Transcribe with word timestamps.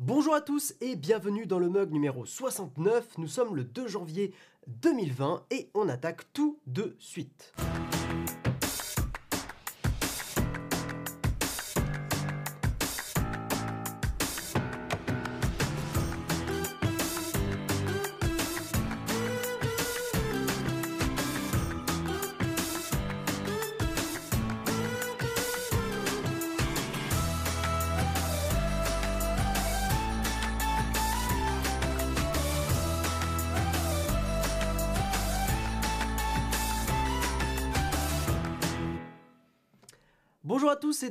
Bonjour 0.00 0.34
à 0.34 0.40
tous 0.40 0.74
et 0.80 0.96
bienvenue 0.96 1.46
dans 1.46 1.60
le 1.60 1.68
mug 1.68 1.92
numéro 1.92 2.26
69. 2.26 3.16
Nous 3.18 3.28
sommes 3.28 3.54
le 3.54 3.62
2 3.62 3.86
janvier 3.86 4.34
2020 4.66 5.44
et 5.52 5.70
on 5.72 5.88
attaque 5.88 6.32
tout 6.32 6.58
de 6.66 6.96
suite. 6.98 7.52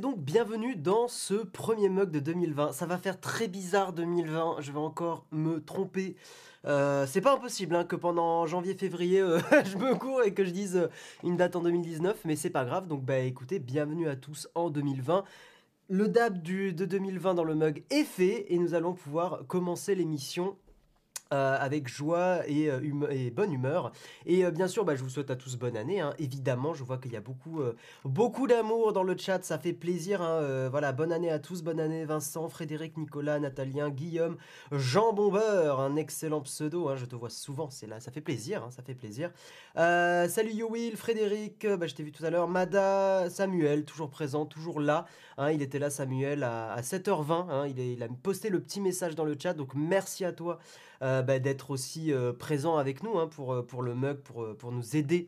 Donc 0.04 0.20
bienvenue 0.20 0.76
dans 0.76 1.08
ce 1.08 1.34
premier 1.34 1.88
mug 1.88 2.12
de 2.12 2.20
2020. 2.20 2.74
Ça 2.74 2.86
va 2.86 2.98
faire 2.98 3.22
très 3.22 3.48
bizarre 3.48 3.94
2020, 3.94 4.58
je 4.60 4.74
vais 4.74 4.78
encore 4.78 5.26
me 5.32 5.64
tromper. 5.64 6.18
Euh, 6.66 7.06
c'est 7.08 7.22
pas 7.22 7.36
impossible 7.36 7.74
hein, 7.74 7.86
que 7.86 7.96
pendant 7.96 8.46
janvier-février 8.46 9.22
euh, 9.22 9.40
je 9.64 9.78
me 9.78 9.96
cours 9.96 10.22
et 10.24 10.34
que 10.34 10.44
je 10.44 10.50
dise 10.50 10.76
euh, 10.76 10.88
une 11.24 11.38
date 11.38 11.56
en 11.56 11.62
2019, 11.62 12.20
mais 12.26 12.36
c'est 12.36 12.50
pas 12.50 12.66
grave. 12.66 12.90
Donc 12.90 13.06
bah 13.06 13.20
écoutez, 13.20 13.60
bienvenue 13.60 14.10
à 14.10 14.18
tous 14.18 14.50
en 14.56 14.70
2020. 14.70 15.24
Le 15.88 16.10
dab 16.10 16.42
du, 16.42 16.74
de 16.74 16.84
2020 16.84 17.36
dans 17.36 17.46
le 17.46 17.56
mug 17.56 17.86
est 17.90 18.04
fait 18.04 18.54
et 18.54 18.58
nous 18.58 18.74
allons 18.74 18.96
pouvoir 18.96 19.48
commencer 19.48 19.96
l'émission 19.96 20.58
euh, 21.34 21.58
avec 21.60 21.88
joie 21.90 22.48
et, 22.48 22.70
euh, 22.72 22.78
hum- 22.80 23.08
et 23.12 23.30
bonne 23.32 23.52
humeur. 23.52 23.92
Et 24.26 24.46
euh, 24.46 24.52
bien 24.52 24.68
sûr, 24.68 24.86
bah, 24.86 24.96
je 24.96 25.04
vous 25.04 25.10
souhaite 25.10 25.30
à 25.32 25.36
tous 25.36 25.58
bonne 25.58 25.76
année. 25.76 26.00
hein. 26.00 26.14
Évidemment, 26.20 26.74
je 26.74 26.84
vois 26.84 26.98
qu'il 26.98 27.12
y 27.12 27.18
a 27.18 27.22
beaucoup, 27.22 27.62
beaucoup 28.06 28.48
d'amour 28.48 28.94
dans 28.94 29.04
le 29.04 29.18
chat, 29.18 29.44
ça 29.44 29.58
fait 29.60 29.74
plaisir. 29.74 30.22
hein. 30.22 30.70
Voilà, 30.70 30.92
bonne 30.94 31.12
année 31.12 31.30
à 31.32 31.40
tous, 31.40 31.62
bonne 31.64 31.80
année 31.80 32.06
Vincent, 32.06 32.48
Frédéric, 32.50 32.98
Nicolas, 32.98 33.40
Nathalien, 33.40 33.90
Guillaume, 33.90 34.38
Jean 34.72 35.14
Bombeur, 35.14 35.80
un 35.82 35.96
excellent 35.98 36.42
pseudo. 36.42 36.88
hein, 36.90 36.96
je 36.96 37.06
te 37.06 37.16
vois 37.16 37.30
souvent, 37.30 37.70
c'est 37.70 37.88
là, 37.88 38.00
ça 38.00 38.12
fait 38.12 38.22
plaisir, 38.22 38.68
ça 38.72 38.82
fait 38.84 38.96
plaisir. 38.96 39.32
Salut 39.76 40.54
Frédéric, 40.96 41.66
bah, 41.68 41.88
je 41.88 41.96
t'ai 41.96 42.04
vu 42.04 42.12
tout 42.12 42.26
à 42.26 42.30
l'heure. 42.30 42.48
Mada, 42.48 43.30
Samuel, 43.30 43.86
toujours 43.86 44.10
présent, 44.10 44.46
toujours 44.46 44.80
là. 44.80 45.06
il 45.52 45.62
était 45.62 45.80
là, 45.80 45.90
Samuel, 45.90 46.44
à, 46.44 46.74
à 46.74 46.82
7h20. 46.82 47.48
hein, 47.50 47.68
il, 47.68 48.02
a 48.04 48.08
posté 48.22 48.50
le 48.50 48.62
petit 48.62 48.80
message 48.82 49.16
dans 49.16 49.26
le 49.26 49.36
chat, 49.40 49.54
donc 49.54 49.74
merci 49.76 50.26
à 50.26 50.32
toi 50.32 50.60
bah, 51.24 51.40
d'être 51.40 51.72
aussi 51.72 52.12
euh, 52.12 52.34
présent 52.34 52.78
avec 52.78 53.04
nous 53.04 53.18
hein, 53.18 53.28
pour, 53.28 53.54
euh, 53.54 53.62
pour 53.62 53.82
le 53.82 53.96
mug, 53.96 54.18
pour, 54.18 54.44
euh, 54.44 54.54
pour 54.54 54.72
nous 54.72 54.96
aider 54.96 55.28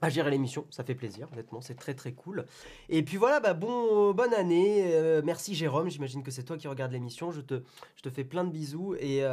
à 0.00 0.10
gérer 0.10 0.30
l'émission. 0.30 0.66
Ça 0.70 0.84
fait 0.84 0.94
plaisir, 0.94 1.28
honnêtement, 1.32 1.60
c'est 1.60 1.76
très 1.76 1.94
très 1.94 2.12
cool. 2.12 2.44
Et 2.90 3.02
puis 3.02 3.16
voilà, 3.16 3.40
bah, 3.40 3.54
bon, 3.54 4.12
bonne 4.12 4.34
année. 4.34 5.22
merci 5.24 5.54
Jérôme, 5.54 5.88
j'imagine 5.88 6.22
que 6.22 6.30
c'est 6.30 6.42
toi 6.42 6.58
qui 6.58 6.68
regardes 6.68 6.92
l'émission. 6.92 7.30
Je 7.30 7.40
te, 7.40 7.62
je 7.96 8.02
te 8.02 8.10
fais 8.10 8.24
plein 8.24 8.44
de 8.44 8.50
bisous 8.50 8.94
et, 9.00 9.24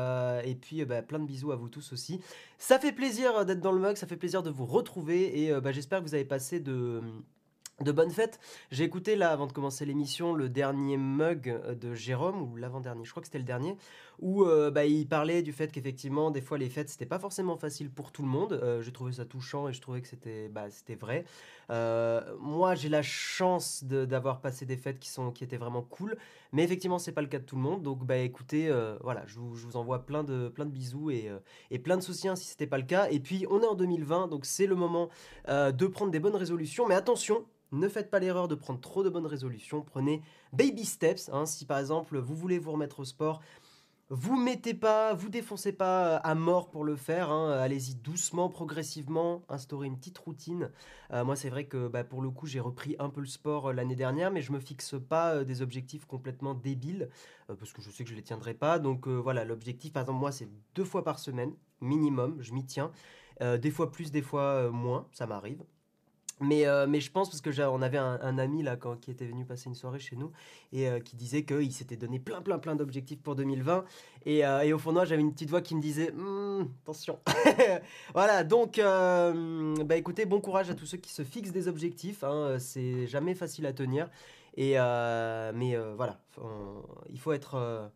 puis 0.62 0.85
bah, 0.85 1.01
plein 1.01 1.19
de 1.19 1.25
bisous 1.25 1.51
à 1.51 1.57
vous 1.57 1.68
tous 1.68 1.91
aussi. 1.91 2.22
Ça 2.57 2.80
fait 2.80 2.94
plaisir 2.94 3.44
d'être 3.46 3.59
dans 3.59 3.74
le 3.74 3.81
mug, 3.81 3.97
ça 3.97 4.07
fait 4.07 4.16
plaisir 4.16 4.44
de 4.44 4.50
vous 4.50 4.66
retrouver 4.66 5.44
et 5.44 5.59
bah, 5.59 5.74
j'espère 5.74 6.00
que 6.00 6.06
vous 6.06 6.16
avez 6.16 6.25
passé 6.25 6.62
de 6.62 7.01
de 7.79 7.91
bonnes 7.91 8.11
fêtes. 8.11 8.39
J'ai 8.69 8.83
écouté 8.83 9.15
là 9.15 9.31
avant 9.31 9.47
de 9.47 9.53
commencer 9.53 9.85
l'émission 9.85 10.33
le 10.33 10.49
dernier 10.49 10.97
mug 10.97 11.49
euh, 11.49 11.73
de 11.75 11.95
Jérôme 11.95 12.41
ou 12.41 12.55
l'avant-dernier, 12.55 13.05
je 13.05 13.11
crois 13.11 13.21
que 13.21 13.27
c'était 13.27 13.39
le 13.39 13.43
dernier, 13.43 13.75
où 14.19 14.43
euh, 14.43 14.69
bah, 14.71 14.85
il 14.85 15.07
parlait 15.07 15.41
du 15.41 15.51
fait 15.51 15.71
qu'effectivement 15.71 16.31
des 16.31 16.41
fois 16.41 16.57
les 16.57 16.69
fêtes 16.69 16.89
c'était 16.89 17.05
pas 17.05 17.19
forcément 17.19 17.57
facile 17.57 17.89
pour 17.89 18.11
tout 18.11 18.21
le 18.21 18.27
monde. 18.27 18.53
Euh, 18.53 18.81
j'ai 18.81 18.91
trouvé 18.91 19.13
ça 19.13 19.25
touchant 19.25 19.67
et 19.67 19.73
je 19.73 19.81
trouvais 19.81 20.01
que 20.01 20.07
c'était 20.07 20.47
bah, 20.49 20.69
c'était 20.69 20.95
vrai. 20.95 21.25
Euh, 21.71 22.21
moi 22.39 22.75
j'ai 22.75 22.89
la 22.89 23.01
chance 23.01 23.83
d'avoir 23.83 24.41
passé 24.41 24.65
des 24.65 24.75
fêtes 24.77 24.99
qui 24.99 25.09
sont 25.09 25.31
qui 25.31 25.43
étaient 25.43 25.57
vraiment 25.57 25.81
cool, 25.81 26.17
mais 26.51 26.63
effectivement 26.63 26.99
c'est 26.99 27.13
pas 27.13 27.21
le 27.21 27.27
cas 27.27 27.39
de 27.39 27.45
tout 27.45 27.55
le 27.55 27.61
monde. 27.61 27.81
Donc 27.81 28.05
bah 28.05 28.17
écoutez, 28.17 28.67
euh, 28.69 28.97
voilà, 29.01 29.23
je 29.25 29.39
vous, 29.39 29.75
envoie 29.77 30.05
plein 30.05 30.23
de 30.23 30.49
plein 30.49 30.65
de 30.65 30.71
bisous 30.71 31.11
et, 31.11 31.29
euh, 31.29 31.39
et 31.69 31.79
plein 31.79 31.95
de 31.97 32.01
soutiens 32.01 32.35
si 32.35 32.47
c'était 32.47 32.67
pas 32.67 32.77
le 32.77 32.83
cas. 32.83 33.07
Et 33.09 33.19
puis 33.19 33.45
on 33.49 33.61
est 33.61 33.65
en 33.67 33.75
2020, 33.75 34.27
donc 34.27 34.45
c'est 34.45 34.67
le 34.67 34.75
moment 34.75 35.09
de 35.47 35.87
prendre 35.87 36.11
des 36.11 36.19
bonnes 36.19 36.35
résolutions, 36.35 36.87
mais 36.87 36.95
attention. 36.95 37.45
Ne 37.73 37.88
faites 37.88 38.09
pas 38.09 38.19
l'erreur 38.19 38.49
de 38.49 38.55
prendre 38.55 38.81
trop 38.81 39.01
de 39.01 39.09
bonnes 39.09 39.25
résolutions. 39.25 39.81
Prenez 39.81 40.21
baby 40.51 40.83
steps. 40.83 41.29
hein. 41.31 41.45
Si 41.45 41.65
par 41.65 41.79
exemple 41.79 42.17
vous 42.17 42.35
voulez 42.35 42.59
vous 42.59 42.73
remettre 42.73 42.99
au 42.99 43.05
sport, 43.05 43.39
vous 44.13 44.35
mettez 44.35 44.73
pas, 44.73 45.13
vous 45.13 45.29
défoncez 45.29 45.72
pas 45.72 46.17
à 46.17 46.35
mort 46.35 46.69
pour 46.69 46.83
le 46.83 46.97
faire. 46.97 47.31
hein. 47.31 47.51
Allez-y 47.51 47.95
doucement, 47.95 48.49
progressivement. 48.49 49.44
Instaurez 49.47 49.88
une 49.88 49.97
petite 49.97 50.17
routine. 50.17 50.69
Euh, 51.13 51.23
moi, 51.23 51.38
c'est 51.38 51.49
vrai 51.49 51.66
que 51.66 51.88
bah, 51.88 52.03
pour 52.03 52.21
le 52.21 52.29
coup, 52.29 52.45
j'ai 52.45 52.59
repris 52.59 52.97
un 53.00 53.09
peu 53.09 53.21
le 53.21 53.27
sport 53.27 53.69
euh, 53.69 53.73
l'année 53.73 53.95
dernière, 53.95 54.29
mais 54.29 54.41
je 54.41 54.51
me 54.51 54.59
fixe 54.59 54.95
pas 55.07 55.35
euh, 55.35 55.44
des 55.45 55.61
objectifs 55.61 56.03
complètement 56.05 56.53
débiles 56.53 57.09
euh, 57.50 57.55
parce 57.55 57.71
que 57.71 57.81
je 57.81 57.89
sais 57.89 58.03
que 58.03 58.09
je 58.09 58.16
les 58.16 58.21
tiendrai 58.23 58.53
pas. 58.53 58.79
Donc 58.79 59.07
euh, 59.07 59.16
voilà, 59.16 59.45
l'objectif, 59.45 59.94
par 59.94 60.01
exemple, 60.01 60.19
moi, 60.19 60.33
c'est 60.33 60.50
deux 60.75 60.85
fois 60.85 61.03
par 61.05 61.17
semaine 61.17 61.55
minimum. 61.79 62.35
Je 62.41 62.53
m'y 62.53 62.66
tiens. 62.66 62.91
Euh, 63.41 63.57
des 63.57 63.71
fois 63.71 63.91
plus, 63.91 64.11
des 64.11 64.21
fois 64.21 64.41
euh, 64.41 64.71
moins. 64.71 65.07
Ça 65.13 65.25
m'arrive. 65.25 65.63
Mais, 66.41 66.66
euh, 66.66 66.88
mais 66.88 67.00
je 67.00 67.12
pense 67.12 67.29
parce 67.29 67.40
que 67.40 67.62
on 67.68 67.81
avait 67.84 68.00
un, 68.00 68.38
ami 68.40 68.63
là 68.63 68.75
qui 69.00 69.12
était 69.12 69.28
venu 69.28 69.46
passer 69.46 69.69
une 69.69 69.75
soirée 69.75 70.00
chez 70.00 70.16
nous 70.16 70.31
et 70.74 70.88
euh, 70.88 71.00
qui 71.00 71.16
disait 71.16 71.44
qu'il 71.44 71.72
s'était 71.72 71.96
donné 71.96 72.19
plein 72.19 72.41
plein 72.41 72.57
plein 72.57 72.75
d'objectifs 72.75 73.22
pour 73.22 73.35
2020 73.35 73.85
et, 74.25 74.46
euh, 74.46 74.62
et 74.62 74.74
au 74.74 74.80
fond 74.80 74.90
de 74.90 74.96
moi 74.96 75.06
j'avais 75.06 75.22
une 75.22 75.34
petite 75.34 75.51
voix 75.51 75.62
qui 75.62 75.75
me 75.75 75.81
disait 75.81 76.12
Hmm, 76.12 76.63
attention. 76.84 77.19
Voilà 78.13 78.44
donc 78.44 78.80
bah 78.80 79.96
écoutez 79.96 80.25
bon 80.25 80.41
courage 80.41 80.69
à 80.72 80.74
tous 80.74 80.88
ceux 80.88 80.97
qui 80.97 81.13
se 81.13 81.24
fixent 81.24 81.51
des 81.51 81.68
objectifs 81.68 82.24
hein, 82.24 82.57
c'est 82.59 83.06
jamais 83.06 83.35
facile 83.35 83.68
à 83.68 83.74
tenir. 83.74 84.09
Et 84.57 84.74
mais 84.74 85.78
voilà 85.96 86.19
il 87.12 87.19
faut 87.19 87.34
être 87.34 87.91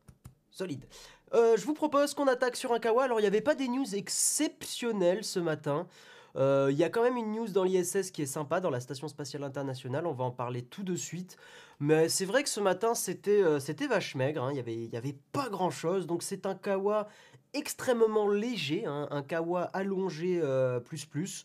solide. 0.51 0.85
Je 1.33 1.65
vous 1.65 1.73
propose 1.73 2.13
qu'on 2.13 2.27
attaque 2.27 2.57
sur 2.57 2.73
un 2.73 2.79
kawa. 2.79 3.05
Alors 3.05 3.19
il 3.19 3.23
n'y 3.23 3.27
avait 3.27 3.41
pas 3.41 3.55
des 3.55 3.67
news 3.67 3.95
exceptionnelles 3.95 5.23
ce 5.23 5.39
matin 5.39 5.87
euh, 6.35 6.69
Il 6.71 6.77
y 6.77 6.83
a 6.83 6.89
quand 6.89 7.03
même 7.03 7.17
une 7.17 7.31
news 7.31 7.47
dans 7.47 7.63
l'ISS 7.63 8.11
qui 8.11 8.21
est 8.21 8.27
sympa, 8.27 8.59
dans 8.59 8.69
la 8.69 8.79
Station 8.79 9.07
Spatiale 9.07 9.43
Internationale, 9.43 10.05
on 10.07 10.13
va 10.13 10.23
en 10.23 10.31
parler 10.31 10.63
tout 10.63 10.83
de 10.83 10.95
suite. 10.95 11.37
Mais 11.79 12.09
c'est 12.09 12.25
vrai 12.25 12.43
que 12.43 12.49
ce 12.49 12.59
matin, 12.59 12.93
c'était 12.93 13.41
euh, 13.41 13.59
vache 13.89 14.15
maigre, 14.15 14.43
hein, 14.43 14.51
il 14.51 14.57
y 14.57 14.59
avait, 14.59 14.75
y 14.75 14.97
avait 14.97 15.17
pas 15.31 15.49
grand-chose, 15.49 16.07
donc 16.07 16.23
c'est 16.23 16.45
un 16.45 16.55
kawa 16.55 17.07
extrêmement 17.53 18.29
léger, 18.29 18.85
hein, 18.85 19.07
un 19.11 19.21
kawa 19.21 19.63
allongé 19.73 20.39
euh, 20.41 20.79
plus 20.79 21.05
plus. 21.05 21.43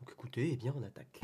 Donc 0.00 0.10
écoutez, 0.12 0.50
eh 0.52 0.56
bien 0.56 0.74
on 0.78 0.82
attaque. 0.82 1.20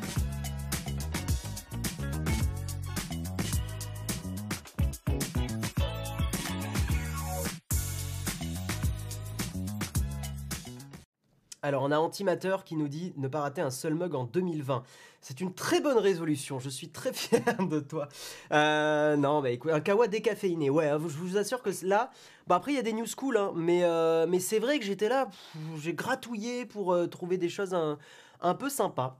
Alors, 11.67 11.83
on 11.83 11.91
a 11.91 11.99
Antimateur 11.99 12.63
qui 12.63 12.77
nous 12.77 12.87
dit 12.87 13.13
ne 13.17 13.27
pas 13.27 13.41
rater 13.41 13.61
un 13.61 13.73
seul 13.73 13.97
mug 13.97 14.15
en 14.15 14.23
2020. 14.23 14.85
C'est 15.21 15.41
une 15.41 15.53
très 15.53 15.81
bonne 15.81 15.99
résolution. 15.99 16.61
Je 16.61 16.69
suis 16.69 16.91
très 16.91 17.13
fier 17.13 17.43
de 17.59 17.81
toi. 17.81 18.07
Euh, 18.53 19.17
non, 19.17 19.43
bah 19.43 19.51
écoute, 19.51 19.73
un 19.73 19.81
kawa 19.81 20.07
décaféiné. 20.07 20.71
Ouais, 20.71 20.87
hein, 20.87 21.01
je 21.01 21.17
vous 21.17 21.37
assure 21.37 21.63
que 21.63 21.71
là, 21.83 22.13
bah 22.47 22.55
après 22.55 22.71
il 22.71 22.77
y 22.77 22.79
a 22.79 22.83
des 22.83 22.93
news 22.93 23.05
cool, 23.17 23.37
hein, 23.37 23.51
mais 23.57 23.83
euh, 23.83 24.29
mais 24.29 24.39
c'est 24.39 24.61
vrai 24.61 24.79
que 24.79 24.85
j'étais 24.85 25.09
là, 25.09 25.29
j'ai 25.77 25.93
gratouillé 25.93 26.67
pour 26.67 26.93
euh, 26.93 27.09
trouver 27.09 27.37
des 27.37 27.49
choses 27.49 27.75
un, 27.75 27.99
un 28.43 28.55
peu 28.55 28.69
sympas. 28.69 29.19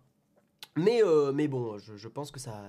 Mais, 0.77 1.03
euh, 1.03 1.33
mais 1.33 1.49
bon, 1.49 1.79
je, 1.79 2.09
pense 2.09 2.31
que 2.31 2.39
ça, 2.39 2.63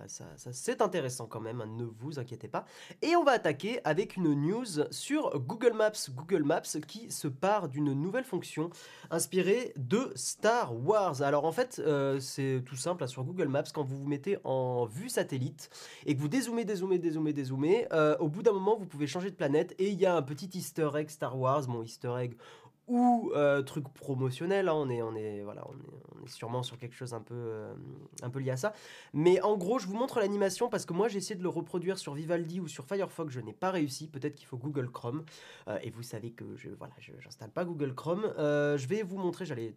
c'est 0.51 0.81
intéressant 0.81 1.27
quand 1.27 1.41
même, 1.41 1.59
hein, 1.59 1.67
ne 1.67 1.83
vous 1.83 2.19
inquiétez 2.19 2.47
pas. 2.47 2.65
Et 3.01 3.17
on 3.17 3.23
va 3.23 3.31
attaquer 3.33 3.81
avec 3.83 4.15
une 4.15 4.33
news 4.33 4.65
sur 4.91 5.37
Google 5.39 5.73
Maps. 5.73 5.91
Google 6.15 6.43
Maps 6.43 6.61
qui 6.87 7.11
se 7.11 7.27
part 7.27 7.67
d'une 7.67 7.91
nouvelle 7.91 8.23
fonction 8.23 8.69
inspirée 9.11 9.73
de 9.75 10.11
Star 10.15 10.73
Wars. 10.73 11.21
Alors 11.21 11.43
en 11.43 11.51
fait, 11.51 11.81
euh, 11.85 12.19
c'est 12.21 12.63
tout 12.65 12.77
simple, 12.77 13.01
là, 13.01 13.07
sur 13.07 13.25
Google 13.25 13.49
Maps, 13.49 13.63
quand 13.73 13.83
vous 13.83 13.97
vous 13.97 14.07
mettez 14.07 14.37
en 14.45 14.85
vue 14.85 15.09
satellite 15.09 15.69
et 16.05 16.15
que 16.15 16.21
vous 16.21 16.29
dézoomez, 16.29 16.63
dézoomez, 16.63 16.99
dézoomez, 16.99 17.33
dézoomez, 17.33 17.87
euh, 17.91 18.15
au 18.19 18.29
bout 18.29 18.41
d'un 18.41 18.53
moment, 18.53 18.77
vous 18.77 18.85
pouvez 18.85 19.07
changer 19.07 19.31
de 19.31 19.35
planète 19.35 19.75
et 19.79 19.89
il 19.89 19.99
y 19.99 20.05
a 20.05 20.15
un 20.15 20.21
petit 20.21 20.49
easter 20.53 20.89
egg 20.95 21.09
Star 21.09 21.37
Wars, 21.37 21.67
bon 21.67 21.83
easter 21.83 22.13
egg 22.17 22.37
ou 22.87 23.31
euh, 23.35 23.61
truc 23.61 23.87
promotionnel, 23.89 24.69
hein, 24.69 24.73
on, 24.73 24.89
est, 24.89 25.01
on, 25.01 25.15
est, 25.15 25.41
voilà, 25.43 25.65
on, 25.67 26.25
est, 26.25 26.29
sûrement 26.29 26.63
sur 26.63 26.77
quelque 26.77 26.95
chose 26.95 27.13
un 27.13 27.21
peu, 27.21 27.35
euh, 27.35 27.73
un 28.21 28.29
peu 28.29 28.39
lié 28.39 28.51
à 28.51 28.57
ça. 28.57 28.73
Mais 29.13 29.41
en 29.41 29.57
gros, 29.57 29.77
je 29.79 29.87
vous 29.87 29.95
montre 29.95 30.19
l'animation 30.19 30.69
parce 30.69 30.85
que 30.85 30.93
moi 30.93 31.07
j'ai 31.07 31.17
essayé 31.17 31.35
de 31.35 31.43
le 31.43 31.49
reproduire 31.49 31.97
sur 31.97 32.13
Vivaldi 32.13 32.59
ou 32.59 32.67
sur 32.67 32.85
Firefox, 32.85 33.33
je 33.33 33.41
n'ai 33.41 33.53
pas 33.53 33.71
réussi. 33.71 34.07
Peut-être 34.07 34.35
qu'il 34.35 34.47
faut 34.47 34.57
Google 34.57 34.89
Chrome. 34.89 35.23
Euh, 35.67 35.77
et 35.83 35.89
vous 35.89 36.03
savez 36.03 36.31
que 36.31 36.55
je 36.55 36.69
voilà, 36.69 36.93
je 36.99 37.11
n'installe 37.23 37.51
pas 37.51 37.65
Google 37.65 37.93
Chrome. 37.93 38.33
Je 38.37 38.87
vais 38.87 39.03
vous 39.03 39.17
montrer, 39.17 39.45
j'allais 39.45 39.73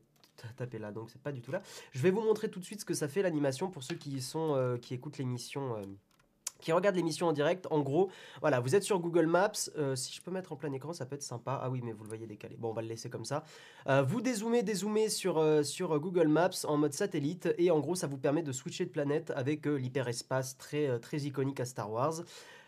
taper 0.57 0.79
là, 0.79 0.91
donc 0.91 1.11
c'est 1.11 1.21
pas 1.21 1.33
du 1.33 1.43
tout 1.43 1.53
là. 1.53 1.61
Je 1.93 2.01
vais 2.01 2.11
vous 2.11 2.23
montrer 2.23 2.49
tout 2.49 2.61
de 2.61 2.65
suite 2.65 2.81
ce 2.81 2.85
que 2.85 2.95
ça 2.95 3.09
fait 3.09 3.23
l'animation 3.23 3.71
pour 3.71 3.83
ceux 3.83 3.97
qui 3.97 4.21
sont, 4.21 4.79
qui 4.81 4.95
écoutent 4.95 5.19
l'émission. 5.19 5.77
Qui 6.61 6.73
regardent 6.73 6.97
l'émission 6.97 7.29
en 7.29 7.33
direct, 7.33 7.67
en 7.71 7.81
gros, 7.81 8.11
voilà, 8.41 8.61
vous 8.61 8.75
êtes 8.75 8.83
sur 8.83 8.99
Google 8.99 9.27
Maps. 9.27 9.53
euh, 9.77 9.97
si 9.97 10.13
je 10.15 10.21
peux 10.23 10.31
mettre 10.31 10.53
en 10.53 10.57
plein 10.57 10.73
écran, 10.73 10.93
ça 10.93 11.07
peut 11.07 11.17
être 11.17 11.23
sympa. 11.23 11.61
Ah 11.63 11.71
oui, 11.71 11.81
mais 11.83 11.93
vous 11.93 12.05
le 12.05 12.09
voyez 12.09 12.27
décalé. 12.27 12.57
Bon, 12.57 12.71
on 12.71 12.73
va 12.73 12.83
le 12.83 12.89
laisser 12.89 13.11
comme 13.11 13.25
ça. 13.25 13.45
Euh, 13.89 14.03
vous 14.03 14.21
dézoomez, 14.21 14.63
dézoomez 14.63 15.09
sur, 15.09 15.39
euh, 15.39 15.63
Google 15.99 16.29
Maps 16.29 16.51
en 16.65 16.77
mode 16.77 16.93
satellite. 16.93 17.53
Et 17.59 17.71
en 17.71 17.81
gros, 17.81 17.95
ça 17.95 18.07
vous 18.07 18.19
permet 18.19 18.43
de 18.43 18.53
switcher 18.53 18.85
de 18.85 18.91
planète 18.91 19.33
avec 19.35 19.67
l'hyperespace 19.67 20.57
très, 20.57 20.99
très 21.01 21.19
iconique 21.19 21.61
à 21.61 21.65
Star 21.65 21.91
Wars. 21.91 22.23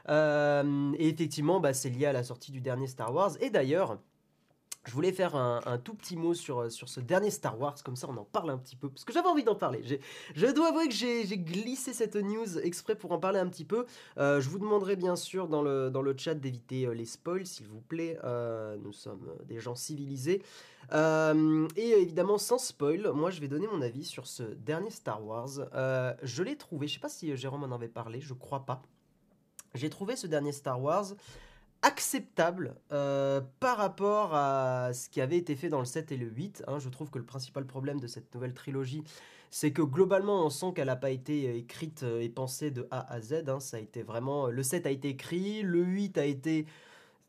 Et 0.08 1.08
effectivement, 1.08 1.60
bah, 1.60 1.72
c'est 1.72 1.90
lié 1.90 2.06
à 2.06 2.12
la 2.12 2.24
sortie 2.24 2.52
du 2.52 2.60
dernier 2.60 2.86
Star 2.86 3.14
Wars. 3.14 3.32
Et 3.40 3.50
d'ailleurs, 3.50 3.98
je 4.84 4.93
voulais 4.93 5.12
faire 5.12 5.37
un, 5.37 5.79
tout 5.79 5.94
petit 5.94 6.17
mot 6.17 6.34
sur, 6.34 6.62
euh, 6.62 6.70
sur 6.70 6.88
ce 6.88 6.99
dernier 6.99 7.31
Star 7.31 7.58
Wars, 7.58 7.76
comme 7.84 7.94
ça 7.94 8.08
on 8.11 8.17
en 8.17 8.25
parle 8.25 8.50
un 8.50 8.58
petit 8.58 8.75
peu, 8.75 8.88
parce 8.88 9.05
que 9.05 9.12
j'avais 9.12 9.29
envie 9.29 9.44
d'en 9.44 9.55
parler. 9.55 9.82
Je 10.34 10.46
dois 10.49 10.69
avouer 10.69 10.88
que 10.88 10.94
j'ai 10.94 11.25
glissé 11.38 11.93
cette 11.93 12.17
news 12.17 12.58
exprès 12.58 12.96
pour 12.96 13.12
en 13.12 13.19
parler 13.19 13.38
un 13.38 13.46
petit 13.46 13.64
peu. 13.64 13.87
Euh, 14.19 14.40
je 14.40 14.49
vous 14.49 14.58
demanderai 14.58 14.96
bien 14.96 15.14
sûr 15.14 15.46
dans 15.46 15.62
le, 15.62 15.90
dans 15.90 16.02
le 16.02 16.17
chat 16.17 16.34
d'éviter 16.34 16.87
euh, 16.87 16.94
les 16.94 17.05
spoils, 17.05 17.46
s'il 17.46 17.69
vous 17.69 17.81
plaît. 17.81 18.19
Nous 18.82 18.93
sommes 18.93 19.29
des 19.46 19.61
gens 19.61 19.75
civilisés. 19.75 20.43
Et 20.93 21.90
évidemment, 21.90 22.38
sans 22.38 22.58
spoil, 22.58 23.12
moi 23.14 23.31
je 23.31 23.40
vais 23.40 23.49
donner 23.49 23.69
mon 23.69 23.82
avis 23.82 24.05
sur 24.05 24.26
ce 24.26 24.43
dernier 24.43 24.90
Star 24.90 25.25
Wars. 25.25 25.49
Je 26.23 26.43
l'ai 26.43 26.56
trouvé, 26.56 26.88
je 26.88 26.94
sais 26.94 27.00
pas 27.00 27.08
si 27.08 27.37
Jérôme 27.37 27.64
en 27.64 27.75
avait 27.75 27.88
parlé, 27.88 28.20
je 28.20 28.35
crois 28.35 28.64
pas. 28.64 28.82
J'ai 29.75 29.88
trouvé 29.88 30.17
ce 30.17 30.26
dernier 30.26 30.52
Star 30.52 30.81
Wars 30.82 31.14
acceptable 31.82 32.76
euh, 32.93 33.40
par 33.61 33.76
rapport 33.76 34.34
à 34.34 34.93
ce 34.93 35.08
qui 35.08 35.20
avait 35.20 35.37
été 35.37 35.56
fait 35.56 35.69
dans 35.69 35.81
le 35.81 35.84
7 35.84 36.12
et 36.12 36.17
le 36.17 36.26
8. 36.26 36.64
hein. 36.67 36.79
Je 36.79 36.88
trouve 36.88 37.11
que 37.11 37.19
le 37.19 37.25
principal 37.25 37.67
problème 37.67 38.00
de 38.00 38.06
cette 38.06 38.32
nouvelle 38.34 38.55
trilogie, 38.55 39.02
c'est 39.50 39.73
que 39.73 39.82
globalement, 39.82 40.46
on 40.46 40.50
sent 40.50 40.73
qu'elle 40.75 40.87
n'a 40.87 40.96
pas 40.96 41.11
été 41.11 41.49
euh, 41.49 41.56
écrite 41.56 42.05
euh, 42.05 42.20
et 42.20 42.29
pensée 42.29 42.70
de 42.70 42.87
A 42.90 43.12
à 43.12 43.20
Z. 43.20 43.49
hein. 43.49 43.61
Ça 43.61 43.76
a 43.76 43.81
été 43.81 44.02
vraiment... 44.02 44.46
Le 44.46 44.62
7 44.62 44.87
a 44.87 44.90
été 44.90 45.08
écrit, 45.08 45.62
le 45.62 45.82
8 45.82 46.19
a 46.19 46.25
été 46.25 46.67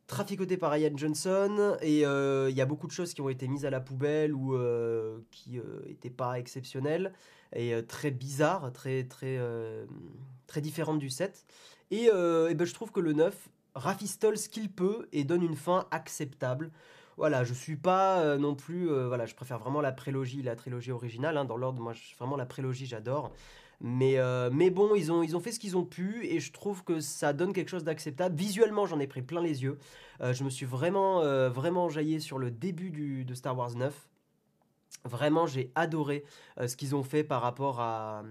traficoté 0.08 0.58
par 0.58 0.72
Ryan 0.72 0.96
Johnson, 0.96 1.78
et 1.82 2.02
il 2.02 2.56
y 2.56 2.62
a 2.62 2.66
beaucoup 2.66 2.88
de 2.88 2.92
choses 2.92 3.14
qui 3.14 3.22
ont 3.22 3.30
été 3.30 3.48
mises 3.48 3.66
à 3.66 3.70
la 3.70 3.80
poubelle 3.80 4.34
ou 4.34 4.56
qui 5.32 5.62
n'étaient 5.88 6.10
pas 6.10 6.38
exceptionnelles, 6.38 7.14
et 7.56 7.74
très 7.88 8.12
bizarres, 8.12 8.72
très, 8.74 9.06
très, 9.06 9.40
très 10.46 10.60
différentes 10.62 11.00
du 11.00 11.10
7. 11.10 11.46
Et, 11.90 12.10
euh, 12.12 12.50
et 12.50 12.56
ben, 12.56 12.66
je 12.66 12.74
trouve 12.74 12.92
que 12.92 13.00
le 13.00 13.14
9 13.14 13.50
rafistole 13.76 14.38
ce 14.38 14.50
qu'il 14.50 14.72
peut 14.72 15.08
et 15.12 15.24
donne 15.24 15.44
une 15.44 15.56
fin 15.56 15.88
acceptable. 15.92 16.72
Voilà, 17.18 17.44
je 17.44 17.54
suis 17.54 17.76
pas 17.76 18.20
euh, 18.22 18.38
non 18.38 18.56
plus. 18.56 18.90
euh, 18.90 19.08
voilà, 19.08 19.26
je 19.26 19.36
préfère 19.36 19.60
vraiment 19.60 19.82
la 19.82 19.92
prélogie, 19.92 20.42
la 20.42 20.56
trilogie 20.56 20.92
originale. 20.92 21.38
hein, 21.38 21.46
dans 21.46 21.58
l'ordre, 21.58 21.82
moi, 21.82 21.94
je- 21.94 22.16
vraiment 22.18 22.36
la 22.38 22.46
prélogie, 22.46 22.86
j'adore. 22.88 23.32
Mais, 23.82 24.18
euh, 24.18 24.50
mais 24.52 24.70
bon, 24.70 24.96
ils 24.96 25.12
ont, 25.12 25.24
ils 25.24 25.36
ont 25.36 25.40
fait 25.40 25.52
ce 25.52 25.60
qu'ils 25.60 25.76
ont 25.78 25.84
pu 25.86 26.26
et 26.26 26.40
je 26.40 26.52
trouve 26.52 26.84
que 26.84 27.00
ça 27.02 27.34
donne 27.34 27.54
quelque 27.54 27.70
chose 27.70 27.84
d'acceptable. 27.84 28.36
Visuellement, 28.36 28.86
j'en 28.86 29.00
ai 29.00 29.08
pris 29.08 29.22
plein 29.22 29.42
les 29.42 29.64
yeux. 29.64 29.78
Je 30.22 30.44
me 30.46 30.50
suis 30.50 30.66
vraiment, 30.66 31.20
vraiment 31.50 31.90
jaillé 31.90 32.20
sur 32.22 32.38
le 32.40 32.50
début 32.50 32.92
du, 32.92 33.26
de 33.26 33.34
Star 33.34 33.58
Wars 33.58 33.76
9. 33.76 34.08
Vraiment, 35.04 35.48
j'ai 35.48 35.72
adoré 35.76 36.24
ce 36.66 36.78
qu'ils 36.78 36.96
ont 36.96 37.04
fait 37.04 37.26
par 37.26 37.42
rapport 37.42 37.82
à, 37.82 38.24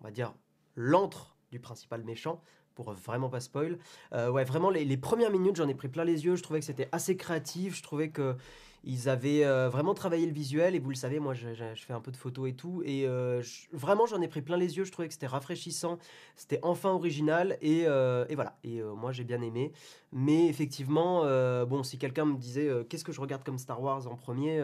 on 0.00 0.04
va 0.04 0.10
dire, 0.10 0.32
l'antre 0.76 1.36
du 1.50 1.60
principal 1.60 2.02
méchant, 2.04 2.40
pour 2.76 2.92
vraiment 2.92 3.28
pas 3.28 3.40
spoil. 3.40 3.78
Euh, 4.12 4.30
ouais, 4.30 4.44
vraiment, 4.44 4.70
les, 4.70 4.96
premières 4.96 5.32
minutes, 5.32 5.56
j'en 5.56 5.66
ai 5.66 5.74
pris 5.74 5.88
plein 5.88 6.04
les 6.04 6.24
yeux. 6.24 6.36
Je 6.36 6.42
trouvais 6.42 6.60
que 6.60 6.64
c'était 6.64 6.88
assez 6.92 7.16
créatif. 7.16 7.74
Je 7.76 7.82
trouvais 7.82 8.10
que 8.10 8.36
ils 8.84 9.08
avaient 9.08 9.44
euh, 9.44 9.68
vraiment 9.68 9.94
travaillé 9.94 10.26
le 10.26 10.32
visuel. 10.32 10.76
Et 10.76 10.78
vous 10.78 10.90
le 10.90 10.94
savez, 10.94 11.18
moi, 11.18 11.34
je, 11.34 11.48
fais 11.74 11.92
un 11.92 12.00
peu 12.00 12.12
de 12.12 12.16
photos 12.16 12.48
et 12.48 12.52
tout. 12.52 12.82
Et 12.84 13.08
euh, 13.08 13.42
vraiment, 13.72 14.06
j'en 14.06 14.20
ai 14.20 14.28
pris 14.28 14.42
plein 14.42 14.56
les 14.56 14.76
yeux. 14.76 14.84
Je 14.84 14.92
trouvais 14.92 15.08
que 15.08 15.14
c'était 15.14 15.26
rafraîchissant. 15.26 15.98
C'était 16.36 16.60
enfin 16.62 16.90
original. 16.90 17.56
Et, 17.62 17.80
et 17.80 18.34
voilà. 18.34 18.56
Et 18.62 18.80
moi, 18.82 19.10
j'ai 19.10 19.24
bien 19.24 19.40
aimé. 19.40 19.72
Mais 20.12 20.46
effectivement, 20.46 21.22
bon, 21.64 21.82
si 21.82 21.98
quelqu'un 21.98 22.26
me 22.26 22.36
disait 22.36 22.70
qu'est-ce 22.88 23.04
que 23.04 23.12
je 23.12 23.20
regarde 23.20 23.42
comme 23.42 23.58
Star 23.58 23.82
Wars 23.82 24.06
en 24.06 24.14
premier 24.14 24.62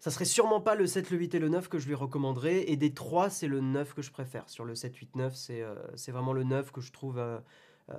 ça 0.00 0.10
serait 0.10 0.24
sûrement 0.24 0.62
pas 0.62 0.74
le 0.74 0.86
7, 0.86 1.10
le 1.10 1.18
8 1.18 1.34
et 1.34 1.38
le 1.38 1.50
9 1.50 1.68
que 1.68 1.78
je 1.78 1.86
lui 1.86 1.94
recommanderais. 1.94 2.64
Et 2.70 2.76
des 2.76 2.94
3, 2.94 3.28
c'est 3.28 3.46
le 3.46 3.60
9 3.60 3.94
que 3.94 4.00
je 4.00 4.10
préfère. 4.10 4.48
Sur 4.48 4.64
le 4.64 4.74
7, 4.74 4.96
8, 4.96 5.14
9, 5.14 5.34
c'est 5.34 6.10
vraiment 6.10 6.32
le 6.32 6.42
9 6.42 6.72
que 6.72 6.80
je 6.80 6.90
trouve 6.90 7.18
euh, 7.18 7.38
euh, 7.90 7.94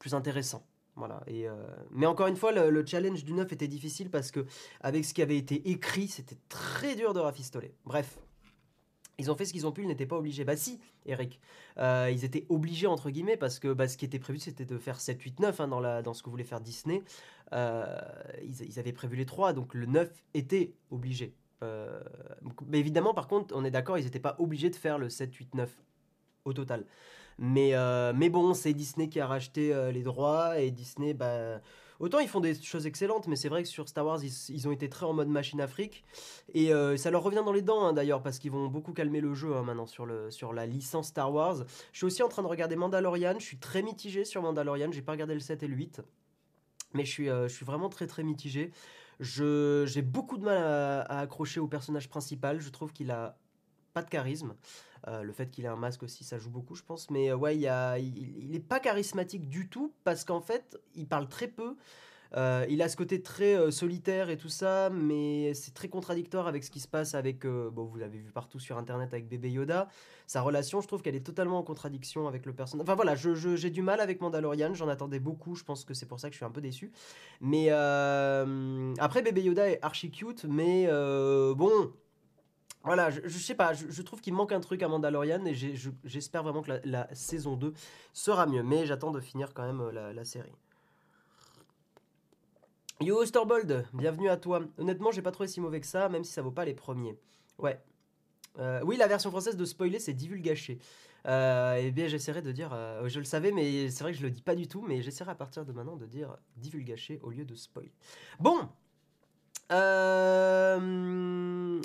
plus 0.00 0.12
intéressant. 0.12 0.66
Voilà. 0.96 1.22
Euh, 1.28 1.54
mais 1.92 2.06
encore 2.06 2.26
une 2.26 2.36
fois, 2.36 2.50
le, 2.50 2.70
le 2.70 2.84
challenge 2.84 3.24
du 3.24 3.32
9 3.32 3.52
était 3.52 3.68
difficile 3.68 4.10
parce 4.10 4.32
que 4.32 4.44
avec 4.80 5.04
ce 5.04 5.14
qui 5.14 5.22
avait 5.22 5.38
été 5.38 5.70
écrit, 5.70 6.08
c'était 6.08 6.38
très 6.48 6.96
dur 6.96 7.14
de 7.14 7.20
rafistoler. 7.20 7.74
Bref. 7.84 8.18
Ils 9.18 9.30
ont 9.30 9.34
fait 9.34 9.44
ce 9.44 9.52
qu'ils 9.52 9.66
ont 9.66 9.72
pu, 9.72 9.82
ils 9.82 9.88
n'étaient 9.88 10.06
pas 10.06 10.16
obligés. 10.16 10.44
Bah 10.44 10.56
si, 10.56 10.80
Eric. 11.06 11.40
Euh, 11.78 12.10
ils 12.12 12.24
étaient 12.24 12.46
obligés, 12.48 12.86
entre 12.86 13.10
guillemets, 13.10 13.36
parce 13.36 13.58
que 13.58 13.72
bah, 13.72 13.88
ce 13.88 13.96
qui 13.96 14.04
était 14.04 14.18
prévu, 14.18 14.38
c'était 14.38 14.64
de 14.64 14.78
faire 14.78 15.00
7, 15.00 15.20
8, 15.20 15.40
9 15.40 15.60
hein, 15.60 15.68
dans, 15.68 15.80
la, 15.80 16.02
dans 16.02 16.14
ce 16.14 16.22
que 16.22 16.30
voulait 16.30 16.44
faire 16.44 16.60
Disney. 16.60 17.02
Euh, 17.52 17.98
ils, 18.42 18.78
avaient 18.78 18.92
prévu 18.92 19.16
les 19.16 19.26
3, 19.26 19.52
donc 19.52 19.74
le 19.74 19.86
9 19.86 20.10
était 20.34 20.72
obligé. 20.90 21.34
Euh, 21.62 22.00
mais 22.66 22.80
évidemment, 22.80 23.14
par 23.14 23.28
contre, 23.28 23.54
on 23.56 23.64
est 23.64 23.70
d'accord, 23.70 23.98
ils 23.98 24.04
n'étaient 24.04 24.18
pas 24.18 24.36
obligés 24.38 24.70
de 24.70 24.76
faire 24.76 24.98
le 24.98 25.08
7, 25.08 25.34
8, 25.34 25.54
9 25.54 25.70
au 26.44 26.52
total. 26.52 26.86
Mais, 27.38 27.72
mais 28.14 28.30
bon, 28.30 28.54
c'est 28.54 28.72
Disney 28.72 29.08
qui 29.08 29.20
a 29.20 29.26
racheté 29.26 29.72
les 29.92 30.02
droits, 30.02 30.60
et 30.60 30.70
Disney, 30.70 31.14
bah, 31.14 31.60
autant 32.02 32.18
ils 32.18 32.28
font 32.28 32.40
des 32.40 32.60
choses 32.60 32.86
excellentes, 32.86 33.28
mais 33.28 33.36
c'est 33.36 33.48
vrai 33.48 33.62
que 33.62 33.68
sur 33.68 33.88
Star 33.88 34.04
Wars, 34.04 34.18
ils, 34.22 34.68
ont 34.68 34.72
été 34.72 34.88
très 34.90 35.06
en 35.06 35.14
mode 35.14 35.28
machine 35.28 35.60
Afrique, 35.60 36.04
et 36.52 36.74
euh, 36.74 36.96
ça 36.96 37.10
leur 37.10 37.22
revient 37.22 37.42
dans 37.44 37.52
les 37.52 37.62
dents 37.62 37.86
hein, 37.86 37.92
d'ailleurs, 37.92 38.22
parce 38.22 38.38
qu'ils 38.38 38.50
vont 38.50 38.66
beaucoup 38.66 38.92
calmer 38.92 39.20
le 39.20 39.32
jeu 39.32 39.54
hein, 39.54 39.62
maintenant 39.62 39.86
sur, 39.86 40.04
la 40.52 40.66
licence 40.66 41.08
Star 41.08 41.32
Wars. 41.32 41.64
Je 41.92 41.96
suis 41.96 42.06
aussi 42.06 42.22
en 42.22 42.28
train 42.28 42.42
de 42.42 42.48
regarder 42.48 42.76
Mandalorian, 42.76 43.38
je 43.38 43.44
suis 43.44 43.58
très 43.58 43.82
mitigé 43.82 44.24
sur 44.24 44.42
Mandalorian, 44.42 44.90
j'ai 44.90 45.00
pas 45.00 45.12
regardé 45.12 45.34
le 45.34 45.40
7 45.40 45.62
et 45.62 45.68
le 45.68 45.76
8, 45.76 46.02
mais 46.94 47.04
je 47.04 47.10
suis, 47.10 47.30
euh, 47.30 47.48
je 47.48 47.54
suis 47.54 47.64
vraiment 47.64 47.88
très 47.88 48.06
très 48.06 48.24
mitigé. 48.24 48.72
J'ai 49.20 50.02
beaucoup 50.02 50.36
de 50.36 50.44
mal 50.44 50.58
à, 50.58 51.02
à 51.02 51.20
accrocher 51.20 51.60
au 51.60 51.68
personnage 51.68 52.08
principal, 52.08 52.60
je 52.60 52.70
trouve 52.70 52.92
qu'il 52.92 53.12
a 53.12 53.38
pas 53.94 54.02
de 54.02 54.08
charisme. 54.08 54.54
Euh, 55.08 55.22
le 55.22 55.32
fait 55.32 55.50
qu'il 55.50 55.64
ait 55.64 55.68
un 55.68 55.76
masque 55.76 56.02
aussi, 56.04 56.22
ça 56.24 56.38
joue 56.38 56.50
beaucoup, 56.50 56.74
je 56.76 56.82
pense. 56.84 57.10
Mais 57.10 57.30
euh, 57.30 57.36
ouais, 57.36 57.56
il, 57.56 57.60
y 57.60 57.68
a- 57.68 57.98
il, 57.98 58.16
il 58.44 58.54
est 58.54 58.60
pas 58.60 58.78
charismatique 58.80 59.48
du 59.48 59.68
tout 59.68 59.92
parce 60.04 60.24
qu'en 60.24 60.40
fait, 60.40 60.78
il 60.94 61.06
parle 61.06 61.28
très 61.28 61.48
peu. 61.48 61.76
Euh, 62.34 62.64
il 62.70 62.80
a 62.80 62.88
ce 62.88 62.96
côté 62.96 63.20
très 63.20 63.70
solitaire 63.70 64.30
et 64.30 64.38
tout 64.38 64.48
ça, 64.48 64.88
mais 64.88 65.52
c'est 65.52 65.74
très 65.74 65.88
contradictoire 65.88 66.46
avec 66.46 66.64
ce 66.64 66.70
qui 66.70 66.80
se 66.80 66.88
passe 66.88 67.14
avec. 67.14 67.44
bon, 67.44 67.84
vous 67.84 67.96
l'avez 67.98 68.18
vu 68.18 68.30
partout 68.30 68.58
sur 68.58 68.78
internet 68.78 69.12
avec 69.12 69.28
bébé 69.28 69.50
Yoda. 69.50 69.88
Sa 70.26 70.40
relation, 70.40 70.80
je 70.80 70.86
trouve 70.86 71.02
qu'elle 71.02 71.14
est 71.16 71.26
totalement 71.26 71.58
en 71.58 71.62
contradiction 71.62 72.26
avec 72.28 72.46
le 72.46 72.54
personnage. 72.54 72.84
Enfin 72.84 72.94
voilà, 72.94 73.16
je- 73.16 73.34
je- 73.34 73.56
j'ai 73.56 73.68
du 73.68 73.82
mal 73.82 74.00
avec 74.00 74.22
Mandalorian, 74.22 74.72
j'en 74.72 74.88
attendais 74.88 75.18
beaucoup, 75.20 75.56
je 75.56 75.64
pense 75.64 75.84
que 75.84 75.92
c'est 75.92 76.06
pour 76.06 76.20
ça 76.20 76.28
que 76.28 76.32
je 76.32 76.38
suis 76.38 76.46
un 76.46 76.50
peu 76.50 76.62
déçu. 76.62 76.90
Mais 77.42 77.68
après, 78.98 79.20
bébé 79.22 79.42
Yoda 79.42 79.68
est 79.68 79.78
archi 79.82 80.10
cute, 80.10 80.44
mais 80.44 80.86
bon. 80.86 81.92
Voilà, 82.84 83.10
je, 83.10 83.28
sais 83.28 83.54
pas, 83.54 83.72
je, 83.74 84.02
trouve 84.02 84.20
qu'il 84.20 84.34
manque 84.34 84.50
un 84.50 84.60
truc 84.60 84.82
à 84.82 84.88
Mandalorian 84.88 85.44
et 85.46 85.54
j'espère 86.04 86.42
vraiment 86.42 86.62
que 86.62 86.80
la, 86.84 87.14
saison 87.14 87.56
2 87.56 87.72
sera 88.12 88.46
mieux. 88.46 88.62
Mais 88.62 88.86
j'attends 88.86 89.12
de 89.12 89.20
finir 89.20 89.54
quand 89.54 89.64
même 89.64 89.80
euh, 89.80 89.92
la, 89.92 90.12
la 90.12 90.24
série. 90.24 90.52
Yo 93.00 93.24
Storbold, 93.24 93.84
bienvenue 93.94 94.28
à 94.28 94.36
toi. 94.36 94.60
Honnêtement, 94.78 95.10
j'ai 95.10 95.22
pas 95.22 95.32
trouvé 95.32 95.48
si 95.48 95.60
mauvais 95.60 95.80
que 95.80 95.86
ça, 95.86 96.08
même 96.08 96.24
si 96.24 96.32
ça 96.32 96.42
vaut 96.42 96.50
pas 96.50 96.64
les 96.64 96.74
premiers. 96.74 97.18
Ouais. 97.58 97.80
Euh, 98.58 98.80
oui, 98.84 98.96
la 98.96 99.06
version 99.06 99.30
française 99.30 99.56
de 99.56 99.64
spoiler, 99.64 99.98
c'est 99.98 100.12
divulgaché. 100.12 100.78
Euh, 101.26 101.80
eh 101.80 101.90
bien, 101.90 102.08
j'essaierai 102.08 102.42
de 102.42 102.52
dire, 102.52 102.70
euh, 102.72 103.08
je 103.08 103.18
le 103.18 103.24
savais, 103.24 103.52
mais 103.52 103.90
c'est 103.90 104.02
vrai 104.02 104.12
que 104.12 104.18
je 104.18 104.22
le 104.22 104.30
dis 104.30 104.42
pas 104.42 104.54
du 104.54 104.66
tout, 104.66 104.82
mais 104.82 105.02
j'essaierai 105.02 105.30
à 105.30 105.34
partir 105.34 105.64
de 105.64 105.72
maintenant 105.72 105.96
de 105.96 106.06
dire 106.06 106.36
divulgaché 106.56 107.20
au 107.22 107.30
lieu 107.30 107.44
de 107.44 107.54
spoil. 107.54 107.88
Bon, 108.40 108.68
euh, 109.72 110.78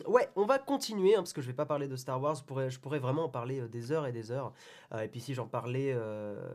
ouais, 0.08 0.30
on 0.36 0.46
va 0.46 0.60
continuer 0.60 1.16
hein, 1.16 1.20
parce 1.20 1.34
que 1.34 1.42
je 1.42 1.48
vais 1.48 1.54
pas 1.54 1.66
parler 1.66 1.88
de 1.88 1.96
Star 1.96 2.22
Wars. 2.22 2.36
Je 2.36 2.80
pourrais, 2.80 3.00
vraiment 3.00 3.26
en 3.26 3.30
parler 3.30 3.62
euh, 3.62 3.68
des 3.68 3.92
heures 3.92 4.06
et 4.06 4.12
des 4.12 4.32
heures. 4.32 4.54
Euh, 4.94 5.02
et 5.04 5.08
puis 5.08 5.22
si 5.22 5.34
j'en 5.34 5.48
parlais, 5.48 5.96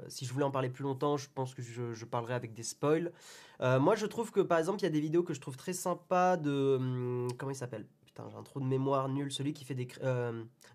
si 0.09 0.27
je 0.27 0.33
voulais 0.33 0.45
en 0.45 0.51
parler 0.51 0.69
plus 0.69 0.83
longtemps, 0.85 1.17
je 1.17 1.29
pense 1.35 1.55
que 1.55 1.63
je, 1.63 1.93
je 1.93 2.05
parlerai 2.05 2.35
avec 2.35 2.55
des 2.55 2.63
spoils. 2.63 3.13
Moi, 3.61 3.95
je 3.95 4.07
trouve 4.07 4.33
que 4.33 4.41
par 4.41 4.59
exemple, 4.59 4.81
il 4.81 4.85
y 4.85 4.87
a 4.87 4.91
des 4.91 5.01
vidéos 5.01 5.23
que 5.23 5.35
je 5.35 5.41
trouve 5.41 5.57
très 5.57 5.73
sympas 5.73 6.37
de 6.37 6.77
hum, 6.79 7.29
comment 7.39 7.53
il 7.53 7.57
s'appelle? 7.57 7.87
Putain, 8.05 8.29
j'ai 8.29 8.37
un 8.37 8.43
trou 8.43 8.61
de 8.61 8.67
mémoire 8.67 9.09
nul. 9.09 9.33
Celui 9.33 9.53
qui 9.53 9.65
fait 9.65 9.75
des 9.75 9.89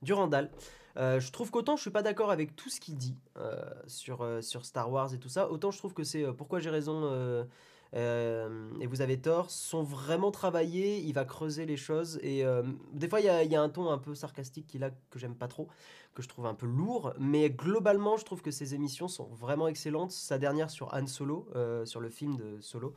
Durandal. 0.02 0.50
Je 0.96 1.32
trouve 1.32 1.52
qu'autant 1.52 1.76
je 1.76 1.82
suis 1.82 1.92
pas 1.92 2.02
d'accord 2.02 2.32
avec 2.32 2.56
tout 2.56 2.70
ce 2.70 2.80
qu'il 2.80 2.98
dit 2.98 3.16
sur, 3.88 4.26
Star 4.42 4.92
Wars 4.92 5.14
et 5.14 5.20
tout 5.20 5.30
ça, 5.30 5.52
autant 5.52 5.70
je 5.70 5.78
trouve 5.78 5.94
que 5.94 6.04
c'est 6.04 6.26
pourquoi 6.34 6.60
j'ai 6.60 6.72
raison 6.72 7.46
euh, 7.96 8.70
et 8.79 8.88
vous 8.88 9.01
avez 9.01 9.20
tort, 9.20 9.50
sont 9.50 9.84
vraiment 9.84 10.32
travaillés, 10.32 11.00
il 11.00 11.13
va 11.13 11.25
creuser 11.25 11.65
les 11.65 11.77
choses 11.77 12.20
et 12.22 12.46
euh, 12.46 12.63
des 12.94 13.08
fois 13.08 13.20
il 13.22 13.25
y 13.25 13.56
a, 13.56 13.62
un 13.62 13.70
ton 13.70 13.89
un 13.89 13.98
peu 13.98 14.13
sarcastique 14.15 14.67
qu'il 14.67 14.84
a 14.84 14.91
que 15.10 15.20
j'aime 15.20 15.36
pas 15.36 15.48
trop, 15.48 15.67
que 16.13 16.22
je 16.22 16.27
trouve 16.27 16.46
un 16.46 16.53
peu 16.53 16.65
lourd, 16.65 17.13
mais 17.20 17.50
globalement 17.50 18.17
je 18.17 18.25
trouve 18.25 18.41
que 18.41 18.51
ses 18.51 18.75
émissions 18.75 19.08
sont 19.08 19.27
vraiment 19.34 19.67
excellentes. 19.67 20.12
Sa 20.12 20.38
dernière 20.38 20.70
sur 20.70 20.94
Han 20.94 21.08
Solo, 21.08 21.48
euh, 21.56 21.86
sur 21.86 22.00
le 22.00 22.10
film 22.10 22.36
de 22.36 22.60
Solo, 22.62 22.94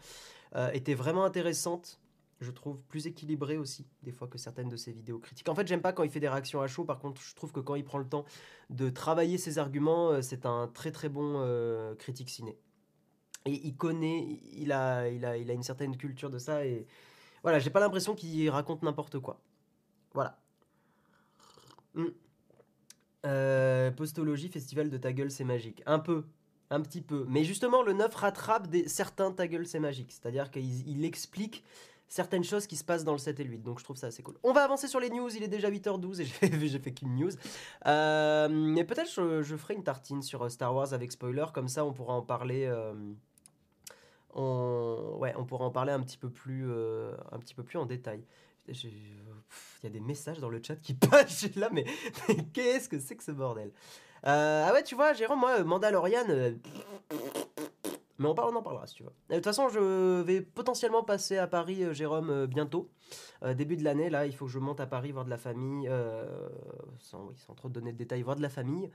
était 0.72 0.94
vraiment 0.94 1.24
intéressante. 1.24 2.00
je 2.40 2.50
trouve, 2.50 2.80
plus 2.88 3.06
équilibré 3.06 3.56
aussi, 3.56 3.86
des 4.02 4.10
fois, 4.10 4.26
que 4.26 4.38
certaines 4.38 4.68
de 4.68 4.76
ses 4.76 4.90
vidéos 4.90 5.18
critiques. 5.18 5.48
En 5.48 5.54
fait, 5.54 5.68
j'aime 5.68 5.82
pas 5.82 5.92
quand 5.92 6.02
il 6.02 6.10
fait 6.10 6.20
des 6.20 6.28
réactions 6.28 6.60
à 6.60 6.66
chaud, 6.66 6.84
par 6.84 6.98
contre, 6.98 7.20
je 7.20 7.34
trouve 7.36 7.52
que 7.52 7.60
quand 7.60 7.76
il 7.76 7.84
prend 7.84 7.98
le 7.98 8.08
temps 8.08 8.24
de 8.70 8.88
travailler 8.88 9.38
ses 9.38 9.58
arguments, 9.58 10.20
c'est 10.22 10.46
un 10.46 10.66
très 10.66 10.90
très 10.90 11.08
bon 11.08 11.46
critique 11.98 12.30
ciné. 12.30 12.58
Il 13.46 13.74
connaît, 13.76 14.40
il 14.52 14.70
a, 14.72 15.08
il, 15.08 15.24
a, 15.24 15.36
il 15.36 15.50
a 15.50 15.54
une 15.54 15.62
certaine 15.62 15.96
culture 15.96 16.30
de 16.30 16.38
ça, 16.38 16.64
et 16.66 16.86
voilà, 17.42 17.58
j'ai 17.58 17.70
pas 17.70 17.80
l'impression 17.80 18.14
qu'il 18.14 18.48
raconte 18.50 18.82
n'importe 18.82 19.18
quoi. 19.18 19.40
Voilà. 20.12 20.38
Hmm. 21.94 22.08
Euh, 23.26 23.90
postologie, 23.90 24.48
festival 24.48 24.90
de 24.90 24.96
ta 24.96 25.12
gueule, 25.12 25.30
c'est 25.30 25.44
magique. 25.44 25.82
Un 25.86 25.98
peu, 25.98 26.24
un 26.70 26.80
petit 26.80 27.00
peu. 27.00 27.26
Mais 27.28 27.44
justement, 27.44 27.82
le 27.82 27.92
9 27.92 28.14
rattrape 28.14 28.68
des, 28.68 28.88
certains 28.88 29.30
ta 29.32 29.46
gueule, 29.46 29.66
c'est 29.66 29.80
magique. 29.80 30.12
C'est-à-dire 30.12 30.50
qu'il 30.50 31.04
explique 31.04 31.64
certaines 32.08 32.44
choses 32.44 32.66
qui 32.66 32.76
se 32.76 32.84
passent 32.84 33.04
dans 33.04 33.12
le 33.12 33.18
7 33.18 33.40
et 33.40 33.44
le 33.44 33.50
8. 33.50 33.58
Donc 33.62 33.78
je 33.78 33.84
trouve 33.84 33.96
ça 33.96 34.08
assez 34.08 34.22
cool. 34.22 34.36
On 34.42 34.52
va 34.52 34.64
avancer 34.64 34.88
sur 34.88 35.00
les 35.00 35.10
news. 35.10 35.28
Il 35.34 35.42
est 35.42 35.48
déjà 35.48 35.70
8h12 35.70 36.20
et 36.20 36.24
j'ai 36.68 36.78
fait, 36.78 36.92
qu'une 36.92 37.14
news. 37.16 37.30
Euh, 37.86 38.48
mais 38.50 38.84
peut-être 38.84 39.10
je, 39.10 39.56
ferai 39.56 39.74
une 39.74 39.84
tartine 39.84 40.22
sur 40.22 40.42
euh, 40.42 40.48
Star 40.48 40.74
Wars 40.74 40.92
avec 40.92 41.12
spoiler. 41.12 41.46
Comme 41.52 41.68
ça, 41.68 41.84
on 41.84 41.92
pourra 41.92 42.14
en 42.14 42.22
parler. 42.22 42.70
On, 44.34 45.16
ouais, 45.18 45.34
on 45.36 45.44
pourra 45.44 45.64
en 45.64 45.70
parler 45.70 45.92
un 45.92 46.00
petit 46.00 46.18
peu 46.18 46.30
plus, 46.30 46.70
un 47.32 47.38
petit 47.38 47.54
peu 47.54 47.62
plus 47.62 47.78
en 47.78 47.86
détail. 47.86 48.24
Il 48.68 48.74
y 49.82 49.86
a 49.86 49.90
des 49.90 50.00
messages 50.00 50.38
dans 50.38 50.48
le 50.48 50.60
chat 50.62 50.76
qui 50.76 50.94
passent 51.10 51.54
là, 51.56 51.68
mais, 51.72 51.84
qu'est-ce 52.52 52.88
que 52.88 52.98
c'est 52.98 53.16
que 53.16 53.24
ce 53.24 53.32
bordel? 53.32 53.72
Ah 54.22 54.70
ouais, 54.72 54.82
tu 54.82 54.94
vois, 54.94 55.12
Jérôme, 55.12 55.40
moi, 55.40 55.62
Mandalorian, 55.64 56.26
mais 58.20 58.28
on, 58.28 58.34
parle, 58.34 58.54
on 58.54 58.58
en 58.58 58.62
parlera 58.62 58.86
si 58.86 58.96
tu 58.96 59.02
veux. 59.02 59.12
De 59.30 59.36
toute 59.36 59.44
façon, 59.44 59.70
je 59.70 60.20
vais 60.20 60.42
potentiellement 60.42 61.02
passer 61.02 61.38
à 61.38 61.46
Paris, 61.46 61.82
euh, 61.82 61.94
Jérôme, 61.94 62.28
euh, 62.28 62.46
bientôt. 62.46 62.90
Euh, 63.42 63.54
début 63.54 63.76
de 63.76 63.84
l'année, 63.84 64.10
là, 64.10 64.26
il 64.26 64.34
faut 64.34 64.46
que 64.46 64.50
je 64.50 64.58
monte 64.58 64.80
à 64.80 64.86
Paris 64.86 65.12
voir 65.12 65.24
de 65.24 65.30
la 65.30 65.38
famille, 65.38 65.90
sans, 66.98 67.24
oui, 67.24 67.34
sans, 67.36 67.54
trop 67.54 67.68
donner 67.68 67.92
de 67.92 67.98
détails, 67.98 68.22
voir 68.22 68.36
de 68.36 68.42
la 68.42 68.48
famille. 68.48 68.90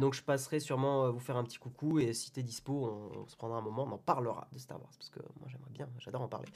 donc 0.00 0.14
je 0.14 0.22
passerai 0.22 0.60
sûrement 0.60 1.10
vous 1.10 1.20
faire 1.20 1.36
un 1.36 1.44
petit 1.44 1.58
coucou 1.58 1.98
et 1.98 2.12
si 2.12 2.30
t'es 2.32 2.42
dispo, 2.42 3.10
on, 3.16 3.26
se 3.26 3.36
prendra 3.36 3.58
un 3.58 3.62
moment, 3.62 3.84
on 3.84 3.92
en 3.92 3.98
parlera 3.98 4.48
de 4.52 4.58
Star 4.58 4.80
Wars 4.80 4.90
parce 4.96 5.10
que 5.10 5.20
moi 5.40 5.48
j'aimerais 5.48 5.70
bien, 5.70 5.88
j'adore 5.98 6.22
en 6.22 6.28
parler. 6.28 6.48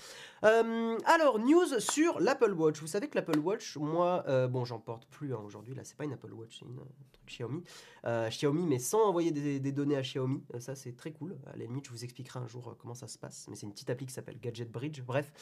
alors 0.43 1.39
news 1.39 1.79
sur 1.79 2.21
l'Apple 2.21 2.53
Watch. 2.53 2.81
Vous 2.81 2.87
savez 2.87 3.09
que 3.09 3.17
l'Apple 3.17 3.39
Watch, 3.39 3.77
moi, 3.77 4.25
bon, 4.49 4.65
j'en 4.65 4.79
porte 4.79 5.07
plus 5.07 5.35
hein, 5.35 5.41
aujourd'hui. 5.45 5.75
Là, 5.75 5.83
c'est 5.85 5.97
pas 5.97 6.05
une 6.05 6.13
Apple 6.13 6.33
Watch, 6.33 6.59
c'est 6.59 6.67
une, 6.67 6.79
un 6.79 7.13
truc 7.13 7.27
Xiaomi. 7.27 7.63
Xiaomi, 8.31 8.67
mais 8.67 8.79
sans 8.79 9.09
envoyer 9.09 9.33
des, 9.33 9.73
données 9.73 9.97
à 9.97 10.03
Xiaomi. 10.03 10.43
ça, 10.61 10.75
c'est 10.75 10.97
très 10.97 11.13
cool. 11.13 11.37
À 11.47 11.57
la 11.57 11.65
limite, 11.65 11.87
je 11.87 11.91
vous 11.91 12.05
expliquerai 12.05 12.39
un 12.39 12.47
jour 12.47 12.77
comment 12.79 12.95
ça 12.95 13.09
se 13.09 13.19
passe. 13.19 13.47
Mais 13.49 13.57
c'est 13.57 13.67
une 13.67 13.73
petite 13.73 13.91
appli 13.91 14.07
qui 14.07 14.13
s'appelle 14.13 14.39
Gadget 14.41 14.71
Bridge. 14.71 15.03
Bref, 15.03 15.33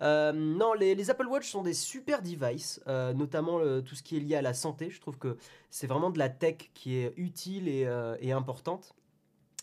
non, 0.00 0.72
les 0.74 1.03
Apple 1.10 1.26
Watch 1.26 1.50
sont 1.50 1.62
des 1.62 1.74
super 1.74 2.22
devices, 2.22 2.80
euh, 2.86 3.12
notamment 3.12 3.58
tout 3.82 3.94
ce 3.94 4.02
qui 4.02 4.16
est 4.16 4.20
lié 4.20 4.36
à 4.36 4.42
la 4.42 4.54
santé. 4.54 4.90
Je 4.90 5.00
trouve 5.00 5.18
que 5.18 5.36
c'est 5.70 5.86
vraiment 5.86 6.10
de 6.10 6.18
la 6.18 6.28
tech 6.28 6.70
qui 6.74 6.96
est 6.96 7.12
utile 7.16 7.68
et, 7.68 7.86
euh, 7.86 8.16
importante. 8.36 8.94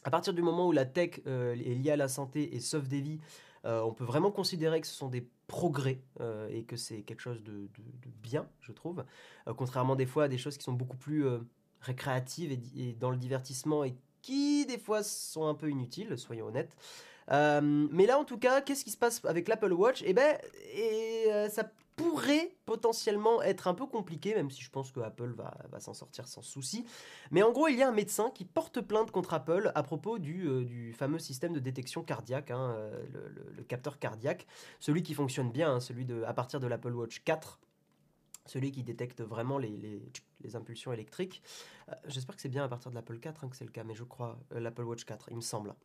À 0.03 0.09
partir 0.09 0.33
du 0.33 0.41
moment 0.41 0.67
où 0.67 0.71
la 0.71 0.85
tech 0.85 1.21
euh, 1.27 1.53
est 1.53 1.75
liée 1.75 1.91
à 1.91 1.95
la 1.95 2.07
santé 2.07 2.55
et 2.55 2.59
sauve 2.59 2.87
des 2.87 3.01
vies, 3.01 3.19
on 3.63 3.93
peut 3.93 4.05
vraiment 4.05 4.31
considérer 4.31 4.81
que 4.81 4.87
ce 4.87 4.95
sont 4.95 5.07
des 5.07 5.29
progrès 5.45 6.01
et 6.49 6.63
que 6.63 6.75
c'est 6.75 7.03
quelque 7.03 7.19
chose 7.19 7.43
de, 7.43 7.69
bien, 8.23 8.47
je 8.59 8.71
trouve. 8.71 9.05
contrairement 9.55 9.95
des 9.95 10.07
fois 10.07 10.23
à 10.23 10.27
des 10.27 10.39
choses 10.39 10.57
qui 10.57 10.63
sont 10.63 10.73
beaucoup 10.73 10.97
plus 10.97 11.27
récréatives 11.79 12.57
et, 12.75 12.93
dans 12.93 13.11
le 13.11 13.17
divertissement 13.17 13.83
et 13.83 13.93
qui 14.23 14.65
des 14.65 14.79
fois 14.79 15.03
sont 15.03 15.45
un 15.45 15.53
peu 15.53 15.69
inutiles, 15.69 16.17
soyons 16.17 16.47
honnêtes. 16.47 16.75
Euh, 17.29 17.61
mais 17.91 18.05
là, 18.05 18.17
en 18.17 18.25
tout 18.25 18.37
cas, 18.37 18.61
qu'est-ce 18.61 18.83
qui 18.83 18.91
se 18.91 18.97
passe 18.97 19.23
avec 19.25 19.47
l'Apple 19.47 19.73
Watch? 19.73 20.03
Eh 20.05 20.13
ben, 20.13 20.37
et, 20.73 21.25
euh, 21.27 21.49
ça 21.49 21.69
pourrait 21.95 22.55
potentiellement 22.65 23.41
être 23.43 23.67
un 23.67 23.73
peu 23.73 23.85
compliqué, 23.85 24.33
même 24.33 24.49
si 24.49 24.61
je 24.61 24.69
pense 24.69 24.91
que 24.91 25.01
Apple 25.01 25.33
va, 25.35 25.79
s'en 25.79 25.93
sortir 25.93 26.27
sans 26.27 26.41
souci. 26.41 26.85
Mais 27.29 27.43
en 27.43 27.51
gros, 27.51 27.67
il 27.67 27.77
y 27.77 27.83
a 27.83 27.87
un 27.87 27.93
médecin 27.93 28.31
qui 28.31 28.45
porte 28.45 28.81
plainte 28.81 29.11
contre 29.11 29.33
Apple 29.33 29.71
à 29.75 29.83
propos 29.83 30.17
du, 30.17 30.47
euh, 30.47 30.93
fameux 30.93 31.19
système 31.19 31.53
de 31.53 31.59
détection 31.59 32.03
cardiaque, 32.03 32.51
hein, 32.51 32.75
le, 33.55 33.63
capteur 33.63 33.99
cardiaque, 33.99 34.47
celui 34.79 35.03
qui 35.03 35.13
fonctionne 35.13 35.51
bien, 35.51 35.75
hein, 35.75 35.79
celui 35.79 36.07
à 36.25 36.33
partir 36.33 36.59
de 36.59 36.67
l'Apple 36.67 36.93
Watch 36.93 37.21
4 37.23 37.59
celui 38.47 38.71
qui 38.71 38.83
détecte 38.83 39.21
vraiment 39.21 39.59
les 39.59 40.01
impulsions 40.55 40.91
électriques. 40.91 41.43
J'espère 42.07 42.35
que 42.35 42.41
c'est 42.41 42.49
bien 42.49 42.63
à 42.63 42.67
partir 42.67 42.89
de 42.89 42.95
l'Apple 42.95 43.19
4 43.19 43.43
hein, 43.43 43.49
que 43.49 43.55
c'est 43.55 43.65
le 43.65 43.71
cas, 43.71 43.83
mais 43.83 43.93
je 43.93 44.03
crois 44.03 44.39
l'Apple 44.49 44.83
Watch 44.83 45.05
4, 45.05 45.27
il 45.29 45.35
me 45.35 45.41
semble. 45.41 45.75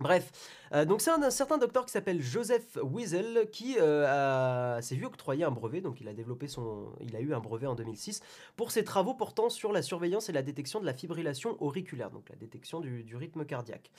Bref, 0.00 0.32
euh, 0.72 0.84
donc 0.84 1.00
c'est 1.00 1.12
un, 1.12 1.30
certain 1.30 1.56
docteur 1.56 1.86
qui 1.86 1.92
s'appelle 1.92 2.20
Joseph 2.20 2.78
Wiesel 2.82 3.48
qui 3.52 3.78
euh, 3.78 4.80
s'est 4.80 4.96
vu 4.96 5.04
octroyer 5.04 5.44
un 5.44 5.52
brevet, 5.52 5.80
donc 5.80 6.00
il 6.00 6.08
a 6.08 6.12
développé 6.12 6.48
son, 6.48 6.88
il 7.00 7.14
a 7.14 7.20
eu 7.20 7.32
un 7.32 7.38
brevet 7.38 7.68
en 7.68 7.76
2006 7.76 8.20
pour 8.56 8.72
ses 8.72 8.82
travaux 8.82 9.14
portant 9.14 9.48
sur 9.50 9.70
la 9.70 9.82
surveillance 9.82 10.28
et 10.28 10.32
la 10.32 10.42
détection 10.42 10.80
de 10.80 10.84
la 10.86 10.94
fibrillation 10.94 11.56
auriculaire, 11.62 12.10
donc 12.10 12.28
la 12.28 12.34
détection 12.34 12.80
du, 12.80 13.14
rythme 13.14 13.44
cardiaque. 13.44 13.92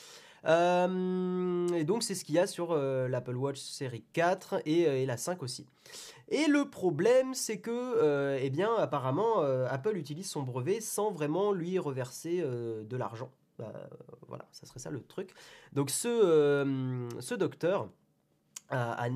Euh, 0.43 1.67
et 1.69 1.85
donc 1.85 2.03
c'est 2.03 2.13
ce 2.13 2.25
qu'il 2.25 2.35
y 2.35 2.39
a 2.39 2.45
sur 2.45 2.75
l'Apple 2.75 3.37
Watch 3.37 3.59
série 3.59 4.03
4 4.11 4.63
et, 4.65 5.05
la 5.05 5.15
5 5.15 5.41
aussi. 5.43 5.65
Et 6.27 6.47
le 6.47 6.69
problème, 6.69 7.33
c'est 7.33 7.59
que, 7.59 8.37
eh 8.41 8.49
bien, 8.49 8.75
apparemment, 8.75 9.39
Apple 9.69 9.95
utilise 9.95 10.29
son 10.29 10.43
brevet 10.43 10.81
sans 10.81 11.11
vraiment 11.11 11.53
lui 11.53 11.79
reverser 11.79 12.41
de 12.41 12.97
l'argent. 12.97 13.31
Bah, 13.57 13.71
voilà, 14.27 14.45
ça 14.51 14.65
serait 14.65 14.79
ça 14.79 14.89
le 14.89 15.01
truc. 15.01 15.31
Donc 15.71 15.89
ce, 15.89 16.07
euh, 16.07 17.09
ce 17.19 17.35
docteur 17.35 17.89
a, 18.69 19.07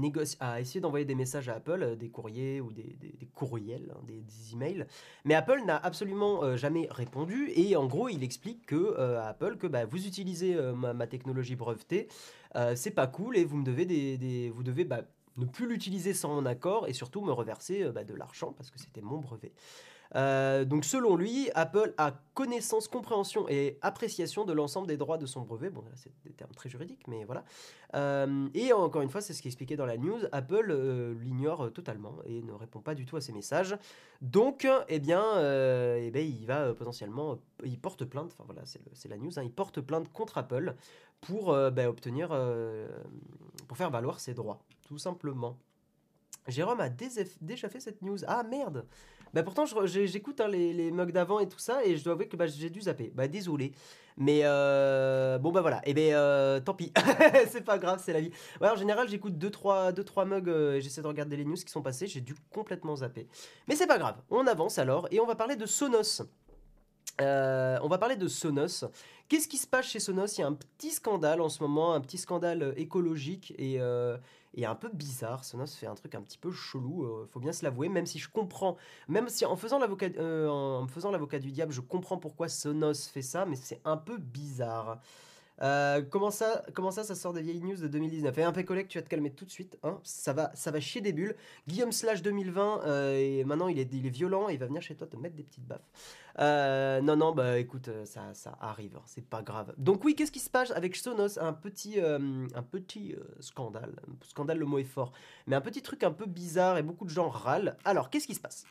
essayé 0.59 0.79
d'envoyer 0.79 1.05
des 1.05 1.15
messages 1.15 1.49
à 1.49 1.55
Apple, 1.55 1.81
euh, 1.81 1.95
des 1.95 2.09
courriers 2.09 2.61
ou 2.61 2.71
des, 2.71 2.95
courriels, 3.33 3.93
hein, 3.93 4.01
des, 4.07 4.53
emails, 4.53 4.85
mais 5.25 5.33
Apple 5.33 5.61
n'a 5.65 5.75
absolument 5.75 6.43
euh, 6.43 6.55
jamais 6.55 6.87
répondu 6.91 7.51
et 7.55 7.75
en 7.75 7.87
gros 7.87 8.07
il 8.07 8.23
explique 8.23 8.65
que 8.65 8.97
à 8.97 9.27
Apple 9.29 9.57
que 9.57 9.67
bah, 9.67 9.85
vous 9.85 10.07
utilisez 10.07 10.55
ma, 10.73 11.07
technologie 11.07 11.55
brevetée, 11.55 12.07
c'est 12.75 12.91
pas 12.91 13.07
cool 13.07 13.35
et 13.37 13.43
vous 13.43 13.57
me 13.57 13.65
devez 13.65 13.85
des, 13.85 14.51
vous 14.53 14.63
devez 14.63 14.85
bah, 14.85 15.01
ne 15.37 15.45
plus 15.45 15.67
l'utiliser 15.67 16.13
sans 16.13 16.35
mon 16.35 16.45
accord 16.45 16.87
et 16.87 16.93
surtout 16.93 17.21
me 17.21 17.31
reverser 17.31 17.83
de 17.83 18.13
l'argent 18.13 18.53
parce 18.53 18.71
que 18.71 18.79
c'était 18.79 19.01
mon 19.01 19.17
brevet. 19.17 19.51
Euh, 20.15 20.65
donc 20.65 20.85
selon 20.85 21.15
lui, 21.15 21.49
Apple 21.55 21.93
a 21.97 22.13
connaissance, 22.33 22.87
compréhension 22.87 23.47
et 23.47 23.77
appréciation 23.81 24.45
de 24.45 24.53
l'ensemble 24.53 24.87
des 24.87 24.97
droits 24.97 25.17
de 25.17 25.25
son 25.25 25.41
brevet. 25.41 25.69
Bon, 25.69 25.83
c'est 25.95 26.11
des 26.23 26.33
termes 26.33 26.53
très 26.53 26.69
juridiques, 26.69 27.07
mais 27.07 27.25
voilà. 27.25 27.43
Euh, 27.95 28.47
et 28.53 28.73
encore 28.73 29.01
une 29.01 29.09
fois, 29.09 29.21
c'est 29.21 29.33
ce 29.33 29.41
qui 29.41 29.47
est 29.47 29.51
expliqué 29.51 29.75
dans 29.75 29.85
la 29.85 29.97
news, 29.97 30.19
Apple 30.31 30.67
euh, 30.69 31.13
l'ignore 31.21 31.71
totalement 31.73 32.15
et 32.25 32.41
ne 32.41 32.53
répond 32.53 32.79
pas 32.79 32.95
du 32.95 33.05
tout 33.05 33.17
à 33.17 33.21
ces 33.21 33.33
messages. 33.33 33.77
Donc, 34.21 34.67
eh 34.87 34.99
bien, 34.99 35.23
eh 35.97 36.11
bien 36.11 36.21
il 36.21 36.45
va 36.45 36.73
potentiellement, 36.73 37.39
il 37.63 37.79
porte 37.79 38.05
plainte, 38.05 38.31
enfin 38.33 38.43
voilà, 38.45 38.63
c'est 38.65 39.09
la 39.09 39.17
news, 39.17 39.37
hein, 39.37 39.43
il 39.43 39.51
porte 39.51 39.79
plainte 39.81 40.11
contre 40.11 40.37
Apple 40.37 40.75
pour 41.21 41.53
ben, 41.71 41.87
obtenir, 41.87 42.29
pour 43.67 43.77
faire 43.77 43.89
valoir 43.89 44.19
ses 44.19 44.33
droits, 44.33 44.59
tout 44.87 44.97
simplement. 44.97 45.57
Jérôme 46.47 46.81
a 46.81 46.89
déjà 46.89 47.69
fait 47.69 47.79
cette 47.79 48.01
news. 48.01 48.17
Ah 48.27 48.43
merde 48.43 48.85
bah 49.33 49.43
pourtant, 49.43 49.65
j'écoute 49.65 50.41
hein, 50.41 50.47
les, 50.47 50.91
mugs 50.91 51.11
d'avant 51.11 51.39
et 51.39 51.47
tout 51.47 51.59
ça, 51.59 51.83
et 51.85 51.97
je 51.97 52.03
dois 52.03 52.13
avouer 52.13 52.27
que 52.27 52.35
bah, 52.35 52.47
j'ai 52.47 52.69
dû 52.69 52.81
zapper. 52.81 53.11
Bah 53.15 53.27
désolé. 53.27 53.73
Mais 54.17 54.41
euh, 54.43 55.37
bon 55.37 55.53
bah 55.53 55.61
voilà, 55.61 55.77
et 55.85 55.91
eh 55.91 55.93
ben 55.93 56.13
euh, 56.13 56.59
tant 56.59 56.73
pis, 56.73 56.91
c'est 57.47 57.63
pas 57.63 57.77
grave, 57.77 58.01
c'est 58.03 58.11
la 58.11 58.19
vie. 58.19 58.31
En 58.59 58.75
général, 58.75 59.07
j'écoute 59.07 59.35
2-3 59.35 59.93
deux, 59.93 60.03
trois, 60.03 60.25
mugs 60.25 60.49
euh, 60.49 60.75
et 60.75 60.81
j'essaie 60.81 61.01
de 61.01 61.07
regarder 61.07 61.37
les 61.37 61.45
news 61.45 61.55
qui 61.55 61.71
sont 61.71 61.81
passés, 61.81 62.05
j'ai 62.05 62.19
dû 62.19 62.35
complètement 62.51 62.97
zapper. 62.97 63.27
Mais 63.69 63.77
c'est 63.77 63.87
pas 63.87 63.97
grave, 63.97 64.17
on 64.29 64.45
avance 64.45 64.77
alors, 64.77 65.07
et 65.11 65.21
on 65.21 65.25
va 65.25 65.35
parler 65.35 65.55
de 65.55 65.65
Sonos. 65.65 66.23
On 67.19 67.87
va 67.87 67.97
parler 67.97 68.15
de 68.15 68.27
Sonos. 68.27 68.85
Qu'est-ce 69.27 69.47
qui 69.47 69.57
se 69.57 69.67
passe 69.67 69.85
chez 69.87 69.99
Sonos? 69.99 70.37
Il 70.37 70.41
y 70.41 70.43
a 70.43 70.47
un 70.47 70.53
petit 70.53 70.91
scandale 70.91 71.41
en 71.41 71.49
ce 71.49 71.61
moment, 71.61 71.93
un 71.93 72.01
petit 72.01 72.17
scandale 72.17 72.73
écologique 72.77 73.53
et, 73.57 73.79
et 74.55 74.65
un 74.65 74.75
peu 74.75 74.89
bizarre. 74.91 75.43
Sonos 75.43 75.67
fait 75.67 75.87
un 75.87 75.95
truc 75.95 76.15
un 76.15 76.21
petit 76.21 76.37
peu 76.37 76.51
chelou, 76.51 77.03
euh, 77.03 77.25
faut 77.25 77.39
bien 77.39 77.53
se 77.53 77.63
l'avouer, 77.63 77.89
même 77.89 78.05
si 78.05 78.19
je 78.19 78.29
comprends, 78.29 78.77
même 79.07 79.29
si 79.29 79.45
en 79.45 79.55
faisant 79.55 79.79
l'avocat 79.79 80.07
euh, 80.17 80.47
en 80.47 80.87
faisant 80.87 81.11
l'avocat 81.11 81.39
du 81.39 81.51
diable, 81.51 81.71
je 81.71 81.81
comprends 81.81 82.17
pourquoi 82.17 82.49
Sonos 82.49 83.07
fait 83.11 83.21
ça, 83.21 83.45
mais 83.45 83.55
c'est 83.55 83.81
un 83.85 83.97
peu 83.97 84.17
bizarre. 84.17 84.99
Euh, 85.61 86.01
comment, 86.01 86.31
ça, 86.31 86.63
comment 86.73 86.91
ça, 86.91 87.03
ça 87.03 87.15
sort 87.15 87.33
des 87.33 87.41
vieilles 87.41 87.61
news 87.61 87.75
de 87.75 87.87
2019 87.87 88.37
Et 88.37 88.43
un 88.43 88.51
peu 88.51 88.63
collègue, 88.63 88.87
tu 88.87 88.97
vas 88.97 89.01
te 89.01 89.09
calmer 89.09 89.31
tout 89.31 89.45
de 89.45 89.51
suite. 89.51 89.77
Hein 89.83 89.99
ça, 90.03 90.33
va, 90.33 90.51
ça 90.53 90.71
va 90.71 90.79
chier 90.79 91.01
des 91.01 91.13
bulles. 91.13 91.35
Guillaume 91.67 91.91
Slash 91.91 92.21
2020, 92.21 92.81
euh, 92.85 93.17
et 93.17 93.43
maintenant 93.43 93.67
il 93.67 93.79
est, 93.79 93.91
il 93.93 94.05
est 94.05 94.09
violent, 94.09 94.49
il 94.49 94.57
va 94.57 94.67
venir 94.67 94.81
chez 94.81 94.95
toi 94.95 95.07
te 95.07 95.17
mettre 95.17 95.35
des 95.35 95.43
petites 95.43 95.65
baffes. 95.65 95.87
Euh, 96.39 97.01
non, 97.01 97.17
non, 97.17 97.33
bah 97.33 97.59
écoute, 97.59 97.89
ça, 98.05 98.33
ça 98.33 98.57
arrive, 98.61 98.95
hein, 98.95 99.03
c'est 99.05 99.25
pas 99.25 99.41
grave. 99.41 99.73
Donc 99.77 100.03
oui, 100.05 100.15
qu'est-ce 100.15 100.31
qui 100.31 100.39
se 100.39 100.49
passe 100.49 100.71
avec 100.71 100.95
Sonos? 100.95 101.37
Un 101.39 101.53
petit, 101.53 101.99
un 101.99 102.63
petit 102.63 103.15
scandale. 103.39 103.95
Scandale, 104.23 104.59
le 104.59 104.65
mot 104.65 104.79
est 104.79 104.83
fort. 104.83 105.11
Mais 105.47 105.55
un 105.55 105.61
petit 105.61 105.81
truc 105.81 106.03
un 106.03 106.11
peu 106.11 106.25
bizarre 106.25 106.77
et 106.77 106.83
beaucoup 106.83 107.05
de 107.05 107.09
gens 107.09 107.29
râlent. 107.29 107.77
Alors, 107.83 108.09
qu'est-ce 108.09 108.27
qui 108.27 108.35
se 108.35 108.39
passe? 108.39 108.65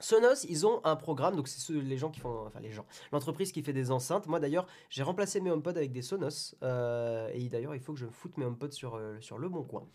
Sonos, 0.00 0.44
ils 0.48 0.66
ont 0.66 0.80
un 0.84 0.96
programme, 0.96 1.36
donc 1.36 1.48
c'est 1.48 1.72
les 1.72 1.96
gens 1.96 2.10
qui 2.10 2.20
font, 2.20 2.46
enfin 2.46 2.60
les 2.60 2.70
gens, 2.70 2.86
l'entreprise 3.12 3.52
qui 3.52 3.62
fait 3.62 3.72
des 3.72 3.90
enceintes. 3.90 4.26
Moi 4.26 4.40
d'ailleurs, 4.40 4.66
j'ai 4.90 5.02
remplacé 5.02 5.40
mes 5.40 5.50
HomePod 5.50 5.76
avec 5.76 5.92
des 5.92 6.02
Sonos, 6.02 6.54
euh, 6.62 7.30
et 7.34 7.48
d'ailleurs 7.48 7.74
il 7.74 7.80
faut 7.80 7.92
que 7.92 7.98
je 7.98 8.06
foute 8.06 8.36
mes 8.36 8.44
HomePod 8.44 8.72
sur, 8.72 8.94
euh, 8.94 9.16
sur 9.20 9.38
le 9.38 9.48
bon 9.48 9.62
coin. 9.62 9.86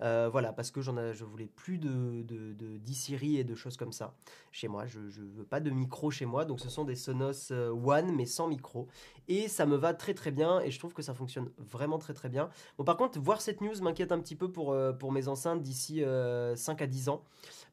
Euh, 0.00 0.28
voilà, 0.30 0.52
parce 0.52 0.70
que 0.70 0.80
j'en 0.80 0.90
je 1.12 1.24
voulais 1.24 1.46
plus 1.46 1.78
de, 1.78 2.22
de, 2.22 2.52
de 2.52 2.80
et 3.22 3.44
de 3.44 3.54
choses 3.54 3.76
comme 3.76 3.92
ça 3.92 4.14
chez 4.50 4.66
moi. 4.68 4.86
Je, 4.86 5.08
je 5.08 5.22
veux 5.22 5.44
pas 5.44 5.60
de 5.60 5.70
micro 5.70 6.10
chez 6.10 6.26
moi, 6.26 6.44
donc 6.44 6.60
ce 6.60 6.68
sont 6.68 6.84
des 6.84 6.96
Sonos 6.96 7.52
One 7.52 8.12
mais 8.14 8.26
sans 8.26 8.48
micro, 8.48 8.88
et 9.28 9.48
ça 9.48 9.66
me 9.66 9.76
va 9.76 9.94
très 9.94 10.14
très 10.14 10.30
bien, 10.30 10.60
et 10.60 10.70
je 10.70 10.78
trouve 10.78 10.92
que 10.92 11.02
ça 11.02 11.14
fonctionne 11.14 11.50
vraiment 11.58 11.98
très 11.98 12.14
très 12.14 12.28
bien. 12.28 12.50
Bon 12.78 12.84
par 12.84 12.96
contre, 12.96 13.20
voir 13.20 13.40
cette 13.40 13.60
news 13.60 13.80
m'inquiète 13.82 14.12
un 14.12 14.20
petit 14.20 14.36
peu 14.36 14.50
pour, 14.50 14.76
pour 14.98 15.12
mes 15.12 15.28
enceintes 15.28 15.62
d'ici 15.62 16.02
5 16.56 16.82
à 16.82 16.86
10 16.86 17.08
ans 17.10 17.22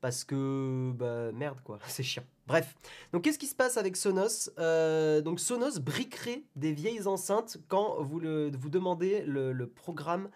parce 0.02 0.24
que 0.24 0.92
bah 0.96 1.32
merde 1.34 1.60
quoi, 1.64 1.80
c'est 1.88 2.04
chiant. 2.04 2.24
Bref, 2.48 2.76
donc 3.12 3.24
qu'est-ce 3.24 3.40
qui 3.40 3.48
se 3.48 3.56
passe 3.56 3.78
avec 3.78 3.98
Sonos? 3.98 4.50
Euh, 4.58 5.22
Donc 5.22 5.40
Sonos 5.40 5.80
briquerait 5.80 6.44
des 6.56 6.72
vieilles 6.72 7.08
enceintes 7.08 7.58
quand 7.68 8.02
vous, 8.02 8.20
demandez 8.22 9.24
le, 9.26 9.66
programme 9.66 10.30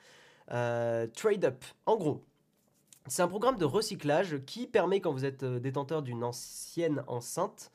euh, 0.51 1.07
Trade 1.07 1.45
Up. 1.45 1.63
En 1.85 1.95
gros, 1.95 2.23
c'est 3.07 3.23
un 3.23 3.27
programme 3.27 3.57
de 3.57 3.65
recyclage 3.65 4.37
qui 4.45 4.67
permet, 4.67 5.01
quand 5.01 5.11
vous 5.11 5.25
êtes 5.25 5.43
euh, 5.43 5.59
détenteur 5.59 6.03
d'une 6.03 6.23
ancienne 6.23 7.03
enceinte, 7.07 7.71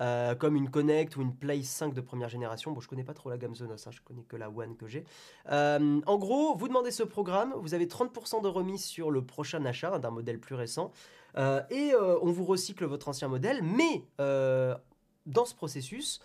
euh, 0.00 0.34
comme 0.34 0.56
une 0.56 0.70
Connect 0.70 1.16
ou 1.16 1.22
une 1.22 1.34
Play 1.34 1.62
5 1.62 1.92
de 1.92 2.00
première 2.00 2.30
génération, 2.30 2.72
bon, 2.72 2.80
je 2.80 2.88
connais 2.88 3.04
pas 3.04 3.12
trop 3.12 3.28
la 3.28 3.36
gamme 3.36 3.54
Sonos, 3.54 3.86
hein, 3.86 3.90
je 3.90 4.00
connais 4.00 4.22
que 4.22 4.36
la 4.36 4.48
One 4.48 4.76
que 4.76 4.86
j'ai. 4.86 5.04
Euh, 5.50 6.00
en 6.06 6.18
gros, 6.18 6.56
vous 6.56 6.66
demandez 6.66 6.90
ce 6.90 7.02
programme, 7.02 7.52
vous 7.56 7.74
avez 7.74 7.86
30% 7.86 8.42
de 8.42 8.48
remise 8.48 8.82
sur 8.82 9.10
le 9.10 9.22
prochain 9.22 9.64
achat 9.66 9.98
d'un 9.98 10.10
modèle 10.10 10.40
plus 10.40 10.54
récent, 10.54 10.92
et 11.36 11.92
on 11.94 12.32
vous 12.32 12.44
recycle 12.44 12.84
votre 12.86 13.08
ancien 13.08 13.28
modèle, 13.28 13.62
mais 13.62 14.04
dans 14.18 15.44
ce 15.44 15.54
processus, 15.54 16.20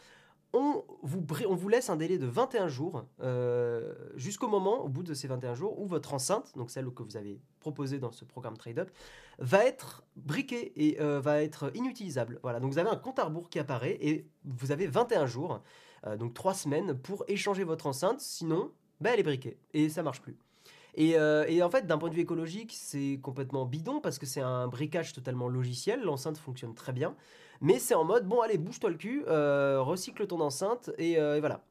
on 0.56 1.56
vous, 1.56 1.70
laisse 1.70 1.90
un 1.90 1.98
délai 1.98 2.18
de 2.18 2.26
21 2.26 2.68
jours 2.68 3.06
euh, 3.22 3.94
jusqu'au 4.16 4.48
moment, 4.48 4.84
au 4.84 4.88
bout 4.88 5.04
de 5.04 5.14
ces 5.14 5.28
21 5.28 5.54
jours, 5.54 5.80
où 5.80 5.86
votre 5.86 6.14
enceinte, 6.14 6.54
donc 6.56 6.72
celle 6.72 6.90
que 6.92 7.04
vous 7.04 7.18
avez 7.18 7.40
proposée 7.60 8.00
dans 8.00 8.12
ce 8.12 8.26
programme 8.26 8.58
Trade 8.58 8.88
va 9.40 9.66
être 9.66 10.04
briquée 10.16 10.72
et 10.76 11.02
euh, 11.02 11.20
va 11.20 11.44
être 11.44 11.72
inutilisable. 11.76 12.40
Voilà, 12.42 12.60
donc 12.60 12.72
vous 12.72 12.78
avez 12.78 12.90
un 12.90 12.96
compte 12.96 13.20
à 13.20 13.26
rebours 13.26 13.50
qui 13.50 13.60
apparaît 13.60 13.98
et 14.00 14.28
vous 14.46 14.72
avez 14.72 14.88
21 14.88 15.26
jours, 15.26 15.62
euh, 16.08 16.16
donc 16.16 16.34
3 16.34 16.54
semaines, 16.54 16.94
pour 16.94 17.26
échanger 17.28 17.64
votre 17.64 17.88
enceinte, 17.88 18.22
sinon, 18.22 18.72
bah, 19.02 19.12
elle 19.14 19.20
est 19.20 19.24
briquée 19.24 19.58
et 19.74 19.90
ça 19.90 20.04
marche 20.04 20.22
plus. 20.22 20.38
Et, 20.98 21.10
et, 21.50 21.62
en 21.62 21.70
fait, 21.70 21.86
d'un 21.86 21.98
point 21.98 22.08
de 22.08 22.16
vue 22.16 22.22
écologique, 22.22 22.72
c'est 22.74 23.20
complètement 23.22 23.66
bidon 23.66 24.00
parce 24.00 24.18
que 24.18 24.26
c'est 24.26 24.40
un 24.40 24.70
briquage 24.70 25.12
totalement 25.12 25.50
logiciel. 25.50 26.02
L'enceinte 26.02 26.38
fonctionne 26.38 26.74
très 26.74 26.94
bien. 26.94 27.18
Mais 27.62 27.80
c'est 27.80 27.96
en 27.96 28.04
mode, 28.04 28.28
bon, 28.28 28.42
allez, 28.42 28.58
bouge-toi 28.58 28.90
le 28.90 28.98
cul, 28.98 29.24
euh, 29.28 29.82
recycle 29.82 30.28
ton 30.28 30.42
enceinte, 30.42 30.92
et, 30.98 31.20
euh, 31.20 31.40
voilà. 31.40 31.62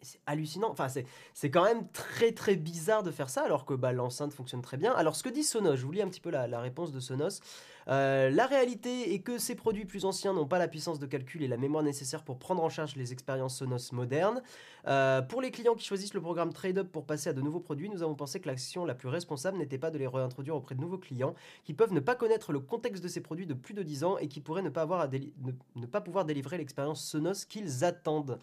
C'est 0.00 0.20
hallucinant. 0.26 0.70
Enfin, 0.70 0.86
c'est 1.34 1.50
quand 1.50 1.64
même 1.64 1.88
très 1.90 2.30
très 2.30 2.54
bizarre 2.54 3.02
de 3.02 3.10
faire 3.10 3.28
ça 3.28 3.42
alors 3.42 3.64
que 3.64 3.74
bah, 3.74 3.92
l'enceinte 3.92 4.32
fonctionne 4.32 4.62
très 4.62 4.76
bien. 4.76 4.92
Alors, 4.92 5.16
ce 5.16 5.24
que 5.24 5.28
dit 5.28 5.42
Sonos, 5.42 5.74
je 5.74 5.84
vous 5.84 5.90
lis 5.90 6.02
un 6.02 6.08
petit 6.08 6.20
peu 6.20 6.30
la, 6.30 6.60
réponse 6.60 6.92
de 6.92 7.00
Sonos. 7.00 7.40
Euh, 7.88 8.30
la 8.30 8.46
réalité 8.46 9.14
est 9.14 9.20
que 9.20 9.38
ces 9.38 9.54
produits 9.54 9.86
plus 9.86 10.04
anciens 10.04 10.34
n'ont 10.34 10.46
pas 10.46 10.58
la 10.58 10.68
puissance 10.68 10.98
de 10.98 11.06
calcul 11.06 11.42
et 11.42 11.48
la 11.48 11.56
mémoire 11.56 11.82
nécessaire 11.82 12.22
pour 12.22 12.38
prendre 12.38 12.62
en 12.62 12.68
charge 12.68 12.94
les 12.94 13.12
expériences 13.12 13.58
Sonos 13.58 13.92
modernes. 13.92 14.42
Euh, 14.86 15.20
pour 15.22 15.40
les 15.40 15.50
clients 15.50 15.74
qui 15.74 15.84
choisissent 15.84 16.14
le 16.14 16.20
programme 16.20 16.52
TradeUp 16.52 16.92
pour 16.92 17.04
passer 17.04 17.30
à 17.30 17.32
de 17.32 17.40
nouveaux 17.40 17.60
produits, 17.60 17.88
nous 17.90 18.02
avons 18.02 18.14
pensé 18.14 18.40
que 18.40 18.46
l'action 18.46 18.84
la 18.84 18.94
plus 18.94 19.08
responsable 19.08 19.58
n'était 19.58 19.78
pas 19.78 19.90
de 19.90 19.98
les 19.98 20.06
réintroduire 20.06 20.54
auprès 20.54 20.74
de 20.74 20.80
nouveaux 20.80 20.98
clients 20.98 21.34
qui 21.64 21.74
peuvent 21.74 21.92
ne 21.92 22.00
pas 22.00 22.14
connaître 22.14 22.52
le 22.52 22.60
contexte 22.60 23.02
de 23.02 23.08
ces 23.08 23.20
produits 23.20 23.46
de 23.46 23.54
plus 23.54 23.74
de 23.74 23.82
10 23.82 24.04
ans 24.04 24.18
et 24.18 24.28
qui 24.28 24.40
pourraient 24.40 24.62
ne 24.62 24.70
pas, 24.70 24.82
avoir 24.82 25.08
ne, 25.08 25.86
pas 25.86 26.00
pouvoir 26.00 26.24
délivrer 26.24 26.56
l'expérience 26.56 27.02
Sonos 27.04 27.46
qu'ils 27.48 27.84
attendent. 27.84 28.38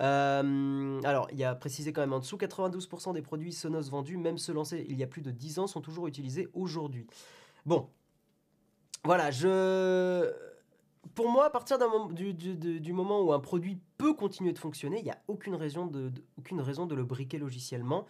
Euh, 0.00 1.00
alors, 1.02 1.28
il 1.32 1.38
y 1.38 1.44
a 1.44 1.54
précisé 1.54 1.92
quand 1.92 2.00
même 2.00 2.12
en 2.12 2.20
dessous, 2.20 2.36
92% 2.36 3.12
des 3.12 3.22
produits 3.22 3.52
Sonos 3.52 3.90
vendus, 3.90 4.16
même 4.16 4.38
ceux 4.38 4.52
lancés 4.52 4.86
il 4.88 4.98
y 4.98 5.02
a 5.02 5.06
plus 5.06 5.22
de 5.22 5.30
10 5.30 5.58
ans, 5.58 5.66
sont 5.66 5.80
toujours 5.80 6.06
utilisés 6.06 6.48
aujourd'hui. 6.54 7.06
Bon, 7.66 7.88
voilà, 9.04 9.30
je. 9.30 10.32
Pour 11.14 11.28
moi, 11.28 11.46
à 11.46 11.50
partir 11.50 11.78
du, 11.78 12.92
moment 12.92 13.22
où 13.22 13.32
un 13.32 13.40
produit 13.40 13.80
peut 13.98 14.14
continuer 14.14 14.52
de 14.52 14.58
fonctionner, 14.58 14.98
il 14.98 15.04
n'y 15.04 15.10
a 15.10 15.18
aucune 15.26 15.56
raison 15.56 15.86
de, 15.86 16.12
aucune 16.38 16.60
raison 16.60 16.86
de 16.86 16.94
le 16.94 17.04
briquer 17.04 17.38
logiciellement. 17.38 18.06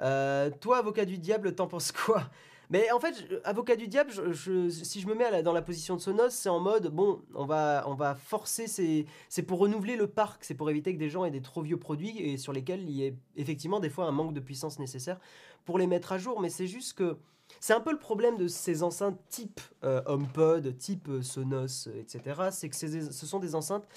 Euh, 0.00 0.48
toi, 0.60 0.78
avocat 0.78 1.04
du 1.04 1.18
diable, 1.18 1.54
t'en 1.56 1.66
penses 1.66 1.90
quoi? 1.90 2.22
Mais 2.70 2.90
en 2.90 3.00
fait, 3.00 3.26
avocat 3.44 3.76
du 3.76 3.88
diable, 3.88 4.12
si 4.12 5.00
je 5.00 5.06
me 5.06 5.14
mets 5.14 5.42
dans 5.42 5.52
la 5.52 5.62
position 5.62 5.96
de 5.96 6.00
Sonos, 6.00 6.30
c'est 6.30 6.50
en 6.50 6.60
mode 6.60 6.88
bon, 6.88 7.22
on 7.34 7.46
va, 7.46 7.84
on 7.86 7.94
va 7.94 8.14
forcer, 8.14 8.66
c'est 8.66 9.42
pour 9.42 9.60
renouveler 9.60 9.96
le 9.96 10.06
parc, 10.06 10.44
c'est 10.44 10.54
pour 10.54 10.68
éviter 10.68 10.92
que 10.92 10.98
des 10.98 11.08
gens 11.08 11.24
aient 11.24 11.30
des 11.30 11.40
trop 11.40 11.62
vieux 11.62 11.78
produits 11.78 12.18
et 12.18 12.36
sur 12.36 12.52
lesquels 12.52 12.82
il 12.82 12.90
y 12.90 13.04
ait 13.04 13.14
effectivement 13.36 13.80
des 13.80 13.88
fois 13.88 14.04
un 14.04 14.12
manque 14.12 14.34
de 14.34 14.40
puissance 14.40 14.78
nécessaire 14.78 15.18
pour 15.64 15.78
les 15.78 15.86
mettre 15.86 16.12
à 16.12 16.18
jour. 16.18 16.40
Mais 16.40 16.50
c'est 16.50 16.66
juste 16.66 16.92
que 16.92 17.16
c'est 17.60 17.72
un 17.72 17.80
peu 17.80 17.92
le 17.92 17.98
problème 17.98 18.36
de 18.36 18.46
ces 18.46 18.82
enceintes 18.82 19.18
type 19.28 19.60
euh, 19.84 20.02
HomePod, 20.06 20.76
type 20.78 21.08
euh, 21.08 21.22
Sonos, 21.22 21.88
euh, 21.88 22.00
etc. 22.00 22.48
C'est 22.50 22.68
que 22.68 22.76
ce 22.76 23.26
sont 23.26 23.38
des 23.38 23.54
enceintes, 23.54 23.88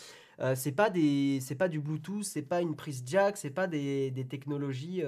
des, 0.94 1.40
c'est 1.42 1.56
pas 1.56 1.68
du 1.68 1.80
Bluetooth, 1.80 2.24
c'est 2.24 2.42
pas 2.42 2.62
une 2.62 2.76
prise 2.76 3.04
jack, 3.06 3.38
c'est 3.38 3.52
pas 3.52 3.68
des, 3.68 4.12
des 4.12 4.26
technologies 4.26 5.04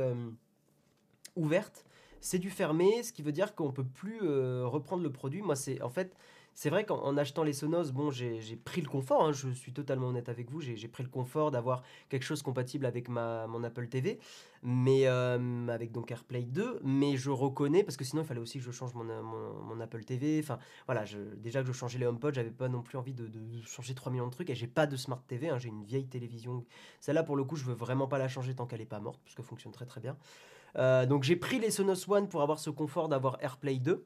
ouvertes. 1.35 1.85
C'est 2.25 2.39
du 2.39 2.49
fermé, 2.49 3.03
ce 3.03 3.11
qui 3.11 3.21
veut 3.21 3.33
dire 3.33 3.53
qu'on 3.53 3.73
peut 3.73 3.83
plus 3.83 4.21
reprendre 4.63 5.03
le 5.03 5.11
produit. 5.11 5.41
Moi, 5.41 5.57
c'est 5.57 5.81
en 5.81 5.89
fait 5.89 6.15
c'est 6.55 6.69
vrai 6.69 6.85
qu'en 6.85 7.17
achetant 7.17 7.43
les 7.43 7.53
Sonos, 7.53 7.91
bon, 7.91 8.11
j'ai 8.11 8.55
pris 8.63 8.81
le 8.81 8.87
confort, 8.87 9.23
hein, 9.23 9.31
je 9.31 9.49
suis 9.49 9.73
totalement 9.73 10.07
honnête 10.07 10.29
avec 10.29 10.51
vous, 10.51 10.61
j'ai 10.61 10.87
pris 10.87 11.01
le 11.01 11.09
confort 11.09 11.49
d'avoir 11.49 11.83
quelque 12.09 12.23
chose 12.23 12.43
compatible 12.43 12.85
avec 12.85 13.09
ma, 13.09 13.47
mon 13.47 13.63
Apple 13.63 13.87
TV, 13.87 14.19
mais 14.61 15.07
euh, 15.07 15.67
avec 15.67 15.91
donc 15.91 16.11
AirPlay 16.11 16.43
2, 16.43 16.81
mais 16.83 17.17
je 17.17 17.31
reconnais, 17.31 17.83
parce 17.83 17.97
que 17.97 18.03
sinon 18.03 18.21
il 18.21 18.25
fallait 18.25 18.39
aussi 18.39 18.59
que 18.59 18.65
je 18.65 18.71
change 18.71 18.93
mon, 18.93 19.03
mon, 19.03 19.79
Apple 19.79 20.03
TV, 20.03 20.39
enfin 20.43 20.59
voilà, 20.85 21.05
déjà 21.37 21.61
que 21.61 21.67
je 21.67 21.73
changeais 21.73 21.97
les 21.97 22.05
HomePod, 22.05 22.35
j'avais 22.35 22.51
pas 22.51 22.69
non 22.69 22.83
plus 22.83 22.99
envie 22.99 23.13
de, 23.13 23.27
changer 23.65 23.95
3 23.95 24.11
millions 24.11 24.27
de 24.27 24.31
trucs, 24.31 24.51
et 24.51 24.55
j'ai 24.55 24.67
pas 24.67 24.85
de 24.85 24.95
Smart 24.95 25.21
TV, 25.27 25.49
hein, 25.49 25.57
j'ai 25.57 25.69
une 25.69 25.83
vieille 25.83 26.07
télévision, 26.07 26.65
celle-là 26.99 27.23
pour 27.23 27.35
le 27.35 27.43
coup 27.43 27.55
je 27.55 27.65
veux 27.65 27.73
vraiment 27.73 28.07
pas 28.07 28.19
la 28.19 28.27
changer 28.27 28.53
tant 28.53 28.67
qu'elle 28.67 28.81
est 28.81 28.85
pas 28.85 28.99
morte, 28.99 29.19
parce 29.25 29.47
fonctionne 29.47 29.73
très 29.73 29.87
très 29.87 30.01
bien. 30.01 30.15
Euh, 30.77 31.05
donc 31.05 31.23
j'ai 31.23 31.35
pris 31.35 31.59
les 31.59 31.71
Sonos 31.71 32.09
One 32.09 32.27
pour 32.27 32.41
avoir 32.41 32.59
ce 32.59 32.69
confort 32.69 33.09
d'avoir 33.09 33.37
AirPlay 33.41 33.79
2, 33.79 34.05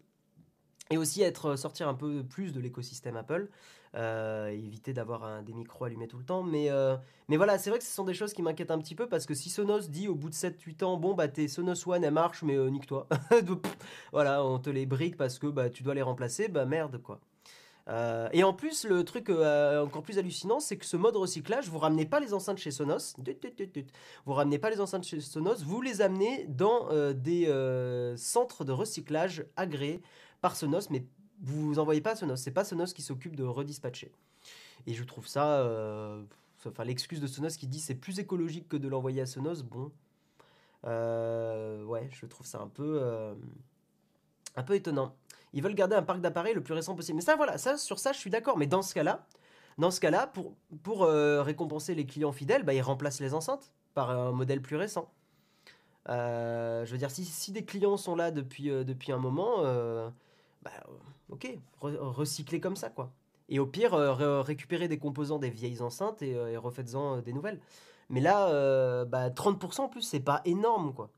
et 0.89 0.97
aussi 0.97 1.21
être 1.21 1.49
euh, 1.49 1.55
sortir 1.55 1.87
un 1.87 1.93
peu 1.93 2.23
plus 2.23 2.53
de 2.53 2.59
l'écosystème 2.59 3.17
Apple, 3.17 3.49
euh, 3.95 4.47
éviter 4.47 4.93
d'avoir 4.93 5.43
des 5.43 5.53
micros 5.53 5.85
allumés 5.85 6.07
tout 6.07 6.17
le 6.17 6.23
temps. 6.23 6.43
Mais, 6.43 6.69
euh, 6.69 6.95
mais 7.27 7.37
voilà, 7.37 7.57
c'est 7.57 7.69
vrai 7.69 7.79
que 7.79 7.85
ce 7.85 7.91
sont 7.91 8.03
des 8.03 8.13
choses 8.13 8.33
qui 8.33 8.41
m'inquiètent 8.41 8.71
un 8.71 8.79
petit 8.79 8.95
peu 8.95 9.07
parce 9.07 9.25
que 9.25 9.33
si 9.33 9.49
Sonos 9.49 9.89
dit 9.89 10.07
au 10.07 10.15
bout 10.15 10.29
de 10.29 10.35
7-8 10.35 10.83
ans, 10.83 10.97
bon 10.97 11.13
bah 11.13 11.27
tes 11.27 11.47
Sonos 11.47 11.87
One 11.87 12.03
elles 12.03 12.13
marchent, 12.13 12.43
mais 12.43 12.57
nique-toi. 12.69 13.07
voilà, 14.11 14.43
on 14.43 14.59
te 14.59 14.69
les 14.69 14.85
brique 14.85 15.17
parce 15.17 15.39
que 15.39 15.47
bah, 15.47 15.69
tu 15.69 15.83
dois 15.83 15.95
les 15.95 16.01
remplacer, 16.01 16.47
bah 16.47 16.65
merde 16.65 17.01
quoi. 17.01 17.19
Et 18.33 18.43
en 18.43 18.53
plus, 18.53 18.85
le 18.85 19.03
truc 19.05 19.29
encore 19.29 20.03
plus 20.03 20.17
hallucinant, 20.17 20.59
c'est 20.59 20.77
que 20.77 20.85
ce 20.85 20.97
mode 20.97 21.15
recyclage, 21.15 21.69
vous 21.69 21.79
ramenez 21.79 22.05
pas 22.05 22.19
les 22.19 22.33
enceintes 22.33 22.57
chez 22.57 22.71
Sonos, 22.71 23.15
vous 24.25 24.33
ramenez 24.33 24.59
pas 24.59 24.69
les 24.69 24.81
enceintes 24.81 25.05
chez 25.05 25.21
Sonos, 25.21 25.63
vous 25.63 25.81
les 25.81 26.01
amenez 26.01 26.45
dans 26.49 26.89
des 27.13 27.45
centres 28.17 28.65
de 28.65 28.71
recyclage 28.71 29.45
agréés 29.55 30.01
par 30.41 30.55
Sonos, 30.55 30.89
mais 30.89 31.05
vous 31.41 31.79
envoyez 31.79 32.01
pas 32.01 32.15
Sonos. 32.15 32.37
C'est 32.37 32.51
pas 32.51 32.63
Sonos 32.63 32.93
qui 32.93 33.01
s'occupe 33.01 33.35
de 33.35 33.43
redispatcher. 33.43 34.11
Et 34.85 34.93
je 34.93 35.03
trouve 35.03 35.27
ça. 35.27 35.59
Euh, 35.61 36.23
enfin, 36.65 36.83
l'excuse 36.83 37.19
de 37.21 37.27
Sonos 37.27 37.57
qui 37.57 37.67
dit 37.67 37.79
c'est 37.79 37.95
plus 37.95 38.19
écologique 38.19 38.67
que 38.67 38.77
de 38.77 38.87
l'envoyer 38.87 39.21
à 39.21 39.25
Sonos, 39.25 39.63
bon. 39.63 39.91
Euh, 40.85 41.83
ouais, 41.83 42.09
je 42.11 42.25
trouve 42.25 42.45
ça 42.45 42.59
un 42.59 42.67
peu. 42.67 42.99
Euh, 43.01 43.33
un 44.55 44.63
peu 44.63 44.75
étonnant. 44.75 45.15
Ils 45.53 45.63
veulent 45.63 45.75
garder 45.75 45.95
un 45.95 46.03
parc 46.03 46.21
d'appareils 46.21 46.53
le 46.53 46.61
plus 46.61 46.73
récent 46.73 46.95
possible. 46.95 47.15
Mais 47.15 47.23
ça, 47.23 47.35
voilà, 47.35 47.57
ça, 47.57 47.77
sur 47.77 47.99
ça, 47.99 48.13
je 48.13 48.19
suis 48.19 48.29
d'accord. 48.29 48.57
Mais 48.57 48.67
dans 48.67 48.81
ce 48.81 48.93
cas-là, 48.93 49.25
dans 49.77 49.91
ce 49.91 49.99
cas-là, 49.99 50.27
pour, 50.27 50.53
pour 50.83 51.07
récompenser 51.07 51.95
les 51.95 52.05
clients 52.05 52.31
fidèles, 52.31 52.63
bah, 52.63 52.73
ils 52.73 52.81
remplacent 52.81 53.19
les 53.19 53.33
enceintes 53.33 53.71
par 53.93 54.09
un 54.11 54.31
modèle 54.31 54.61
plus 54.61 54.75
récent. 54.75 55.11
je 56.07 56.91
veux 56.91 56.97
dire, 56.97 57.11
si, 57.11 57.25
si, 57.25 57.51
des 57.51 57.63
clients 57.63 57.97
sont 57.97 58.15
là 58.15 58.31
depuis, 58.31 58.69
depuis 58.69 59.11
un 59.11 59.17
moment, 59.19 59.63
bah, 60.67 60.71
euh, 60.89 60.93
ok, 61.29 61.57
recycler 61.81 62.59
comme 62.59 62.75
ça, 62.75 62.89
quoi. 62.89 63.11
Et 63.49 63.59
au 63.59 63.65
pire, 63.65 63.93
euh, 63.93 64.41
récupérer 64.41 64.87
des 64.87 64.97
composants 64.97 65.39
des 65.39 65.49
vieilles 65.49 65.81
enceintes 65.81 66.21
et, 66.21 66.35
euh, 66.35 66.59
refaites-en 66.59 67.21
des 67.21 67.33
nouvelles. 67.33 67.59
Mais 68.09 68.21
là, 68.21 69.05
bah, 69.05 69.29
30% 69.29 69.85
en 69.85 69.89
plus, 69.89 70.01
c'est 70.01 70.21
pas 70.21 70.41
énorme, 70.45 70.93
quoi. 70.93 71.09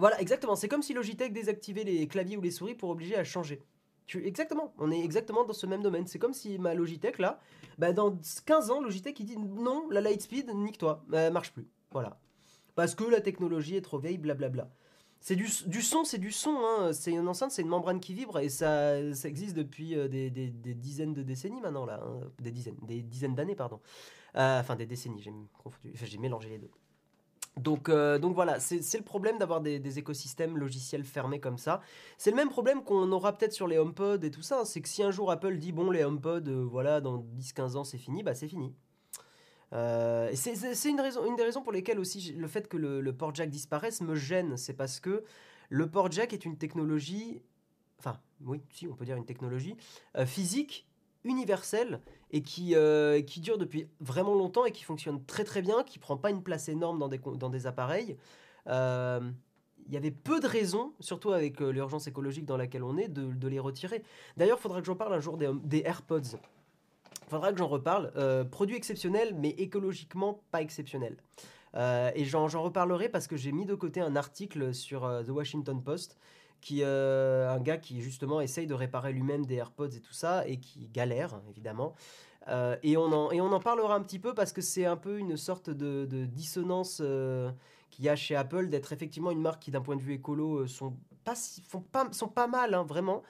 Voilà, 0.00 0.18
exactement. 0.18 0.56
C'est 0.56 0.68
comme 0.68 0.82
si 0.82 0.94
Logitech 0.94 1.32
désactivait 1.32 1.84
les 1.84 2.08
claviers 2.08 2.38
ou 2.38 2.40
les 2.40 2.50
souris 2.50 2.74
pour 2.74 2.88
obliger 2.88 3.16
à 3.16 3.24
changer. 3.24 3.62
Tu, 4.06 4.26
exactement, 4.26 4.72
on 4.78 4.90
est 4.90 5.04
exactement 5.04 5.44
dans 5.44 5.52
ce 5.52 5.66
même 5.66 5.82
domaine. 5.82 6.06
C'est 6.06 6.18
comme 6.18 6.32
si 6.32 6.58
ma 6.58 6.74
Logitech, 6.74 7.18
là, 7.18 7.38
bah, 7.78 7.92
dans 7.92 8.18
15 8.46 8.70
ans, 8.70 8.80
Logitech, 8.80 9.20
il 9.20 9.26
dit 9.26 9.36
non, 9.36 9.88
la 9.90 10.00
Lightspeed, 10.00 10.52
nique-toi, 10.54 11.04
elle 11.12 11.32
marche 11.32 11.52
plus. 11.52 11.68
Voilà. 11.92 12.18
Parce 12.74 12.94
que 12.94 13.04
la 13.04 13.20
technologie 13.20 13.76
est 13.76 13.82
trop 13.82 13.98
vieille, 13.98 14.16
blablabla. 14.16 14.70
C'est 15.20 15.36
du, 15.36 15.48
son, 15.48 16.04
c'est 16.04 16.18
du 16.18 16.32
son. 16.32 16.56
Hein. 16.64 16.94
C'est 16.94 17.10
une 17.12 17.28
enceinte, 17.28 17.50
c'est 17.50 17.60
une 17.60 17.68
membrane 17.68 18.00
qui 18.00 18.14
vibre 18.14 18.38
et 18.38 18.48
ça, 18.48 19.14
ça 19.14 19.28
existe 19.28 19.54
depuis 19.54 19.94
euh, 19.94 20.08
des, 20.08 20.30
dizaines 20.30 21.12
de 21.12 21.22
décennies 21.22 21.60
maintenant 21.60 21.84
là, 21.84 22.00
hein. 22.02 22.20
des 22.40 22.50
dizaines, 22.50 22.78
des 22.82 23.02
dizaines 23.02 23.34
d'années 23.34 23.54
pardon. 23.54 23.80
Euh, 24.36 24.60
enfin 24.60 24.76
des 24.76 24.86
décennies, 24.86 25.20
j'ai 25.20 25.32
j'ai 25.92 26.16
mélangé 26.16 26.48
les 26.48 26.58
deux. 26.58 26.70
Donc, 27.56 27.88
euh, 27.88 28.18
donc 28.18 28.34
voilà, 28.34 28.60
c'est 28.60 28.96
le 28.96 29.04
problème 29.04 29.38
d'avoir 29.38 29.60
des, 29.60 29.98
écosystèmes 29.98 30.56
logiciels 30.56 31.04
fermés 31.04 31.40
comme 31.40 31.58
ça. 31.58 31.80
C'est 32.16 32.30
le 32.30 32.36
même 32.36 32.48
problème 32.48 32.82
qu'on 32.84 33.10
aura 33.12 33.36
peut-être 33.36 33.52
sur 33.52 33.66
les 33.66 33.76
HomePod 33.76 34.24
et 34.24 34.30
tout 34.30 34.42
ça. 34.42 34.60
hein. 34.60 34.64
C'est 34.64 34.80
que 34.80 34.88
si 34.88 35.02
un 35.02 35.10
jour 35.10 35.30
Apple 35.30 35.58
dit 35.58 35.72
bon 35.72 35.90
les 35.90 36.04
HomePod, 36.04 36.48
euh, 36.48 36.64
voilà, 36.64 37.00
dans 37.00 37.18
10-15 37.18 37.76
ans 37.76 37.84
c'est 37.84 37.98
fini, 37.98 38.22
bah 38.22 38.34
c'est 38.34 38.48
fini. 38.48 38.74
Euh, 39.72 40.30
c'est- 40.34 40.88
une, 40.90 41.00
raison, 41.00 41.24
une 41.26 41.36
des 41.36 41.44
raisons 41.44 41.62
pour 41.62 41.72
lesquelles 41.72 42.00
aussi 42.00 42.32
le 42.32 42.48
fait 42.48 42.68
que 42.68 42.76
le, 42.76 43.00
le 43.00 43.12
port 43.16 43.34
jack 43.34 43.50
disparaisse 43.50 44.00
me 44.00 44.14
gêne. 44.14 44.56
C'est 44.56 44.74
parce 44.74 44.98
que 45.00 45.24
le 45.68 45.88
port 45.90 46.10
jack 46.10 46.32
est 46.32 46.44
une 46.44 46.56
technologie, 46.56 47.42
enfin 47.98 48.18
oui, 48.40 48.62
si 48.72 48.88
on 48.88 48.94
peut 48.94 49.04
dire 49.04 49.16
une 49.16 49.26
technologie 49.26 49.76
physique 50.24 50.89
universelle 51.24 52.00
et 52.30 52.42
qui, 52.42 52.74
euh, 52.74 53.22
qui 53.22 53.40
dure 53.40 53.58
depuis 53.58 53.88
vraiment 54.00 54.34
longtemps 54.34 54.64
et 54.64 54.72
qui 54.72 54.84
fonctionne 54.84 55.24
très 55.24 55.44
très 55.44 55.62
bien, 55.62 55.82
qui 55.82 55.98
prend 55.98 56.16
pas 56.16 56.30
une 56.30 56.42
place 56.42 56.68
énorme 56.68 56.98
dans 56.98 57.08
des, 57.08 57.18
dans 57.18 57.50
des 57.50 57.66
appareils. 57.66 58.16
Euh, 58.68 59.20
il 59.86 59.94
y 59.94 59.96
avait 59.96 60.12
peu 60.12 60.38
de 60.38 60.46
raisons, 60.46 60.92
surtout 61.00 61.32
avec 61.32 61.60
euh, 61.60 61.70
l'urgence 61.70 62.06
écologique 62.06 62.44
dans 62.44 62.56
laquelle 62.56 62.84
on 62.84 62.96
est, 62.96 63.08
de, 63.08 63.48
les 63.48 63.58
retirer. 63.58 64.04
D'ailleurs, 64.36 64.58
il 64.58 64.62
faudra 64.62 64.80
que 64.80 64.86
j'en 64.86 64.94
parle 64.94 65.14
un 65.14 65.20
jour 65.20 65.36
des, 65.36 65.50
des 65.64 65.82
AirPods. 65.84 66.36
Il 67.22 67.30
faudra 67.30 67.52
que 67.52 67.58
j'en 67.58 67.68
reparle. 67.68 68.12
Produit 68.50 68.76
exceptionnel, 68.76 69.34
mais 69.36 69.50
écologiquement 69.50 70.42
pas 70.50 70.62
exceptionnel. 70.62 71.16
Et 71.76 72.24
j'en 72.24 72.48
reparlerai 72.48 73.08
parce 73.08 73.28
que 73.28 73.36
j'ai 73.36 73.52
mis 73.52 73.66
de 73.66 73.74
côté 73.76 74.00
un 74.00 74.16
article 74.16 74.74
sur 74.74 75.02
The 75.24 75.30
Washington 75.30 75.80
Post, 75.80 76.18
qui 76.60 76.82
euh, 76.82 77.50
un 77.50 77.60
gars 77.60 77.78
qui 77.78 78.00
justement 78.02 78.40
essaye 78.40 78.66
de 78.66 78.74
réparer 78.74 79.12
lui-même 79.12 79.46
des 79.46 79.56
AirPods 79.56 79.88
et 79.88 80.00
tout 80.00 80.12
ça, 80.12 80.46
et 80.46 80.58
qui 80.58 80.88
galère, 80.88 81.40
évidemment. 81.48 81.94
Euh, 82.48 82.76
et, 82.82 82.96
on 82.96 83.04
en, 83.04 83.30
et 83.30 83.40
on 83.40 83.52
en 83.52 83.60
parlera 83.60 83.94
un 83.94 84.02
petit 84.02 84.18
peu 84.18 84.34
parce 84.34 84.52
que 84.52 84.60
c'est 84.62 84.86
un 84.86 84.96
peu 84.96 85.18
une 85.18 85.36
sorte 85.36 85.70
de, 85.70 86.06
dissonance 86.24 87.00
euh, 87.02 87.50
qu'il 87.90 88.04
y 88.04 88.08
a 88.08 88.16
chez 88.16 88.34
Apple 88.34 88.68
d'être 88.68 88.92
effectivement 88.92 89.30
une 89.30 89.40
marque 89.40 89.62
qui, 89.62 89.70
d'un 89.70 89.82
point 89.82 89.96
de 89.96 90.02
vue 90.02 90.14
écolo, 90.14 90.66
sont 90.66 90.96
pas, 91.24 91.34
font 91.68 91.82
pas, 91.82 92.08
sont 92.12 92.28
pas 92.28 92.46
mal, 92.46 92.74
hein, 92.74 92.84
vraiment, 92.84 93.22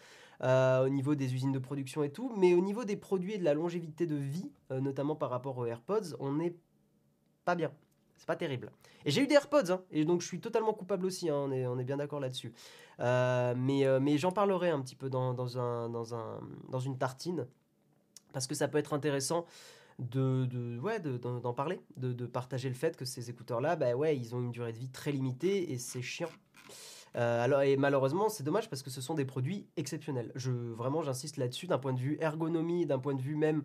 au 0.43 0.89
niveau 0.89 1.15
des 1.15 1.35
usines 1.35 1.53
de 1.53 1.59
production 1.59 2.03
et 2.03 2.11
tout, 2.11 2.33
mais 2.37 2.55
au 2.55 2.61
niveau 2.61 2.85
des 2.85 2.97
produits 2.97 3.35
et 3.35 3.39
de 3.39 3.45
la 3.45 3.55
longévité 3.55 4.07
de 4.07 4.17
vie, 4.17 4.51
notamment 4.71 5.15
par 5.15 5.31
rapport 5.31 5.59
aux 5.59 5.67
AirPods, 5.67 6.17
on 6.19 6.33
n'est 6.33 6.55
pas 7.45 7.55
bien. 7.55 7.71
C'est 8.21 8.27
pas 8.27 8.37
terrible. 8.37 8.71
Et 9.07 9.11
j'ai 9.11 9.23
eu 9.23 9.27
des 9.27 9.35
AirPods, 9.35 9.71
hein, 9.73 9.81
et 9.91 10.05
donc 10.05 10.21
je 10.21 10.27
suis 10.27 10.41
totalement 10.41 10.75
coupable 10.75 11.07
aussi, 11.07 11.31
hein, 11.31 11.49
on, 11.51 11.79
est, 11.79 11.85
bien 11.85 11.97
d'accord 11.97 12.21
là-dessus. 12.21 12.53
Euh, 12.99 13.55
mais 13.57 13.87
euh, 13.87 13.99
mais 13.99 14.19
j'en 14.19 14.31
parlerai 14.31 14.69
un 14.69 14.83
petit 14.83 14.95
peu 14.95 15.09
dans, 15.09 15.33
dans, 15.33 15.57
un, 15.59 15.89
dans, 15.89 16.15
un, 16.15 16.39
dans 16.69 16.81
une 16.81 16.99
tartine, 16.99 17.47
parce 18.35 18.47
que 18.47 18.55
ça 18.55 18.69
peut 18.69 18.77
être 18.77 18.93
intéressant 18.93 19.47
de, 19.99 20.79
ouais, 20.81 21.01
de- 21.01 21.17
d'en 21.17 21.55
parler, 21.55 21.81
de, 21.97 22.13
de 22.13 22.27
partager 22.27 22.69
le 22.69 22.75
fait 22.75 22.95
que 22.95 23.07
ces 23.07 23.31
écouteurs-là, 23.31 23.77
bah 23.77 23.95
ouais, 23.95 24.15
ils 24.15 24.35
ont 24.35 24.41
une 24.41 24.51
durée 24.51 24.75
de 24.75 24.79
vie 24.79 24.91
très 24.91 25.13
limitée, 25.13 25.73
et 25.73 25.79
c'est 25.79 26.03
chiant. 26.03 26.29
Euh, 27.17 27.43
alors, 27.43 27.63
et 27.63 27.79
malheureusement, 27.79 28.29
c'est 28.29 28.45
dommage 28.45 28.69
parce 28.69 28.83
que 28.83 28.91
ce 28.91 29.01
sont 29.01 29.15
des 29.15 29.25
produits 29.25 29.67
exceptionnels. 29.79 30.31
Je, 30.35 30.51
vraiment, 30.51 31.03
j'insiste 31.03 31.39
là-dessus 31.39 31.69
d'un 31.69 31.79
point 31.79 31.95
de 31.95 31.99
vue 31.99 32.19
ergonomie, 32.21 32.85
d'un 32.85 32.99
point 32.99 33.15
de 33.15 33.23
vue 33.23 33.37
même, 33.37 33.65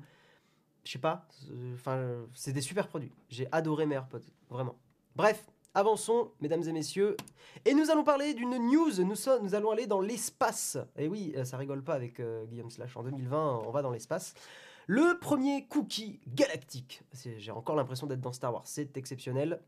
je 0.85 0.91
sais 0.91 0.99
pas, 0.99 1.27
euh, 1.51 1.73
enfin, 1.73 2.25
c'est 2.33 2.53
des 2.53 2.61
super 2.61 2.87
produits. 2.87 3.11
J'ai 3.29 3.47
adoré 3.51 3.85
mes 3.85 3.95
AirPods, 3.95 4.19
vraiment. 4.49 4.75
Bref, 5.15 5.43
avançons, 5.73 6.31
mesdames 6.39 6.63
et 6.63 6.71
messieurs, 6.71 7.17
et 7.65 7.73
nous 7.73 7.89
allons 7.89 8.03
parler 8.03 8.35
d'une 8.35 8.55
news. 8.57 8.91
Nous, 8.99 9.15
nous 9.41 9.55
allons 9.55 9.71
aller 9.71 9.87
dans 9.87 9.99
l'espace. 9.99 10.77
Et 10.95 11.07
oui, 11.07 11.33
euh, 11.35 11.43
ça 11.43 11.57
rigole 11.57 11.83
pas 11.83 11.95
avec 11.95 12.19
euh, 12.19 12.45
Guillaume 12.45 12.69
Slash. 12.69 12.95
En 12.95 13.03
2020, 13.03 13.63
on 13.65 13.71
va 13.71 13.81
dans 13.81 13.91
l'espace. 13.91 14.35
Le 14.85 15.17
premier 15.19 15.65
cookie 15.67 16.19
galactique. 16.27 17.01
J'ai 17.37 17.51
encore 17.51 17.75
l'impression 17.75 18.05
d'être 18.05 18.21
dans 18.21 18.33
Star 18.33 18.53
Wars. 18.53 18.61
C'est 18.65 18.95
exceptionnel. 18.97 19.59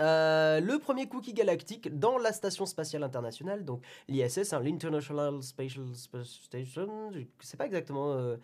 Le 0.00 0.76
premier 0.78 1.08
cookie 1.08 1.34
galactique 1.34 1.96
dans 1.96 2.18
la 2.18 2.32
station 2.32 2.66
spatiale 2.66 3.04
internationale, 3.04 3.64
donc 3.64 3.84
l'ISS, 4.08 4.52
hein, 4.52 4.60
l'International 4.60 5.42
Space 5.42 5.78
Station, 6.24 7.12
je 7.12 7.24
sais 7.40 7.56
pas 7.56 7.66
exactement, 7.66 8.36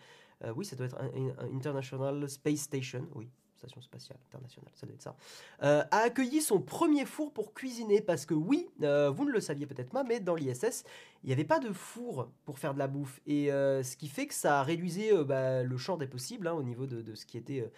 euh, 0.43 0.53
oui, 0.55 0.65
ça 0.65 0.75
doit 0.75 0.87
être 0.87 0.97
un, 0.99 1.55
International 1.55 2.29
Space 2.29 2.59
Station, 2.59 3.07
oui, 3.15 3.29
station 3.55 3.81
spatiale 3.81 4.19
internationale, 4.27 4.71
ça 4.75 4.85
doit 4.85 4.95
être 4.95 5.01
ça, 5.01 5.15
euh, 5.63 5.83
a 5.91 5.99
accueilli 5.99 6.41
son 6.41 6.59
premier 6.59 7.05
four 7.05 7.31
pour 7.31 7.53
cuisiner, 7.53 8.01
parce 8.01 8.25
que 8.25 8.33
oui, 8.33 8.67
euh, 8.81 9.09
vous 9.09 9.25
ne 9.25 9.31
le 9.31 9.39
saviez 9.39 9.65
peut-être 9.65 9.91
pas, 9.91 10.03
mais 10.03 10.19
dans 10.19 10.35
l'ISS, 10.35 10.83
il 11.23 11.27
n'y 11.27 11.33
avait 11.33 11.45
pas 11.45 11.59
de 11.59 11.71
four 11.71 12.29
pour 12.43 12.59
faire 12.59 12.73
de 12.73 12.79
la 12.79 12.87
bouffe, 12.87 13.21
et 13.25 13.47
ce 13.47 13.95
qui 13.95 14.07
fait 14.07 14.27
que 14.27 14.33
ça 14.33 14.61
réduisait 14.63 15.11
bah, 15.23 15.63
le 15.63 15.77
champ 15.77 15.97
des 15.97 16.07
possibles 16.07 16.47
hein, 16.47 16.53
au 16.53 16.63
niveau 16.63 16.85
de, 16.85 17.15
ce 17.15 17.25
qui 17.25 17.37
était... 17.37 17.69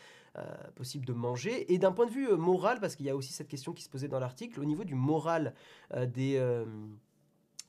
possible 0.75 1.03
de 1.03 1.13
manger. 1.13 1.73
Et 1.73 1.79
d'un 1.79 1.91
point 1.91 2.05
de 2.05 2.11
vue 2.11 2.29
moral, 2.35 2.79
parce 2.79 2.95
qu'il 2.95 3.07
y 3.07 3.09
a 3.09 3.15
aussi 3.15 3.33
cette 3.33 3.47
question 3.47 3.73
qui 3.73 3.83
se 3.83 3.89
posait 3.89 4.07
dans 4.07 4.19
l'article, 4.19 4.59
au 4.59 4.65
niveau 4.65 4.83
du 4.83 4.93
moral 4.93 5.55
des, 5.91 6.37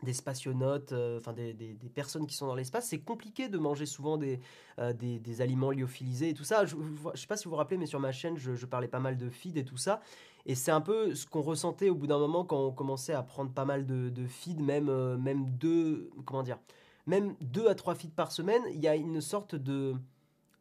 des 0.03 0.13
spationautes, 0.13 0.93
euh, 0.93 1.19
enfin 1.19 1.33
des, 1.33 1.53
des- 1.53 1.75
personnes 1.89 2.27
qui 2.27 2.37
sont 2.37 2.47
dans 2.47 2.55
l'espace, 2.55 2.89
c'est 2.89 3.01
compliqué 3.01 3.49
de 3.49 3.59
manger 3.59 3.87
souvent 3.87 4.17
des, 4.17 4.41
euh, 4.79 4.93
des, 4.93 5.19
des 5.19 5.41
aliments 5.41 5.73
lyophilisés 5.73 6.31
et 6.31 6.35
tout 6.35 6.45
ça. 6.45 6.65
Je 6.65 6.77
ne 6.77 7.17
sais 7.17 7.27
pas 7.27 7.37
si 7.37 7.45
vous 7.45 7.51
vous 7.51 7.57
rappelez, 7.57 7.79
mais 7.79 7.87
sur 7.87 7.99
ma 7.99 8.13
chaîne, 8.13 8.37
je, 8.37 8.67
parlais 8.67 8.89
pas 8.89 9.01
mal 9.01 9.17
de 9.17 9.29
feed 9.29 9.57
et 9.57 9.65
tout 9.65 9.77
ça. 9.77 10.01
Et 10.47 10.55
c'est 10.55 10.71
un 10.71 10.81
peu 10.81 11.15
ce 11.15 11.27
qu'on 11.27 11.41
ressentait 11.43 11.89
au 11.91 11.95
bout 11.95 12.07
d'un 12.07 12.19
moment 12.19 12.45
quand 12.45 12.59
on 12.67 12.71
commençait 12.73 13.13
à 13.13 13.23
prendre 13.23 13.51
pas 13.51 13.65
mal 13.65 13.87
de, 13.87 14.09
de 14.09 14.27
feed, 14.27 14.61
même, 14.61 14.89
euh, 14.89 15.17
même 15.17 15.51
deux, 15.51 16.11
comment 16.25 16.43
dire, 16.43 16.59
même 17.07 17.35
deux 17.41 17.69
à 17.69 17.75
trois 17.75 17.95
feeds 17.95 18.15
par 18.15 18.31
semaine. 18.31 18.63
Il 18.71 18.81
y 18.81 18.89
a 18.89 18.95
une 18.95 19.21
sorte 19.21 19.57
de 19.57 19.95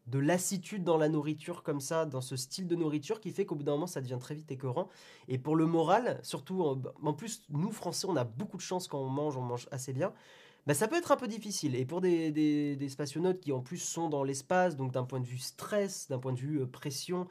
de 0.08 0.20
lassitude 0.20 0.84
dans 0.84 0.98
la 0.98 1.10
nourriture 1.10 1.64
comme 1.64 1.82
ça, 1.82 2.06
dans 2.06 2.22
ce 2.22 2.36
style 2.36 2.68
de 2.68 2.76
nourriture 2.76 3.20
qui 3.20 3.32
fait 3.32 3.46
qu'au 3.46 3.56
bout 3.56 3.64
d'un 3.64 3.74
moment 3.74 3.88
ça 3.88 4.02
devient 4.02 4.18
très 4.20 4.36
vite 4.36 4.52
écœurant. 4.52 4.90
Et 5.28 5.38
pour 5.38 5.56
le 5.56 5.66
moral, 5.66 6.20
surtout 6.24 6.64
en, 6.64 7.14
plus 7.14 7.44
nous 7.50 7.72
Français 7.72 8.08
on 8.10 8.16
a 8.16 8.24
beaucoup 8.24 8.58
de 8.58 8.62
chance 8.62 8.88
quand 8.88 9.00
on 9.00 9.10
mange, 9.10 9.38
on 9.38 9.42
mange 9.42 9.68
assez 9.72 9.94
bien. 9.94 10.14
Bah, 10.66 10.74
ça 10.74 10.90
peut 10.90 10.98
être 10.98 11.14
un 11.14 11.16
peu 11.16 11.30
difficile. 11.30 11.76
Et 11.76 11.86
pour 11.86 12.02
des, 12.02 12.30
des, 12.32 12.76
des 12.76 12.88
qui 13.40 13.54
en 13.54 13.62
plus 13.62 13.78
sont 13.78 14.10
dans 14.10 14.24
l'espace, 14.24 14.76
donc 14.76 14.92
d'un 14.92 15.06
point 15.06 15.22
de 15.22 15.26
vue 15.26 15.38
stress, 15.38 16.10
d'un 16.10 16.20
point 16.20 16.34
de 16.34 16.40
vue 16.40 16.62
euh, 16.62 16.66
pression, 16.66 17.28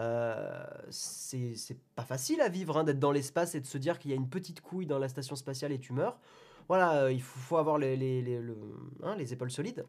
euh, 0.00 0.66
c'est 0.90 1.78
pas 1.94 2.04
facile 2.04 2.40
à 2.40 2.48
vivre 2.48 2.76
hein, 2.76 2.84
d'être 2.84 2.98
dans 2.98 3.12
l'espace 3.12 3.54
et 3.54 3.60
de 3.60 3.66
se 3.66 3.78
dire 3.78 3.98
qu'il 4.00 4.10
y 4.10 4.14
a 4.14 4.16
une 4.16 4.28
petite 4.28 4.60
couille 4.60 4.86
dans 4.86 4.98
la 4.98 5.08
station 5.08 5.36
spatiale 5.36 5.70
et 5.70 5.78
tu 5.78 5.92
meurs. 5.92 6.18
Voilà, 6.66 7.04
euh, 7.04 7.12
il 7.12 7.22
faut, 7.22 7.58
avoir 7.58 7.78
les, 7.78 7.96
les, 7.96 8.22
les, 8.22 8.40
le- 8.40 8.56
hein, 9.04 9.14
les 9.16 9.32
épaules 9.32 9.52
solides. 9.52 9.86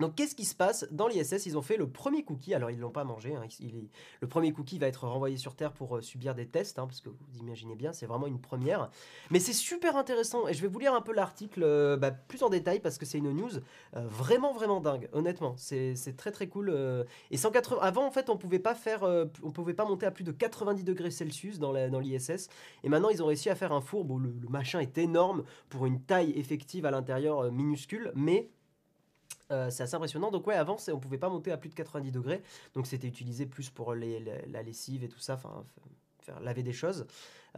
Donc 0.00 0.14
qu'est-ce 0.14 0.34
qui 0.34 0.44
se 0.44 0.54
passe 0.54 0.86
Dans 0.90 1.08
l'ISS, 1.08 1.46
ils 1.46 1.56
ont 1.56 1.62
fait 1.62 1.76
le 1.76 1.88
premier 1.88 2.22
cookie, 2.22 2.54
alors 2.54 2.70
ils 2.70 2.76
ne 2.76 2.82
l'ont 2.82 2.90
pas 2.90 3.04
mangé, 3.04 3.34
hein, 3.34 3.46
le 4.20 4.28
premier 4.28 4.52
cookie 4.52 4.78
va 4.78 4.86
être 4.86 5.06
renvoyé 5.06 5.36
sur 5.36 5.54
Terre 5.54 5.72
pour 5.72 5.96
euh, 5.96 6.00
subir 6.02 6.34
des 6.34 6.46
tests, 6.46 6.78
hein, 6.78 6.86
parce 6.86 7.00
que 7.00 7.08
vous 7.08 7.38
imaginez 7.38 7.76
bien, 7.76 7.92
c'est 7.92 8.06
vraiment 8.06 8.26
une 8.26 8.40
première. 8.40 8.90
Mais 9.30 9.40
c'est 9.40 9.54
super 9.54 9.96
intéressant, 9.96 10.48
et 10.48 10.54
je 10.54 10.60
vais 10.60 10.68
vous 10.68 10.78
lire 10.78 10.94
un 10.94 11.00
peu 11.00 11.12
l'article 11.12 11.62
euh, 11.62 11.96
bah, 11.96 12.10
plus 12.10 12.42
en 12.42 12.50
détail, 12.50 12.80
parce 12.80 12.98
que 12.98 13.06
c'est 13.06 13.18
une 13.18 13.32
news 13.32 13.50
euh, 13.96 14.06
vraiment, 14.06 14.52
vraiment 14.52 14.80
dingue, 14.80 15.08
honnêtement. 15.12 15.54
C'est 15.56 15.94
très 16.16 16.30
très 16.30 16.48
cool. 16.48 16.74
et 17.30 17.36
180, 17.36 17.80
avant, 17.80 18.06
en 18.06 18.10
fait, 18.10 18.28
on 18.28 18.36
pouvait 18.36 18.58
pas 18.58 18.74
faire, 18.74 19.02
on 19.42 19.50
pouvait 19.50 19.74
pas 19.74 19.84
monter 19.84 20.06
à 20.06 20.10
plus 20.10 20.24
de 20.24 20.32
90 20.32 20.84
degrés 20.84 21.10
Celsius 21.10 21.58
dans 21.58 21.72
l'ISS, 21.72 22.48
et 22.84 22.88
maintenant 22.88 23.08
ils 23.08 23.22
ont 23.22 23.26
réussi 23.26 23.48
à 23.50 23.54
faire 23.54 23.72
un 23.72 23.80
four, 23.80 24.04
bon, 24.04 24.18
le, 24.18 24.34
le 24.40 24.48
machin 24.48 24.80
est 24.80 24.98
énorme, 24.98 25.44
pour 25.68 25.86
une 25.86 26.00
taille 26.00 26.32
effective 26.32 26.84
à 26.86 26.90
l'intérieur 26.90 27.50
minuscule, 27.50 28.12
mais... 28.14 28.50
Euh, 29.52 29.70
c'est 29.70 29.84
assez 29.84 29.94
impressionnant. 29.94 30.30
Donc 30.30 30.46
ouais, 30.46 30.54
avant, 30.54 30.76
on 30.92 30.98
pouvait 30.98 31.18
pas 31.18 31.28
monter 31.28 31.52
à 31.52 31.56
plus 31.56 31.68
de 31.68 31.74
90 31.74 32.10
degrés. 32.10 32.42
Donc 32.74 32.86
c'était 32.86 33.06
utilisé 33.06 33.46
plus 33.46 33.70
pour 33.70 33.94
la 33.94 34.62
lessive 34.62 35.04
et 35.04 35.08
tout 35.08 35.20
ça, 35.20 35.34
enfin 35.34 35.64
faire 36.20 36.40
laver 36.40 36.62
des 36.62 36.72
choses. 36.72 37.06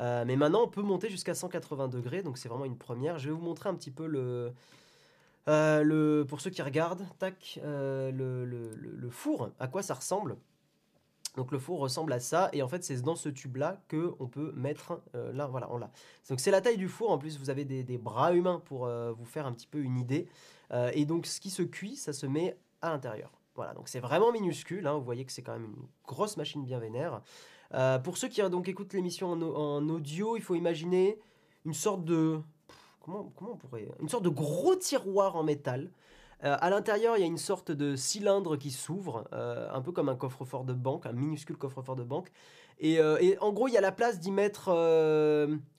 Euh, 0.01 0.24
mais 0.27 0.37
maintenant, 0.37 0.64
on 0.64 0.68
peut 0.68 0.83
monter 0.83 1.09
jusqu'à 1.09 1.35
180 1.35 1.88
degrés. 1.88 2.22
Donc 2.22 2.38
c'est 2.38 2.48
vraiment 2.48 2.66
une 2.66 2.77
première. 2.77 3.18
Je 3.18 3.29
vais 3.29 3.35
vous 3.35 3.40
montrer 3.42 3.68
un 3.68 3.74
petit 3.74 3.90
peu 3.90 4.07
le... 4.07 4.53
euh, 5.48 6.24
pour 6.24 6.40
ceux 6.40 6.51
qui 6.51 6.62
regardent, 6.62 7.05
tac, 7.18 7.59
le, 7.64 9.09
four, 9.11 9.51
à 9.59 9.68
quoi 9.68 9.83
ça 9.83 9.94
ressemble. 9.94 10.37
Donc 11.37 11.53
le 11.53 11.59
four 11.59 11.79
ressemble 11.79 12.12
à 12.12 12.18
ça, 12.18 12.48
et 12.53 12.62
en 12.62 12.68
fait 12.68 12.83
c'est 12.83 13.01
dans 13.01 13.14
ce 13.14 13.29
tube-là 13.29 13.81
que 13.87 14.12
on 14.18 14.27
peut 14.27 14.51
mettre, 14.57 15.01
là 15.14 15.46
voilà, 15.46 15.70
on 15.70 15.79
l'a. 15.79 15.88
Donc 16.29 16.40
c'est 16.40 16.51
la 16.51 16.61
taille 16.61 16.79
du 16.79 16.88
four, 16.88 17.12
en 17.12 17.18
plus 17.18 17.38
vous 17.38 17.48
avez 17.48 17.64
des, 17.64 17.98
bras 17.98 18.35
humains 18.35 18.61
pour 18.64 18.88
vous 18.88 19.24
faire 19.24 19.46
un 19.46 19.53
petit 19.53 19.68
peu 19.68 19.79
une 19.79 19.98
idée. 19.98 20.27
Euh, 20.73 20.91
et 20.95 21.05
donc 21.05 21.27
ce 21.27 21.41
qui 21.41 21.51
se 21.51 21.63
cuit, 21.63 21.97
ça 21.97 22.13
se 22.13 22.27
met 22.27 22.59
à 22.83 22.91
l'intérieur. 22.91 23.33
Voilà, 23.55 23.75
donc 23.75 23.89
c'est 23.89 24.01
vraiment 24.01 24.31
minuscule, 24.31 24.87
hein, 24.87 24.95
vous 24.95 25.05
voyez 25.05 25.25
que 25.25 25.33
c'est 25.33 25.43
quand 25.43 25.55
même 25.55 25.65
une 25.65 25.87
grosse 26.07 26.37
machine 26.37 26.65
bien 26.65 26.79
vénère. 26.79 27.23
Euh, 27.75 27.99
pour 27.99 28.17
ceux 28.17 28.29
qui 28.29 28.41
euh, 28.41 28.49
donc 28.49 28.69
écoutent 28.69 28.93
l'émission 28.93 29.33
en, 29.33 29.43
au- 29.43 29.57
en 29.57 29.89
audio, 29.89 30.37
il 30.37 30.43
faut 30.43 30.55
imaginer 30.55 31.19
une 31.65 31.75
sorte 31.75 32.05
de... 32.05 32.41
Comment, 33.01 33.33
on 33.41 33.57
pourrait... 33.57 33.89
Une 34.01 34.09
sorte 34.09 34.25
de 34.25 34.29
gros 34.29 34.77
tiroir 34.77 35.35
en 35.37 35.43
métal. 35.43 35.91
Euh, 36.45 36.57
à 36.61 36.71
l'intérieur, 36.71 37.17
il 37.17 37.21
y 37.21 37.25
a 37.25 37.27
une 37.27 37.37
sorte 37.39 37.73
de 37.73 37.97
cylindre 37.97 38.57
qui 38.57 38.71
s'ouvre, 38.71 39.27
un 39.33 39.81
peu 39.81 39.91
comme 39.93 40.09
un 40.09 40.15
coffre-fort 40.15 40.65
de 40.65 40.73
banque, 40.73 41.07
un 41.07 41.13
minuscule 41.13 41.57
coffre-fort 41.57 41.97
de 41.97 42.05
banque. 42.05 42.31
Et, 42.79 42.95
et 42.97 43.39
en 43.41 43.53
gros, 43.53 43.67
il 43.67 43.75
y 43.75 43.77
a 43.77 43.81
la 43.81 43.93
place 43.93 44.21
d'y 44.21 44.31
mettre 44.31 44.71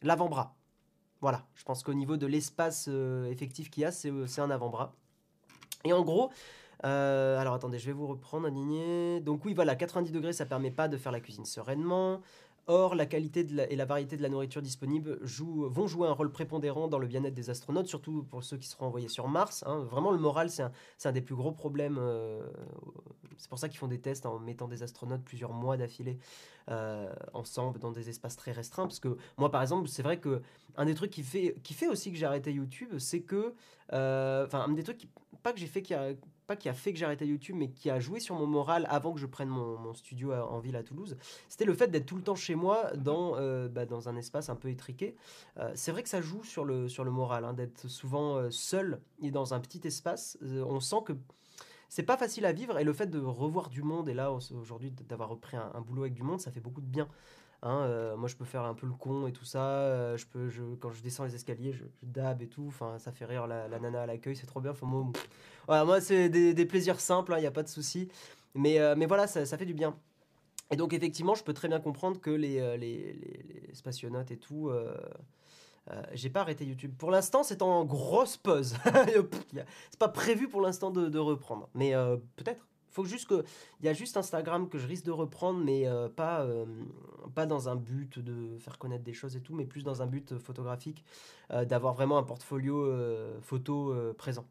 l'avant-bras. 0.01 0.55
Voilà, 1.21 1.45
je 1.55 1.63
pense 1.63 1.83
qu'au 1.83 1.93
niveau 1.93 2.17
de 2.17 2.25
l'espace 2.25 2.89
effectif 3.29 3.69
qu'il 3.69 3.83
y 3.83 3.85
a, 3.85 3.91
c'est 3.91 4.39
un 4.39 4.49
avant-bras. 4.49 4.95
Et 5.83 5.93
en 5.93 6.03
gros, 6.03 6.31
alors 6.81 7.53
attendez, 7.53 7.77
je 7.79 7.87
vais 7.87 7.93
vous 7.93 8.07
reprendre, 8.07 8.47
aligné. 8.47 9.19
Donc 9.19 9.43
oui, 9.45 9.53
voilà, 9.53 9.75
90 9.75 10.11
degrés, 10.11 10.33
ça 10.33 10.45
permet 10.45 10.71
pas 10.71 10.87
de 10.87 10.97
faire 10.97 11.11
la 11.11 11.19
cuisine 11.19 11.45
sereinement. 11.45 12.21
Or, 12.71 12.93
la 12.93 13.07
qualité 13.07 13.47
et 13.71 13.75
la 13.75 13.85
variété 13.85 14.15
de 14.15 14.21
la 14.21 14.29
nourriture 14.29 14.61
disponible 14.61 15.19
vont 15.23 15.87
jouer 15.87 16.07
un 16.07 16.11
rôle 16.11 16.31
prépondérant 16.31 16.87
dans 16.87 16.99
le 16.99 17.07
bien-être 17.07 17.33
des 17.33 17.49
astronautes, 17.49 17.87
surtout 17.87 18.21
pour 18.29 18.43
ceux 18.43 18.57
qui 18.57 18.67
seront 18.67 18.85
envoyés 18.85 19.07
sur 19.07 19.27
Mars. 19.27 19.63
Hein. 19.65 19.79
Vraiment, 19.89 20.11
le 20.11 20.19
moral, 20.19 20.51
c'est 20.51 20.61
un, 21.05 21.11
des 21.11 21.21
plus 21.21 21.33
gros 21.33 21.51
problèmes. 21.51 21.97
Euh, 21.99 22.47
c'est 23.37 23.49
pour 23.49 23.57
ça 23.57 23.69
qu'ils 23.69 23.79
font 23.79 23.87
des 23.87 23.99
tests 23.99 24.27
en 24.27 24.37
mettant 24.37 24.67
des 24.67 24.83
astronautes 24.83 25.23
plusieurs 25.23 25.51
mois 25.51 25.77
d'affilée 25.77 26.19
euh, 26.69 27.11
ensemble 27.33 27.79
dans 27.79 27.91
des 27.91 28.07
espaces 28.07 28.35
très 28.35 28.51
restreints. 28.51 28.85
Parce 28.85 28.99
que 28.99 29.17
moi, 29.39 29.49
par 29.49 29.63
exemple, 29.63 29.89
c'est 29.89 30.03
vrai 30.03 30.19
que 30.19 30.43
un 30.77 30.85
des 30.85 30.93
trucs 30.93 31.09
qui 31.09 31.23
fait, 31.23 31.55
qui 31.63 31.73
fait 31.73 31.87
aussi 31.87 32.11
que 32.11 32.19
j'ai 32.19 32.27
arrêté 32.27 32.53
YouTube, 32.53 32.99
c'est 32.99 33.21
que, 33.21 33.55
euh, 33.93 34.45
enfin, 34.45 34.65
un 34.69 34.73
des 34.73 34.83
trucs 34.83 34.99
qui, 34.99 35.09
pas 35.41 35.53
que 35.53 35.59
j'ai 35.59 35.65
fait 35.65 35.81
qui 35.81 35.95
a 35.95 36.11
pas 36.49 36.55
qui 36.55 36.67
a 36.67 36.73
fait 36.73 36.91
que 36.91 36.97
j'ai 36.97 37.05
arrêté 37.05 37.27
YouTube, 37.27 37.55
mais 37.55 37.69
qui 37.69 37.91
a 37.91 37.99
joué 37.99 38.19
sur 38.19 38.33
mon 38.33 38.47
moral 38.47 38.87
avant 38.89 39.13
que 39.13 39.19
je 39.19 39.27
prenne 39.27 39.49
mon, 39.49 39.93
studio 39.93 40.33
en 40.33 40.59
ville 40.59 40.75
à 40.75 40.81
Toulouse, 40.81 41.15
c'était 41.47 41.63
le 41.63 41.75
fait 41.75 41.89
d'être 41.89 42.07
tout 42.07 42.15
le 42.15 42.23
temps 42.23 42.35
chez 42.35 42.55
moi 42.55 42.91
dans, 42.95 43.37
euh, 43.37 43.67
bah, 43.69 43.85
dans 43.85 44.09
un 44.09 44.15
espace 44.15 44.49
un 44.49 44.55
peu 44.55 44.69
étriqué. 44.69 45.15
Euh, 45.57 45.71
c'est 45.75 45.91
vrai 45.91 46.01
que 46.01 46.09
ça 46.09 46.21
joue 46.21 46.43
sur 46.43 46.65
le, 46.65 46.89
sur 46.89 47.03
le 47.03 47.11
moral, 47.11 47.45
hein, 47.45 47.53
d'être 47.53 47.87
souvent 47.87 48.37
euh, 48.37 48.49
seul 48.49 48.99
et 49.21 49.29
dans 49.29 49.53
un 49.53 49.59
petit 49.59 49.85
espace. 49.85 50.39
on 50.41 50.79
sent 50.79 51.03
que 51.05 51.13
c'est 51.87 52.03
pas 52.03 52.17
facile 52.17 52.45
à 52.47 52.51
vivre 52.51 52.79
et 52.79 52.83
le 52.83 52.93
fait 52.93 53.07
de 53.07 53.19
revoir 53.19 53.69
du 53.69 53.83
monde 53.83 54.09
et 54.09 54.15
là 54.15 54.31
aujourd'hui 54.31 54.91
d'avoir 55.07 55.29
repris 55.29 55.55
un, 55.55 55.81
boulot 55.81 56.03
avec 56.03 56.15
du 56.15 56.23
monde, 56.23 56.41
ça 56.41 56.51
fait 56.51 56.61
beaucoup 56.61 56.81
de 56.81 56.87
bien. 56.87 57.07
Hein, 57.61 57.81
euh, 57.81 58.15
moi, 58.15 58.29
je 58.29 58.35
peux 58.35 58.45
faire 58.45 58.63
un 58.63 58.73
peu 58.73 58.87
le 58.87 58.93
con 58.93 59.27
et 59.27 59.33
tout 59.33 59.43
ça. 59.45 59.63
Euh, 59.63 60.17
je 60.17 60.25
peux, 60.25 60.49
je, 60.49 60.63
quand 60.79 60.91
je 60.91 61.01
descends 61.01 61.25
les 61.25 61.35
escaliers, 61.35 61.73
je, 61.73 61.83
dab 62.03 62.41
et 62.41 62.47
tout. 62.47 62.65
Enfin, 62.67 62.97
ça 62.99 63.11
fait 63.11 63.25
rire 63.25 63.47
la, 63.47 63.67
nana 63.79 64.03
à 64.03 64.05
l'accueil, 64.05 64.35
c'est 64.35 64.45
trop 64.47 64.61
bien. 64.61 64.71
Enfin, 64.71 64.85
moi, 64.85 65.05
voilà, 65.67 65.85
moi 65.85 66.01
c'est 66.01 66.29
des, 66.29 66.65
plaisirs 66.65 66.99
simples, 66.99 67.33
il 67.33 67.35
hein, 67.35 67.39
n'y 67.41 67.47
a 67.47 67.51
pas 67.51 67.63
de 67.63 67.67
souci. 67.67 68.07
Mais, 68.55 68.79
euh, 68.79 68.95
mais 68.97 69.05
voilà, 69.05 69.27
ça, 69.27 69.45
ça, 69.45 69.57
fait 69.57 69.65
du 69.65 69.73
bien. 69.73 69.95
Et 70.71 70.77
donc, 70.77 70.93
effectivement, 70.93 71.35
je 71.35 71.43
peux 71.43 71.53
très 71.53 71.67
bien 71.67 71.79
comprendre 71.79 72.19
que 72.21 72.29
les, 72.29 72.77
les, 72.77 73.13
les, 73.13 73.73
spationautes 73.73 74.31
et 74.31 74.37
tout. 74.37 74.71
j'ai 76.13 76.29
pas 76.29 76.41
arrêté 76.41 76.63
YouTube. 76.65 76.93
Pour 76.97 77.11
l'instant, 77.11 77.43
c'est 77.43 77.61
en 77.61 77.83
grosse 77.85 78.37
pause. 78.37 78.75
c'est 79.89 79.99
pas 79.99 80.09
prévu 80.09 80.47
pour 80.47 80.61
l'instant 80.61 80.91
de, 80.91 81.09
de, 81.09 81.19
reprendre. 81.19 81.69
Mais 81.73 81.93
peut-être 82.35 82.67
faut 82.89 83.05
juste 83.05 83.27
que 83.27 83.43
il 83.79 83.85
y 83.85 83.89
a 83.89 83.93
juste 83.93 84.17
Instagram 84.17 84.69
que 84.69 84.77
je 84.77 84.87
risque 84.87 85.05
de 85.05 85.11
reprendre 85.11 85.59
mais 85.63 85.87
euh, 85.87 86.09
pas 86.09 86.41
euh, 86.41 86.65
pas 87.35 87.45
dans 87.45 87.69
un 87.69 87.75
but 87.75 88.19
de 88.19 88.57
faire 88.57 88.77
connaître 88.77 89.03
des 89.03 89.13
choses 89.13 89.35
et 89.35 89.41
tout 89.41 89.55
mais 89.55 89.65
plus 89.65 89.83
dans 89.83 90.01
un 90.01 90.07
but 90.07 90.37
photographique 90.37 91.03
euh, 91.51 91.65
d'avoir 91.65 91.93
vraiment 91.93 92.17
un 92.17 92.23
portfolio 92.23 92.91
photo 93.41 93.95
présent. 94.17 94.45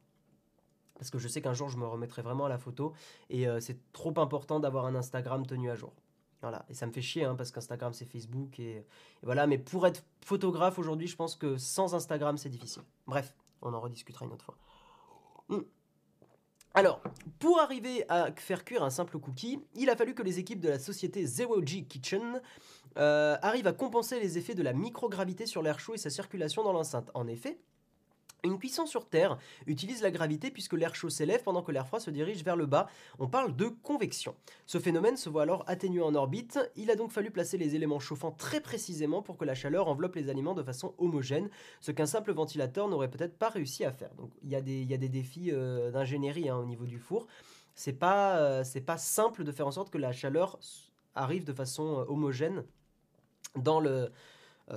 Parce 0.95 1.11
que 1.11 1.19
je 1.19 1.29
sais 1.29 1.41
qu'un 1.41 1.55
jour 1.55 1.69
je 1.69 1.79
me 1.79 1.87
remettrai 1.87 2.23
vraiment 2.23 2.47
à 2.47 2.49
la 2.49 2.59
photo 2.59 2.93
et 3.31 3.47
c'est 3.61 3.79
trop 3.93 4.19
important 4.19 4.61
d'avoir 4.61 4.87
un 4.87 4.95
Instagram 4.95 5.47
tenu 5.47 5.71
à 5.71 5.75
jour. 5.75 5.93
Voilà. 6.41 6.65
Et 6.69 6.75
ça 6.75 6.87
me 6.87 6.93
fait 6.93 7.03
chier 7.03 7.25
hein, 7.25 7.35
parce 7.35 7.51
qu'Instagram 7.51 7.93
c'est 7.93 8.05
Facebook 8.05 8.61
et, 8.61 8.85
voilà. 9.23 9.47
Mais 9.47 9.59
pour 9.59 9.87
être 9.87 10.05
photographe 10.25 10.79
aujourd'hui 10.79 11.07
je 11.07 11.17
pense 11.17 11.37
que 11.37 11.57
sans 11.57 11.95
Instagram 11.95 12.37
c'est 12.37 12.49
difficile. 12.49 12.83
Bref 13.07 13.35
on 13.63 13.75
en 13.75 13.81
rediscutera 13.81 14.25
une 14.25 14.33
autre 14.33 14.45
fois. 14.45 14.59
Hmm. 15.49 15.63
Alors, 16.75 17.03
pour 17.39 17.61
arriver 17.61 18.05
à 18.09 18.31
faire 18.37 18.65
cuire 18.65 18.83
un 18.83 18.91
simple 18.91 19.19
cookie, 19.19 19.61
il 19.75 19.91
a 19.91 19.97
fallu 19.97 20.15
que 20.15 20.23
les 20.23 20.39
équipes 20.39 20.61
de 20.61 20.69
la 20.69 20.79
société 20.79 21.25
Zero 21.25 21.65
G 21.65 21.85
Kitchen 21.85 22.41
euh, 22.97 23.37
arrivent 23.43 23.67
à 23.67 23.73
compenser 23.73 24.21
les 24.21 24.39
effets 24.39 24.55
de 24.55 24.63
la 24.63 24.73
microgravité 24.73 25.47
sur 25.47 25.63
l'air 25.63 25.81
chaud 25.81 25.95
et 25.95 25.99
sa 25.99 26.11
circulation 26.11 26.63
dans 26.63 26.73
l'enceinte. 26.73 27.11
En 27.15 27.27
effet, 27.27 27.59
une 28.45 28.59
cuisson 28.59 28.87
sur 28.87 29.07
Terre 29.07 29.39
utilise 29.67 30.03
la 30.03 30.11
gravité 30.11 30.51
puisque 30.51 30.75
l'air 30.75 30.95
chaud 30.95 31.11
s'élève 31.11 31.43
pendant 31.43 31.63
que 31.63 31.73
l'air 31.73 31.87
froid 31.87 32.01
se 32.01 32.11
dirige 32.11 32.45
vers 32.45 32.57
le 32.57 32.67
bas. 32.67 32.89
On 33.19 33.29
parle 33.29 33.55
de 33.57 33.67
convection. 33.67 34.35
Ce 34.67 34.79
phénomène 34.79 35.17
se 35.17 35.29
voit 35.29 35.43
alors 35.43 35.65
atténué 35.67 36.03
en 36.03 36.15
orbite. 36.15 36.59
Il 36.77 36.91
a 36.91 36.97
donc 36.97 37.11
fallu 37.11 37.31
placer 37.31 37.59
les 37.59 37.75
éléments 37.75 37.99
chauffants 37.99 38.31
très 38.31 38.61
précisément 38.61 39.23
pour 39.23 39.37
que 39.37 39.45
la 39.45 39.55
chaleur 39.55 39.89
enveloppe 39.89 40.15
les 40.15 40.31
aliments 40.31 40.55
de 40.55 40.63
façon 40.63 40.95
homogène, 40.99 41.51
ce 41.81 41.91
qu'un 41.91 42.07
simple 42.07 42.33
ventilateur 42.33 42.89
n'aurait 42.89 43.11
peut-être 43.11 43.37
pas 43.37 43.49
réussi 43.49 43.85
à 43.85 43.93
faire. 43.93 44.15
Donc 44.15 44.31
il 44.43 44.51
y, 44.51 44.55
a 44.55 44.61
des, 44.61 45.09
défis 45.09 45.51
euh, 45.53 45.91
d'ingénierie 45.91 46.49
hein, 46.49 46.57
au 46.57 46.65
niveau 46.65 46.85
du 46.85 46.99
four. 46.99 47.27
C'est 47.75 47.93
pas, 47.93 48.39
euh, 48.39 48.65
pas 48.87 48.99
simple 48.99 49.45
de 49.45 49.53
faire 49.53 49.67
en 49.67 49.73
sorte 49.73 49.91
que 49.91 49.99
la 49.99 50.13
chaleur 50.13 50.59
arrive 51.15 51.45
de 51.45 51.53
façon 51.53 52.01
euh, 52.01 52.05
homogène 52.09 52.65
dans 53.57 53.81
le, 53.81 54.11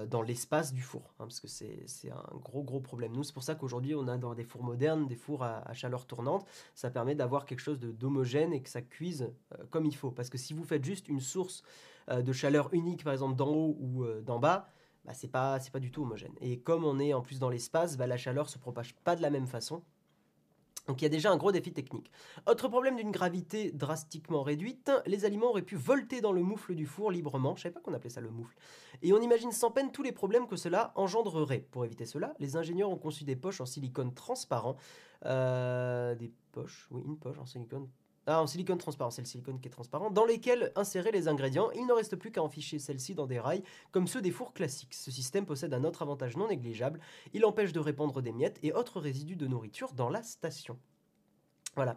dans 0.08 0.22
l'espace 0.22 0.74
du 0.74 0.82
four, 0.82 1.14
hein, 1.20 1.26
parce 1.26 1.40
que 1.40 1.48
c'est 1.48 2.12
un 2.12 2.38
gros 2.38 2.64
gros 2.64 2.80
problème. 2.80 3.12
Nous, 3.14 3.24
c'est 3.24 3.34
pour 3.34 3.44
ça 3.44 3.56
qu'aujourd'hui, 3.56 3.94
on 3.94 4.08
a 4.08 4.18
dans 4.18 4.34
des 4.34 4.44
fours 4.44 4.64
modernes 4.64 5.08
des 5.08 5.16
fours 5.16 5.44
à, 5.44 5.74
chaleur 5.74 6.06
tournante. 6.06 6.46
Ça 6.76 6.90
permet 6.90 7.16
d'avoir 7.16 7.46
quelque 7.46 7.60
chose 7.60 7.80
d'homogène 7.80 8.54
et 8.54 8.62
que 8.62 8.70
ça 8.70 8.82
cuise 8.82 9.34
euh, 9.54 9.64
comme 9.70 9.86
il 9.86 9.96
faut. 9.96 10.12
Parce 10.12 10.30
que 10.30 10.38
si 10.38 10.54
vous 10.54 10.64
faites 10.64 10.86
juste 10.86 11.10
une 11.10 11.20
source 11.20 11.64
euh, 12.10 12.22
de 12.22 12.32
chaleur 12.32 12.74
unique, 12.74 13.04
par 13.04 13.14
exemple 13.14 13.36
d'en 13.36 13.50
haut 13.50 13.78
ou 13.80 14.06
d'en 14.22 14.40
bas, 14.40 14.70
bah, 15.06 15.14
c'est 15.14 15.28
pas, 15.28 15.60
pas 15.72 15.80
du 15.80 15.92
tout 15.92 16.04
homogène. 16.04 16.34
Et 16.42 16.60
comme 16.60 16.86
on 16.86 17.00
est 17.00 17.14
en 17.14 17.22
plus 17.22 17.40
dans 17.40 17.50
l'espace, 17.50 17.98
bah, 17.98 18.08
la 18.08 18.18
chaleur 18.18 18.50
se 18.50 18.58
propage 18.58 18.96
pas 19.04 19.16
de 19.16 19.22
la 19.22 19.30
même 19.30 19.48
façon. 19.48 19.84
Donc 20.88 21.02
il 21.02 21.06
y 21.06 21.08
a 21.08 21.10
déjà 21.10 21.32
un 21.32 21.38
gros 21.38 21.52
défi 21.52 21.72
technique. 21.72 22.12
Autre 22.48 22.68
problème 22.68 22.96
d'une 22.96 23.12
gravité 23.12 23.72
drastiquement 23.72 24.44
réduite, 24.44 24.92
les 25.06 25.26
aliments 25.26 25.50
auraient 25.50 25.62
pu 25.62 25.76
volter 25.76 26.22
dans 26.22 26.32
le 26.32 26.42
moufle 26.42 26.76
du 26.76 26.86
four 26.86 27.12
librement, 27.12 27.56
je 27.56 27.64
savais 27.64 27.74
pas 27.74 27.82
qu'on 27.82 27.94
appelait 27.94 28.10
ça 28.10 28.22
le 28.22 28.30
moufle, 28.30 28.56
et 29.02 29.14
on 29.14 29.22
imagine 29.22 29.52
sans 29.52 29.72
peine 29.72 29.92
tous 29.92 30.04
les 30.04 30.12
problèmes 30.12 30.48
que 30.48 30.56
cela 30.56 30.92
engendrerait. 30.96 31.68
Pour 31.72 31.86
éviter 31.86 32.06
cela, 32.06 32.34
les 32.40 32.56
ingénieurs 32.56 32.90
ont 32.90 32.98
conçu 32.98 33.24
des 33.24 33.36
poches 33.36 33.62
en 33.62 33.66
silicone 33.66 34.14
transparent, 34.14 34.76
euh, 35.26 36.16
des 36.16 36.32
poches, 36.52 36.88
oui 36.92 37.04
une 37.06 37.18
poche 37.18 37.38
en 37.38 37.46
silicone 37.46 37.88
ah, 38.38 38.42
en 38.42 38.48
silicone 38.48 38.78
transparent, 38.78 39.12
c'est 39.12 39.22
le 39.22 39.28
silicone 39.28 39.60
qui 39.60 39.68
est 39.68 39.72
transparent, 39.72 40.10
dans 40.10 40.26
lesquels 40.26 40.72
insérer 40.76 41.12
les 41.12 41.28
ingrédients. 41.28 41.70
Il 41.76 41.86
ne 41.86 41.94
reste 41.94 42.16
plus 42.16 42.32
qu'à 42.32 42.42
enficher 42.42 42.80
celles-ci 42.80 43.16
dans 43.16 43.28
des 43.28 43.40
rails, 43.40 43.64
comme 43.92 44.08
ceux 44.08 44.22
des 44.22 44.32
fours 44.32 44.54
classiques. 44.54 44.94
Ce 44.94 45.12
système 45.12 45.46
possède 45.46 45.74
un 45.74 45.84
autre 45.84 46.02
avantage 46.02 46.38
non 46.38 46.48
négligeable, 46.48 47.00
il 47.34 47.46
empêche 47.46 47.74
de 47.74 47.80
répandre 47.80 48.22
des 48.22 48.32
miettes 48.32 48.60
et 48.64 48.74
autres 48.74 49.00
résidus 49.00 49.36
de 49.36 49.48
nourriture 49.48 49.94
dans 49.94 50.10
la 50.10 50.24
station. 50.24 50.78
Voilà. 51.76 51.96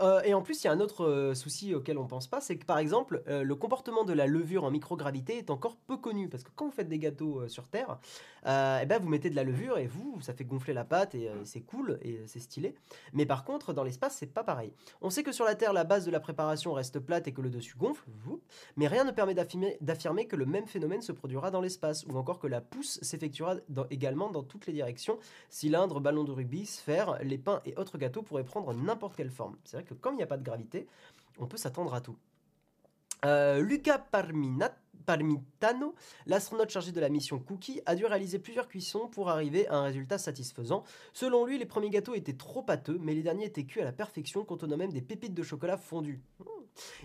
Euh, 0.00 0.20
et 0.22 0.34
en 0.34 0.42
plus, 0.42 0.62
il 0.62 0.66
y 0.66 0.70
a 0.70 0.72
un 0.72 0.78
autre 0.78 1.04
euh, 1.04 1.34
souci 1.34 1.74
auquel 1.74 1.98
on 1.98 2.06
pense 2.06 2.28
pas, 2.28 2.40
c'est 2.40 2.56
que 2.56 2.64
par 2.64 2.78
exemple, 2.78 3.24
euh, 3.26 3.42
le 3.42 3.54
comportement 3.56 4.04
de 4.04 4.12
la 4.12 4.26
levure 4.26 4.62
en 4.62 4.70
microgravité 4.70 5.38
est 5.38 5.50
encore 5.50 5.76
peu 5.76 5.96
connu. 5.96 6.28
Parce 6.28 6.44
que 6.44 6.50
quand 6.54 6.66
vous 6.66 6.72
faites 6.72 6.88
des 6.88 6.98
gâteaux 6.98 7.48
sur 7.48 7.68
Terre, 7.68 7.98
eh 8.44 8.86
ben, 8.86 8.98
vous 9.00 9.08
mettez 9.08 9.28
de 9.28 9.34
la 9.34 9.42
levure 9.42 9.78
et 9.78 9.86
vous, 9.86 10.20
ça 10.20 10.32
fait 10.32 10.44
gonfler 10.44 10.72
la 10.72 10.84
pâte 10.84 11.16
et 11.16 11.28
c'est 11.44 11.62
cool 11.62 11.98
et 12.02 12.20
c'est 12.26 12.38
stylé. 12.38 12.74
Mais 13.12 13.26
par 13.26 13.44
contre, 13.44 13.72
dans 13.72 13.82
l'espace, 13.82 14.16
c'est 14.16 14.26
pas 14.32 14.44
pareil. 14.44 14.72
On 15.00 15.10
sait 15.10 15.24
que 15.24 15.32
sur 15.32 15.44
la 15.44 15.56
Terre, 15.56 15.72
la 15.72 15.82
base 15.82 16.04
de 16.04 16.12
la 16.12 16.20
préparation 16.20 16.72
reste 16.72 17.00
plate 17.00 17.26
et 17.26 17.32
que 17.32 17.40
le 17.40 17.50
dessus 17.50 17.76
gonfle, 17.76 18.04
mais 18.76 18.86
rien 18.86 19.02
ne 19.02 19.10
permet 19.10 19.34
d'affirmer 19.34 20.26
que 20.26 20.36
le 20.36 20.46
même 20.46 20.66
phénomène 20.66 21.02
se 21.02 21.10
produira 21.10 21.50
dans 21.50 21.60
l'espace, 21.60 22.04
ou 22.06 22.16
encore 22.16 22.38
que 22.38 22.46
la 22.46 22.60
pousse 22.60 23.00
s'effectuera 23.02 23.56
également 23.90 24.30
dans 24.30 24.44
toutes 24.44 24.66
les 24.66 24.72
directions. 24.72 25.18
Cylindres, 25.50 26.00
ballons 26.00 26.24
de 26.24 26.32
rugby, 26.32 26.66
sphères, 26.66 27.18
les 27.22 27.38
pains 27.38 27.60
et 27.64 27.74
autres 27.76 27.98
gâteaux 27.98 28.22
pourraient 28.22 28.44
prendre 28.44 28.72
n'importe 28.72 29.15
quelle 29.16 29.30
forme. 29.30 29.56
C'est 29.64 29.76
vrai 29.78 29.84
que 29.84 29.94
comme 29.94 30.14
il 30.14 30.18
n'y 30.18 30.22
a 30.22 30.28
pas 30.28 30.36
de 30.36 30.44
gravité, 30.44 30.86
on 31.38 31.46
peut 31.46 31.56
s'attendre 31.56 31.94
à 31.94 32.00
tout. 32.00 32.16
Euh, 33.24 33.60
Luca 33.60 33.98
Parmitano, 33.98 35.94
l'astronaute 36.26 36.70
chargé 36.70 36.92
de 36.92 37.00
la 37.00 37.08
mission 37.08 37.38
Cookie, 37.38 37.80
a 37.86 37.94
dû 37.94 38.04
réaliser 38.04 38.38
plusieurs 38.38 38.68
cuissons 38.68 39.08
pour 39.08 39.30
arriver 39.30 39.66
à 39.68 39.76
un 39.76 39.82
résultat 39.82 40.18
satisfaisant. 40.18 40.84
Selon 41.12 41.46
lui, 41.46 41.58
les 41.58 41.66
premiers 41.66 41.90
gâteaux 41.90 42.14
étaient 42.14 42.36
trop 42.36 42.62
pâteux, 42.62 42.98
mais 43.00 43.14
les 43.14 43.22
derniers 43.22 43.46
étaient 43.46 43.64
cuits 43.64 43.80
à 43.80 43.84
la 43.84 43.92
perfection, 43.92 44.44
contenant 44.44 44.76
même 44.76 44.92
des 44.92 45.02
pépites 45.02 45.34
de 45.34 45.42
chocolat 45.42 45.76
fondu. 45.76 46.20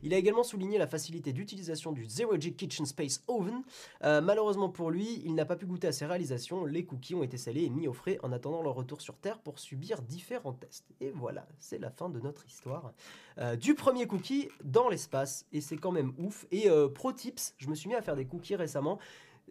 Il 0.03 0.13
a 0.13 0.17
également 0.17 0.43
souligné 0.43 0.77
la 0.77 0.87
facilité 0.87 1.33
d'utilisation 1.33 1.91
du 1.91 2.05
Zero 2.05 2.39
G 2.39 2.53
Kitchen 2.53 2.85
Space 2.85 3.23
Oven. 3.27 3.63
Euh, 4.03 4.21
malheureusement 4.21 4.69
pour 4.69 4.91
lui, 4.91 5.21
il 5.25 5.35
n'a 5.35 5.45
pas 5.45 5.55
pu 5.55 5.65
goûter 5.65 5.87
à 5.87 5.91
ses 5.91 6.05
réalisations. 6.05 6.65
Les 6.65 6.85
cookies 6.85 7.15
ont 7.15 7.23
été 7.23 7.37
salés 7.37 7.63
et 7.63 7.69
mis 7.69 7.87
au 7.87 7.93
frais 7.93 8.19
en 8.23 8.31
attendant 8.31 8.61
leur 8.61 8.75
retour 8.75 9.01
sur 9.01 9.17
Terre 9.17 9.39
pour 9.39 9.59
subir 9.59 10.01
différents 10.01 10.53
tests. 10.53 10.85
Et 10.99 11.11
voilà, 11.11 11.47
c'est 11.59 11.79
la 11.79 11.91
fin 11.91 12.09
de 12.09 12.19
notre 12.19 12.45
histoire 12.45 12.93
euh, 13.37 13.55
du 13.55 13.75
premier 13.75 14.07
cookie 14.07 14.49
dans 14.63 14.89
l'espace. 14.89 15.45
Et 15.51 15.61
c'est 15.61 15.77
quand 15.77 15.91
même 15.91 16.13
ouf. 16.17 16.45
Et 16.51 16.69
euh, 16.69 16.87
pro 16.87 17.11
tips, 17.11 17.53
je 17.57 17.69
me 17.69 17.75
suis 17.75 17.89
mis 17.89 17.95
à 17.95 18.01
faire 18.01 18.15
des 18.15 18.25
cookies 18.25 18.55
récemment. 18.55 18.99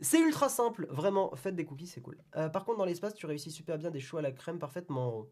C'est 0.02 0.20
ultra 0.20 0.48
simple, 0.48 0.86
vraiment, 0.88 1.34
faites 1.36 1.54
des 1.54 1.66
cookies, 1.66 1.86
c'est 1.86 2.00
cool. 2.00 2.16
par 2.32 2.64
contre, 2.64 2.78
dans 2.78 2.86
l'espace, 2.86 3.12
tu 3.14 3.26
réussis 3.26 3.50
super 3.50 3.76
bien 3.76 3.90
des 3.90 4.00
choux 4.00 4.16
à 4.16 4.22
la 4.22 4.32
crème 4.32 4.58
parfaitement 4.58 5.26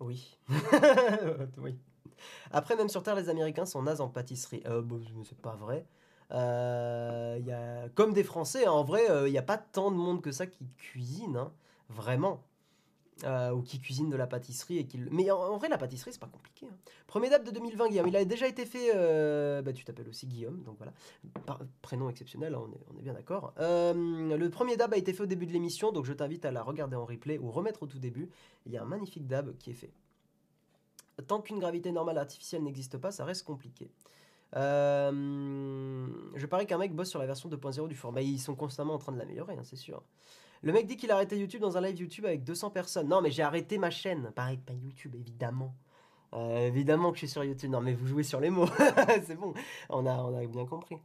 Oui. 0.00 0.36
oui. 1.58 1.78
Après, 2.50 2.76
même 2.76 2.88
sur 2.88 3.02
Terre, 3.02 3.14
les 3.14 3.28
Américains 3.28 3.66
sont 3.66 3.82
nazes 3.82 4.00
en 4.00 4.08
pâtisserie. 4.08 4.62
Euh, 4.66 4.82
c'est 5.24 5.40
pas 5.40 5.56
vrai. 5.56 5.86
Euh, 6.32 7.38
y 7.44 7.52
a, 7.52 7.88
comme 7.90 8.12
des 8.12 8.24
Français, 8.24 8.66
hein, 8.66 8.72
en 8.72 8.84
vrai, 8.84 9.04
il 9.06 9.10
euh, 9.10 9.30
n'y 9.30 9.38
a 9.38 9.42
pas 9.42 9.58
tant 9.58 9.90
de 9.90 9.96
monde 9.96 10.22
que 10.22 10.32
ça 10.32 10.46
qui 10.46 10.66
cuisine. 10.78 11.36
Hein. 11.36 11.52
vraiment. 11.88 12.42
Euh, 13.24 13.52
ou 13.52 13.62
qui 13.62 13.78
cuisine 13.78 14.08
de 14.08 14.16
la 14.16 14.26
pâtisserie 14.26 14.78
et 14.78 14.86
qui 14.86 14.98
mais 15.10 15.30
en, 15.30 15.56
vrai 15.56 15.68
la 15.68 15.78
pâtisserie 15.78 16.12
c'est 16.12 16.18
pas 16.18 16.26
compliqué 16.26 16.66
hein. 16.66 16.74
premier 17.06 17.28
date 17.28 17.44
de 17.44 17.52
2020 17.52 17.90
Guillaume 17.90 18.08
il 18.08 18.16
a 18.16 18.24
déjà 18.24 18.48
été 18.48 18.64
fait 18.64 18.90
bah, 19.62 19.72
tu 19.72 19.84
t'appelles 19.84 20.08
aussi 20.08 20.26
Guillaume 20.26 20.62
donc 20.64 20.76
voilà 20.78 20.92
prénom 21.82 22.08
exceptionnel 22.08 22.56
on, 22.56 22.68
est, 22.98 23.02
bien 23.02 23.12
d'accord 23.12 23.52
le 23.58 24.48
premier 24.48 24.76
dab 24.76 24.92
a 24.94 24.96
été 24.96 25.12
fait 25.12 25.22
au 25.22 25.26
début 25.26 25.46
de 25.46 25.52
l'émission 25.52 25.92
donc 25.92 26.04
je 26.04 26.12
t'invite 26.14 26.44
à 26.46 26.50
la 26.50 26.62
regarder 26.62 26.96
en 26.96 27.04
replay 27.04 27.38
ou 27.38 27.52
remettre 27.52 27.84
au 27.84 27.86
tout 27.86 28.00
début 28.00 28.28
il 28.66 28.72
y 28.72 28.78
a 28.78 28.82
un 28.82 28.86
magnifique 28.86 29.28
dab 29.28 29.56
qui 29.58 29.70
est 29.70 29.74
fait 29.74 29.92
tant 31.22 31.40
qu'une 31.40 31.58
gravité 31.58 31.92
normale 31.92 32.18
artificielle 32.18 32.62
n'existe 32.62 32.98
pas 32.98 33.10
ça 33.10 33.24
reste 33.24 33.44
compliqué 33.44 33.90
je 34.54 36.46
parie 36.46 36.66
qu'un 36.66 36.78
mec 36.78 36.94
bosse 36.94 37.08
sur 37.08 37.18
la 37.18 37.26
version 37.26 37.48
2.0 37.48 37.88
du 37.88 37.94
format 37.94 38.20
ils 38.20 38.38
sont 38.38 38.54
constamment 38.54 38.94
en 38.94 38.98
train 38.98 39.12
de 39.12 39.18
l'améliorer 39.18 39.54
hein, 39.54 39.64
c'est 39.64 39.76
sûr 39.76 40.02
le 40.62 40.72
mec 40.72 40.86
dit 40.86 40.96
qu'il 40.96 41.10
a 41.10 41.16
arrêté 41.16 41.36
YouTube 41.36 41.60
dans 41.60 41.76
un 41.76 41.80
live 41.80 41.98
YouTube 41.98 42.24
avec 42.24 42.44
200 42.44 42.70
personnes. 42.70 43.08
Non, 43.08 43.20
mais 43.20 43.32
j'ai 43.32 43.42
arrêté 43.42 43.78
ma 43.78 43.90
chaîne. 43.90 44.30
Pareil, 44.34 44.58
pas 44.58 44.72
YouTube, 44.72 45.14
évidemment. 45.16 45.74
Euh, 46.34 46.68
évidemment 46.68 47.10
que 47.10 47.16
je 47.16 47.26
suis 47.26 47.28
sur 47.28 47.42
YouTube. 47.42 47.70
Non, 47.70 47.80
mais 47.80 47.94
vous 47.94 48.06
jouez 48.06 48.22
sur 48.22 48.38
les 48.38 48.48
mots. 48.48 48.68
c'est 49.24 49.34
bon. 49.34 49.54
On 49.88 50.06
a, 50.06 50.14
on 50.22 50.36
a 50.36 50.46
bien 50.46 50.64
compris. 50.64 50.98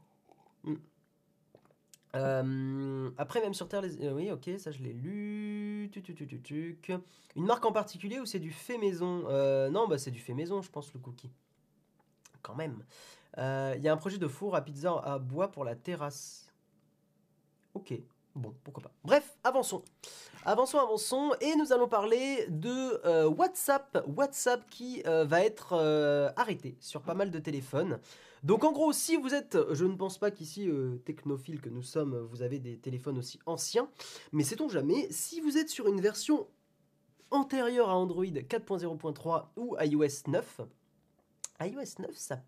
Hmm. 0.64 0.76
Euh, 2.16 3.12
après, 3.18 3.42
même 3.42 3.54
sur 3.54 3.68
Terre, 3.68 3.82
les... 3.82 4.04
Euh, 4.06 4.14
oui, 4.14 4.32
ok, 4.32 4.50
ça 4.58 4.72
je 4.72 4.80
l'ai 4.80 4.94
lu. 4.94 5.92
Une 7.36 7.46
marque 7.46 7.66
en 7.66 7.72
particulier 7.72 8.20
ou 8.20 8.26
c'est 8.26 8.40
du 8.40 8.52
fait 8.52 8.78
maison? 8.78 9.24
Non, 9.70 9.88
bah 9.88 9.98
c'est 9.98 10.12
du 10.12 10.20
fait 10.20 10.34
maison, 10.34 10.62
je 10.62 10.70
pense, 10.70 10.94
le 10.94 11.00
cookie. 11.00 11.32
Quand 12.42 12.56
même. 12.56 12.84
Il 13.38 13.82
y 13.82 13.88
a 13.88 13.94
un 13.94 13.98
projet 13.98 14.18
de 14.18 14.28
four 14.28 14.56
à 14.56 14.62
pizza 14.62 14.94
à 15.04 15.20
bois 15.20 15.52
pour 15.52 15.64
la 15.64 15.76
terrasse. 15.76 16.52
Ok. 17.74 17.94
Bon, 18.38 18.54
pourquoi 18.64 18.84
pas. 18.84 18.92
Bref, 19.04 19.36
avançons. 19.44 19.84
Avançons, 20.46 20.78
avançons. 20.78 21.34
Et 21.42 21.56
nous 21.56 21.74
allons 21.74 21.88
parler 21.88 22.46
de 22.50 23.06
euh, 23.06 23.28
WhatsApp. 23.28 24.04
WhatsApp 24.16 24.70
qui 24.70 25.02
euh, 25.08 25.26
va 25.26 25.44
être 25.44 25.74
euh, 25.74 26.30
arrêté 26.36 26.78
sur 26.80 27.02
pas 27.02 27.16
mal 27.16 27.32
de 27.32 27.40
téléphones. 27.40 28.00
Donc 28.44 28.64
en 28.64 28.72
gros, 28.72 28.94
si 28.94 29.16
vous 29.16 29.34
êtes, 29.34 29.58
je 29.72 29.86
ne 29.86 29.96
pense 29.96 30.18
pas 30.18 30.32
qu'ici, 30.32 30.70
technophile 31.06 31.62
que 31.62 31.70
nous 31.70 31.84
sommes, 31.84 32.18
vous 32.18 32.42
avez 32.42 32.60
des 32.60 32.78
téléphones 32.78 33.18
aussi 33.18 33.40
anciens. 33.46 33.90
Mais 34.32 34.44
sait-on 34.44 34.70
jamais, 34.70 35.08
si 35.12 35.42
vous 35.42 35.58
êtes 35.58 35.70
sur 35.70 35.88
une 35.88 36.02
version 36.02 36.48
antérieure 37.32 37.90
à 37.90 37.96
Android 37.96 38.24
4.0.3 38.26 39.48
ou 39.58 39.76
iOS 39.80 40.28
9, 40.28 40.62
iOS 41.62 42.00
9, 42.00 42.16
ça 42.16 42.42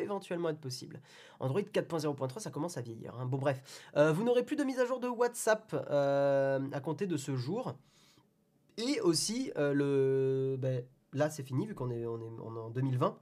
éventuellement 0.00 0.50
être 0.50 0.60
possible. 0.60 1.00
Android 1.40 1.60
4.0.3, 1.60 2.40
ça 2.40 2.50
commence 2.50 2.76
à 2.76 2.80
vieillir. 2.80 3.14
Hein. 3.18 3.26
Bon 3.26 3.38
bref, 3.38 3.62
euh, 3.96 4.12
vous 4.12 4.24
n'aurez 4.24 4.44
plus 4.44 4.56
de 4.56 4.64
mise 4.64 4.78
à 4.78 4.86
jour 4.86 5.00
de 5.00 5.08
WhatsApp 5.08 5.74
euh, 5.90 6.60
à 6.72 6.80
compter 6.80 7.06
de 7.06 7.16
ce 7.16 7.36
jour. 7.36 7.74
Et 8.78 9.00
aussi, 9.00 9.52
euh, 9.56 9.72
le, 9.72 10.56
ben, 10.58 10.84
là 11.12 11.30
c'est 11.30 11.42
fini 11.42 11.66
vu 11.66 11.74
qu'on 11.74 11.90
est, 11.90 12.06
on 12.06 12.20
est, 12.20 12.58
en 12.58 12.70
2020. 12.70 13.18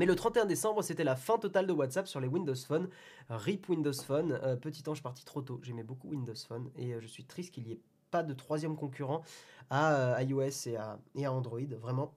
Mais 0.00 0.06
le 0.06 0.16
31 0.16 0.46
décembre, 0.46 0.82
c'était 0.82 1.04
la 1.04 1.14
fin 1.14 1.36
totale 1.36 1.66
de 1.66 1.74
WhatsApp 1.74 2.08
sur 2.08 2.20
les 2.20 2.26
Windows 2.26 2.54
Phone. 2.54 2.88
RIP 3.28 3.68
Windows 3.68 3.92
Phone. 3.92 4.40
petit 4.62 4.82
ange 4.88 5.02
parti 5.02 5.26
trop 5.26 5.42
tôt. 5.42 5.60
J'aimais 5.62 5.82
beaucoup 5.82 6.08
Windows 6.08 6.32
Phone 6.48 6.70
et 6.74 6.98
je 6.98 7.06
suis 7.06 7.26
triste 7.26 7.52
qu'il 7.52 7.64
n'y 7.64 7.72
ait 7.72 7.80
pas 8.10 8.22
de 8.22 8.32
troisième 8.32 8.76
concurrent 8.76 9.20
à 9.68 10.22
iOS 10.22 10.68
et 10.68 10.76
à, 10.78 10.98
Android. 11.30 11.60
Vraiment, 11.78 12.14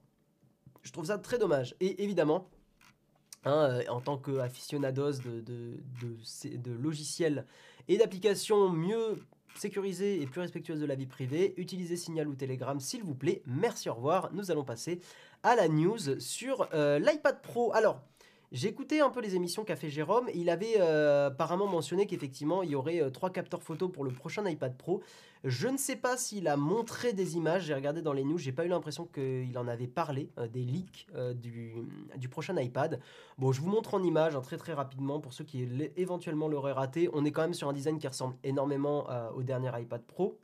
je 0.80 0.92
trouve 0.92 1.04
ça 1.04 1.18
très 1.18 1.36
dommage. 1.36 1.76
Et 1.80 2.02
évidemment, 2.02 2.48
Hein, 3.46 3.68
euh, 3.68 3.82
en 3.90 4.00
tant 4.00 4.16
qu'aficionados 4.16 5.18
de, 5.18 5.42
de, 5.42 6.72
logiciels 6.72 7.44
et 7.88 7.98
d'applications 7.98 8.70
mieux 8.70 9.18
sécurisées 9.58 10.20
et 10.20 10.26
plus 10.26 10.40
respectueuses 10.40 10.80
de 10.80 10.86
la 10.86 10.94
vie 10.94 11.06
privée, 11.06 11.54
utilisez 11.56 11.96
Signal 11.96 12.28
ou 12.28 12.34
Telegram 12.34 12.78
s'il 12.80 13.02
vous 13.02 13.14
plaît. 13.14 13.42
Merci, 13.46 13.88
au 13.88 13.94
revoir. 13.94 14.30
Nous 14.32 14.50
allons 14.50 14.64
passer 14.64 15.00
à 15.42 15.56
la 15.56 15.68
news 15.68 16.20
sur 16.20 16.68
euh, 16.74 16.98
l'iPad 16.98 17.40
Pro. 17.42 17.72
Alors, 17.74 18.00
écouté 18.62 19.00
un 19.00 19.10
peu 19.10 19.20
les 19.20 19.34
émissions 19.34 19.64
qu'a 19.64 19.74
fait 19.74 19.90
Jérôme. 19.90 20.28
il 20.32 20.48
avait 20.48 20.76
euh, 20.78 21.26
apparemment 21.26 21.66
mentionné 21.66 22.06
qu'effectivement, 22.06 22.62
il 22.62 22.70
y 22.70 22.74
aurait 22.76 23.02
euh, 23.02 23.10
trois 23.10 23.30
capteurs 23.30 23.62
photo 23.62 23.88
pour 23.88 24.04
le 24.04 24.12
prochain 24.12 24.48
iPad 24.48 24.76
Pro. 24.76 25.02
Je 25.42 25.66
ne 25.66 25.76
sais 25.76 25.96
pas 25.96 26.16
s'il 26.16 26.46
a 26.46 26.56
montré 26.56 27.12
des 27.12 27.36
images. 27.36 27.64
J'ai 27.64 27.74
regardé 27.74 28.00
dans 28.00 28.12
les 28.12 28.22
news. 28.22 28.38
J'ai 28.38 28.52
pas 28.52 28.64
eu 28.64 28.68
l'impression 28.68 29.06
qu'il 29.06 29.58
en 29.58 29.66
avait 29.66 29.88
parlé, 29.88 30.30
euh, 30.38 30.46
des 30.46 30.62
leaks 30.62 31.08
du, 31.34 32.28
prochain 32.28 32.56
iPad. 32.60 33.00
Bon, 33.38 33.50
je 33.50 33.60
vous 33.60 33.68
montre 33.68 33.94
en 33.94 34.02
image 34.02 34.36
hein, 34.36 34.40
très 34.40 34.56
très 34.56 34.72
rapidement 34.72 35.18
pour 35.18 35.32
ceux 35.32 35.44
qui 35.44 35.68
éventuellement 35.96 36.48
l'auraient 36.48 36.72
raté. 36.72 37.10
On 37.12 37.24
est 37.24 37.32
quand 37.32 37.42
même 37.42 37.54
sur 37.54 37.68
un 37.68 37.72
design 37.72 37.98
qui 37.98 38.06
ressemble 38.06 38.36
énormément 38.44 39.06
au 39.34 39.42
dernier 39.42 39.70
iPad 39.80 40.02
Pro. 40.02 40.38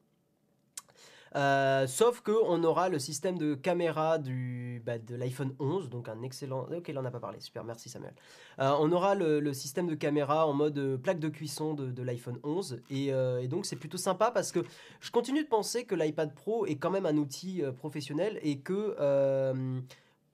Euh, 1.36 1.86
sauf 1.86 2.20
qu'on 2.20 2.64
aura 2.64 2.88
le 2.88 2.98
système 2.98 3.38
de 3.38 3.54
caméra 3.54 4.18
du, 4.18 4.82
bah, 4.84 4.98
de 4.98 5.14
l'iPhone 5.14 5.54
11, 5.58 5.88
donc 5.88 6.08
un 6.08 6.22
excellent... 6.22 6.66
Ok, 6.72 6.88
il 6.88 6.94
n'en 6.94 7.04
a 7.04 7.10
pas 7.10 7.20
parlé, 7.20 7.40
super, 7.40 7.64
merci 7.64 7.88
Samuel. 7.88 8.14
Euh, 8.58 8.72
on 8.80 8.90
aura 8.92 9.14
le, 9.14 9.52
système 9.52 9.86
de 9.86 9.94
caméra 9.94 10.46
en 10.46 10.52
mode 10.52 10.78
euh, 10.78 10.96
plaque 10.96 11.20
de 11.20 11.28
cuisson 11.28 11.74
de, 11.74 12.02
l'iPhone 12.02 12.38
11, 12.42 12.80
et, 12.90 13.08
et 13.08 13.48
donc 13.48 13.66
c'est 13.66 13.76
plutôt 13.76 13.98
sympa 13.98 14.30
parce 14.30 14.52
que 14.52 14.60
je 15.00 15.10
continue 15.10 15.44
de 15.44 15.48
penser 15.48 15.84
que 15.84 15.94
l'iPad 15.94 16.34
Pro 16.34 16.66
est 16.66 16.76
quand 16.76 16.90
même 16.90 17.06
un 17.06 17.16
outil 17.16 17.62
professionnel 17.78 18.38
et 18.42 18.58
que 18.58 18.96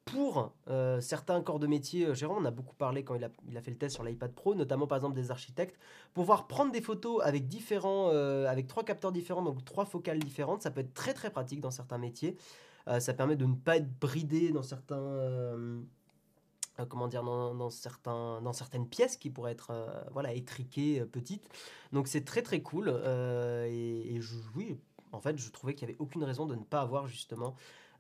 pour 0.07 0.53
euh, 0.69 1.01
certains 1.01 1.43
corps 1.43 1.59
de 1.59 1.67
métier, 1.67 2.07
euh, 2.07 2.15
Jérôme 2.15 2.39
on 2.43 2.45
a 2.47 2.51
beaucoup 2.53 2.77
parlé 2.77 3.03
quand 3.05 3.17
il 3.17 3.25
a, 3.25 3.61
fait 3.61 3.73
le 3.73 3.77
test 3.77 3.97
sur 3.97 4.05
l'iPad 4.05 4.33
Pro, 4.33 4.55
notamment 4.55 4.87
par 4.87 4.97
exemple 4.97 5.17
des 5.17 5.31
architectes, 5.33 5.77
pouvoir 6.15 6.47
prendre 6.47 6.73
des 6.73 6.81
photos 6.81 7.21
avec 7.25 7.49
différents, 7.49 8.11
euh, 8.13 8.47
avec 8.47 8.69
trois 8.69 8.85
capteurs 8.85 9.11
différents, 9.13 9.43
donc 9.43 9.65
trois 9.65 9.85
focales 9.85 10.21
différentes, 10.21 10.63
ça 10.63 10.71
peut 10.71 10.81
être 10.81 10.95
très 10.95 11.13
très 11.13 11.31
pratique 11.31 11.61
dans 11.61 11.73
certains 11.73 11.99
métiers. 11.99 12.37
ça 13.01 13.15
permet 13.15 13.35
de 13.35 13.47
ne 13.47 13.57
pas 13.57 13.79
être 13.79 13.99
bridé 13.99 14.53
dans 14.53 14.63
certains, 14.63 15.59
comment 16.89 17.09
dire, 17.09 17.25
dans, 17.25 17.71
certaines 18.53 18.89
pièces 18.89 19.17
qui 19.17 19.29
pourraient 19.29 19.53
être, 19.53 19.73
voilà, 20.13 20.33
étriquées, 20.33 21.05
petites. 21.05 21.49
Donc 21.93 22.07
c'est 22.07 22.25
très 22.25 22.43
très 22.43 22.63
cool. 22.63 22.89
et, 22.89 24.21
oui, 24.55 24.79
en 25.11 25.21
fait, 25.21 25.37
je 25.37 25.51
trouvais 25.51 25.75
qu'il 25.75 25.89
n'y 25.89 25.95
avait 25.95 26.01
aucune 26.01 26.23
raison 26.23 26.47
de 26.47 26.55
ne 26.55 26.63
pas 26.63 26.81
avoir 26.81 27.09
justement 27.09 27.57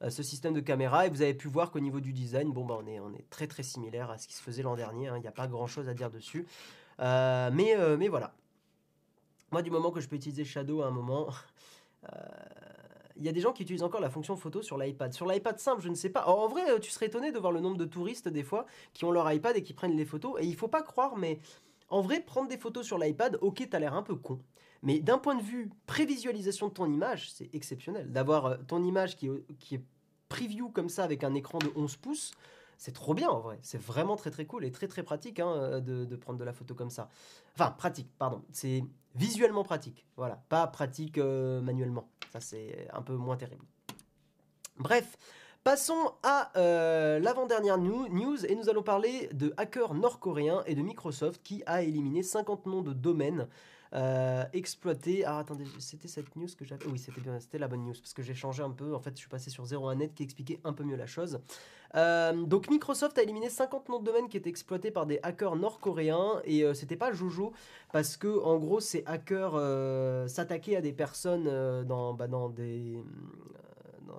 ce 0.09 0.22
système 0.22 0.54
de 0.54 0.61
caméra. 0.61 1.06
Et 1.06 1.11
vous 1.11 1.22
avez 1.22 1.35
pu 1.35 1.48
voir 1.48 1.70
qu'au 1.70 1.80
niveau 1.80 2.00
du 2.00 2.12
design, 2.12 2.52
bon, 2.52 2.64
bah, 2.64 2.78
on, 2.80 2.87
est, 2.87 3.00
on 3.00 3.12
est 3.12 3.28
très 3.30 3.46
très 3.46 3.62
similaire 3.62 4.11
à 4.11 4.18
ce 4.18 4.26
qui 4.26 4.35
se 4.35 4.42
faisait 4.42 4.62
l'an 4.62 4.76
dernier. 4.76 5.09
Hein. 5.09 5.16
Il 5.16 5.20
n'y 5.20 5.28
a 5.28 5.32
pas 5.32 5.46
grand 5.46 5.66
chose 5.66 5.88
à 5.88 5.94
dire 5.94 6.11
dessus. 6.11 6.46
Euh, 7.00 7.50
mais, 7.52 7.76
euh, 7.76 7.96
mais 7.96 8.09
voilà. 8.09 8.32
Moi, 9.50 9.62
du 9.62 9.70
moment 9.70 9.90
que 9.90 10.00
je 10.00 10.09
peux 10.09 10.16
utiliser 10.16 10.44
Shadow 10.44 10.82
à 10.82 10.87
un 10.87 10.90
moment. 10.90 11.28
Il 13.18 13.24
y 13.24 13.30
a 13.30 13.32
des 13.32 13.40
gens 13.40 13.52
qui 13.54 13.62
utilisent 13.62 13.82
encore 13.82 14.02
la 14.02 14.11
fonction 14.11 14.37
photo 14.37 14.61
sur 14.61 14.76
l'iPad. 14.76 15.11
Sur 15.14 15.26
l'iPad 15.26 15.59
simple, 15.59 15.80
je 15.80 15.88
ne 15.88 15.94
sais 15.94 16.11
pas. 16.11 16.26
en 16.26 16.48
vrai, 16.48 16.78
tu 16.80 16.90
serais 16.90 17.06
étonné 17.06 17.32
de 17.32 17.38
voir 17.38 17.50
le 17.50 17.61
nombre 17.61 17.78
de 17.78 17.87
touristes 17.87 18.28
des 18.28 18.42
fois 18.42 18.66
qui 18.92 19.06
ont 19.06 19.11
leur 19.11 19.32
iPad 19.32 19.56
et 19.56 19.62
qui 19.62 19.72
prennent 19.72 19.96
les 19.96 20.04
photos. 20.04 20.35
Et 20.38 20.44
il 20.44 20.54
faut 20.54 20.68
pas 20.68 20.82
croire, 20.82 21.16
mais 21.16 21.40
en 21.88 22.02
vrai, 22.02 22.20
prendre 22.20 22.48
des 22.48 22.59
photos 22.59 22.85
sur 22.85 22.98
l'iPad, 22.98 23.38
ok, 23.40 23.68
t'as 23.70 23.78
l'air 23.78 23.94
un 23.94 24.02
peu 24.02 24.16
con. 24.16 24.38
Mais 24.82 25.00
d'un 25.00 25.18
point 25.18 25.34
de 25.34 25.42
vue 25.42 25.70
prévisualisation 25.86 26.68
de 26.68 26.72
ton 26.72 26.86
image, 26.86 27.30
c'est 27.30 27.54
exceptionnel. 27.54 28.12
D'avoir 28.12 28.46
euh, 28.46 28.56
ton 28.66 28.82
image 28.84 29.16
qui, 29.16 29.28
est 29.28 29.82
preview 30.28 30.70
comme 30.70 30.88
ça 30.88 31.04
avec 31.04 31.24
un 31.24 31.34
écran 31.34 31.58
de 31.58 31.70
11 31.76 31.96
pouces, 31.96 32.32
c'est 32.78 32.92
trop 32.92 33.14
bien 33.14 33.28
en 33.28 33.40
vrai. 33.40 33.58
C'est 33.62 33.80
vraiment 33.80 34.16
très 34.16 34.30
très 34.30 34.44
cool 34.44 34.64
et 34.64 34.72
très 34.72 34.88
très 34.88 35.02
pratique 35.02 35.40
hein, 35.40 35.48
euh, 35.48 35.80
de, 35.80 36.16
prendre 36.16 36.38
de 36.38 36.44
la 36.44 36.52
photo 36.52 36.74
comme 36.74 36.90
ça. 36.90 37.08
Enfin, 37.54 37.70
pratique, 37.70 38.08
pardon. 38.18 38.42
C'est 38.52 38.84
visuellement 39.14 39.64
pratique. 39.64 40.06
Voilà, 40.16 40.42
pas 40.48 40.66
pratique 40.66 41.18
euh, 41.18 41.60
manuellement. 41.60 42.08
Ça, 42.32 42.40
c'est 42.40 42.88
un 42.92 43.02
peu 43.02 43.14
moins 43.14 43.36
terrible. 43.36 43.64
Bref, 44.78 45.16
Passons 45.64 46.12
à 46.22 46.52
l'avant-dernière 46.54 47.76
news 47.76 48.46
et 48.46 48.54
nous 48.54 48.68
allons 48.68 48.84
parler 48.84 49.28
de 49.32 49.52
hackers 49.56 49.94
nord-coréens 49.94 50.62
et 50.66 50.76
de 50.76 50.80
Microsoft 50.80 51.42
qui 51.42 51.64
a 51.66 51.82
éliminé 51.82 52.22
50 52.22 52.66
noms 52.66 52.82
de 52.82 52.92
domaines 52.92 53.48
euh, 53.92 54.44
exploiter. 54.53 55.25
Ah, 55.25 55.38
attendez, 55.38 55.64
c'était 55.79 56.09
cette 56.09 56.35
news 56.37 56.49
que 56.59 56.64
j'avais. 56.64 56.87
Oui, 56.87 56.99
c'était 56.99 57.20
bien, 57.20 57.38
c'était 57.40 57.59
la 57.59 57.68
bonne 57.68 57.85
news 57.85 57.94
parce 57.94 58.14
que 58.14 58.22
j'ai 58.22 58.35
changé 58.35 58.62
un 58.62 58.70
peu. 58.70 58.94
En 58.94 59.01
fait, 59.01 59.11
je 59.11 59.18
suis 59.18 59.29
passé 59.29 59.51
sur 59.51 59.64
01net 59.64 60.14
qui 60.14 60.22
expliquait 60.22 60.61
un 60.64 60.72
peu 60.72 60.84
mieux 60.84 60.97
la 60.97 61.07
chose. 61.07 61.41
Euh, 61.95 62.32
donc, 62.32 62.68
Microsoft 62.68 63.16
a 63.18 63.22
éliminé 63.22 63.49
50 63.49 63.89
noms 63.89 64.01
de 64.01 64.05
domaine 64.05 64.28
qui 64.28 64.37
étaient 64.37 64.51
exploités 64.51 64.91
par 64.91 65.07
des 65.07 65.20
hackers 65.22 65.57
nord-coréens 65.57 66.41
et 66.45 66.64
euh, 66.64 66.74
c'était 66.74 66.97
pas 66.97 67.12
Jojo 67.12 67.53
parce 67.93 68.16
que, 68.16 68.43
en 68.43 68.59
gros, 68.59 68.80
ces 68.80 69.05
hackers 69.07 70.28
s'attaquaient 70.28 70.76
à 70.76 70.80
des 70.80 70.93
personnes 70.93 71.84
dans, 71.84 72.12
bah, 72.12 72.26
dans 72.26 72.49
des 72.49 73.03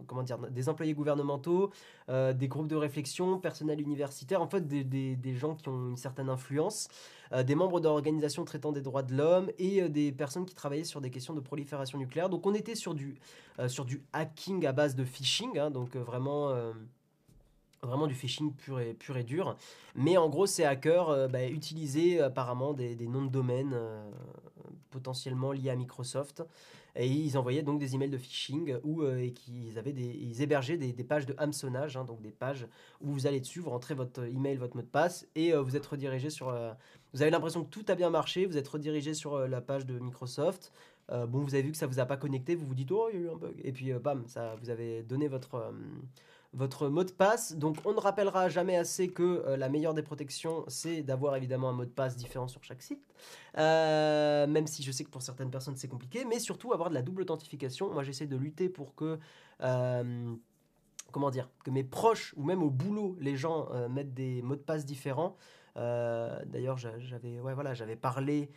comment 0.05 0.23
dire, 0.23 0.37
des 0.37 0.69
employés 0.69 0.93
gouvernementaux, 0.93 1.71
des 2.07 2.47
groupes 2.47 2.67
de 2.67 2.75
réflexion, 2.75 3.39
personnel 3.39 3.81
universitaire, 3.81 4.41
en 4.41 4.47
fait 4.47 4.67
des, 4.67 4.83
des, 4.83 5.35
gens 5.35 5.55
qui 5.55 5.67
ont 5.67 5.89
une 5.89 5.97
certaine 5.97 6.29
influence. 6.29 6.87
Euh, 7.33 7.43
des 7.43 7.55
membres 7.55 7.79
d'organisations 7.79 8.45
traitant 8.45 8.71
des 8.71 8.81
droits 8.81 9.03
de 9.03 9.15
l'homme 9.15 9.51
et 9.57 9.81
euh, 9.81 9.89
des 9.89 10.11
personnes 10.11 10.45
qui 10.45 10.55
travaillaient 10.55 10.83
sur 10.83 11.01
des 11.01 11.09
questions 11.09 11.33
de 11.33 11.39
prolifération 11.39 11.97
nucléaire. 11.97 12.29
Donc 12.29 12.45
on 12.45 12.53
était 12.53 12.75
sur 12.75 12.93
du, 12.93 13.15
euh, 13.59 13.67
sur 13.67 13.85
du 13.85 14.03
hacking 14.13 14.65
à 14.65 14.71
base 14.71 14.95
de 14.95 15.03
phishing, 15.03 15.57
hein, 15.57 15.71
donc 15.71 15.95
vraiment 15.95 16.55
vraiment 17.83 18.07
du 18.07 18.15
phishing 18.15 18.53
pur 18.53 18.79
et, 18.79 18.93
pur 18.93 19.17
et 19.17 19.23
dur. 19.23 19.55
Mais 19.95 20.17
en 20.17 20.29
gros, 20.29 20.45
ces 20.45 20.63
hackers 20.63 21.29
bah, 21.29 21.47
utilisaient 21.47 22.19
apparemment 22.19 22.73
des, 22.73 22.95
noms 23.07 23.23
de 23.25 23.29
domaine 23.29 23.77
potentiellement 24.89 25.51
liés 25.51 25.69
à 25.69 25.75
Microsoft. 25.75 26.43
Et 26.95 27.07
ils 27.07 27.37
envoyaient 27.37 27.61
donc 27.61 27.79
des 27.79 27.93
emails 27.93 28.09
de 28.09 28.17
phishing 28.17 28.75
où 28.83 29.05
et 29.05 29.31
qu'ils 29.31 29.77
avaient 29.77 29.91
ils 29.91 30.41
hébergeaient 30.41 30.77
des, 30.77 31.03
pages 31.03 31.27
de 31.27 31.35
hameçonnage, 31.37 31.95
hein, 31.95 32.03
donc 32.03 32.21
des 32.21 32.31
pages 32.31 32.67
où 33.01 33.11
vous 33.11 33.27
allez 33.27 33.39
dessus, 33.39 33.59
vous 33.59 33.69
rentrez 33.69 33.93
votre 33.93 34.23
email, 34.23 34.57
votre 34.57 34.75
mot 34.75 34.81
de 34.81 34.87
passe 34.87 35.27
et 35.35 35.53
vous 35.53 35.75
êtes 35.75 35.85
redirigé 35.85 36.29
sur. 36.29 36.51
Vous 37.13 37.21
avez 37.21 37.31
l'impression 37.31 37.63
que 37.63 37.69
tout 37.69 37.85
a 37.87 37.95
bien 37.95 38.09
marché, 38.09 38.45
vous 38.45 38.57
êtes 38.57 38.67
redirigé 38.67 39.13
sur 39.13 39.47
la 39.47 39.61
page 39.61 39.85
de 39.85 39.97
Microsoft. 39.99 40.71
bon, 41.09 41.39
vous 41.39 41.55
avez 41.55 41.63
vu 41.63 41.71
que 41.71 41.77
ça 41.77 41.87
vous 41.87 41.99
a 41.99 42.05
pas 42.05 42.17
connecté, 42.17 42.55
vous 42.55 42.65
vous 42.65 42.75
dites 42.75 42.91
oh 42.91 43.09
il 43.11 43.19
y 43.19 43.23
a 43.23 43.25
eu 43.25 43.29
un 43.29 43.35
bug 43.35 43.55
et 43.63 43.71
puis 43.71 43.93
bam, 43.93 44.27
ça 44.27 44.55
vous 44.61 44.69
avez 44.69 45.03
donné 45.03 45.27
votre 45.27 45.71
votre 46.53 46.87
mot 46.87 47.03
de 47.03 47.11
passe. 47.11 47.55
Donc 47.55 47.77
on 47.85 47.93
ne 47.93 47.99
rappellera 47.99 48.49
jamais 48.49 48.75
assez 48.77 49.09
que 49.09 49.23
euh, 49.23 49.57
la 49.57 49.69
meilleure 49.69 49.93
des 49.93 50.03
protections, 50.03 50.63
c'est 50.67 51.01
d'avoir 51.03 51.35
évidemment 51.35 51.69
un 51.69 51.73
mot 51.73 51.85
de 51.85 51.89
passe 51.89 52.15
différent 52.15 52.47
sur 52.47 52.63
chaque 52.63 52.81
site. 52.81 53.03
Euh, 53.57 54.47
même 54.47 54.67
si 54.67 54.83
je 54.83 54.91
sais 54.91 55.03
que 55.03 55.09
pour 55.09 55.21
certaines 55.21 55.51
personnes 55.51 55.75
c'est 55.75 55.87
compliqué, 55.87 56.25
mais 56.25 56.39
surtout 56.39 56.73
avoir 56.73 56.89
de 56.89 56.95
la 56.95 57.01
double 57.01 57.21
authentification. 57.21 57.93
Moi 57.93 58.03
j'essaie 58.03 58.27
de 58.27 58.37
lutter 58.37 58.69
pour 58.69 58.95
que... 58.95 59.19
Euh, 59.61 60.35
comment 61.11 61.29
dire 61.29 61.49
Que 61.63 61.71
mes 61.71 61.83
proches 61.83 62.33
ou 62.37 62.43
même 62.43 62.63
au 62.63 62.69
boulot, 62.69 63.17
les 63.19 63.37
gens 63.37 63.69
mettent 63.89 64.13
des 64.13 64.41
mots 64.41 64.55
de 64.55 64.61
passe 64.61 64.85
différents. 64.85 65.37
D'ailleurs, 65.77 66.77
j'avais 66.77 67.39
ouais, 67.39 67.53
voilà, 67.53 67.73
parlé 68.01 68.49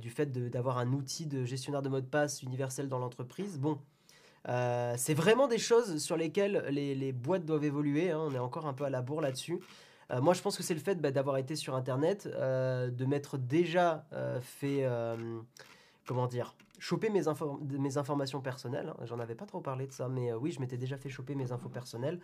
du 0.00 0.10
fait 0.10 0.26
d'avoir 0.50 0.78
un 0.78 0.92
outil 0.92 1.26
de 1.26 1.44
gestionnaire 1.44 1.82
de 1.82 1.88
mots 1.88 2.00
de 2.00 2.06
passe 2.06 2.42
universel 2.42 2.88
dans 2.88 2.98
l'entreprise. 2.98 3.58
Bon, 3.58 3.78
euh, 4.48 4.94
c'est 4.96 5.14
vraiment 5.14 5.46
des 5.46 5.58
choses 5.58 5.98
sur 5.98 6.16
lesquelles 6.16 6.64
les, 6.70 7.12
boîtes 7.12 7.44
doivent 7.44 7.64
évoluer. 7.64 8.10
Hein. 8.10 8.20
on 8.20 8.34
est 8.34 8.38
encore 8.38 8.66
un 8.66 8.72
peu 8.72 8.84
à 8.84 8.90
la 8.90 9.02
bourre 9.02 9.20
là-dessus. 9.20 9.58
Euh, 10.10 10.20
moi, 10.20 10.32
je 10.32 10.40
pense 10.40 10.56
que 10.56 10.62
c'est 10.62 10.74
le 10.74 10.80
fait 10.80 10.94
bah, 10.96 11.10
d'avoir 11.10 11.36
été 11.36 11.54
sur 11.54 11.74
Internet, 11.74 12.28
euh, 12.32 12.90
de 12.90 13.04
m'être 13.04 13.36
déjà 13.36 14.06
fait, 14.40 14.86
comment 16.06 16.26
dire, 16.26 16.54
choper 16.78 17.10
mes, 17.10 17.22
mes 17.78 17.98
informations 17.98 18.40
personnelles. 18.40 18.92
Hein. 18.98 19.04
J'en 19.04 19.18
avais 19.18 19.34
pas 19.34 19.46
trop 19.46 19.60
parlé 19.60 19.86
de 19.86 19.92
ça, 19.92 20.08
mais 20.08 20.32
oui, 20.32 20.50
je 20.50 20.60
m'étais 20.60 20.76
déjà 20.76 20.96
fait 20.96 21.08
choper 21.08 21.34
mes 21.34 21.52
infos 21.52 21.68
personnelles 21.68 22.20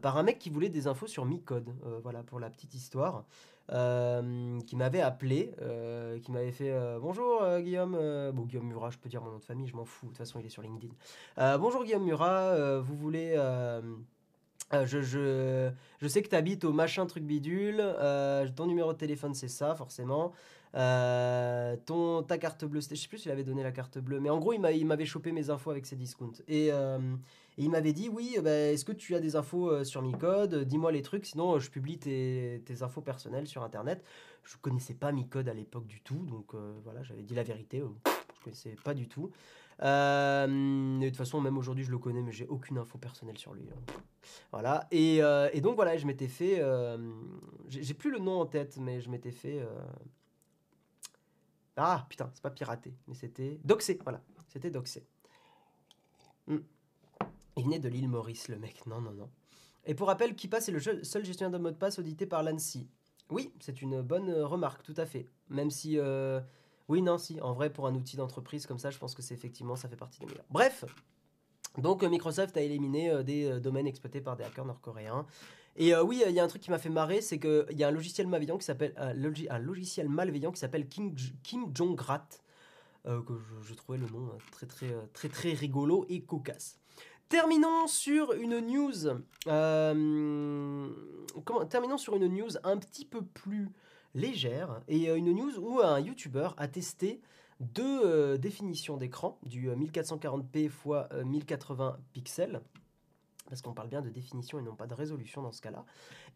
par 0.00 0.16
un 0.16 0.22
mec 0.22 0.38
qui 0.38 0.50
voulait 0.50 0.68
des 0.68 0.86
infos 0.86 1.06
sur 1.06 1.24
Micode. 1.24 1.68
voilà 2.02 2.22
pour 2.22 2.40
la 2.40 2.50
petite 2.50 2.74
histoire. 2.74 3.24
Euh, 3.70 4.58
qui 4.66 4.74
m'avait 4.74 5.00
appelé, 5.00 5.54
euh, 5.62 6.18
qui 6.18 6.32
m'avait 6.32 6.50
fait 6.50 6.72
euh, 6.72 6.98
bonjour 7.00 7.42
Guillaume, 7.60 7.96
bon 8.34 8.42
Guillaume 8.42 8.66
Murat, 8.66 8.90
je 8.90 8.98
peux 8.98 9.08
dire 9.08 9.22
mon 9.22 9.30
nom 9.30 9.38
de 9.38 9.44
famille, 9.44 9.68
je 9.68 9.76
m'en 9.76 9.84
fous, 9.84 10.06
de 10.06 10.10
toute 10.10 10.18
façon 10.18 10.40
il 10.40 10.46
est 10.46 10.50
sur 10.50 10.62
LinkedIn. 10.62 10.92
bonjour 11.58 11.84
Guillaume 11.84 12.04
Murat, 12.04 12.80
vous 12.80 12.96
voulez 12.96 13.36
je, 14.72 15.00
je, 15.02 15.70
je, 16.00 16.08
sais 16.08 16.22
que 16.22 16.28
tu 16.28 16.34
habites 16.34 16.64
au 16.64 16.72
machin 16.72 17.06
truc 17.06 17.22
bidule. 17.22 17.82
ton 18.56 18.66
numéro 18.66 18.92
de 18.92 18.98
téléphone, 18.98 19.32
c'est 19.32 19.48
ça, 19.48 19.74
forcément. 19.74 20.32
Ton, 20.72 22.22
ta 22.22 22.38
carte 22.38 22.64
bleue, 22.64 22.80
je 22.80 22.94
sais 22.94 23.08
plus 23.08 23.18
s'il 23.18 23.30
avait 23.30 23.44
donné 23.44 23.62
la 23.62 23.72
carte 23.72 23.98
bleue, 23.98 24.20
mais 24.20 24.30
en 24.30 24.38
gros, 24.38 24.52
il 24.52 24.86
m'avait 24.86 25.04
chopé 25.04 25.32
mes 25.32 25.50
infos 25.50 25.70
avec 25.70 25.86
ses 25.86 25.96
discounts. 25.96 26.42
Et, 26.48 26.70
et 27.58 27.64
il 27.64 27.70
m'avait 27.70 27.92
dit 27.92 28.08
oui, 28.08 28.38
bah, 28.42 28.50
est-ce 28.50 28.84
que 28.84 28.92
tu 28.92 29.14
as 29.14 29.20
des 29.20 29.36
infos 29.36 29.70
euh, 29.70 29.84
sur 29.84 30.00
Micode? 30.00 30.64
Dis-moi 30.64 30.90
les 30.90 31.02
trucs, 31.02 31.26
sinon 31.26 31.54
euh, 31.54 31.58
je 31.58 31.70
publie 31.70 31.98
tes, 31.98 32.62
infos 32.80 33.02
personnelles 33.02 33.46
sur 33.46 33.62
Internet. 33.62 34.02
Je 34.42 34.56
connaissais 34.56 34.94
pas 34.94 35.12
Micode 35.12 35.48
à 35.48 35.54
l'époque 35.54 35.86
du 35.86 36.00
tout, 36.00 36.24
donc 36.26 36.54
euh, 36.54 36.72
voilà, 36.82 37.02
j'avais 37.02 37.22
dit 37.22 37.34
la 37.34 37.42
vérité. 37.42 37.82
je 38.06 38.44
connaissais 38.44 38.74
pas 38.82 38.94
du 38.94 39.06
tout. 39.06 39.30
de 39.80 41.06
toute 41.06 41.16
façon, 41.16 41.40
même 41.42 41.58
aujourd'hui, 41.58 41.84
je 41.84 41.90
le 41.90 41.98
connais, 41.98 42.22
mais 42.22 42.32
j'ai 42.32 42.46
aucune 42.46 42.78
info 42.78 42.96
personnelle 42.96 43.38
sur 43.38 43.52
lui. 43.52 43.68
Hein. 43.70 43.92
Voilà. 44.50 44.88
Et, 44.90 45.20
donc 45.60 45.76
voilà, 45.76 45.96
je 45.98 46.06
m'étais 46.06 46.28
fait. 46.28 46.62
j'ai 47.68 47.94
plus 47.94 48.10
le 48.10 48.18
nom 48.18 48.40
en 48.40 48.46
tête, 48.46 48.78
mais 48.80 49.00
je 49.00 49.10
m'étais 49.10 49.32
fait. 49.32 49.60
Ah 51.76 52.06
putain, 52.08 52.30
c'est 52.34 52.42
pas 52.42 52.50
piraté, 52.50 52.94
mais 53.06 53.14
c'était 53.14 53.60
doxé. 53.64 53.98
Voilà, 54.02 54.22
c'était 54.48 54.70
doxé. 54.70 55.06
Hmm. 56.46 56.58
Il 57.56 57.68
naît 57.68 57.78
de 57.78 57.88
l'île 57.88 58.08
Maurice, 58.08 58.48
le 58.48 58.58
mec. 58.58 58.84
Non, 58.86 59.00
non, 59.00 59.12
non. 59.12 59.30
Et 59.84 59.94
pour 59.94 60.08
rappel, 60.08 60.34
Kipa, 60.34 60.60
c'est 60.60 60.72
le 60.72 60.80
seul 60.80 61.24
gestionnaire 61.24 61.58
de 61.58 61.62
mot 61.62 61.70
de 61.70 61.76
passe 61.76 61.98
audité 61.98 62.26
par 62.26 62.42
l'ANSI. 62.42 62.88
Oui, 63.30 63.52
c'est 63.60 63.82
une 63.82 64.02
bonne 64.02 64.30
euh, 64.30 64.46
remarque, 64.46 64.82
tout 64.82 64.94
à 64.96 65.06
fait. 65.06 65.26
Même 65.48 65.70
si. 65.70 65.98
Euh, 65.98 66.40
oui, 66.88 67.02
non, 67.02 67.18
si. 67.18 67.40
En 67.40 67.52
vrai, 67.52 67.70
pour 67.70 67.86
un 67.86 67.94
outil 67.94 68.16
d'entreprise 68.16 68.66
comme 68.66 68.78
ça, 68.78 68.90
je 68.90 68.98
pense 68.98 69.14
que 69.14 69.22
c'est 69.22 69.34
effectivement, 69.34 69.76
ça 69.76 69.88
fait 69.88 69.96
partie 69.96 70.20
des 70.20 70.26
meilleurs. 70.26 70.44
Bref, 70.50 70.84
donc 71.78 72.02
euh, 72.02 72.08
Microsoft 72.08 72.56
a 72.56 72.60
éliminé 72.60 73.24
des 73.24 73.60
domaines 73.60 73.86
exploités 73.86 74.20
par 74.20 74.36
des 74.36 74.44
hackers 74.44 74.66
nord-coréens. 74.66 75.26
Et 75.76 75.96
oui, 75.96 76.22
il 76.26 76.32
y 76.32 76.40
a 76.40 76.44
un 76.44 76.48
truc 76.48 76.60
qui 76.60 76.70
m'a 76.70 76.78
fait 76.78 76.90
marrer, 76.90 77.22
c'est 77.22 77.38
qu'il 77.38 77.78
y 77.78 77.82
a 77.82 77.88
un 77.88 77.92
logiciel 77.92 78.26
malveillant 78.26 78.58
qui 78.58 78.64
s'appelle 78.64 78.92
un, 78.96 79.58
logiciel 79.58 80.08
malveillant 80.08 80.52
qui 80.52 80.60
s'appelle 80.60 80.86
Kim, 80.86 81.14
Kim 81.42 81.74
Jong-rat, 81.74 82.28
que 83.04 83.34
je, 83.62 83.74
trouvais 83.74 83.98
le 83.98 84.06
nom 84.06 84.28
très 84.50 84.66
très 84.66 84.92
très 85.14 85.28
très 85.28 85.52
rigolo 85.54 86.04
et 86.08 86.20
cocasse. 86.20 86.78
Terminons 87.32 87.86
sur 87.86 88.34
une 88.34 88.60
news. 88.60 89.06
Euh, 89.46 90.88
terminons 91.70 91.96
sur 91.96 92.14
une 92.14 92.26
news 92.26 92.50
un 92.62 92.76
petit 92.76 93.06
peu 93.06 93.22
plus 93.22 93.70
légère 94.14 94.82
et 94.86 95.08
euh, 95.08 95.16
une 95.16 95.32
news 95.32 95.58
où 95.58 95.80
un 95.80 95.98
YouTuber 95.98 96.50
a 96.58 96.68
testé 96.68 97.22
deux 97.58 98.02
euh, 98.04 98.36
définitions 98.36 98.98
d'écran 98.98 99.38
du 99.46 99.70
1440p 99.70 100.66
x 100.66 100.74
1080 101.24 101.96
pixels 102.12 102.60
parce 103.52 103.60
qu'on 103.60 103.74
parle 103.74 103.88
bien 103.88 104.00
de 104.00 104.08
définition 104.08 104.58
et 104.58 104.62
non 104.62 104.74
pas 104.74 104.86
de 104.86 104.94
résolution 104.94 105.42
dans 105.42 105.52
ce 105.52 105.60
cas-là. 105.60 105.84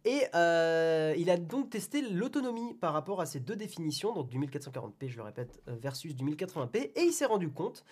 Et 0.04 0.24
il 1.18 1.30
a 1.30 1.36
donc 1.38 1.70
testé 1.70 2.02
l'autonomie 2.02 2.74
par 2.74 2.92
rapport 2.92 3.22
à 3.22 3.26
ces 3.26 3.40
deux 3.40 3.56
définitions, 3.56 4.12
donc 4.12 4.28
du 4.28 4.38
1440p, 4.38 5.08
je 5.08 5.16
le 5.16 5.22
répète, 5.22 5.62
versus 5.66 6.14
du 6.14 6.24
1080p, 6.24 6.90
et 6.94 7.02
il 7.02 7.12
s'est 7.12 7.24
rendu 7.24 7.50
compte 7.50 7.84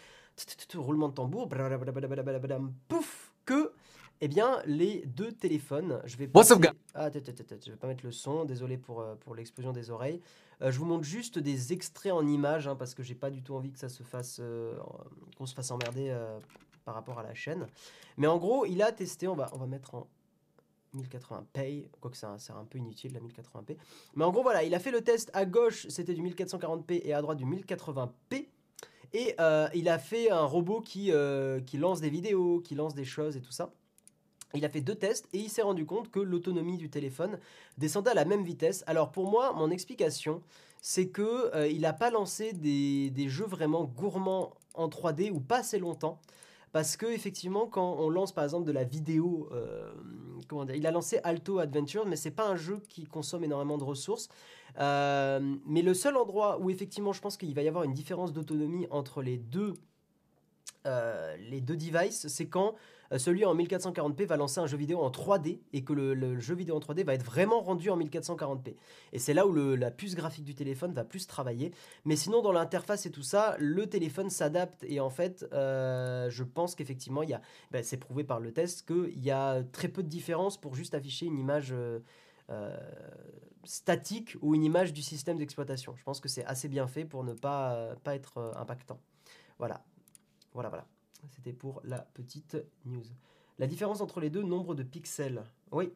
roulement 0.74 1.08
de 1.08 1.14
tambour, 1.14 1.48
pouf, 2.88 3.32
que, 3.44 3.72
eh 4.20 4.28
bien, 4.28 4.60
les 4.66 5.04
deux 5.06 5.32
téléphones, 5.32 6.00
je 6.04 6.16
vais 6.16 6.26
passer, 6.26 6.54
ah, 6.94 7.10
je 7.10 7.70
vais 7.70 7.76
pas 7.76 7.86
mettre 7.86 8.04
le 8.04 8.12
son, 8.12 8.44
désolé 8.44 8.78
pour, 8.78 9.00
euh, 9.00 9.14
pour 9.16 9.34
l'explosion 9.34 9.72
des 9.72 9.90
oreilles. 9.90 10.20
Euh, 10.62 10.70
je 10.70 10.78
vous 10.78 10.84
montre 10.84 11.04
juste 11.04 11.38
des 11.38 11.72
extraits 11.72 12.12
en 12.12 12.26
images, 12.26 12.68
hein, 12.68 12.76
parce 12.76 12.94
que 12.94 13.02
j'ai 13.02 13.14
pas 13.14 13.30
du 13.30 13.42
tout 13.42 13.54
envie 13.54 13.72
que 13.72 13.78
ça 13.78 13.88
se 13.88 14.02
fasse, 14.02 14.38
euh, 14.40 14.76
qu'on 15.36 15.46
se 15.46 15.54
fasse 15.54 15.70
emmerder 15.70 16.16
par 16.84 16.94
rapport 16.94 17.18
à 17.18 17.22
la 17.22 17.34
chaîne. 17.34 17.66
Mais 18.16 18.26
en 18.26 18.38
gros, 18.38 18.66
il 18.66 18.82
a 18.82 18.92
testé, 18.92 19.28
on 19.28 19.34
va, 19.34 19.50
mettre 19.66 19.94
en 19.94 20.06
1080p, 20.94 21.88
quoique 22.00 22.16
c'est 22.16 22.26
un, 22.26 22.36
un 22.56 22.64
peu 22.64 22.78
inutile 22.78 23.12
la 23.14 23.20
1080p. 23.20 23.76
Mais 24.14 24.24
en 24.24 24.30
gros, 24.30 24.42
voilà, 24.42 24.62
il 24.62 24.74
a 24.74 24.78
fait 24.78 24.90
le 24.90 25.00
test 25.00 25.30
à 25.32 25.44
gauche, 25.44 25.86
c'était 25.88 26.14
du 26.14 26.22
1440p 26.22 27.00
et 27.04 27.12
à 27.12 27.22
droite 27.22 27.38
du 27.38 27.46
1080p. 27.46 28.46
Et 29.12 29.34
euh, 29.38 29.68
il 29.74 29.88
a 29.88 29.98
fait 29.98 30.30
un 30.30 30.44
robot 30.44 30.80
qui, 30.80 31.12
euh, 31.12 31.60
qui 31.60 31.78
lance 31.78 32.00
des 32.00 32.10
vidéos, 32.10 32.60
qui 32.60 32.74
lance 32.74 32.94
des 32.94 33.04
choses 33.04 33.36
et 33.36 33.40
tout 33.40 33.52
ça. 33.52 33.72
Il 34.54 34.64
a 34.64 34.68
fait 34.68 34.80
deux 34.80 34.94
tests 34.94 35.28
et 35.32 35.38
il 35.38 35.48
s'est 35.48 35.62
rendu 35.62 35.86
compte 35.86 36.10
que 36.10 36.20
l'autonomie 36.20 36.78
du 36.78 36.90
téléphone 36.90 37.38
descendait 37.78 38.10
à 38.10 38.14
la 38.14 38.24
même 38.24 38.44
vitesse. 38.44 38.84
Alors 38.86 39.12
pour 39.12 39.30
moi, 39.30 39.52
mon 39.52 39.70
explication, 39.70 40.42
c'est 40.80 41.08
que 41.08 41.54
euh, 41.54 41.68
il 41.68 41.82
n'a 41.82 41.92
pas 41.92 42.10
lancé 42.10 42.52
des, 42.52 43.10
des, 43.10 43.28
jeux 43.28 43.46
vraiment 43.46 43.84
gourmands 43.84 44.52
en 44.74 44.88
3D 44.88 45.30
ou 45.30 45.40
pas 45.40 45.58
assez 45.58 45.78
longtemps. 45.78 46.20
Parce 46.74 46.98
que 46.98 47.06
effectivement, 47.06 47.68
quand 47.68 47.96
on 48.00 48.10
lance 48.10 48.32
par 48.32 48.44
exemple 48.44 48.66
de 48.66 48.72
la 48.72 48.84
vidéo, 48.84 49.48
dire, 50.64 50.74
il 50.74 50.86
a 50.86 50.90
lancé 50.90 51.20
Alto 51.24 51.58
Adventure, 51.58 52.06
mais 52.06 52.16
c'est 52.16 52.30
pas 52.30 52.46
un 52.46 52.56
jeu 52.56 52.80
qui 52.88 53.04
consomme 53.04 53.44
énormément 53.44 53.78
de 53.78 53.84
ressources. 53.84 54.28
Euh, 54.78 55.56
mais 55.66 55.82
le 55.82 55.94
seul 55.94 56.16
endroit 56.16 56.58
où 56.60 56.70
effectivement 56.70 57.12
je 57.12 57.20
pense 57.20 57.36
qu'il 57.36 57.54
va 57.54 57.62
y 57.62 57.68
avoir 57.68 57.84
une 57.84 57.94
différence 57.94 58.32
d'autonomie 58.32 58.86
entre 58.90 59.22
les 59.22 59.38
deux, 59.38 59.74
euh, 60.86 61.36
les 61.48 61.60
deux 61.60 61.76
devices, 61.76 62.26
c'est 62.26 62.48
quand 62.48 62.74
euh, 62.74 62.78
celui 63.16 63.44
en 63.44 63.54
1440p 63.54 64.26
va 64.26 64.36
lancer 64.36 64.60
un 64.60 64.66
jeu 64.66 64.76
vidéo 64.76 65.00
en 65.00 65.10
3D 65.10 65.60
et 65.72 65.84
que 65.84 65.92
le, 65.92 66.38
jeu 66.40 66.54
vidéo 66.54 66.76
en 66.76 66.80
3D 66.80 67.04
va 67.04 67.14
être 67.14 67.24
vraiment 67.24 67.60
rendu 67.60 67.90
en 67.90 67.98
1440p. 67.98 68.74
Et 69.12 69.18
c'est 69.18 69.34
là 69.34 69.46
où 69.46 69.54
la 69.54 69.90
puce 69.90 70.14
graphique 70.14 70.44
du 70.44 70.54
téléphone 70.54 70.92
va 70.92 71.04
plus 71.04 71.26
travailler. 71.26 71.72
Mais 72.04 72.16
sinon, 72.16 72.42
dans 72.42 72.52
l'interface 72.52 73.06
et 73.06 73.10
tout 73.10 73.22
ça, 73.22 73.56
le 73.58 73.86
téléphone 73.86 74.30
s'adapte. 74.30 74.84
Et 74.88 75.00
en 75.00 75.10
fait, 75.10 75.46
je 75.52 76.42
pense 76.42 76.74
qu'effectivement, 76.74 77.22
ben, 77.70 77.82
c'est 77.82 77.98
prouvé 77.98 78.24
par 78.24 78.40
le 78.40 78.52
test 78.52 78.86
qu'il 78.86 79.22
y 79.22 79.30
a 79.30 79.62
très 79.72 79.88
peu 79.88 80.02
de 80.02 80.08
différence 80.08 80.60
pour 80.60 80.74
juste 80.74 80.94
afficher 80.94 81.26
une 81.26 81.38
image. 81.38 81.74
Euh, 82.50 82.76
statique 83.64 84.36
ou 84.42 84.54
une 84.54 84.62
image 84.62 84.92
du 84.92 85.00
système 85.00 85.38
d'exploitation. 85.38 85.96
Je 85.96 86.02
pense 86.02 86.20
que 86.20 86.28
c'est 86.28 86.44
assez 86.44 86.68
bien 86.68 86.86
fait 86.86 87.06
pour 87.06 87.24
ne 87.24 87.32
pas, 87.32 87.74
euh, 87.74 87.94
pas 87.96 88.14
être 88.14 88.36
euh, 88.36 88.52
impactant. 88.56 89.00
Voilà. 89.58 89.82
Voilà, 90.52 90.68
voilà. 90.68 90.86
C'était 91.30 91.52
pour 91.52 91.80
la 91.84 91.98
petite 91.98 92.56
news. 92.84 93.04
La 93.58 93.66
différence 93.66 94.00
entre 94.00 94.20
les 94.20 94.30
deux, 94.30 94.42
nombre 94.42 94.74
de 94.74 94.82
pixels. 94.82 95.44
Oui, 95.70 95.92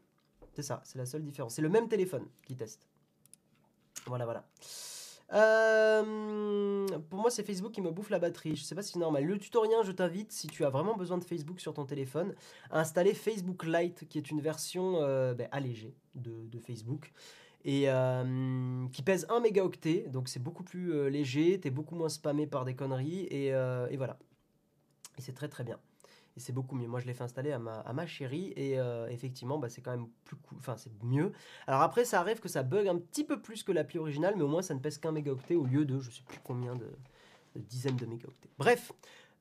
c'est 0.55 0.63
ça, 0.63 0.81
c'est 0.85 0.99
la 0.99 1.07
seule 1.07 1.23
différence. 1.23 1.55
C'est 1.55 1.63
le 1.63 1.69
même 1.69 1.89
téléphone 1.89 2.27
qui 2.47 2.57
teste. 2.57 2.89
Voilà, 4.07 4.25
voilà. 4.25 4.45
Euh, 5.35 6.87
pour 7.11 7.21
moi, 7.21 7.31
c'est 7.31 7.43
Facebook 7.43 7.73
qui 7.73 7.83
me 7.83 7.91
bouffe 7.91 8.11
la 8.11 8.19
batterie. 8.19 8.57
Je 8.57 8.63
sais 8.63 8.75
pas 8.75 8.83
si 8.83 8.93
c'est 8.93 8.99
normal. 8.99 9.25
Le 9.25 9.39
tutoriel, 9.39 9.79
je 9.85 9.93
t'invite, 9.93 10.33
si 10.33 10.47
tu 10.47 10.65
as 10.65 10.71
vraiment 10.71 10.97
besoin 10.97 11.19
de 11.19 11.25
Facebook 11.25 11.61
sur 11.61 11.75
ton 11.75 11.85
téléphone, 11.85 12.35
à 12.71 12.81
installer 12.81 13.13
Facebook 13.13 13.65
Lite, 13.65 14.09
qui 14.09 14.19
est 14.19 14.31
une 14.31 14.41
version 14.41 14.97
euh, 14.97 15.35
ben, 15.35 15.49
allégée 15.53 15.95
de, 16.15 16.59
Facebook. 16.59 17.13
et 17.65 17.85
euh, 17.91 18.87
qui 18.93 19.03
pèse 19.03 19.27
1 19.29 19.41
mégaoctet, 19.41 20.07
donc 20.09 20.29
c'est 20.29 20.43
beaucoup 20.43 20.65
plus 20.65 21.11
léger, 21.11 21.61
t'es 21.61 21.71
beaucoup 21.71 21.95
moins 21.95 22.09
spammé 22.09 22.47
par 22.47 22.65
des 22.65 22.75
conneries, 22.75 23.27
et 23.31 23.53
voilà. 23.97 24.19
C'est 25.19 25.35
très 25.35 25.49
très 25.49 25.65
bien. 25.65 25.79
Et 26.37 26.41
c'est 26.41 26.53
beaucoup 26.53 26.77
mieux. 26.77 26.87
Moi, 26.87 27.01
je 27.01 27.07
l'ai 27.07 27.15
fait 27.15 27.25
installer 27.25 27.51
à 27.53 27.59
ma, 27.59 28.07
chérie, 28.07 28.53
et 28.57 28.77
effectivement, 29.11 29.59
bah, 29.59 29.69
c'est 29.69 29.81
quand 29.81 29.91
même 29.91 30.09
plus 30.25 30.37
cool, 30.37 30.59
enfin 30.59 30.77
c'est 30.77 30.93
mieux. 31.03 31.33
Alors 31.67 31.83
après, 31.83 32.05
ça 32.05 32.21
arrive 32.21 32.39
que 32.39 32.49
ça 32.49 32.63
bug 32.63 32.87
un 32.87 32.97
petit 32.97 33.25
peu 33.25 33.41
plus 33.41 33.65
que 33.65 33.73
l'appli 33.73 33.99
originale, 33.99 34.35
mais 34.37 34.43
au 34.43 34.49
moins 34.49 34.63
ça 34.63 34.75
ne 34.75 34.79
pèse 34.79 34.99
qu'un 34.99 35.11
mégaoctet 35.11 35.57
au 35.57 35.65
lieu 35.65 35.85
de 35.85 35.99
je 35.99 36.11
sais 36.11 36.23
plus 36.23 36.39
combien 36.45 36.77
de 36.77 36.87
dizaines 37.57 37.97
de 37.97 38.07
mégaoctets. 38.07 38.51
Bref, 38.57 38.93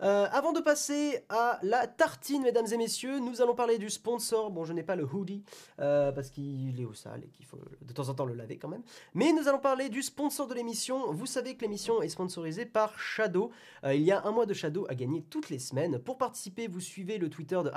euh, 0.02 0.28
avant 0.32 0.54
de 0.54 0.60
passer 0.60 1.24
à 1.30 1.60
la 1.64 1.88
tartine, 1.88 2.44
mesdames 2.44 2.68
et 2.72 2.78
messieurs, 2.78 3.20
nous 3.20 3.42
allons 3.42 3.56
parler 3.56 3.78
du 3.80 3.90
sponsor. 3.90 4.52
Bon, 4.52 4.64
je 4.64 4.74
n'ai 4.74 4.84
pas 4.84 4.96
le 4.96 5.04
hoodie 5.04 5.44
euh, 5.80 6.12
parce 6.12 6.30
qu'il 6.30 6.80
est 6.80 6.86
au 6.86 6.94
sale 6.94 7.24
et 7.24 7.30
qu'il 7.30 7.46
faut 7.46 7.60
de 7.82 7.94
temps 7.94 8.10
en 8.10 8.14
temps 8.14 8.26
le 8.26 8.36
laver 8.36 8.58
quand 8.58 8.68
même. 8.68 8.84
Mais 9.16 9.34
nous 9.34 9.48
allons 9.48 9.60
parler 9.60 9.90
du 9.90 10.04
sponsor 10.04 10.48
de 10.48 10.54
l'émission. 10.54 11.12
Vous 11.12 11.26
savez 11.26 11.56
que 11.56 11.62
l'émission 11.62 12.02
est 12.02 12.10
sponsorisée 12.10 12.66
par 12.66 13.00
Shadow. 13.00 13.52
Euh, 13.84 13.96
il 13.96 14.04
y 14.04 14.12
a 14.12 14.24
un 14.26 14.32
mois 14.32 14.46
de 14.46 14.54
Shadow 14.54 14.86
à 14.90 14.96
gagner 14.96 15.24
toutes 15.24 15.50
les 15.50 15.60
semaines. 15.60 15.98
Pour 15.98 16.18
participer, 16.18 16.68
vous 16.68 16.80
suivez 16.80 17.18
le 17.18 17.30
Twitter 17.30 17.60
de 17.64 17.72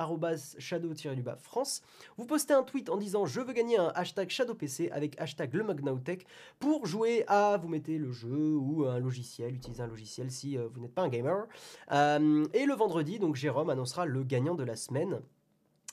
shadow-du-bas 0.58 1.36
France. 1.36 1.82
Vous 2.18 2.26
postez 2.26 2.52
un 2.52 2.62
tweet 2.62 2.90
en 2.90 2.98
disant 2.98 3.24
je 3.24 3.40
veux 3.40 3.52
gagner 3.52 3.78
un 3.78 3.92
hashtag 3.94 4.28
ShadowPC 4.28 4.90
avec 4.92 5.18
hashtag 5.20 5.54
le 5.54 5.64
pour 6.58 6.86
jouer 6.86 7.24
à 7.28 7.56
vous 7.56 7.68
mettez 7.68 7.96
le 7.96 8.12
jeu 8.12 8.56
ou 8.56 8.84
un 8.84 8.98
logiciel, 8.98 9.54
utiliser 9.54 9.82
un 9.82 9.86
logiciel 9.86 10.30
si 10.30 10.56
vous 10.56 10.80
n'êtes 10.80 10.94
pas 10.94 11.02
un 11.02 11.08
gamer. 11.08 11.46
Et 12.18 12.66
le 12.66 12.74
vendredi, 12.74 13.18
donc 13.18 13.36
Jérôme 13.36 13.70
annoncera 13.70 14.06
le 14.06 14.22
gagnant 14.22 14.54
de 14.54 14.64
la 14.64 14.76
semaine. 14.76 15.20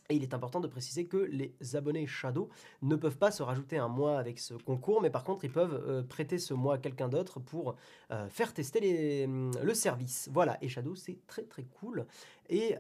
Et 0.10 0.16
il 0.16 0.24
est 0.24 0.34
important 0.34 0.62
de 0.62 0.68
préciser 0.68 1.06
que 1.06 1.18
les 1.18 1.54
abonnés 1.76 2.08
Shadow 2.08 2.48
ne 2.82 2.96
peuvent 2.96 3.18
pas 3.18 3.30
se 3.30 3.44
rajouter 3.44 3.78
un 3.78 3.90
mois 3.90 4.18
avec 4.18 4.40
ce 4.40 4.54
concours, 4.54 5.02
mais 5.02 5.10
par 5.10 5.26
contre 5.26 5.44
ils 5.44 5.52
peuvent 5.52 5.84
euh, 5.86 6.02
prêter 6.02 6.38
ce 6.38 6.54
mois 6.54 6.76
à 6.76 6.78
quelqu'un 6.78 7.10
d'autre 7.10 7.42
pour 7.42 7.76
euh, 8.12 8.30
faire 8.30 8.54
tester 8.54 9.28
le 9.28 9.74
service. 9.74 10.30
Voilà, 10.32 10.58
et 10.62 10.70
Shadow 10.70 10.96
c'est 10.96 11.20
très 11.28 11.44
très 11.44 11.64
cool. 11.64 12.06
Et 12.48 12.76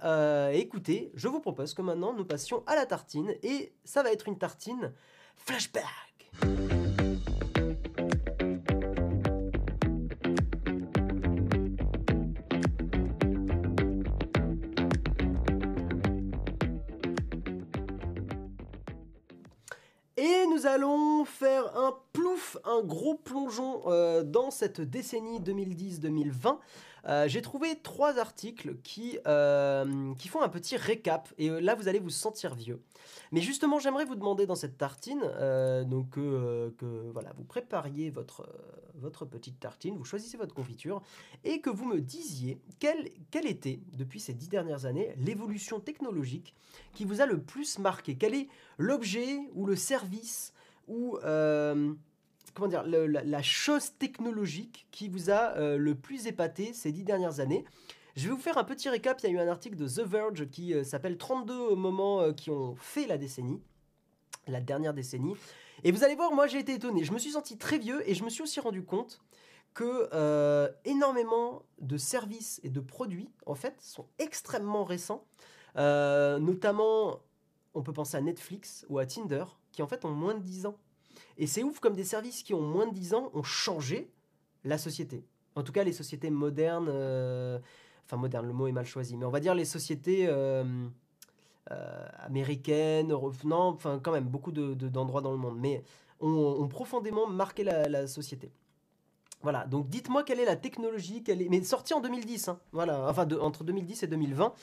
écoutez, 0.53 1.11
je 1.15 1.27
vous 1.27 1.41
propose 1.41 1.73
que 1.73 1.81
maintenant 1.81 2.13
nous 2.13 2.23
passions 2.23 2.63
à 2.65 2.75
la 2.75 2.85
tartine, 2.85 3.33
et 3.43 3.73
ça 3.83 4.03
va 4.03 4.13
être 4.13 4.29
une 4.29 4.37
tartine 4.37 4.93
flashback. 5.35 6.31
Allons 20.67 21.25
faire 21.25 21.75
un 21.77 21.95
plouf, 22.13 22.57
un 22.65 22.81
gros 22.83 23.15
plongeon 23.15 23.83
euh, 23.87 24.23
dans 24.23 24.51
cette 24.51 24.81
décennie 24.81 25.39
2010-2020. 25.39 26.57
Euh, 27.05 27.27
j'ai 27.27 27.41
trouvé 27.41 27.79
trois 27.81 28.19
articles 28.19 28.75
qui, 28.83 29.17
euh, 29.27 30.13
qui 30.15 30.27
font 30.27 30.41
un 30.41 30.49
petit 30.49 30.75
récap, 30.75 31.29
et 31.37 31.49
là 31.49 31.73
vous 31.75 31.87
allez 31.87 31.99
vous 31.99 32.09
sentir 32.09 32.53
vieux. 32.53 32.81
Mais 33.31 33.39
justement, 33.39 33.79
j'aimerais 33.79 34.05
vous 34.05 34.15
demander 34.15 34.45
dans 34.45 34.55
cette 34.55 34.77
tartine, 34.77 35.21
donc 35.85 36.11
que 36.11 37.09
voilà, 37.13 37.31
vous 37.37 37.43
prépariez 37.43 38.09
votre, 38.09 38.47
votre 38.95 39.25
petite 39.25 39.59
tartine, 39.59 39.95
vous 39.95 40.05
choisissez 40.05 40.37
votre 40.37 40.53
confiture, 40.53 41.01
et 41.43 41.61
que 41.61 41.69
vous 41.69 41.85
me 41.85 42.01
disiez 42.01 42.59
quelle, 42.79 43.09
quelle 43.31 43.47
était, 43.47 43.79
depuis 43.93 44.19
ces 44.19 44.33
dix 44.33 44.49
dernières 44.49 44.85
années, 44.85 45.13
l'évolution 45.17 45.79
technologique 45.79 46.55
qui 46.93 47.05
vous 47.05 47.21
a 47.21 47.25
le 47.25 47.39
plus 47.39 47.79
marqué. 47.79 48.15
Quel 48.17 48.33
est 48.33 48.47
l'objet 48.77 49.39
ou 49.53 49.65
le 49.65 49.75
service 49.75 50.53
ou 50.87 51.17
euh, 51.23 51.93
comment 52.53 52.67
dire 52.67 52.83
la, 52.83 53.41
chose 53.41 53.91
technologique 53.99 54.87
qui 54.91 55.09
vous 55.09 55.29
a 55.29 55.55
euh, 55.57 55.77
le 55.77 55.95
plus 55.95 56.27
épaté 56.27 56.73
ces 56.73 56.91
dix 56.91 57.03
dernières 57.03 57.39
années. 57.39 57.65
Je 58.15 58.27
vais 58.27 58.33
vous 58.33 58.41
faire 58.41 58.57
un 58.57 58.63
petit 58.63 58.89
récap. 58.89 59.19
Il 59.21 59.25
y 59.25 59.29
a 59.29 59.31
eu 59.33 59.39
un 59.39 59.47
article 59.47 59.75
de 59.75 59.87
The 59.87 59.99
Verge 59.99 60.49
qui 60.49 60.73
euh, 60.73 60.83
s'appelle 60.83 61.17
32 61.17 61.75
moments 61.75 62.33
qui 62.33 62.49
ont 62.49 62.75
fait 62.75 63.05
la 63.05 63.17
décennie, 63.17 63.61
la 64.47 64.61
dernière 64.61 64.93
décennie. 64.93 65.35
Et 65.83 65.91
vous 65.91 66.03
allez 66.03 66.15
voir, 66.15 66.31
moi 66.31 66.47
j'ai 66.47 66.59
été 66.59 66.73
étonné. 66.73 67.03
Je 67.03 67.13
me 67.13 67.19
suis 67.19 67.31
senti 67.31 67.57
très 67.57 67.77
vieux 67.77 68.07
et 68.09 68.15
je 68.15 68.23
me 68.23 68.29
suis 68.29 68.41
aussi 68.41 68.59
rendu 68.59 68.83
compte 68.83 69.21
que 69.75 70.09
énormément 70.85 71.61
de 71.79 71.97
services 71.97 72.59
et 72.63 72.69
de 72.69 72.79
produits 72.79 73.29
en 73.45 73.53
fait 73.53 73.79
sont 73.79 74.07
extrêmement 74.17 74.83
récents. 74.83 75.23
notamment, 75.75 77.19
on 77.75 77.83
peut 77.83 77.93
penser 77.93 78.17
à 78.17 78.21
Netflix 78.21 78.87
ou 78.89 78.97
à 78.97 79.05
Tinder 79.05 79.43
qui 79.77 79.83
en 79.83 79.87
fait 79.87 80.05
ont 80.05 80.11
moins 80.11 80.33
de 80.33 80.41
10 80.41 80.65
ans. 80.65 80.75
Et 81.37 81.45
c'est 81.45 81.61
ouf 81.61 81.79
comme 81.79 81.93
des 81.93 82.03
services 82.03 82.41
qui 82.41 82.55
ont 82.55 82.61
moins 82.61 82.87
de 82.87 82.93
10 82.95 83.13
ans 83.13 83.29
ont 83.35 83.43
changé 83.43 84.09
la 84.63 84.79
société. 84.79 85.23
En 85.55 85.61
tout 85.61 85.71
cas, 85.71 85.83
les 85.83 85.93
sociétés 85.93 86.31
modernes, 86.31 86.89
euh, 86.89 87.59
enfin 88.03 88.17
modernes, 88.17 88.47
le 88.47 88.53
mot 88.53 88.65
est 88.65 88.71
mal 88.71 88.87
choisi, 88.87 89.15
mais 89.15 89.25
on 89.25 89.29
va 89.29 89.39
dire 89.39 89.53
les 89.53 89.65
sociétés 89.65 90.25
euh, 90.27 90.63
euh, 91.69 92.07
américaines, 92.17 93.13
non, 93.43 93.67
enfin 93.67 93.99
quand 94.01 94.11
même 94.11 94.23
beaucoup 94.23 94.51
d'endroits 94.51 95.21
dans 95.21 95.31
le 95.31 95.37
monde, 95.37 95.59
mais 95.59 95.83
ont, 96.21 96.67
profondément 96.67 97.27
marqué 97.27 97.63
la, 97.63 98.07
société. 98.07 98.51
Voilà, 99.43 99.67
donc 99.67 99.89
dites-moi 99.89 100.23
quelle 100.23 100.39
est 100.39 100.45
la 100.45 100.55
technologie, 100.55 101.21
quelle 101.21 101.43
est... 101.43 101.49
mais 101.49 101.61
sortie 101.61 101.93
en 101.93 102.01
2010, 102.01 102.47
hein, 102.47 102.59
voilà, 102.71 103.07
enfin 103.07 103.27
entre 103.39 103.63
2010 103.63 104.01
et 104.01 104.07
2020, 104.07 104.55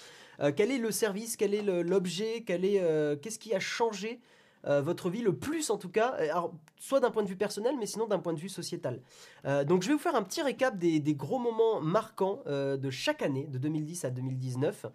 quel 0.56 0.72
est 0.72 0.78
le 0.78 0.90
service, 0.90 1.36
quel 1.36 1.54
est 1.54 1.62
l'objet, 1.62 2.42
quel 2.44 2.64
est, 2.64 2.80
qu'est-ce 3.20 3.38
qui 3.38 3.54
a 3.54 3.60
changé 3.60 4.20
euh, 4.66 4.80
votre 4.80 5.10
vie 5.10 5.22
le 5.22 5.36
plus 5.36 5.70
en 5.70 5.78
tout 5.78 5.88
cas, 5.88 6.14
euh, 6.20 6.48
soit 6.78 7.00
d'un 7.00 7.10
point 7.10 7.22
de 7.22 7.28
vue 7.28 7.36
personnel, 7.36 7.76
mais 7.78 7.86
sinon 7.86 8.06
d'un 8.06 8.18
point 8.18 8.32
de 8.32 8.40
vue 8.40 8.48
sociétal. 8.48 9.00
Euh, 9.44 9.64
donc 9.64 9.82
je 9.82 9.88
vais 9.88 9.94
vous 9.94 10.00
faire 10.00 10.14
un 10.14 10.22
petit 10.22 10.42
récap 10.42 10.78
des, 10.78 11.00
gros 11.14 11.38
moments 11.38 11.80
marquants 11.80 12.42
de 12.46 12.90
chaque 12.90 13.22
année, 13.22 13.46
de 13.46 13.58
2010 13.58 14.04
à 14.04 14.10
2019. 14.10 14.86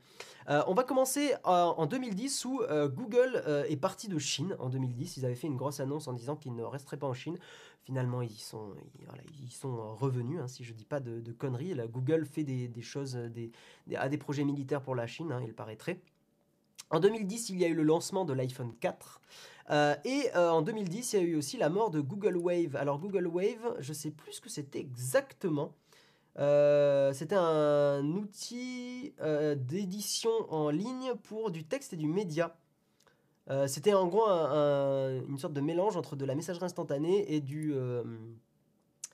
on 0.47 0.73
va 0.73 0.83
commencer 0.83 1.33
en 1.43 1.85
2010 1.85 2.45
où 2.45 2.61
Google 2.89 3.43
est 3.67 3.77
parti 3.77 4.07
de 4.07 4.17
Chine 4.17 4.55
en 4.59 4.69
2010. 4.69 5.17
Ils 5.17 5.25
avaient 5.25 5.35
fait 5.35 5.47
une 5.47 5.55
grosse 5.55 5.79
annonce 5.79 6.07
en 6.07 6.13
disant 6.13 6.35
qu'ils 6.35 6.55
ne 6.55 6.63
resteraient 6.63 6.97
pas 6.97 7.07
en 7.07 7.13
Chine. 7.13 7.37
Finalement, 7.83 8.21
ils 8.21 8.37
sont, 8.37 8.75
ils, 9.41 9.51
sont 9.51 9.95
revenus, 9.95 10.39
hein, 10.39 10.47
si 10.47 10.63
je 10.63 10.73
ne 10.73 10.77
dis 10.77 10.85
pas 10.85 10.99
de, 10.99 11.31
conneries. 11.31 11.75
Google 11.89 12.25
fait 12.25 12.43
des, 12.43 12.81
choses, 12.81 13.15
des, 13.15 13.51
a 13.95 14.09
des 14.09 14.17
projets 14.17 14.43
militaires 14.43 14.81
pour 14.81 14.95
la 14.95 15.07
Chine, 15.07 15.31
hein, 15.31 15.41
il 15.45 15.53
paraîtrait. 15.53 15.99
En 16.89 16.99
2010, 16.99 17.49
il 17.49 17.59
y 17.59 17.65
a 17.65 17.67
eu 17.67 17.75
le 17.75 17.83
lancement 17.83 18.25
de 18.25 18.33
l'iPhone 18.33 18.73
4. 18.79 19.21
Euh, 19.71 19.95
et 20.03 20.29
euh, 20.35 20.49
en 20.49 20.61
2010, 20.61 21.13
il 21.13 21.19
y 21.19 21.23
a 21.23 21.25
eu 21.25 21.35
aussi 21.35 21.57
la 21.57 21.69
mort 21.69 21.91
de 21.91 21.99
Google 21.99 22.37
Wave. 22.37 22.75
Alors 22.75 22.99
Google 22.99 23.27
Wave, 23.27 23.75
je 23.79 23.93
sais 23.93 24.11
plus 24.11 24.33
ce 24.33 24.41
que 24.41 24.49
c'était 24.49 24.79
exactement. 24.79 25.73
Euh, 26.37 27.13
c'était 27.13 27.35
un 27.35 28.05
outil 28.05 29.13
d'édition 29.57 30.31
en 30.49 30.69
ligne 30.69 31.13
pour 31.23 31.51
du 31.51 31.63
texte 31.65 31.93
et 31.93 31.97
du 31.97 32.07
média. 32.07 32.55
c'était 33.67 33.93
en 33.93 34.07
gros 34.07 34.27
une 34.27 35.37
sorte 35.37 35.53
de 35.53 35.61
mélange 35.61 35.97
entre 35.97 36.15
de 36.15 36.25
la 36.25 36.35
messagerie 36.35 36.65
instantanée 36.65 37.33
et, 37.33 37.41
du, 37.41 37.75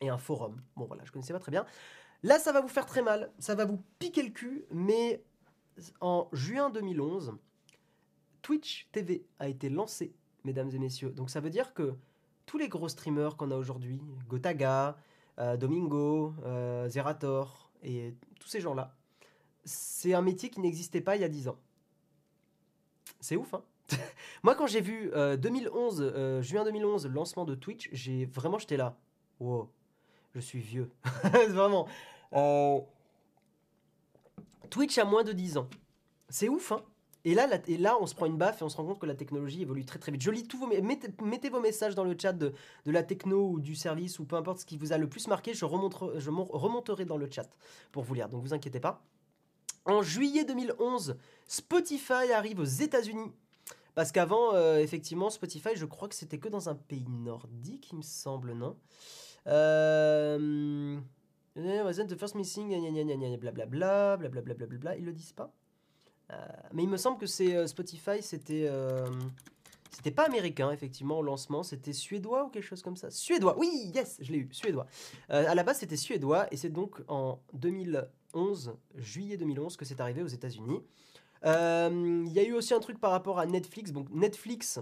et 0.01 0.09
un 0.09 0.17
forum. 0.17 0.61
Bon 0.75 0.85
voilà, 0.85 1.03
je 1.05 1.11
connaissais 1.11 1.33
pas 1.33 1.39
très 1.39 1.51
bien. 1.51 1.65
Là, 2.23 2.39
ça 2.39 2.51
va 2.51 2.61
vous 2.61 2.67
faire 2.67 2.85
très 2.85 3.01
mal, 3.01 3.31
ça 3.39 3.55
va 3.55 3.65
vous 3.65 3.81
piquer 3.99 4.23
le 4.23 4.29
cul, 4.29 4.65
mais 4.71 5.23
en 6.01 6.27
juin 6.31 6.69
2011, 6.69 7.33
Twitch 8.45 8.87
TV 8.91 9.25
a 9.39 9.47
été 9.47 9.69
lancé 9.69 10.13
mesdames 10.43 10.69
et 10.71 10.77
messieurs. 10.77 11.09
Donc 11.09 11.31
ça 11.31 11.39
veut 11.39 11.49
dire 11.49 11.73
que 11.73 11.95
tous 12.45 12.59
les 12.59 12.69
gros 12.69 12.87
streamers 12.87 13.37
qu'on 13.37 13.49
a 13.49 13.55
aujourd'hui, 13.55 13.99
Gotaga, 14.29 14.99
euh, 15.39 15.57
Domingo, 15.57 16.35
euh, 16.45 16.87
Zerator 16.87 17.71
et 17.81 18.13
tous 18.39 18.47
ces 18.47 18.61
gens-là, 18.61 18.95
c'est 19.63 20.13
un 20.13 20.21
métier 20.21 20.51
qui 20.51 20.59
n'existait 20.59 21.01
pas 21.01 21.15
il 21.15 21.23
y 21.23 21.25
a 21.25 21.27
10 21.27 21.47
ans. 21.47 21.57
C'est 23.19 23.35
ouf, 23.35 23.51
hein 23.55 23.63
Moi, 24.43 24.53
quand 24.53 24.67
j'ai 24.67 24.81
vu 24.81 25.09
2011, 25.39 26.01
euh, 26.01 26.43
juin 26.43 26.63
2011, 26.65 27.07
le 27.07 27.13
lancement 27.13 27.45
de 27.45 27.55
Twitch, 27.55 27.89
j'ai 27.93 28.25
vraiment, 28.27 28.59
j'étais 28.59 28.77
là. 28.77 28.95
Wow, 29.39 29.71
je 30.35 30.39
suis 30.39 30.59
vieux. 30.59 30.91
vraiment. 31.49 31.87
Twitch 34.69 34.99
a 34.99 35.05
moins 35.05 35.23
de 35.23 35.31
10 35.31 35.57
ans. 35.57 35.67
C'est 36.29 36.47
ouf, 36.47 36.73
hein 36.73 36.83
et 37.25 37.33
là, 37.33 37.49
et 37.67 37.77
là, 37.77 37.97
on 37.99 38.05
se 38.05 38.13
prend 38.13 38.27
une 38.27 38.37
baffe 38.37 38.61
et 38.61 38.63
on 38.63 38.69
se 38.69 38.77
rend 38.77 38.85
compte 38.85 38.99
que 38.99 39.07
la 39.07 39.15
technologie 39.15 39.63
évolue 39.63 39.83
très 39.83 39.97
très 39.97 40.11
vite. 40.11 40.21
Je 40.21 40.29
lis 40.29 40.47
tous 40.47 40.59
vos 40.59 40.67
mettez, 40.67 41.07
mettez 41.23 41.49
vos 41.49 41.59
messages 41.59 41.95
dans 41.95 42.03
le 42.03 42.15
chat 42.19 42.33
de, 42.33 42.53
de, 42.85 42.91
la 42.91 43.01
techno 43.01 43.49
ou 43.49 43.59
du 43.59 43.75
service 43.75 44.19
ou 44.19 44.25
peu 44.25 44.35
importe 44.35 44.59
ce 44.59 44.65
qui 44.65 44.77
vous 44.77 44.93
a 44.93 44.99
le 44.99 45.09
plus 45.09 45.27
marqué. 45.27 45.55
Je, 45.55 45.65
remonterai, 45.65 46.19
je 46.19 46.29
remonterai 46.29 47.03
dans 47.05 47.17
le 47.17 47.27
chat 47.29 47.49
pour 47.91 48.03
vous 48.03 48.13
lire. 48.13 48.29
Donc 48.29 48.43
vous 48.43 48.53
inquiétez 48.53 48.79
pas. 48.79 49.03
En 49.85 50.03
juillet 50.03 50.45
2011, 50.45 51.17
Spotify 51.47 52.31
arrive 52.31 52.59
aux 52.59 52.63
États-Unis. 52.63 53.31
Parce 53.95 54.11
qu'avant, 54.11 54.53
euh, 54.53 54.77
effectivement, 54.77 55.31
Spotify, 55.31 55.69
je 55.73 55.85
crois 55.85 56.07
que 56.07 56.15
c'était 56.15 56.37
que 56.37 56.49
dans 56.49 56.69
un 56.69 56.75
pays 56.75 57.07
nordique, 57.09 57.89
il 57.91 57.97
me 57.97 58.01
semble, 58.03 58.53
non 58.53 58.77
euh, 59.47 60.99
The 61.55 62.17
first 62.19 62.35
missing, 62.35 62.69
blablabla, 63.39 64.17
blablabla, 64.17 64.53
blablabla, 64.53 64.97
ils 64.97 65.05
le 65.05 65.13
disent 65.13 65.31
pas 65.31 65.43
euh, 65.45 65.64
mais 66.73 66.83
il 66.83 66.89
me 66.89 66.97
semble 66.97 67.17
que 67.17 67.27
c'est 67.27 67.55
euh, 67.55 67.67
Spotify, 67.67 68.21
c'était 68.21 68.67
euh, 68.69 69.05
C'était 69.91 70.11
pas 70.11 70.25
américain, 70.25 70.71
effectivement, 70.71 71.19
au 71.19 71.21
lancement, 71.23 71.63
c'était 71.63 71.93
suédois 71.93 72.45
ou 72.45 72.49
quelque 72.49 72.65
chose 72.65 72.81
comme 72.81 72.97
ça. 72.97 73.09
Suédois, 73.11 73.57
oui, 73.57 73.91
yes, 73.93 74.17
je 74.21 74.31
l'ai 74.31 74.39
eu, 74.39 74.49
suédois. 74.51 74.87
Euh, 75.29 75.49
à 75.49 75.55
la 75.55 75.63
base, 75.63 75.77
c'était 75.79 75.95
suédois, 75.97 76.47
et 76.51 76.57
c'est 76.57 76.69
donc 76.69 77.01
en 77.07 77.39
2011, 77.53 78.75
juillet 78.95 79.37
2011, 79.37 79.77
que 79.77 79.85
c'est 79.85 80.01
arrivé 80.01 80.21
aux 80.21 80.27
États-Unis. 80.27 80.81
Euh, 81.45 82.23
Il 82.27 82.33
y 82.33 82.39
a 82.39 82.43
eu 82.43 82.53
aussi 82.53 82.73
un 82.73 82.79
truc 82.79 82.99
par 82.99 83.11
rapport 83.11 83.39
à 83.39 83.45
Netflix. 83.45 83.91
Donc, 83.91 84.09
Netflix 84.09 84.79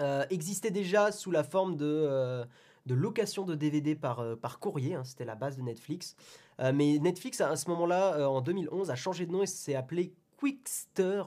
euh, 0.00 0.24
existait 0.30 0.70
déjà 0.72 1.12
sous 1.12 1.30
la 1.30 1.44
forme 1.44 1.76
de, 1.76 1.84
euh, 1.86 2.44
de 2.86 2.94
location 2.94 3.44
de 3.44 3.54
DVD 3.54 3.94
par, 3.94 4.20
euh, 4.20 4.34
par 4.34 4.58
courrier, 4.58 4.94
hein, 4.94 5.04
c'était 5.04 5.26
la 5.26 5.34
base 5.36 5.56
de 5.56 5.62
Netflix. 5.62 6.16
Euh, 6.60 6.72
mais 6.74 6.98
Netflix, 6.98 7.40
à 7.40 7.54
ce 7.54 7.68
moment-là, 7.70 8.14
euh, 8.16 8.24
en 8.26 8.40
2011, 8.40 8.90
a 8.90 8.96
changé 8.96 9.26
de 9.26 9.32
nom 9.32 9.42
et 9.42 9.46
s'est 9.46 9.76
appelé 9.76 10.12
Quickster. 10.38 11.22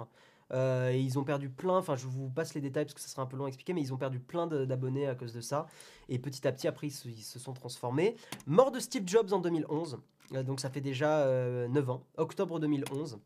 Euh, 0.51 0.91
ils 0.93 1.18
ont 1.18 1.24
perdu 1.24 1.49
plein, 1.49 1.78
enfin 1.78 1.95
je 1.95 2.07
vous 2.07 2.30
passe 2.30 2.53
les 2.55 2.62
détails 2.62 2.84
parce 2.84 2.93
que 2.93 2.99
ça 2.99 3.07
sera 3.07 3.22
un 3.22 3.26
peu 3.26 3.38
long 3.38 3.45
à 3.45 3.47
expliquer, 3.47 3.74
mais 3.74 3.82
ils 3.82 3.93
ont 3.93 3.97
perdu 3.97 4.20
plein 4.20 4.47
d'abonnés 4.47 5.07
à 5.07 5.16
cause 5.16 5.32
de 5.34 5.39
ça. 5.39 5.68
Et 6.09 6.20
petit 6.20 6.45
à 6.45 6.51
petit, 6.51 6.68
après, 6.68 6.88
ils 6.88 6.91
se, 6.91 7.39
sont 7.39 7.53
transformés. 7.53 8.18
Mort 8.47 8.72
de 8.72 8.80
Steve 8.80 9.03
Jobs 9.05 9.32
en 9.32 9.39
2011, 9.39 9.99
euh, 10.34 10.43
donc 10.43 10.59
ça 10.59 10.70
fait 10.70 10.82
déjà 10.82 11.20
euh, 11.20 11.70
9 11.70 11.89
ans, 11.89 12.03
octobre 12.18 12.59
2011. 12.59 13.20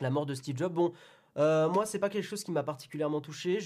La 0.00 0.10
mort 0.10 0.26
de 0.26 0.34
Steve 0.34 0.58
Jobs. 0.58 0.74
Bon, 0.74 0.92
euh, 1.36 1.68
moi, 1.68 1.86
c'est 1.86 1.98
pas 1.98 2.08
quelque 2.08 2.24
chose 2.24 2.44
qui 2.44 2.52
m'a 2.52 2.62
particulièrement 2.62 3.20
touché. 3.20 3.58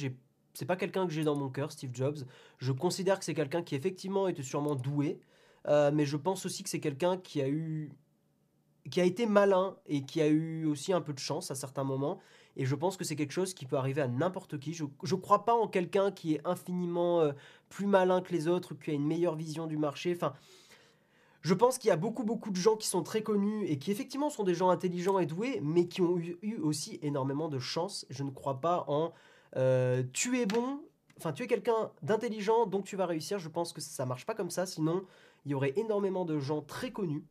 C'est 0.55 0.67
pas 0.67 0.77
quelqu'un 0.77 1.07
que 1.07 1.13
j'ai 1.13 1.25
dans 1.25 1.37
mon 1.37 1.49
cœur, 1.49 1.71
Steve 1.73 1.91
Jobs. 1.93 2.19
Je 2.59 2.73
considère 2.73 3.19
que 3.19 3.25
c'est 3.25 3.35
quelqu'un 3.35 3.63
qui 3.63 3.75
effectivement 3.75 4.29
était 4.29 4.43
sûrement 4.43 4.75
doué, 4.75 5.21
euh, 5.69 5.91
mais 5.93 6.05
je 6.05 6.17
pense 6.17 6.45
aussi 6.47 6.63
que 6.63 6.69
c'est 6.69 6.81
quelqu'un 6.81 7.17
qui 7.17 7.41
a 7.41 7.49
eu, 7.49 7.93
qui 8.91 9.01
a 9.01 9.05
été 9.05 9.27
malin 9.27 9.77
et 9.87 10.03
qui 10.03 10.21
a 10.21 10.29
eu 10.29 10.67
aussi 10.67 10.93
un 10.93 11.01
peu 11.01 11.13
de 11.13 11.19
chance 11.19 11.51
à 11.51 11.55
certains 11.55 11.85
moments. 11.85 12.19
Et 12.57 12.67
je 12.67 12.75
pense 12.75 12.97
que 12.97 13.05
c'est 13.05 13.17
quelque 13.17 13.33
chose 13.33 13.55
qui 13.55 13.65
peut 13.65 13.77
arriver 13.77 14.03
à 14.03 14.09
n'importe 14.09 14.59
qui. 14.59 14.75
Je 14.75 14.85
ne 14.85 15.21
crois 15.21 15.45
pas 15.45 15.55
en 15.55 15.69
quelqu'un 15.69 16.11
qui 16.11 16.35
est 16.35 16.41
infiniment 16.45 17.21
euh, 17.21 17.33
plus 17.69 17.87
malin 17.87 18.21
que 18.21 18.33
les 18.33 18.49
autres, 18.49 18.75
qui 18.75 18.91
a 18.91 18.95
une 18.95 19.07
meilleure 19.07 19.37
vision 19.37 19.67
du 19.67 19.79
marché. 19.79 20.13
Enfin, 20.15 20.35
je 21.43 21.55
pense 21.55 21.79
qu'il 21.79 21.89
y 21.89 21.93
a 21.93 21.97
beaucoup, 21.97 22.25
beaucoup 22.25 22.51
de 22.51 22.57
gens 22.57 22.77
qui 22.77 22.87
sont 22.87 23.03
très 23.03 23.23
connus 23.23 23.65
et 23.67 23.79
qui 23.79 23.91
effectivement 23.91 24.29
sont 24.29 24.45
des 24.45 24.55
gens 24.55 24.69
intelligents 24.69 25.19
et 25.19 25.27
doués, 25.27 25.61
mais 25.63 25.87
qui 25.87 26.03
ont 26.03 26.19
eu, 26.19 26.59
aussi 26.59 26.99
énormément 27.03 27.49
de 27.49 27.59
chance. 27.59 28.05
Je 28.11 28.25
ne 28.25 28.31
crois 28.31 28.61
pas 28.61 28.85
en 28.89 29.13
euh, 29.57 30.03
tu 30.13 30.39
es 30.39 30.47
bon, 30.47 30.81
enfin 31.17 31.33
tu 31.33 31.43
es 31.43 31.47
quelqu'un 31.47 31.91
d'intelligent, 32.03 32.67
donc 32.67 32.85
tu 32.85 32.97
vas 32.97 33.07
réussir. 33.07 33.39
Je 33.39 33.49
pense 33.49 33.73
que 33.73 33.81
ça 33.81 34.05
marche 34.05 34.27
pas 34.27 34.35
comme 34.35 34.51
ça, 34.51 34.67
sinon 34.67 35.05
il 35.47 35.53
y 35.53 35.55
aurait 35.55 35.73
énormément 35.77 36.25
de 36.27 36.39
gens 36.39 36.61
très 36.61 36.91
connus, 36.91 37.25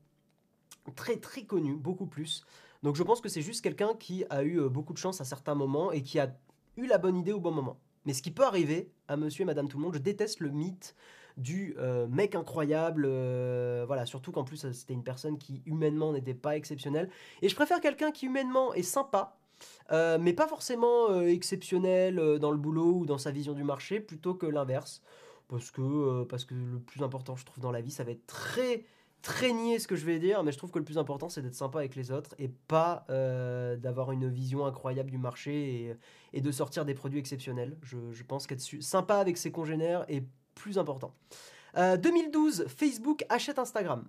très 0.90 1.18
très 1.18 1.44
connus, 1.44 1.76
beaucoup 1.76 2.08
plus. 2.08 2.46
Donc 2.84 2.96
je 2.96 3.04
pense 3.04 3.22
que 3.22 3.30
c'est 3.30 3.42
juste 3.42 3.62
quelqu'un 3.64 3.94
qui 3.96 4.24
a 4.30 4.44
eu 4.44 4.60
euh, 4.60 4.70
beaucoup 4.70 4.94
de 4.94 4.98
chance 4.98 5.20
à 5.22 5.26
certains 5.26 5.56
moments 5.56 5.92
et 5.92 6.02
qui 6.02 6.20
a 6.20 6.34
eu 6.78 6.86
la 6.88 6.98
bonne 6.98 7.18
idée 7.18 7.34
au 7.34 7.40
bon 7.40 7.52
moment. 7.52 7.80
Mais 8.06 8.14
ce 8.14 8.22
qui 8.22 8.32
peut 8.32 8.46
arriver 8.46 8.92
à 9.08 9.18
monsieur 9.18 9.44
et 9.44 9.46
madame 9.46 9.68
tout 9.68 9.78
le 9.78 9.84
monde, 9.84 9.94
je 9.94 10.00
déteste 10.00 10.40
le 10.40 10.50
mythe 10.50 10.96
du 11.36 11.76
euh, 11.78 12.08
mec 12.08 12.36
incroyable, 12.36 13.06
euh, 13.08 13.84
voilà, 13.86 14.06
surtout 14.06 14.32
qu'en 14.32 14.44
plus 14.44 14.66
c'était 14.72 14.94
une 14.94 15.04
personne 15.04 15.38
qui 15.38 15.62
humainement 15.66 16.14
n'était 16.14 16.34
pas 16.34 16.56
exceptionnelle. 16.56 17.10
Et 17.42 17.50
je 17.50 17.56
préfère 17.56 17.82
quelqu'un 17.82 18.12
qui 18.12 18.26
humainement 18.26 18.74
est 18.74 18.84
sympa, 18.84 19.38
mais 19.92 20.34
pas 20.34 20.48
forcément 20.48 21.22
exceptionnel 21.22 22.40
dans 22.40 22.52
le 22.52 22.58
boulot 22.58 23.00
ou 23.00 23.06
dans 23.06 23.18
sa 23.18 23.32
vision 23.32 23.54
du 23.54 23.64
marché, 23.64 24.00
plutôt 24.00 24.34
que 24.34 24.46
l'inverse. 24.46 25.02
Parce 25.50 25.72
que, 25.72 26.24
parce 26.24 26.46
que 26.46 26.54
le 26.54 26.80
plus 26.80 27.04
important, 27.04 27.36
je 27.36 27.46
trouve, 27.46 27.62
dans 27.62 27.72
la 27.72 27.82
vie, 27.82 27.92
ça 27.92 28.04
va 28.04 28.12
être 28.12 28.26
très, 28.26 28.86
très 29.22 29.50
ce 29.50 29.88
que 29.88 29.96
je 29.96 30.06
vais 30.06 30.20
dire, 30.20 30.44
mais 30.44 30.52
je 30.52 30.58
trouve 30.58 30.72
que 30.72 30.80
le 30.80 30.86
plus 30.86 30.98
important, 30.98 31.30
c'est 31.30 31.42
d'être 31.42 31.56
sympa 31.56 31.80
avec 31.80 31.96
les 31.96 32.12
autres 32.12 32.36
et 32.40 32.48
pas 32.48 33.06
euh, 33.10 33.76
d'avoir 33.76 34.12
une 34.12 34.30
vision 34.30 34.66
incroyable 34.66 35.12
du 35.12 35.18
marché 35.18 35.96
et, 36.34 36.42
de 36.42 36.52
sortir 36.52 36.86
des 36.86 36.94
produits 36.94 37.20
exceptionnels. 37.20 37.78
Je, 37.82 38.24
pense 38.24 38.48
qu'être 38.48 38.62
sympa 38.62 39.16
avec 39.16 39.38
ses 39.38 39.52
congénères 39.52 40.06
est 40.08 40.24
plus 40.56 40.78
important. 40.78 41.14
Euh, 41.78 41.98
2012, 41.98 42.66
Facebook 42.68 43.26
achète 43.30 43.60
Instagram. 43.60 44.08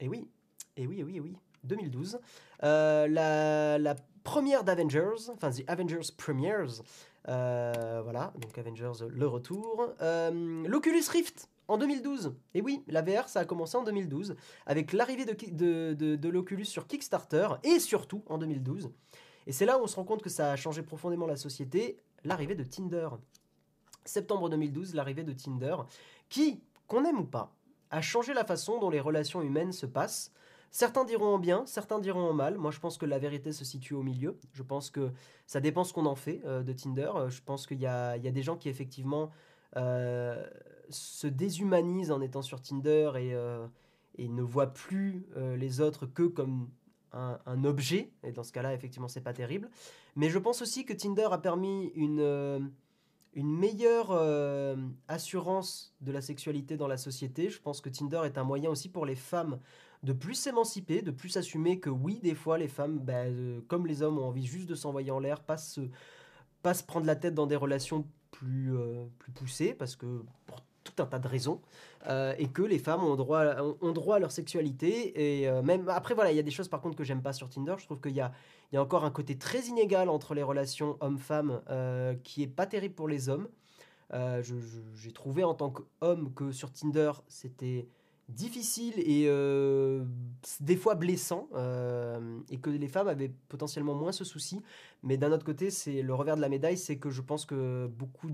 Et 0.00 0.08
oui, 0.08 0.28
et 0.76 0.86
oui, 0.86 1.00
et 1.00 1.04
oui, 1.04 1.16
et 1.16 1.20
oui. 1.20 1.36
2012. 1.64 2.18
Euh, 2.62 3.08
la, 3.08 3.78
la 3.78 3.94
première 4.24 4.64
d'Avengers, 4.64 5.30
enfin 5.30 5.50
The 5.50 5.64
Avengers 5.66 6.12
Premiers, 6.16 6.82
euh, 7.28 8.00
voilà, 8.02 8.32
donc 8.38 8.56
Avengers 8.56 9.06
le 9.08 9.26
retour. 9.26 9.88
Euh, 10.00 10.66
L'Oculus 10.66 11.04
Rift 11.10 11.48
en 11.68 11.78
2012. 11.78 12.34
Et 12.54 12.62
oui, 12.62 12.82
la 12.88 13.02
VR 13.02 13.28
ça 13.28 13.40
a 13.40 13.44
commencé 13.44 13.76
en 13.76 13.84
2012 13.84 14.34
avec 14.66 14.92
l'arrivée 14.92 15.24
de, 15.24 16.28
l'Oculus 16.28 16.64
sur 16.64 16.86
Kickstarter 16.86 17.48
et 17.62 17.78
surtout 17.78 18.22
en 18.26 18.38
2012. 18.38 18.90
Et 19.46 19.52
c'est 19.52 19.66
là 19.66 19.78
où 19.78 19.82
on 19.82 19.86
se 19.86 19.96
rend 19.96 20.04
compte 20.04 20.22
que 20.22 20.30
ça 20.30 20.52
a 20.52 20.56
changé 20.56 20.82
profondément 20.82 21.26
la 21.26 21.36
société, 21.36 21.98
l'arrivée 22.24 22.54
de 22.54 22.64
Tinder. 22.64 23.08
Septembre 24.04 24.48
2012, 24.48 24.94
l'arrivée 24.94 25.24
de 25.24 25.32
Tinder, 25.32 25.76
qui, 26.28 26.62
qu'on 26.86 27.04
aime 27.04 27.20
ou 27.20 27.24
pas, 27.24 27.54
a 27.90 28.00
changé 28.00 28.34
la 28.34 28.44
façon 28.44 28.78
dont 28.78 28.90
les 28.90 29.00
relations 29.00 29.42
humaines 29.42 29.72
se 29.72 29.86
passent. 29.86 30.32
Certains 30.70 31.04
diront 31.04 31.34
en 31.34 31.38
bien, 31.38 31.64
certains 31.66 31.98
diront 31.98 32.28
en 32.28 32.34
mal. 32.34 32.58
Moi, 32.58 32.70
je 32.70 32.78
pense 32.78 32.98
que 32.98 33.06
la 33.06 33.18
vérité 33.18 33.52
se 33.52 33.64
situe 33.64 33.94
au 33.94 34.02
milieu. 34.02 34.38
Je 34.52 34.62
pense 34.62 34.90
que 34.90 35.12
ça 35.46 35.60
dépend 35.60 35.84
ce 35.84 35.94
qu'on 35.94 36.04
en 36.04 36.14
fait 36.14 36.42
euh, 36.44 36.62
de 36.62 36.72
Tinder. 36.72 37.10
Euh, 37.14 37.30
Je 37.30 37.42
pense 37.42 37.66
qu'il 37.66 37.80
y 37.80 37.86
a, 37.86 38.16
il 38.16 38.24
y 38.24 38.28
a 38.28 38.30
des 38.30 38.42
gens 38.42 38.56
qui, 38.56 38.68
effectivement, 38.68 39.30
euh, 39.76 40.46
se 40.90 41.26
déshumanisent 41.26 42.10
en 42.10 42.20
étant 42.20 42.42
sur 42.42 42.60
Tinder 42.60 43.12
et, 43.16 43.34
euh, 43.34 43.66
ne 44.18 44.42
voient 44.42 44.72
plus 44.72 45.26
euh, 45.36 45.56
les 45.56 45.80
autres 45.80 46.06
que 46.06 46.24
comme 46.24 46.68
un, 47.12 47.64
objet. 47.64 48.10
Et 48.22 48.32
dans 48.32 48.42
ce 48.42 48.52
cas-là, 48.52 48.74
effectivement, 48.74 49.08
c'est 49.08 49.22
pas 49.22 49.32
terrible. 49.32 49.70
Mais 50.14 50.28
je 50.28 50.38
pense 50.38 50.62
aussi 50.62 50.84
que 50.84 50.92
Tinder 50.92 51.28
a 51.30 51.38
permis 51.38 51.90
une, 51.94 52.20
euh, 52.20 52.60
une 53.34 53.50
meilleure 53.50 54.12
assurance 55.08 55.94
de 56.00 56.12
la 56.12 56.20
sexualité 56.20 56.76
dans 56.76 56.88
la 56.88 56.98
société. 56.98 57.50
Je 57.50 57.60
pense 57.60 57.80
que 57.80 57.88
Tinder 57.88 58.22
est 58.24 58.38
un 58.38 58.44
moyen 58.44 58.70
aussi 58.70 58.88
pour 58.88 59.06
les 59.06 59.14
femmes 59.16 59.58
de 60.02 60.12
plus 60.12 60.34
s'émanciper, 60.34 61.02
de 61.02 61.10
plus 61.10 61.36
assumer 61.36 61.80
que 61.80 61.90
oui, 61.90 62.20
des 62.22 62.34
fois, 62.34 62.58
les 62.58 62.68
femmes, 62.68 62.98
bah, 62.98 63.24
comme 63.66 63.86
les 63.86 64.02
hommes, 64.02 64.18
ont 64.18 64.26
envie 64.26 64.46
juste 64.46 64.68
de 64.68 64.74
s'envoyer 64.74 65.10
en 65.10 65.18
l'air, 65.18 65.42
pas 65.42 65.56
se, 65.56 65.80
pas 66.62 66.74
se 66.74 66.84
prendre 66.84 67.06
la 67.06 67.16
tête 67.16 67.34
dans 67.34 67.46
des 67.46 67.56
relations 67.56 68.06
plus, 68.30 68.76
euh, 68.76 69.06
plus 69.18 69.32
poussées, 69.32 69.74
parce 69.74 69.96
que 69.96 70.22
pour 70.46 70.60
un 71.00 71.06
tas 71.06 71.18
de 71.18 71.28
raisons, 71.28 71.60
euh, 72.08 72.34
et 72.38 72.48
que 72.48 72.62
les 72.62 72.78
femmes 72.78 73.04
ont 73.04 73.16
droit, 73.16 73.44
ont, 73.80 73.92
droit 73.92 74.16
à 74.16 74.18
leur 74.18 74.32
sexualité. 74.32 75.40
Et 75.40 75.48
euh, 75.48 75.62
même 75.62 75.88
après, 75.88 76.14
voilà, 76.14 76.30
il 76.30 76.36
y 76.36 76.40
a 76.40 76.42
des 76.42 76.50
choses 76.50 76.68
par 76.68 76.80
contre 76.80 76.96
que 76.96 77.04
j'aime 77.04 77.22
pas 77.22 77.32
sur 77.32 77.48
Tinder. 77.48 77.74
Je 77.78 77.84
trouve 77.84 78.00
qu'il 78.00 78.14
y 78.14 78.20
a, 78.20 78.32
il 78.72 78.76
y 78.76 78.78
a 78.78 78.82
encore 78.82 79.04
un 79.04 79.10
côté 79.10 79.36
très 79.36 79.60
inégal 79.66 80.08
entre 80.08 80.34
les 80.34 80.42
relations 80.42 80.96
hommes-femmes 81.00 81.60
euh, 81.70 82.14
qui 82.24 82.42
est 82.42 82.48
pas 82.48 82.66
terrible 82.66 82.94
pour 82.94 83.08
les 83.08 83.28
hommes. 83.28 83.48
J'ai 84.94 85.12
trouvé 85.12 85.44
en 85.44 85.52
tant 85.52 85.70
qu'homme 85.70 86.32
que 86.32 86.50
sur 86.50 86.72
Tinder, 86.72 87.12
c'était 87.28 87.88
difficile 88.28 88.94
et 88.98 89.24
euh, 89.26 90.04
des 90.60 90.76
fois 90.76 90.94
blessant 90.94 91.48
euh, 91.54 92.40
et 92.50 92.58
que 92.58 92.68
les 92.68 92.88
femmes 92.88 93.08
avaient 93.08 93.32
potentiellement 93.48 93.94
moins 93.94 94.12
ce 94.12 94.24
souci. 94.24 94.60
Mais 95.02 95.16
d'un 95.16 95.32
autre 95.32 95.44
côté 95.44 95.70
c'est 95.70 96.02
le 96.02 96.14
revers 96.14 96.36
de 96.36 96.42
la 96.42 96.48
médaille 96.48 96.76
c'est 96.76 96.98
que 96.98 97.10
je 97.10 97.22
pense 97.22 97.46
que 97.46 97.86
beaucoup 97.86 98.28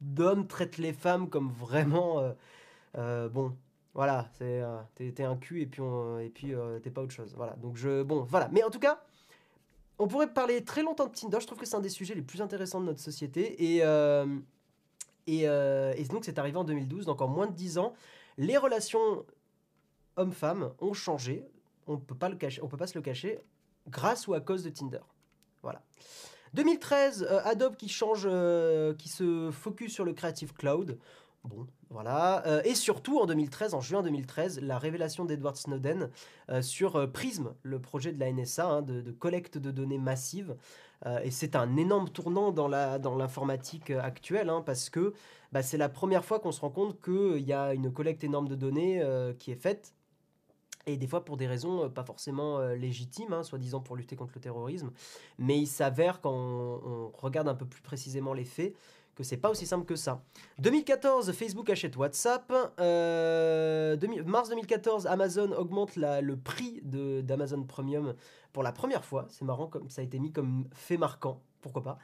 d'hommes 0.00 0.46
traitent 0.46 0.78
les 0.78 0.92
femmes 0.92 1.28
comme 1.28 1.50
vraiment 1.50 2.22
euh, 2.96 3.28
bon 3.28 3.56
voilà 3.94 4.28
c'est 4.38 4.62
t'es 4.94 5.24
un 5.24 5.36
cul 5.36 5.60
et 5.60 5.66
puis 5.66 5.82
et 6.20 6.30
puis 6.30 6.54
t'es 6.82 6.90
pas 6.90 7.02
autre 7.02 7.14
chose. 7.14 7.34
Voilà 7.36 7.54
donc 7.56 7.76
je 7.76 8.02
bon 8.02 8.22
voilà. 8.22 8.48
Mais 8.52 8.62
en 8.62 8.70
tout 8.70 8.80
cas 8.80 9.02
on 9.98 10.06
pourrait 10.06 10.32
parler 10.32 10.64
très 10.64 10.82
longtemps 10.82 11.06
de 11.06 11.12
Tinder. 11.12 11.38
Je 11.40 11.46
trouve 11.46 11.58
que 11.58 11.66
c'est 11.66 11.76
un 11.76 11.80
des 11.80 11.88
sujets 11.88 12.14
les 12.14 12.22
plus 12.22 12.40
intéressants 12.42 12.80
de 12.80 12.86
notre 12.86 13.00
société. 13.00 13.74
Et 13.74 13.82
et, 15.26 15.42
et 15.42 16.04
donc 16.04 16.24
c'est 16.24 16.38
arrivé 16.38 16.56
en 16.56 16.64
2012 16.64 17.06
donc 17.06 17.20
en 17.20 17.28
moins 17.28 17.48
de 17.48 17.54
10 17.54 17.78
ans 17.78 17.92
les 18.38 18.56
relations 18.56 19.24
hommes-femmes 20.16 20.72
ont 20.80 20.92
changé. 20.92 21.44
On 21.86 21.94
on 21.94 21.98
peut 21.98 22.14
pas 22.14 22.28
se 22.86 22.98
le 22.98 23.02
cacher, 23.02 23.38
grâce 23.88 24.26
ou 24.28 24.34
à 24.34 24.40
cause 24.40 24.62
de 24.62 24.70
Tinder. 24.70 25.00
Voilà. 25.62 25.82
2013, 26.54 27.26
euh, 27.28 27.40
Adobe 27.44 27.76
qui 27.76 27.88
change, 27.88 28.26
euh, 28.26 28.94
qui 28.94 29.08
se 29.08 29.50
focus 29.50 29.92
sur 29.92 30.04
le 30.04 30.12
Creative 30.12 30.52
Cloud. 30.52 30.98
Bon, 31.44 31.66
voilà. 31.90 32.46
Euh, 32.46 32.62
et 32.64 32.74
surtout, 32.74 33.18
en 33.18 33.26
2013, 33.26 33.74
en 33.74 33.80
juin 33.80 34.02
2013, 34.02 34.60
la 34.60 34.78
révélation 34.78 35.24
d'Edward 35.24 35.56
Snowden 35.56 36.10
sur 36.60 37.10
Prism, 37.10 37.54
le 37.62 37.80
projet 37.80 38.12
de 38.12 38.20
la 38.20 38.30
NSA 38.30 38.66
hein, 38.66 38.82
de, 38.82 39.00
de 39.00 39.12
collecte 39.12 39.58
de 39.58 39.70
données 39.70 39.98
massive. 39.98 40.56
Euh, 41.06 41.20
et 41.24 41.30
c'est 41.30 41.56
un 41.56 41.76
énorme 41.76 42.08
tournant 42.08 42.52
dans 42.52 42.68
la 42.68 42.98
dans 42.98 43.16
l'informatique 43.16 43.90
euh, 43.90 44.00
actuelle, 44.00 44.48
hein, 44.48 44.62
parce 44.64 44.88
que 44.90 45.14
bah, 45.52 45.62
c'est 45.62 45.76
la 45.76 45.90
première 45.90 46.24
fois 46.24 46.40
qu'on 46.40 46.52
se 46.52 46.60
rend 46.60 46.70
compte 46.70 47.00
qu'il 47.02 47.46
y 47.46 47.52
a 47.52 47.74
une 47.74 47.92
collecte 47.92 48.24
énorme 48.24 48.48
de 48.48 48.54
données 48.54 49.02
euh, 49.02 49.34
qui 49.34 49.52
est 49.52 49.56
faite. 49.56 49.94
Et 50.86 50.96
des 50.96 51.06
fois 51.06 51.24
pour 51.24 51.36
des 51.36 51.46
raisons 51.46 51.84
euh, 51.84 51.88
pas 51.88 52.04
forcément 52.04 52.58
euh, 52.58 52.74
légitimes, 52.74 53.32
hein, 53.32 53.42
soi-disant 53.42 53.80
pour 53.80 53.96
lutter 53.96 54.16
contre 54.16 54.32
le 54.34 54.40
terrorisme. 54.40 54.90
Mais 55.38 55.58
il 55.58 55.66
s'avère 55.66 56.20
quand 56.20 56.32
on 56.32 57.12
regarde 57.14 57.48
un 57.48 57.54
peu 57.54 57.66
plus 57.66 57.82
précisément 57.82 58.32
les 58.32 58.44
faits 58.44 58.74
que 59.14 59.22
c'est 59.22 59.36
pas 59.36 59.50
aussi 59.50 59.66
simple 59.66 59.84
que 59.84 59.96
ça. 59.96 60.22
2014, 60.58 61.32
Facebook 61.32 61.68
achète 61.70 61.96
WhatsApp. 61.96 62.52
Euh, 62.80 63.96
2000 63.96 64.24
mars 64.24 64.48
2014, 64.48 65.06
Amazon 65.06 65.52
augmente 65.52 65.96
le 65.96 66.36
prix 66.36 66.80
d'Amazon 66.82 67.62
Premium 67.64 68.14
pour 68.52 68.62
la 68.62 68.72
première 68.72 69.04
fois. 69.04 69.26
C'est 69.28 69.44
marrant 69.44 69.66
comme 69.66 69.88
ça 69.90 70.00
a 70.00 70.04
été 70.04 70.18
mis 70.18 70.32
comme 70.32 70.66
fait 70.72 70.96
marquant. 70.96 71.40
Pourquoi 71.60 71.82
pas 71.82 71.98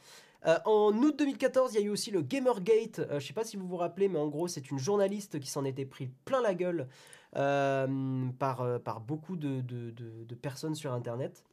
Euh, 0.47 0.57
en 0.67 0.93
août 1.03 1.19
2014, 1.19 1.75
il 1.75 1.81
y 1.81 1.83
a 1.83 1.87
eu 1.87 1.91
aussi 1.91 2.11
le 2.11 2.23
Gamergate. 2.23 3.01
je 3.09 3.15
ne 3.15 3.21
sais 3.21 3.33
pas 3.33 3.45
si 3.45 3.57
vous 3.57 3.67
vous 3.67 3.77
rappelez, 3.77 4.09
mais 4.09 4.21
en 4.21 4.29
gros, 4.29 4.47
c'est 4.47 4.71
une 4.71 4.79
journaliste 4.79 5.41
qui 5.41 5.49
s'en 5.49 5.65
était 5.65 5.87
pris 5.87 6.09
plein 6.25 6.41
la 6.41 6.55
gueule 6.55 6.89
par, 7.33 9.01
beaucoup 9.01 9.37
de, 9.37 10.35
personnes 10.41 10.75
sur 10.75 10.93
Internet. 10.93 11.45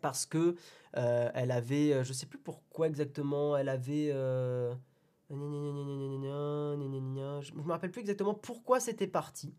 Parce 0.00 0.26
que 0.26 0.54
elle 0.92 1.50
avait, 1.50 2.04
je 2.04 2.12
sais 2.12 2.26
plus 2.26 2.38
pourquoi 2.38 2.86
exactement, 2.86 3.56
elle 3.56 3.68
avait... 3.68 4.12
Je 5.30 5.34
me 5.34 7.70
rappelle 7.70 7.90
plus 7.90 8.00
exactement 8.00 8.34
pourquoi 8.34 8.80
c'était 8.80 9.06
parti. 9.06 9.54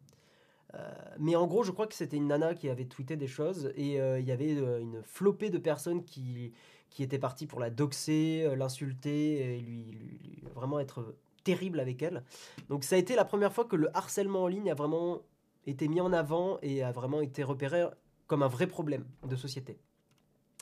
Euh, 0.73 0.91
mais 1.19 1.35
en 1.35 1.47
gros, 1.47 1.63
je 1.63 1.71
crois 1.71 1.87
que 1.87 1.93
c'était 1.93 2.17
une 2.17 2.27
nana 2.27 2.53
qui 2.53 2.69
avait 2.69 2.85
tweeté 2.85 3.15
des 3.15 3.27
choses 3.27 3.71
et 3.75 3.99
euh, 3.99 4.19
il 4.19 4.25
y 4.25 4.31
avait 4.31 4.57
euh, 4.57 4.79
une 4.79 5.01
flopée 5.03 5.49
de 5.49 5.57
personnes 5.57 6.03
qui, 6.03 6.53
qui 6.89 7.03
étaient 7.03 7.19
parties 7.19 7.47
pour 7.47 7.59
la 7.59 7.69
doxer, 7.69 8.53
l'insulter 8.55 9.57
et 9.57 9.61
lui, 9.61 10.43
vraiment 10.55 10.79
être 10.79 11.15
terrible 11.43 11.79
avec 11.79 12.01
elle. 12.01 12.23
Donc 12.69 12.83
ça 12.83 12.95
a 12.95 12.99
été 12.99 13.15
la 13.15 13.25
première 13.25 13.53
fois 13.53 13.65
que 13.65 13.75
le 13.75 13.95
harcèlement 13.95 14.43
en 14.43 14.47
ligne 14.47 14.69
a 14.69 14.75
vraiment 14.75 15.21
été 15.65 15.87
mis 15.87 16.01
en 16.01 16.11
avant 16.11 16.59
et 16.61 16.83
a 16.83 16.91
vraiment 16.91 17.21
été 17.21 17.43
repéré 17.43 17.85
comme 18.27 18.43
un 18.43 18.47
vrai 18.47 18.67
problème 18.67 19.05
de 19.27 19.35
société. 19.35 19.79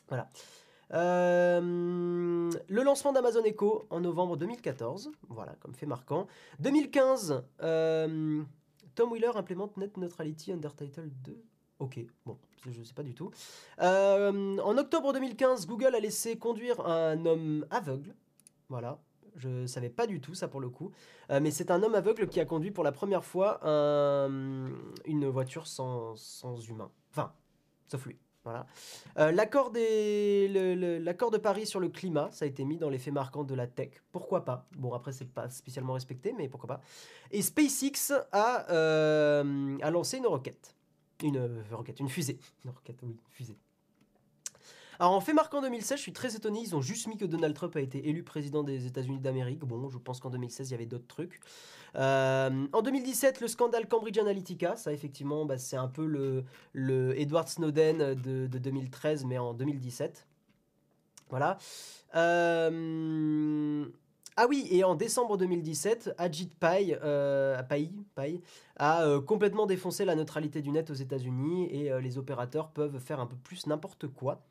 Voilà. 0.07 0.29
Euh, 0.93 2.51
le 2.67 2.83
lancement 2.83 3.11
d'Amazon 3.11 3.43
Echo 3.43 3.87
en 3.89 3.99
novembre 3.99 4.37
2014, 4.37 5.11
voilà, 5.29 5.55
comme 5.59 5.73
fait 5.73 5.85
marquant. 5.85 6.27
2015, 6.59 7.43
euh, 7.61 8.43
Tom 8.93 9.11
Wheeler 9.11 9.31
implémente 9.35 9.77
Net 9.77 9.97
Neutrality 9.97 10.51
Undertitle 10.51 11.09
2. 11.23 11.43
Ok, 11.79 11.99
bon, 12.25 12.37
je 12.69 12.79
ne 12.79 12.83
sais 12.83 12.93
pas 12.93 13.03
du 13.03 13.13
tout. 13.13 13.31
Euh, 13.81 14.57
en 14.59 14.77
octobre 14.77 15.11
2015, 15.11 15.67
Google 15.67 15.95
a 15.95 15.99
laissé 15.99 16.37
conduire 16.37 16.79
un 16.85 17.25
homme 17.25 17.65
aveugle. 17.71 18.15
Voilà, 18.69 18.99
je 19.35 19.49
ne 19.49 19.67
savais 19.67 19.89
pas 19.89 20.07
du 20.07 20.21
tout 20.21 20.35
ça 20.35 20.47
pour 20.47 20.61
le 20.61 20.69
coup. 20.69 20.91
mais 21.29 21.51
c'est 21.51 21.71
un 21.71 21.83
homme 21.83 21.95
aveugle 21.95 22.27
qui 22.27 22.39
a 22.39 22.45
conduit 22.45 22.71
pour 22.71 22.83
la 22.83 22.91
première 22.91 23.25
fois 23.25 23.59
une 23.65 25.27
voiture 25.27 25.67
sans, 25.67 26.15
sans 26.15 26.57
humain. 26.69 26.89
Enfin, 27.11 27.33
sauf 27.87 28.05
lui. 28.05 28.17
Euh, 29.17 29.31
l'accord, 29.31 29.71
de 29.71 31.37
Paris 31.37 31.65
sur 31.65 31.79
le 31.79 31.89
climat, 31.89 32.29
ça 32.31 32.45
a 32.45 32.47
été 32.47 32.63
mis 32.65 32.77
dans 32.77 32.89
les 32.89 32.97
faits 32.97 33.13
marquants 33.13 33.43
de 33.43 33.55
la 33.55 33.67
tech. 33.67 33.91
Pourquoi 34.11 34.45
pas? 34.45 34.67
Bon, 34.77 34.93
après, 34.93 35.11
c'est 35.11 35.31
pas 35.31 35.49
spécialement 35.49 35.93
respecté, 35.93 36.33
mais 36.37 36.47
pourquoi 36.49 36.67
pas. 36.67 36.81
Et 37.31 37.41
SpaceX 37.41 38.13
a, 38.31 38.69
euh, 38.71 39.77
lancé 39.89 40.17
une 40.17 40.27
roquette. 40.27 40.75
Une 41.23 41.37
euh, 41.37 41.63
roquette, 41.71 41.99
une 41.99 42.09
fusée. 42.09 42.39
Une 42.63 42.71
roquette, 42.71 42.99
oui, 43.03 43.17
fusée. 43.29 43.57
Alors 44.99 45.13
en 45.13 45.21
fait 45.21 45.33
marquant 45.33 45.61
2016, 45.61 45.97
je 45.97 46.01
suis 46.01 46.13
très 46.13 46.35
étonné, 46.35 46.59
ils 46.61 46.75
ont 46.75 46.81
juste 46.81 47.07
mis 47.07 47.17
que 47.17 47.25
Donald 47.25 47.53
Trump 47.53 47.75
a 47.75 47.81
été 47.81 48.07
élu 48.07 48.23
président 48.23 48.63
des 48.63 48.85
États-Unis 48.85 49.19
d'Amérique. 49.19 49.59
Bon, 49.59 49.89
je 49.89 49.97
pense 49.97 50.19
qu'en 50.19 50.29
2016, 50.29 50.69
il 50.69 50.71
y 50.71 50.75
avait 50.75 50.85
d'autres 50.85 51.07
trucs. 51.07 51.39
Euh, 51.95 52.67
en 52.73 52.81
2017, 52.81 53.41
le 53.41 53.47
scandale 53.47 53.87
Cambridge 53.87 54.17
Analytica, 54.17 54.75
ça 54.75 54.91
effectivement, 54.91 55.45
bah, 55.45 55.57
c'est 55.57 55.77
un 55.77 55.87
peu 55.87 56.05
le, 56.73 57.19
Edward 57.19 57.47
Snowden 57.47 58.15
de, 58.15 58.47
2013, 58.47 59.25
mais 59.25 59.37
en 59.37 59.53
2017. 59.53 60.27
Voilà. 61.29 61.57
Euh, 62.15 63.85
ah 64.37 64.45
oui, 64.47 64.67
et 64.69 64.83
en 64.83 64.95
décembre 64.95 65.37
2017, 65.37 66.13
Ajit 66.17 66.49
Pai, 66.59 66.97
euh, 67.01 67.61
Pai, 67.63 68.41
a 68.77 69.05
complètement 69.25 69.65
défoncé 69.65 70.03
la 70.05 70.15
neutralité 70.15 70.61
du 70.61 70.71
net 70.71 70.89
aux 70.89 70.95
États-Unis 70.95 71.69
et 71.71 71.89
les 72.01 72.17
opérateurs 72.17 72.69
peuvent 72.69 72.99
faire 72.99 73.19
un 73.19 73.27
peu 73.27 73.37
plus 73.37 73.67
n'importe 73.67 74.07
quoi. 74.07 74.41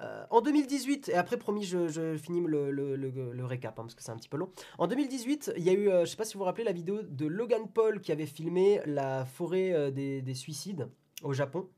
Euh, 0.00 0.24
en 0.30 0.40
2018, 0.40 1.10
et 1.10 1.14
après 1.14 1.36
promis 1.36 1.62
je, 1.62 2.16
finis 2.16 2.42
le, 2.44 3.44
récap 3.44 3.78
hein, 3.78 3.82
parce 3.82 3.94
que 3.94 4.02
c'est 4.02 4.10
un 4.10 4.16
petit 4.16 4.28
peu 4.28 4.36
long. 4.36 4.50
En 4.78 4.88
2018, 4.88 5.52
il 5.56 5.62
y 5.62 5.70
a 5.70 5.72
eu, 5.72 5.88
euh, 5.88 6.04
je 6.04 6.10
sais 6.10 6.16
pas 6.16 6.24
si 6.24 6.34
vous 6.34 6.40
vous 6.40 6.44
rappelez 6.44 6.64
la 6.64 6.72
vidéo 6.72 7.02
de 7.02 7.26
Logan 7.26 7.68
Paul 7.72 8.00
qui 8.00 8.10
avait 8.10 8.26
filmé 8.26 8.80
la 8.86 9.24
forêt 9.24 9.72
euh, 9.72 9.90
des, 9.90 10.34
suicides 10.34 10.88
au 11.22 11.32
Japon. 11.32 11.68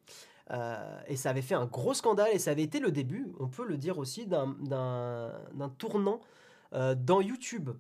et 1.09 1.17
ça 1.17 1.31
avait 1.31 1.43
fait 1.43 1.55
un 1.55 1.67
gros 1.67 1.93
scandale 1.93 2.31
et 2.33 2.39
ça 2.39 2.53
avait 2.53 2.62
été 2.62 2.81
le 2.81 2.91
début, 2.91 3.33
on 3.39 3.49
peut 3.49 3.67
le 3.67 3.77
dire 3.77 3.99
aussi, 3.99 4.27
d'un 4.27 4.57
tournant 5.77 6.21
dans 6.73 7.21
YouTube. 7.21 7.71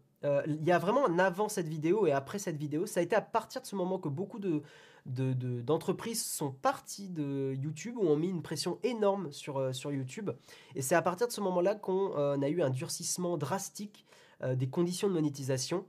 Il 0.46 0.64
y 0.64 0.72
a 0.72 0.78
vraiment 0.78 1.06
un 1.06 1.18
avant 1.18 1.48
cette 1.48 1.68
vidéo 1.68 2.06
et 2.06 2.12
après 2.12 2.38
cette 2.38 2.56
vidéo. 2.56 2.86
Ça 2.86 3.00
a 3.00 3.02
été 3.02 3.14
à 3.16 3.20
partir 3.20 3.60
de 3.60 3.66
ce 3.66 3.76
moment 3.76 3.98
que 3.98 4.08
beaucoup 4.08 4.38
de, 4.38 4.62
d'entreprises 5.06 6.24
sont 6.24 6.50
parties 6.50 7.08
de 7.08 7.54
YouTube 7.54 7.96
ou 7.96 8.06
ont 8.08 8.16
mis 8.16 8.28
une 8.28 8.42
pression 8.42 8.78
énorme 8.82 9.32
sur, 9.32 9.58
euh, 9.58 9.72
sur 9.72 9.92
YouTube. 9.92 10.30
Et 10.74 10.82
c'est 10.82 10.94
à 10.94 11.02
partir 11.02 11.28
de 11.28 11.32
ce 11.32 11.40
moment-là 11.40 11.74
qu'on 11.74 12.16
euh, 12.16 12.40
a 12.40 12.48
eu 12.48 12.62
un 12.62 12.70
durcissement 12.70 13.36
drastique 13.36 14.04
euh, 14.42 14.54
des 14.54 14.68
conditions 14.68 15.08
de 15.08 15.14
monétisation 15.14 15.86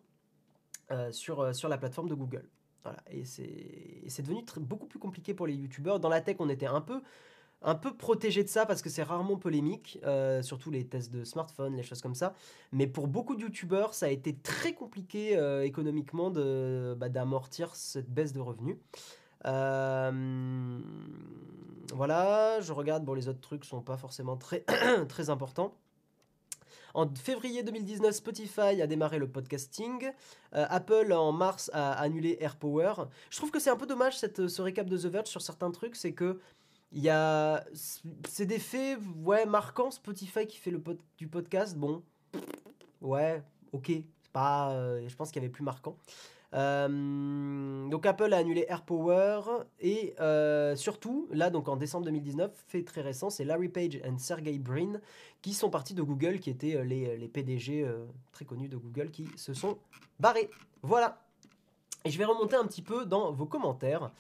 sur, 1.12 1.54
sur 1.54 1.68
la 1.68 1.78
plateforme 1.78 2.08
de 2.08 2.16
Google. 2.16 2.48
Voilà. 2.84 3.00
Et 3.12 3.26
c'est 3.26 4.22
devenu 4.22 4.46
beaucoup 4.62 4.88
plus 4.88 5.00
compliqué 5.00 5.34
pour 5.34 5.46
les 5.46 5.54
YouTubeurs. 5.54 6.00
Dans 6.00 6.08
la 6.08 6.22
tech, 6.22 6.38
on 6.40 6.48
était 6.48 6.66
un 6.66 6.80
peu 6.80 7.02
un 7.68 7.76
peu 7.76 7.94
protégé 7.94 8.46
de 8.46 8.50
ça 8.50 8.66
parce 8.66 8.82
que 8.82 8.90
c'est 8.90 9.04
rarement 9.04 9.36
polémique, 9.36 10.00
euh, 10.06 10.42
surtout 10.42 10.72
les 10.72 10.88
tests 10.88 11.12
de 11.12 11.26
smartphone, 11.26 11.76
les 11.76 11.84
choses 11.84 12.02
comme 12.02 12.16
ça. 12.16 12.34
Mais 12.72 12.88
pour 12.88 13.08
beaucoup 13.08 13.36
de 13.36 13.42
youtubeurs, 13.42 13.94
ça 13.94 14.06
a 14.06 14.10
été 14.10 14.34
très 14.34 14.74
compliqué 14.74 15.38
euh, 15.38 15.66
économiquement 15.66 16.32
bah, 16.32 17.10
d'amortir 17.10 17.76
cette 17.76 18.10
baisse 18.10 18.32
de 18.32 18.40
revenus. 18.40 18.78
Euh, 19.46 20.80
voilà, 21.94 22.62
je 22.62 22.72
regarde, 22.72 23.04
bon 23.04 23.14
les 23.14 23.28
autres 23.28 23.42
trucs 23.42 23.66
sont 23.66 23.82
pas 23.82 23.98
forcément 23.98 24.38
très, 24.38 24.64
très 25.10 25.30
importants. 25.30 25.76
En 26.94 27.14
février 27.14 27.64
2019, 27.64 28.16
Spotify 28.16 28.82
a 28.82 28.88
démarré 28.88 29.20
le 29.20 29.28
podcasting. 29.28 30.10
Apple, 30.54 31.14
en 31.14 31.32
mars, 31.32 31.70
a 31.74 31.92
annulé 31.92 32.38
AirPower. 32.40 32.94
Je 33.30 33.38
trouve 33.38 33.52
que 33.52 33.60
c'est 33.60 33.70
un 33.70 33.76
peu 33.76 33.86
dommage 33.86 34.18
cette, 34.18 34.48
ce 34.48 34.62
récap 34.64 34.88
de 34.88 34.98
The 34.98 35.06
Verge 35.06 35.28
sur 35.28 35.42
certains 35.42 35.70
trucs. 35.70 35.96
C'est 35.96 36.14
que 36.14 36.40
il 36.92 37.02
y 37.02 37.10
a. 37.10 37.64
C'est 38.28 38.46
des 38.46 38.60
faits, 38.60 39.00
ouais, 39.24 39.46
marquants. 39.46 39.92
Spotify 39.92 40.48
qui 40.48 40.58
fait 40.58 40.72
le 40.72 40.82
du 41.18 41.28
podcast, 41.28 41.78
bon. 41.78 42.04
Ouais, 43.02 43.44
ok. 43.72 43.92
Pas. 44.34 44.72
Euh, 44.72 45.08
je 45.08 45.16
pense 45.16 45.32
qu'il 45.32 45.42
y 45.42 45.46
avait 45.46 45.52
plus 45.52 45.64
marquant. 45.64 45.98
Euh, 46.54 47.90
donc 47.90 48.06
Apple 48.06 48.32
a 48.34 48.38
annulé 48.38 48.66
AirPower 48.70 49.42
et 49.82 50.16
euh, 50.22 50.78
surtout, 50.78 51.28
là 51.34 51.50
donc 51.50 51.68
en 51.68 51.76
décembre 51.76 52.06
2019, 52.06 52.50
fait 52.70 52.84
très 52.84 53.02
récent, 53.02 53.30
c'est 53.30 53.44
Larry 53.44 53.68
Page 53.68 53.96
et 53.98 54.02
Sergey 54.18 54.58
Brin 54.58 55.02
qui 55.42 55.54
sont 55.54 55.70
partis 55.70 55.94
de 55.94 56.02
Google, 56.02 56.40
qui 56.40 56.50
étaient 56.50 56.86
les, 56.86 57.18
les 57.18 57.28
PDG 57.28 57.86
très 58.32 58.46
connus 58.46 58.70
de 58.70 58.78
Google, 58.78 59.12
qui 59.12 59.28
se 59.36 59.54
sont 59.54 59.78
barrés. 60.22 60.50
Voilà. 60.84 61.22
Et 62.06 62.10
je 62.10 62.18
vais 62.18 62.26
remonter 62.26 62.56
un 62.56 62.66
petit 62.66 62.82
peu 62.82 63.06
dans 63.06 63.34
vos 63.34 63.46
commentaires. 63.46 64.12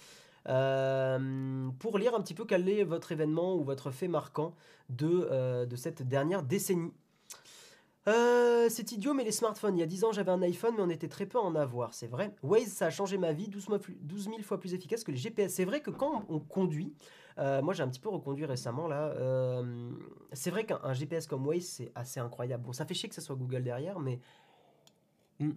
Euh, 0.47 1.69
pour 1.79 1.97
lire 1.97 2.15
un 2.15 2.21
petit 2.21 2.33
peu 2.33 2.45
quel 2.45 2.69
est 2.69 2.83
votre 2.83 3.11
événement 3.11 3.55
ou 3.55 3.63
votre 3.63 3.91
fait 3.91 4.07
marquant 4.07 4.55
de, 4.89 5.27
euh, 5.31 5.65
de 5.65 5.75
cette 5.75 6.07
dernière 6.07 6.43
décennie. 6.43 6.93
Euh, 8.07 8.69
c'est 8.69 8.93
idiot, 8.93 9.13
mais 9.13 9.25
les 9.25 9.33
smartphones. 9.33 9.75
Il 9.75 9.81
y 9.81 9.83
a 9.83 9.87
10 9.87 10.05
ans, 10.05 10.11
j'avais 10.13 10.31
un 10.31 10.41
iPhone, 10.41 10.73
mais 10.77 10.83
on 10.83 10.89
était 10.89 11.09
très 11.09 11.25
peu 11.25 11.37
à 11.37 11.41
en 11.41 11.55
avoir, 11.55 11.93
c'est 11.93 12.07
vrai. 12.07 12.33
Waze, 12.41 12.67
ça 12.67 12.85
a 12.85 12.89
changé 12.89 13.17
ma 13.17 13.33
vie, 13.33 13.49
12, 13.49 13.67
000 13.67 14.41
fois 14.43 14.59
plus 14.59 14.73
efficace 14.73 15.03
que 15.03 15.11
les 15.11 15.17
GPS. 15.17 15.53
C'est 15.53 15.65
vrai 15.65 15.81
que 15.81 15.91
quand 15.91 16.23
on 16.29 16.39
conduit, 16.39 16.93
moi 17.37 17.73
j'ai 17.73 17.83
un 17.83 17.89
petit 17.89 17.99
peu 17.99 18.09
reconduit 18.09 18.45
récemment 18.45 18.87
là, 18.87 19.13
c'est 20.31 20.49
vrai 20.49 20.65
qu'un 20.65 20.93
GPS 20.93 21.27
comme 21.27 21.45
Waze, 21.45 21.65
c'est 21.65 21.91
assez 21.95 22.21
incroyable. 22.21 22.63
Bon, 22.63 22.71
ça 22.71 22.85
fait 22.85 22.93
chier 22.93 23.09
que 23.09 23.15
ce 23.15 23.21
soit 23.21 23.35
Google 23.35 23.63
derrière, 23.63 23.99
mais. 23.99 24.21
Hmm. 25.39 25.51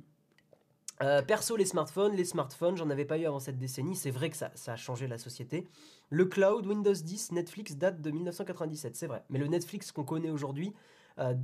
Euh, 1.03 1.23
perso, 1.23 1.57
les 1.57 1.65
smartphones, 1.65 2.15
les 2.15 2.27
smartphones, 2.27 2.77
j'en 2.77 2.91
avais 2.91 3.07
pas 3.07 3.17
eu 3.17 3.25
avant 3.25 3.41
cette 3.41 3.59
décennie. 3.59 3.97
C'est 3.97 4.11
vrai 4.11 4.29
que 4.29 4.37
ça, 4.37 4.51
a 4.67 4.77
changé 4.77 5.07
la 5.07 5.17
société. 5.17 5.67
Le 6.11 6.27
cloud, 6.27 6.67
Windows 6.67 6.93
10, 6.93 7.33
Netflix 7.33 7.77
date 7.77 8.03
de 8.03 8.11
1997, 8.11 8.97
c'est 8.97 9.07
vrai. 9.07 9.25
Mais 9.31 9.39
le 9.39 9.47
Netflix 9.47 9.93
qu'on 9.93 10.05
connaît 10.05 10.31
aujourd'hui 10.31 10.75
euh, 11.19 11.35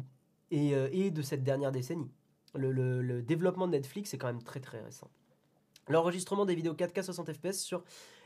euh, 0.53 0.89
est, 0.93 1.11
de 1.11 1.23
cette 1.23 1.43
dernière 1.43 1.73
décennie. 1.73 2.11
Le, 2.55 3.21
développement 3.23 3.67
de 3.67 3.73
Netflix 3.73 4.13
est 4.13 4.19
quand 4.19 4.27
même 4.27 4.43
très 4.43 4.61
très 4.61 4.81
récent. 4.81 5.11
L'enregistrement 5.89 6.45
des 6.45 6.55
vidéos 6.55 6.75
4K 6.75 7.03
60 7.03 7.33
fps 7.33 7.75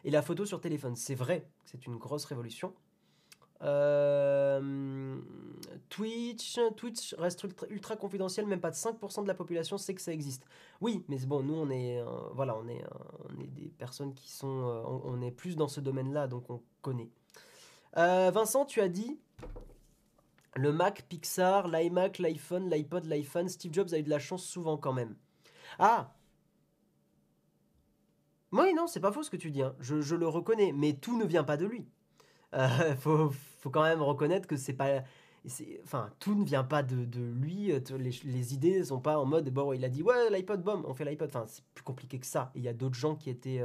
et 0.04 0.10
la 0.10 0.22
photo 0.22 0.46
sur 0.46 0.60
téléphone, 0.60 0.96
c'est 0.96 1.14
vrai 1.14 1.40
que 1.40 1.70
c'est 1.70 1.86
une 1.86 1.96
grosse 1.96 2.24
révolution. 2.24 2.72
Euh, 3.62 5.18
Twitch, 5.88 6.58
Twitch 6.76 7.14
reste 7.18 7.46
ultra, 7.68 7.96
confidentiel, 7.96 8.46
même 8.46 8.60
pas 8.60 8.70
de 8.70 8.76
5% 8.76 9.22
de 9.22 9.28
la 9.28 9.34
population 9.34 9.76
sait 9.76 9.94
que 9.94 10.00
ça 10.00 10.12
existe. 10.12 10.46
Oui, 10.80 11.04
mais 11.08 11.18
bon, 11.18 11.42
nous 11.42 11.54
on 11.54 11.70
est, 11.70 12.00
euh, 12.00 12.06
voilà, 12.32 12.56
on 12.56 12.68
est, 12.68 12.82
euh, 12.82 12.88
on 13.28 13.40
est 13.40 13.48
des 13.48 13.68
personnes 13.68 14.14
qui 14.14 14.30
sont, 14.30 14.46
on, 15.04 15.20
est 15.20 15.30
plus 15.30 15.56
dans 15.56 15.68
ce 15.68 15.80
domaine-là, 15.80 16.26
donc 16.26 16.48
on 16.48 16.62
connaît. 16.82 17.10
Vincent, 17.94 18.64
tu 18.64 18.80
as 18.80 18.88
dit 18.88 19.18
le 20.56 20.72
Mac, 20.72 21.02
Pixar, 21.08 21.68
l'iMac, 21.68 22.18
l'iPhone, 22.18 22.68
l'iPod, 22.70 23.04
l'iPhone. 23.04 23.48
Steve 23.48 23.72
Jobs 23.72 23.92
a 23.92 23.98
eu 23.98 24.02
de 24.02 24.10
la 24.10 24.18
chance 24.18 24.44
souvent 24.44 24.76
quand 24.76 24.92
même. 24.92 25.16
Ah. 25.78 26.14
Oui, 28.52 28.74
non, 28.74 28.86
c'est 28.86 29.00
pas 29.00 29.12
faux 29.12 29.22
ce 29.22 29.30
que 29.30 29.36
tu 29.36 29.50
dis. 29.50 29.62
Hein. 29.62 29.74
Je, 29.80 30.14
le 30.14 30.28
reconnais, 30.28 30.72
mais 30.72 30.94
tout 30.94 31.16
ne 31.16 31.24
vient 31.24 31.44
pas 31.44 31.56
de 31.56 31.66
lui. 31.66 31.86
Faut, 32.98 33.32
faut 33.60 33.70
quand 33.70 33.82
même 33.82 34.02
reconnaître 34.02 34.46
que 34.48 34.56
c'est 34.56 34.72
pas 34.72 35.02
enfin, 35.84 36.10
tout 36.18 36.34
ne 36.34 36.44
vient 36.44 36.64
pas 36.64 36.82
de, 36.82 37.06
lui. 37.20 37.72
Les, 37.98 38.10
les, 38.24 38.54
idées 38.54 38.84
sont 38.84 39.00
pas 39.00 39.18
en 39.18 39.24
mode, 39.24 39.48
bon, 39.50 39.72
il 39.72 39.84
a 39.84 39.88
dit, 39.88 40.02
ouais, 40.02 40.28
l'iPod, 40.30 40.62
bomb, 40.62 40.84
on 40.86 40.94
fait 40.94 41.04
l'iPod. 41.04 41.28
Enfin, 41.28 41.44
c'est 41.46 41.64
plus 41.74 41.84
compliqué 41.84 42.18
que 42.18 42.26
ça. 42.26 42.50
Il 42.54 42.62
y 42.62 42.68
a 42.68 42.74
d'autres 42.74 42.96
gens 42.96 43.16
qui 43.16 43.30
étaient, 43.30 43.62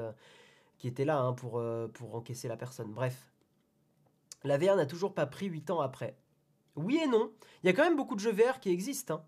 qui 0.78 0.88
étaient 0.88 1.06
là 1.06 1.20
hein, 1.20 1.34
pour, 1.34 1.62
pour 1.93 2.16
encaisser 2.16 2.48
la 2.48 2.58
personne. 2.58 2.93
Bref. 2.93 3.32
La 4.46 4.58
VR 4.58 4.76
n'a 4.76 4.86
toujours 4.86 5.14
pas 5.14 5.26
pris 5.26 5.48
8 5.48 5.72
ans 5.72 5.82
après. 5.82 6.16
Oui 6.76 7.00
et 7.04 7.08
non. 7.08 7.32
Il 7.64 7.68
y 7.68 7.70
a 7.70 7.74
quand 7.74 7.84
même 7.84 7.96
beaucoup 7.96 8.16
de 8.16 8.20
jeux 8.20 8.32
VR 8.32 8.60
qui 8.60 8.70
existent. 8.70 9.16
Hein. 9.16 9.24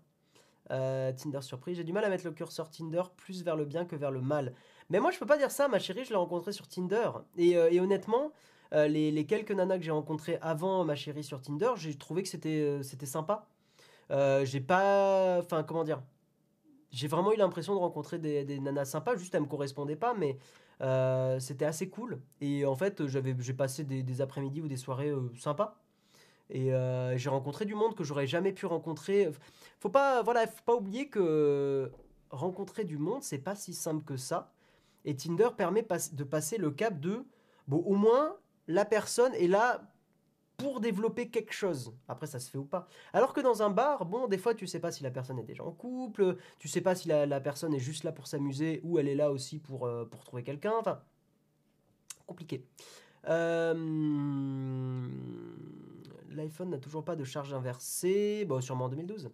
Euh, 0.70 1.12
Tinder 1.12 1.40
surprise. 1.40 1.76
J'ai 1.76 1.84
du 1.84 1.92
mal 1.92 2.04
à 2.04 2.08
mettre 2.08 2.24
le 2.24 2.32
curseur 2.32 2.70
Tinder 2.70 3.02
plus 3.16 3.42
vers 3.42 3.56
le 3.56 3.64
bien 3.64 3.84
que 3.84 3.96
vers 3.96 4.10
le 4.10 4.20
mal. 4.20 4.54
Mais 4.90 5.00
moi, 5.00 5.10
je 5.10 5.18
peux 5.18 5.26
pas 5.26 5.38
dire 5.38 5.50
ça. 5.50 5.68
Ma 5.68 5.78
chérie, 5.78 6.04
je 6.04 6.10
l'ai 6.10 6.16
rencontrée 6.16 6.52
sur 6.52 6.68
Tinder. 6.68 7.10
Et, 7.36 7.56
euh, 7.56 7.82
honnêtement, 7.82 8.32
euh, 8.74 8.88
les, 8.88 9.24
quelques 9.26 9.52
nanas 9.52 9.78
que 9.78 9.84
j'ai 9.84 9.90
rencontrées 9.90 10.38
avant 10.42 10.84
ma 10.84 10.94
chérie 10.94 11.24
sur 11.24 11.40
Tinder, 11.40 11.70
j'ai 11.76 11.96
trouvé 11.96 12.22
que 12.22 12.28
c'était 12.28 12.82
c'était 12.82 13.06
sympa. 13.06 13.46
j'ai 14.10 14.60
pas. 14.60 15.38
Enfin, 15.40 15.62
comment 15.62 15.84
dire 15.84 16.02
J'ai 16.90 17.08
vraiment 17.08 17.32
eu 17.32 17.36
l'impression 17.36 17.74
de 17.74 17.80
rencontrer 17.80 18.18
des, 18.18 18.60
nanas 18.60 18.86
sympas. 18.86 19.16
Juste, 19.16 19.34
elles 19.34 19.42
me 19.42 19.46
correspondaient 19.46 19.96
pas. 19.96 20.14
Mais 20.14 20.38
c'était 21.40 21.64
assez 21.64 21.88
cool. 21.88 22.20
Et 22.40 22.64
en 22.66 22.76
fait, 22.76 23.06
j'ai 23.06 23.54
passé 23.54 23.84
des, 23.84 24.02
des 24.02 24.20
après-midi 24.20 24.60
ou 24.60 24.68
des 24.68 24.76
soirées 24.76 25.12
sympas. 25.36 25.78
Et 26.50 26.72
euh, 26.72 27.16
j'ai 27.16 27.28
rencontré 27.28 27.64
du 27.64 27.74
monde 27.74 27.94
que 27.94 28.04
j'aurais 28.04 28.26
jamais 28.26 28.52
pu 28.52 28.66
rencontrer. 28.66 29.30
Faut 29.80 29.90
pas, 29.90 30.22
voilà, 30.22 30.46
faut 30.46 30.64
pas 30.64 30.74
oublier 30.74 31.08
que 31.08 31.90
rencontrer 32.30 32.84
du 32.84 32.98
monde, 32.98 33.22
c'est 33.22 33.38
pas 33.38 33.54
si 33.54 33.74
simple 33.74 34.04
que 34.04 34.16
ça. 34.16 34.52
Et 35.04 35.14
Tinder 35.14 35.48
permet 35.56 35.86
de 36.12 36.24
passer 36.24 36.58
le 36.58 36.70
cap 36.70 37.00
de, 37.00 37.24
bon, 37.66 37.78
au 37.78 37.94
moins, 37.94 38.36
la 38.68 38.84
personne 38.84 39.34
est 39.34 39.48
là 39.48 39.82
pour 40.56 40.80
développer 40.80 41.28
quelque 41.28 41.52
chose. 41.52 41.92
Après, 42.08 42.26
ça 42.26 42.38
se 42.40 42.50
fait 42.50 42.58
ou 42.58 42.64
pas. 42.64 42.88
Alors 43.12 43.32
que 43.32 43.40
dans 43.40 43.62
un 43.62 43.70
bar, 43.70 44.04
bon, 44.04 44.26
des 44.28 44.38
fois, 44.38 44.54
tu 44.54 44.66
sais 44.66 44.80
pas 44.80 44.90
si 44.90 45.02
la 45.02 45.10
personne 45.10 45.38
est 45.38 45.44
déjà 45.44 45.64
en 45.64 45.72
couple, 45.72 46.36
tu 46.58 46.68
sais 46.68 46.80
pas 46.80 46.94
si 46.94 47.08
la, 47.08 47.40
personne 47.40 47.74
est 47.74 47.78
juste 47.80 48.04
là 48.04 48.12
pour 48.12 48.26
s'amuser 48.26 48.80
ou 48.84 48.98
elle 48.98 49.08
est 49.08 49.14
là 49.14 49.30
aussi 49.30 49.58
pour, 49.58 49.86
euh, 49.86 50.04
pour 50.04 50.24
trouver 50.24 50.42
quelqu'un. 50.42 50.74
Enfin, 50.78 51.00
compliqué. 52.26 52.64
Euh 53.28 53.74
l'iPhone 56.38 56.70
n'a 56.70 56.78
toujours 56.78 57.04
pas 57.04 57.16
de 57.16 57.24
charge 57.24 57.52
inversée. 57.52 58.44
Bon, 58.46 58.60
sûrement 58.60 58.86
en 58.86 58.88
2012. 58.88 59.30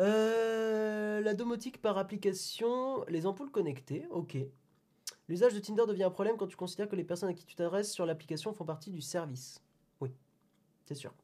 Euh, 0.00 1.20
la 1.20 1.34
domotique 1.34 1.80
par 1.80 1.98
application, 1.98 3.04
les 3.08 3.26
ampoules 3.26 3.50
connectées, 3.50 4.06
ok. 4.10 4.36
L'usage 5.28 5.54
de 5.54 5.60
Tinder 5.60 5.84
devient 5.86 6.04
un 6.04 6.10
problème 6.10 6.36
quand 6.36 6.46
tu 6.46 6.56
considères 6.56 6.88
que 6.88 6.96
les 6.96 7.04
personnes 7.04 7.30
à 7.30 7.34
qui 7.34 7.46
tu 7.46 7.54
t'adresses 7.54 7.92
sur 7.92 8.04
l'application 8.04 8.52
font 8.52 8.64
partie 8.64 8.90
du 8.90 9.00
service. 9.00 9.62
Oui, 10.00 10.10
c'est 10.84 10.94
sûr. 10.94 11.14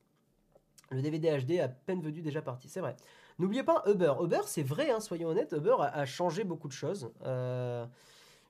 Le 0.90 1.02
DVD 1.02 1.38
HD 1.38 1.60
à 1.60 1.68
peine 1.68 2.00
venu 2.00 2.20
déjà 2.20 2.42
parti, 2.42 2.68
c'est 2.68 2.80
vrai. 2.80 2.96
N'oubliez 3.38 3.62
pas 3.62 3.82
Uber. 3.86 4.12
Uber, 4.22 4.40
c'est 4.46 4.62
vrai, 4.62 4.90
hein, 4.90 5.00
soyons 5.00 5.28
honnêtes, 5.28 5.54
Uber 5.56 5.76
a, 5.80 6.04
changé 6.04 6.44
beaucoup 6.44 6.68
de 6.68 6.72
choses. 6.72 7.10
Euh, 7.24 7.86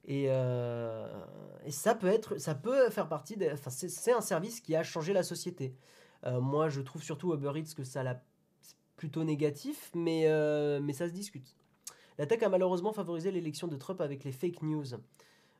euh, 0.09 1.24
et, 1.64 1.70
ça 1.70 1.94
peut 1.94 2.07
être, 2.07 2.38
ça 2.38 2.55
peut 2.55 2.88
faire 2.90 3.09
partie. 3.09 3.36
C'est 3.70 4.12
un 4.12 4.20
service 4.20 4.61
qui 4.61 4.74
a 4.74 4.82
changé 4.82 5.12
la 5.12 5.22
société. 5.22 5.76
Euh, 6.24 6.40
moi, 6.40 6.68
je 6.68 6.80
trouve 6.80 7.03
surtout 7.03 7.34
Uber 7.34 7.53
Eats 7.57 7.74
que 7.76 7.84
ça 7.84 8.03
l'a 8.03 8.22
plutôt 8.96 9.22
négatif, 9.22 9.90
mais, 9.94 10.26
mais 10.80 10.92
ça 10.92 11.09
se 11.09 11.12
discute. 11.12 11.55
L'attaque 12.18 12.42
a 12.42 12.48
malheureusement 12.48 12.92
favorisé 12.92 13.30
l'élection 13.30 13.68
de 13.68 13.76
Trump 13.76 14.01
avec 14.01 14.24
les 14.24 14.32
fake 14.32 14.62
news. 14.62 14.86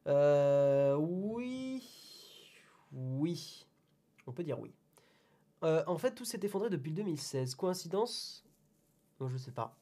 Euh, 0.07 0.97
oui. 0.97 1.83
Oui. 2.93 3.67
On 4.27 4.33
peut 4.33 4.45
dire 4.45 4.59
oui. 4.61 4.73
en 5.63 5.99
fait, 5.99 6.15
tout 6.15 6.25
s'est 6.25 6.41
effondré 6.43 6.71
depuis 6.71 6.93
2016. 6.93 7.55
Coïncidence? 7.55 8.45
Non, 9.21 9.29
je 9.29 9.37
sais 9.37 9.53
pas. 9.53 9.77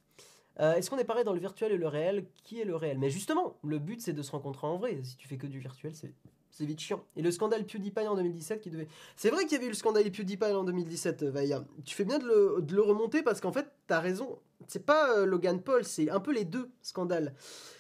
Est-ce 0.59 0.91
qu'on 0.91 0.99
est 0.99 1.05
pareil 1.05 1.25
dans 1.25 1.35
le 1.35 1.39
virtuel 1.39 1.71
et 1.71 1.77
le 1.77 1.87
réel? 1.87 2.27
Qui 2.43 2.61
est 2.61 2.65
le 2.65 2.75
réel? 2.75 2.99
Mais 2.99 3.11
justement, 3.11 3.57
le 3.63 3.79
but 3.79 4.01
c'est 4.01 4.13
de 4.13 4.23
se 4.23 4.33
rencontrer 4.33 4.67
en 4.67 4.77
vrai. 4.77 4.99
Si 5.05 5.17
tu 5.17 5.29
fais 5.29 5.37
que 5.37 5.47
du 5.47 5.61
virtuel, 5.61 5.95
c'est 5.95 6.13
c'est 6.59 6.65
vite 6.65 6.81
chiant. 6.81 7.05
Et 7.17 7.23
le 7.23 7.31
scandale 7.31 7.65
PewDiePie 7.65 8.07
en 8.09 8.17
2017 8.17 8.61
qui 8.61 8.71
devait. 8.71 8.89
C'est 9.17 9.31
vrai 9.31 9.45
qu'il 9.45 9.53
y 9.53 9.57
avait 9.57 9.67
eu 9.67 9.71
le 9.71 9.75
scandale 9.75 10.11
PewDiePie 10.11 10.45
en 10.45 10.65
2017, 10.65 11.23
euh, 11.23 11.31
Vaïa. 11.31 11.65
Tu 11.85 11.95
fais 11.95 12.05
bien 12.05 12.19
de 12.19 12.27
le, 12.27 12.83
remonter 12.83 13.23
parce 13.23 13.41
qu'en 13.41 13.53
fait, 13.53 13.67
t'as 13.87 14.01
raison. 14.01 14.41
C'est 14.67 14.85
pas 14.85 15.17
euh, 15.17 15.25
Logan 15.25 15.61
Paul, 15.61 15.85
c'est 15.85 16.11
un 16.11 16.19
peu 16.19 16.33
les 16.33 16.45
deux 16.45 16.69
scandales. 16.83 17.35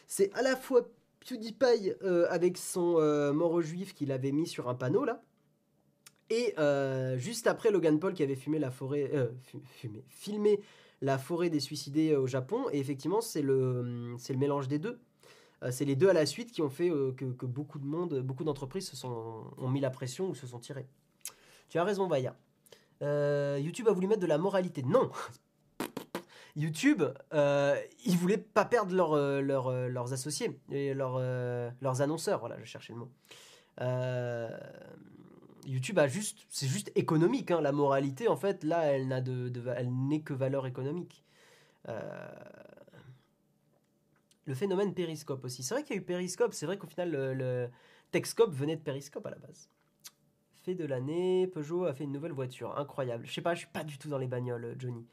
C'est 0.06 0.32
à 0.34 0.42
la 0.42 0.54
fois 0.54 0.82
PewDiePie 1.20 1.92
euh, 2.02 2.26
avec 2.30 2.56
son 2.56 3.00
mort 3.32 3.60
juif 3.62 3.94
qu'il 3.94 4.12
avait 4.12 4.32
mis 4.32 4.46
sur 4.46 4.68
un 4.68 4.74
panneau 4.74 5.04
là. 5.04 5.22
Et 6.30 6.54
juste 7.16 7.46
après 7.46 7.70
Logan 7.70 7.98
Paul 7.98 8.12
qui 8.14 8.22
avait 8.22 8.36
fumé 8.36 8.58
la 8.58 8.70
forêt. 8.70 9.10
fumé, 9.80 10.04
filmé 10.08 10.60
la 11.00 11.16
forêt 11.16 11.48
des 11.48 11.60
suicidés 11.60 12.16
au 12.16 12.26
Japon. 12.26 12.66
Et 12.72 12.78
effectivement, 12.78 13.20
c'est 13.20 13.42
le, 13.42 14.16
le 14.16 14.36
mélange 14.36 14.68
des 14.68 14.78
deux. 14.78 15.00
Euh, 15.62 15.70
c'est 15.70 15.84
les 15.84 15.96
deux 15.96 16.08
à 16.08 16.12
la 16.12 16.26
suite 16.26 16.52
qui 16.52 16.62
ont 16.62 16.70
fait 16.70 16.90
euh, 16.90 17.12
que, 17.12 17.46
beaucoup 17.46 17.78
de 17.78 17.86
monde, 17.86 18.20
beaucoup 18.20 18.44
d'entreprises 18.44 18.88
se 18.88 18.96
sont, 18.96 19.44
ont 19.56 19.68
mis 19.68 19.80
la 19.80 19.90
pression 19.90 20.28
ou 20.28 20.34
se 20.34 20.46
sont 20.46 20.58
tirées. 20.58 20.86
Tu 21.68 21.78
as 21.78 21.84
raison, 21.84 22.06
Vaya. 22.06 22.36
Euh, 23.02 23.58
YouTube 23.60 23.88
a 23.88 23.92
voulu 23.92 24.06
mettre 24.06 24.20
de 24.20 24.26
la 24.26 24.38
moralité. 24.38 24.82
Non 24.82 25.10
YouTube, 26.58 27.04
euh, 27.32 27.80
ils 28.04 28.16
voulaient 28.16 28.36
pas 28.36 28.64
perdre 28.64 28.92
leurs 29.40 30.12
associés 30.12 30.60
et 30.70 30.92
leurs 30.92 32.00
annonceurs. 32.00 32.40
Voilà, 32.40 32.58
je 32.58 32.64
cherchais 32.64 32.92
le 32.92 32.98
mot. 32.98 33.10
YouTube 35.64 35.98
a 35.98 36.08
juste, 36.08 36.46
c'est 36.48 36.66
juste 36.66 36.90
économique. 36.96 37.50
Hein. 37.50 37.60
La 37.60 37.72
moralité, 37.72 38.26
en 38.26 38.36
fait, 38.36 38.64
là, 38.64 38.82
elle 38.86 39.06
n'a 39.06 39.20
de, 39.20 39.52
elle 39.76 39.92
n'est 40.08 40.20
que 40.20 40.34
valeur 40.34 40.66
économique. 40.66 41.24
Le 44.46 44.54
phénomène 44.54 44.94
périscope 44.94 45.44
aussi. 45.44 45.62
C'est 45.62 45.74
vrai 45.74 45.84
qu'il 45.84 45.94
y 45.94 45.98
a 45.98 46.02
eu 46.02 46.04
périscope, 46.04 46.54
c'est 46.54 46.66
vrai 46.66 46.76
qu'au 46.76 46.86
final, 46.86 47.10
le, 47.10 47.34
le 47.34 47.68
Techscope 48.10 48.52
venait 48.52 48.76
de 48.76 48.80
périscope 48.80 49.26
à 49.26 49.30
la 49.30 49.36
base. 49.36 49.68
Fait 50.64 50.74
de 50.74 50.84
l'année, 50.86 51.46
Peugeot 51.46 51.84
a 51.84 51.94
fait 51.94 52.04
une 52.04 52.12
nouvelle 52.12 52.32
voiture. 52.32 52.76
Incroyable. 52.78 53.26
Je 53.26 53.32
sais 53.32 53.42
pas, 53.42 53.54
je 53.54 53.60
suis 53.60 53.68
pas 53.68 53.84
du 53.84 53.98
tout 53.98 54.08
dans 54.08 54.18
les 54.18 54.26
bagnoles, 54.26 54.74
Johnny. 54.78 55.06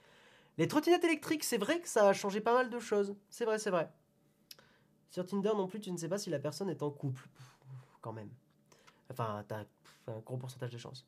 Les 0.57 0.67
trottinettes 0.67 1.03
électriques, 1.03 1.43
c'est 1.43 1.57
vrai 1.57 1.79
que 1.79 1.89
ça 1.89 2.07
a 2.09 2.13
changé 2.13 2.39
pas 2.39 2.53
mal 2.53 2.69
de 2.69 2.79
choses. 2.79 3.15
C'est 3.29 3.45
vrai, 3.45 3.59
c'est 3.59 3.71
vrai. 3.71 3.89
Sur 5.09 5.25
Tinder 5.25 5.51
non 5.55 5.67
plus, 5.67 5.79
tu 5.79 5.91
ne 5.91 5.97
sais 5.97 6.09
pas 6.09 6.17
si 6.17 6.29
la 6.29 6.39
personne 6.39 6.69
est 6.69 6.83
en 6.83 6.91
couple. 6.91 7.27
quand 8.01 8.13
même. 8.13 8.29
Enfin, 9.09 9.43
t'as 9.47 9.65
un 10.07 10.19
gros 10.19 10.37
pourcentage 10.37 10.71
de 10.71 10.77
chance. 10.77 11.05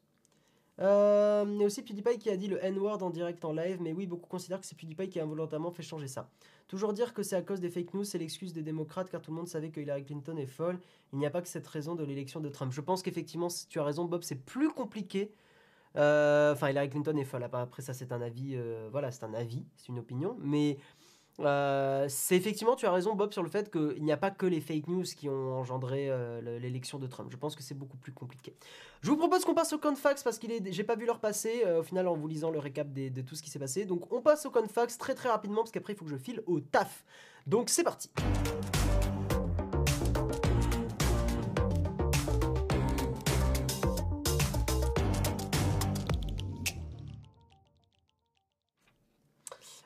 Euh, 0.80 1.60
a 1.60 1.64
aussi 1.64 1.82
PewDiePie 1.82 2.20
qui 2.20 2.30
a 2.30 2.38
dit 2.38 2.48
le 2.48 2.64
N-word 2.64 3.02
en 3.02 3.10
direct 3.10 3.44
en 3.46 3.52
live, 3.54 3.82
mais 3.82 3.94
oui, 3.94 4.06
beaucoup 4.06 4.28
considèrent 4.28 4.60
que 4.60 4.66
c'est 4.66 4.78
PewDiePie 4.78 5.10
qui 5.10 5.20
a 5.20 5.24
involontairement 5.24 5.72
fait 5.72 5.82
changer 5.82 6.08
ça. 6.08 6.30
Toujours 6.68 6.94
dire 6.94 7.14
que 7.14 7.24
c'est 7.24 7.36
à 7.36 7.42
cause 7.42 7.60
des 7.60 7.70
fake 7.70 7.94
news, 7.94 8.04
c'est 8.04 8.18
l'excuse 8.18 8.54
des 8.54 8.62
démocrates, 8.62 9.10
car 9.10 9.22
tout 9.22 9.32
le 9.32 9.38
monde 9.38 9.48
savait 9.48 9.72
que 9.72 9.80
Hillary 9.80 10.04
Clinton 10.04 10.38
est 10.38 10.46
folle. 10.46 10.80
Il 11.14 11.20
n'y 11.20 11.26
a 11.26 11.32
pas 11.32 11.42
que 11.42 11.48
cette 11.48 11.66
raison 11.66 11.96
de 11.96 12.04
l'élection 12.04 12.42
de 12.42 12.50
Trump. 12.50 12.72
Je 12.72 12.82
pense 12.82 13.02
qu'effectivement, 13.02 13.48
tu 13.70 13.80
as 13.80 13.84
raison, 13.84 14.06
Bob, 14.06 14.22
c'est 14.24 14.36
plus 14.36 14.70
compliqué. 14.70 15.32
Euh, 15.98 16.54
enfin, 16.54 16.70
Hillary 16.70 16.90
Clinton 16.90 17.18
est 17.18 17.24
folle. 17.24 17.44
Après, 17.44 17.82
ça, 17.82 17.94
c'est 17.94 18.12
un 18.12 18.22
avis. 18.22 18.54
Euh, 18.56 18.88
voilà, 18.92 19.12
c'est 19.12 19.24
un 19.24 19.34
avis, 19.34 19.66
c'est 19.76 19.90
une 19.90 20.00
opinion. 20.00 20.38
Mais 20.40 20.78
euh, 21.40 22.06
c'est 22.10 22.36
effectivement, 22.36 22.76
tu 22.76 22.86
as 22.86 22.92
raison, 22.92 23.16
Bob, 23.16 23.34
sur 23.34 23.44
le 23.44 23.50
fait 23.50 23.72
qu'il 23.72 24.04
n'y 24.04 24.12
a 24.12 24.18
pas 24.18 24.32
que 24.32 24.46
les 24.46 24.62
fake 24.62 24.88
news 24.88 25.04
qui 25.04 25.30
ont 25.30 25.54
engendré 25.58 26.12
l'élection 26.42 27.00
de 27.00 27.08
Trump. 27.08 27.30
Je 27.32 27.38
pense 27.38 27.56
que 27.56 27.64
c'est 27.64 27.76
beaucoup 27.76 27.98
plus 27.98 28.12
compliqué. 28.12 28.56
Je 29.02 29.10
vous 29.10 29.18
propose 29.18 29.46
qu'on 29.46 29.54
passe 29.54 29.74
au 29.74 29.80
confax 29.80 30.24
parce 30.24 30.40
que 30.40 30.48
j'ai 30.70 30.84
pas 30.84 30.96
vu 30.96 31.06
leur 31.06 31.20
passer 31.20 31.64
au 31.80 31.84
final 31.84 32.08
en 32.08 32.16
vous 32.16 32.28
lisant 32.28 32.50
le 32.50 32.60
récap 32.60 32.92
de 32.92 33.22
tout 33.22 33.36
ce 33.36 33.44
qui 33.44 33.50
s'est 33.50 33.60
passé. 33.60 33.86
Donc 33.86 34.12
on 34.12 34.22
passe 34.22 34.46
au 34.46 34.52
confax 34.52 34.98
très 34.98 35.16
très 35.16 35.30
rapidement 35.30 35.62
parce 35.62 35.72
qu'après 35.72 35.94
il 35.94 35.96
faut 35.96 36.06
que 36.06 36.12
je 36.12 36.18
file 36.18 36.42
au 36.48 36.60
taf. 36.60 37.06
Donc 37.46 37.70
c'est 37.70 37.84
parti. 37.84 38.10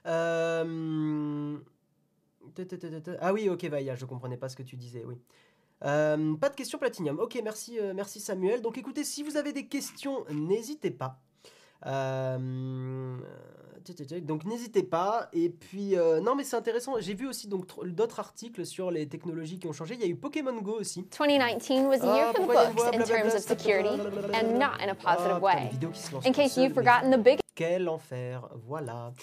Euh... 0.06 1.58
Ah 3.20 3.34
oui, 3.34 3.50
ok, 3.50 3.64
Vaya, 3.66 3.96
je 3.96 4.06
comprenais 4.06 4.38
pas 4.38 4.50
ce 4.50 4.56
que 4.56 4.64
tu 4.64 4.76
disais, 4.76 5.04
oui. 5.06 5.18
Euh, 5.84 6.36
pas 6.36 6.50
de 6.50 6.56
questions 6.56 6.78
Platinium. 6.78 7.20
Ok, 7.20 7.40
merci, 7.44 7.80
euh, 7.80 7.94
merci 7.96 8.20
Samuel. 8.20 8.62
Donc 8.62 8.78
écoutez, 8.78 9.04
si 9.04 9.24
vous 9.24 9.38
avez 9.38 9.52
des 9.52 9.66
questions, 9.66 10.26
n'hésitez 10.30 10.92
pas. 10.92 11.20
Euh, 11.88 13.18
donc 14.22 14.46
n'hésitez 14.46 14.84
pas. 14.84 15.28
Et 15.34 15.50
puis 15.50 15.96
non, 16.22 16.36
mais 16.36 16.44
c'est 16.44 16.56
intéressant. 16.56 17.00
J'ai 17.00 17.16
vu 17.16 17.28
aussi 17.28 17.48
donc 17.48 17.66
d'autres 17.88 18.20
articles 18.20 18.64
sur 18.66 18.92
les 18.92 19.08
technologies 19.08 19.58
qui 19.58 19.68
ont 19.68 19.74
changé. 19.74 19.96
Il 19.96 20.02
y 20.02 20.04
a 20.04 20.08
eu 20.08 20.16
Pokémon 20.16 20.62
Go 20.62 20.80
aussi. 20.80 21.08
2019 21.18 21.88
was 21.88 22.08
a 22.08 22.16
year 22.16 22.34
for 22.36 22.46
books 22.46 22.96
in 22.96 23.04
terms 23.04 23.34
of 23.34 23.42
security 23.42 24.00
and 24.36 24.60
not 24.60 24.80
in 24.84 24.90
a 24.90 24.96
positive 24.96 25.42
way. 25.42 25.72
In 26.24 26.32
case 26.32 26.58
you've 26.58 26.76
forgotten 26.76 27.10
the 27.10 27.18
big 27.18 27.41
quel 27.56 27.90
enfer, 27.90 28.50
voilà. 28.66 29.14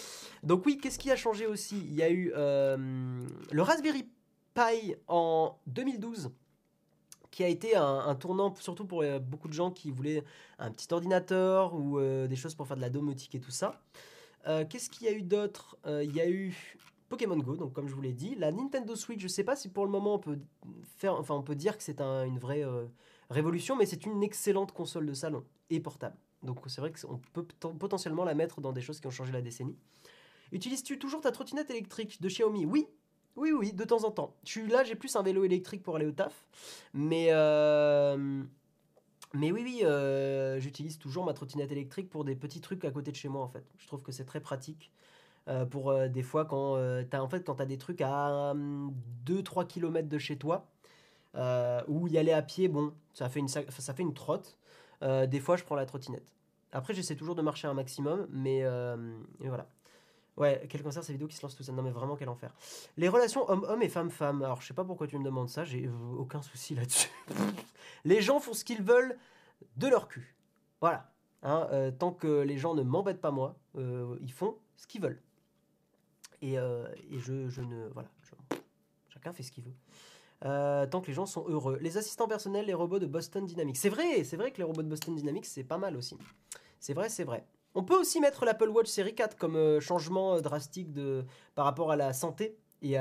Donc 0.43 0.67
oui, 0.67 0.79
qu'est-ce 0.79 0.99
qui 0.99 1.11
a 1.11 1.17
changé 1.17 1.47
aussi? 1.47 1.79
Il 1.79 1.95
y 1.95 2.03
a 2.03 2.11
eu 2.11 2.31
le 2.35 3.63
Raspberry 3.63 4.09
Pi 4.55 4.95
en 5.07 5.59
2012 5.67 6.31
qui 7.31 7.45
a 7.45 7.49
été 7.49 7.77
un, 7.77 8.15
tournant 8.15 8.55
surtout 8.57 8.85
pour 8.85 9.03
euh, 9.03 9.19
beaucoup 9.19 9.47
de 9.47 9.53
gens 9.53 9.71
qui 9.71 9.91
voulaient 9.91 10.25
un 10.59 10.73
petit 10.73 10.93
ordinateur 10.93 11.75
ou 11.75 11.99
euh, 11.99 12.27
des 12.27 12.37
choses 12.37 12.55
pour 12.55 12.67
faire 12.67 12.77
de 12.77 12.83
la 12.83 12.91
domotique 12.91 13.35
et 13.35 13.41
tout 13.41 13.51
ça. 13.51 13.81
Euh, 14.47 14.65
qu'est-ce 14.69 14.91
qu'il 14.91 15.07
y 15.07 15.09
a 15.09 15.13
eu 15.13 15.23
d'autre? 15.23 15.79
Il 15.87 16.15
y 16.15 16.21
a 16.21 16.29
eu 16.29 16.77
Pokémon 17.09 17.37
Go, 17.37 17.57
donc 17.57 17.73
comme 17.73 17.89
je 17.89 17.95
vous 17.95 18.01
l'ai 18.01 18.13
dit, 18.13 18.35
la 18.35 18.51
Nintendo 18.51 18.97
Switch. 18.97 19.21
Je 19.21 19.27
ne 19.27 19.29
sais 19.29 19.45
pas 19.45 19.57
si 19.57 19.69
pour 19.69 19.85
le 19.85 19.91
moment 19.91 20.15
on 20.15 20.19
peut 20.19 20.39
faire, 20.97 21.15
enfin 21.15 21.35
on 21.35 21.43
peut 21.43 21.55
dire 21.55 21.77
que 21.77 21.83
c'est 21.83 22.01
une 22.01 22.39
vraie 22.39 22.65
révolution, 23.31 23.77
mais 23.77 23.87
c'est 23.87 24.05
une 24.05 24.23
excellente 24.23 24.73
console 24.73 25.07
de 25.07 25.15
salon 25.15 25.45
et 25.71 25.81
portable. 25.81 26.17
Donc 26.43 26.61
c'est 26.67 26.81
vrai 26.81 26.93
qu'on 26.93 27.19
peut 27.33 27.45
potentiellement 27.79 28.25
la 28.25 28.35
mettre 28.35 28.61
dans 28.61 28.73
des 28.73 28.81
choses 28.81 29.01
qui 29.01 29.07
ont 29.07 29.13
changé 29.13 29.33
la 29.33 29.43
décennie. 29.43 29.77
Utilises-tu 30.53 30.99
toujours 30.99 31.21
ta 31.21 31.33
trottinette 31.33 31.71
électrique 31.71 32.23
de 32.23 32.29
Xiaomi? 32.29 32.65
Oui, 32.65 32.89
oui, 33.39 33.53
oui, 33.53 33.73
de 33.73 33.85
temps 33.85 34.05
en 34.05 34.11
temps. 34.11 34.35
Là, 34.69 34.83
j'ai 34.83 34.97
plus 34.97 35.15
un 35.15 35.23
vélo 35.23 35.45
électrique 35.45 35.83
pour 35.83 35.97
aller 35.97 36.07
au 36.07 36.13
taf. 36.13 36.47
Mais, 36.93 37.29
euh, 37.31 38.43
mais 39.33 39.53
oui, 39.53 39.63
oui, 39.63 39.81
euh, 39.85 40.59
j'utilise 40.59 40.99
toujours 40.99 41.25
ma 41.25 41.35
trottinette 41.35 41.71
électrique 41.71 42.11
pour 42.11 42.25
des 42.25 42.35
petits 42.35 42.61
trucs 42.61 42.85
à 42.85 42.91
côté 42.91 43.13
de 43.13 43.17
chez 43.17 43.29
moi, 43.29 43.43
en 43.43 43.49
fait. 43.49 43.65
Je 43.79 43.87
trouve 43.87 44.03
que 44.03 44.11
c'est 44.11 44.25
très 44.25 44.41
pratique. 44.41 44.91
Euh, 45.47 45.65
pour 45.65 45.95
des 46.09 46.23
fois, 46.23 46.47
quand 46.47 46.77
tu 46.77 47.17
as, 47.17 47.23
en 47.23 47.29
fait, 47.29 47.45
quand 47.45 47.61
as 47.61 47.67
des 47.67 47.79
trucs 47.79 48.01
à 48.01 48.55
2-3 49.25 49.67
km 49.67 50.09
de 50.09 50.19
chez 50.19 50.37
toi, 50.37 50.67
ou 51.87 52.09
y 52.09 52.19
aller 52.19 52.33
à 52.33 52.43
pied, 52.43 52.69
bon, 52.69 52.93
ça 53.13 53.29
fait 53.29 53.41
une, 53.41 53.49
ça 53.49 53.63
fait 53.95 54.03
une 54.03 54.15
trotte. 54.15 54.59
Des 55.03 55.41
fois, 55.41 55.57
je 55.57 55.65
prends 55.65 55.77
la 55.77 55.87
trottinette. 55.87 56.27
Après, 56.73 56.95
j'essaie 56.95 57.17
toujours 57.17 57.35
de 57.35 57.43
marcher 57.43 57.67
un 57.67 57.75
maximum, 57.75 58.27
mais 58.31 58.63
voilà. 59.41 59.67
Ouais, 60.39 60.67
quel 60.69 60.85
concert 60.85 61.03
ces 61.03 61.13
vidéos 61.13 61.27
qui 61.27 61.35
se 61.35 61.43
lancent 61.43 61.57
tout 61.57 61.65
ça 61.65 61.73
Non 61.73 61.83
mais 61.83 61.91
vraiment 61.91 62.15
quel 62.15 62.29
enfer. 62.29 62.55
Les 62.97 63.09
relations 63.09 63.51
homme-homme 63.51 63.83
et 63.83 63.89
femme-femme. 63.89 64.43
Alors 64.43 64.63
je 64.63 64.69
sais 64.69 64.75
pas 64.75 64.85
pourquoi 64.85 65.09
tu 65.09 65.19
me 65.19 65.25
demandes 65.25 65.49
ça, 65.49 65.65
j'ai 65.65 65.91
aucun 66.17 66.43
souci 66.43 66.77
là-dessus. 66.77 67.11
les 68.05 68.23
gens 68.23 68.39
font 68.39 68.55
ce 68.55 68.65
qu'ils 68.65 68.83
veulent 68.83 69.19
de 69.77 69.89
leur 69.89 70.07
cul. 70.07 70.37
Voilà. 70.81 71.11
Hein, 71.43 71.69
euh, 71.73 71.91
tant 71.91 72.13
que 72.13 72.43
les 72.43 72.57
gens 72.57 72.75
ne 72.75 72.83
m'embêtent 72.83 73.21
pas 73.21 73.33
moi, 73.33 73.57
euh, 73.77 74.17
ils 74.21 74.33
font 74.33 74.57
ce 74.77 74.87
qu'ils 74.87 75.01
veulent. 75.01 75.21
Et, 76.41 76.57
euh, 76.57 76.87
je, 77.17 77.49
je, 77.49 77.61
ne... 77.61 77.89
Voilà. 77.89 78.09
chacun 79.09 79.33
fait 79.33 79.43
ce 79.43 79.51
qu'il 79.51 79.65
veut. 79.65 79.75
Tant 80.43 81.01
que 81.01 81.07
les 81.07 81.15
gens 81.15 81.27
sont 81.27 81.45
heureux. 81.49 81.79
Les 81.81 81.97
assistants 81.99 82.29
personnels, 82.29 82.67
les 82.67 82.75
robots 82.75 82.99
de 82.99 83.07
Boston 83.07 83.45
Dynamics. 83.47 83.77
C'est 83.77 83.89
vrai, 83.89 84.25
c'est 84.25 84.37
vrai 84.37 84.51
que 84.51 84.59
les 84.59 84.65
robots 84.65 84.83
de 84.83 84.89
Boston 84.89 85.15
Dynamics, 85.15 85.47
c'est 85.47 85.65
pas 85.65 85.79
mal 85.79 85.97
aussi. 85.97 86.17
C'est 86.81 86.95
vrai, 86.95 87.09
c'est 87.09 87.25
vrai. 87.25 87.45
On 87.75 87.85
peut 87.85 87.97
aussi 87.97 88.21
mettre 88.21 88.45
l'Apple 88.45 88.69
Watch 88.71 88.89
série 88.89 89.15
4 89.15 89.37
comme 89.37 89.57
euh, 89.57 89.81
changement 89.81 90.35
euh, 90.35 90.41
drastique 90.41 90.93
de, 90.93 91.25
par 91.55 91.65
rapport 91.65 91.91
à 91.91 91.97
la 91.97 92.13
santé 92.13 92.57
et, 92.83 92.97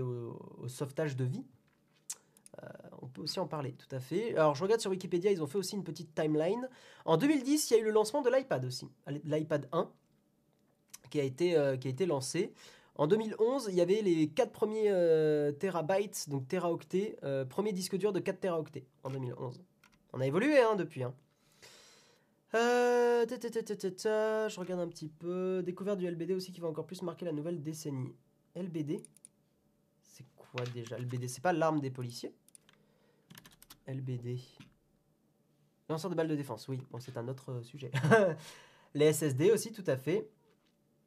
au, 0.00 0.38
sauvetage 0.68 1.16
de 1.16 1.24
vie. 1.24 1.44
Euh, 2.62 2.68
on 3.02 3.06
peut 3.06 3.22
aussi 3.22 3.40
en 3.40 3.46
parler, 3.46 3.72
tout 3.72 3.94
à 3.94 4.00
fait. 4.00 4.34
Alors, 4.36 4.54
je 4.54 4.62
regarde 4.62 4.80
sur 4.80 4.90
Wikipédia, 4.90 5.30
ils 5.30 5.42
ont 5.42 5.46
fait 5.46 5.58
aussi 5.58 5.76
une 5.76 5.84
petite 5.84 6.14
timeline. 6.14 6.68
En 7.04 7.16
2010, 7.16 7.70
il 7.70 7.74
y 7.74 7.76
a 7.76 7.80
eu 7.80 7.84
le 7.84 7.90
lancement 7.90 8.22
de 8.22 8.30
l'iPad 8.30 8.64
aussi, 8.64 8.88
l'iPad 9.24 9.68
1, 9.72 9.90
qui 11.10 11.20
a, 11.20 11.24
été, 11.24 11.50
qui 11.80 11.88
a 11.88 11.90
été 11.90 12.06
lancé. 12.06 12.52
En 12.96 13.06
2011, 13.06 13.68
il 13.70 13.74
y 13.74 13.80
avait 13.80 14.02
les 14.02 14.28
4 14.28 14.52
premiers 14.52 14.90
terabytes, 15.58 16.28
donc 16.28 16.46
teraoctets, 16.46 17.18
premier 17.48 17.72
disque 17.72 17.96
dur 17.96 18.12
de 18.12 18.20
4 18.20 18.40
teraoctets 18.40 18.86
en 19.02 19.10
2011. 19.10 19.62
On 20.12 20.20
a 20.20 20.26
évolué 20.26 20.60
hein, 20.60 20.76
depuis. 20.76 21.02
Hein. 21.02 21.12
Euh, 22.54 23.26
je 23.28 24.60
regarde 24.60 24.80
un 24.80 24.88
petit 24.88 25.08
peu. 25.08 25.62
Découverte 25.64 25.98
du 25.98 26.08
LBD 26.08 26.34
aussi 26.34 26.52
qui 26.52 26.60
va 26.60 26.68
encore 26.68 26.86
plus 26.86 27.02
marquer 27.02 27.24
la 27.24 27.32
nouvelle 27.32 27.62
décennie. 27.62 28.14
LBD 28.54 29.02
C'est 30.02 30.24
quoi 30.36 30.64
déjà? 30.72 30.96
LBD 30.98 31.26
C'est 31.28 31.42
pas 31.42 31.52
l'arme 31.52 31.80
des 31.80 31.90
policiers? 31.90 32.32
LBD. 33.88 34.38
Lanceur 35.88 36.10
de 36.10 36.14
balles 36.14 36.28
de 36.28 36.36
défense, 36.36 36.68
oui. 36.68 36.80
Bon, 36.90 37.00
c'est 37.00 37.16
un 37.16 37.26
autre 37.26 37.50
euh, 37.50 37.62
sujet. 37.62 37.90
les 38.94 39.12
SSD 39.12 39.50
aussi, 39.50 39.72
tout 39.72 39.84
à 39.88 39.96
fait. 39.96 40.30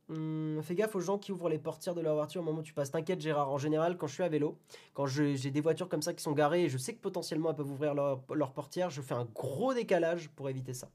Hum, 0.10 0.62
fais 0.64 0.76
gaffe 0.76 0.96
aux 0.96 1.02
gens 1.02 1.18
qui 1.18 1.34
ouvrent 1.34 1.50
les 1.50 1.60
portières 1.60 1.94
de 1.94 2.02
leur 2.02 2.16
voiture 2.16 2.42
au 2.42 2.46
moment 2.46 2.60
où 2.60 2.64
tu 2.64 2.74
passes. 2.74 2.92
T'inquiète, 2.92 3.20
Gérard. 3.20 3.52
En 3.52 3.58
général, 3.58 3.98
quand 3.98 4.08
je 4.08 4.14
suis 4.14 4.24
à 4.24 4.30
vélo, 4.30 4.58
quand 4.94 5.06
j'ai 5.06 5.52
des 5.52 5.62
voitures 5.62 5.90
comme 5.90 6.02
ça 6.02 6.14
qui 6.14 6.24
sont 6.24 6.32
garées 6.32 6.64
et 6.66 6.70
je 6.70 6.78
sais 6.78 6.94
que 6.94 7.02
potentiellement 7.02 7.50
elles 7.50 7.56
peuvent 7.56 7.72
ouvrir 7.72 7.94
leur, 7.94 8.22
leur 8.34 8.54
portière, 8.54 8.90
je 8.90 9.02
fais 9.02 9.16
un 9.16 9.26
gros 9.26 9.74
décalage 9.74 10.30
pour 10.30 10.50
éviter 10.50 10.74
ça. 10.74 10.90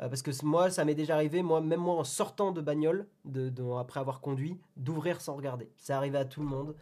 Euh, 0.00 0.08
parce 0.08 0.22
que 0.22 0.30
moi, 0.44 0.70
ça 0.70 0.84
m'est 0.84 0.94
déjà 0.94 1.14
arrivé, 1.14 1.42
moi, 1.42 1.60
même 1.60 1.80
moi 1.80 1.94
en 1.94 2.04
sortant 2.04 2.52
de 2.52 2.60
bagnole, 2.60 3.06
de, 3.24 3.52
après 3.78 4.00
avoir 4.00 4.20
conduit, 4.20 4.58
d'ouvrir 4.76 5.20
sans 5.20 5.34
regarder. 5.34 5.70
C'est 5.76 5.92
arrivé 5.92 6.18
à 6.18 6.24
tout 6.24 6.40
le 6.40 6.46
monde, 6.46 6.74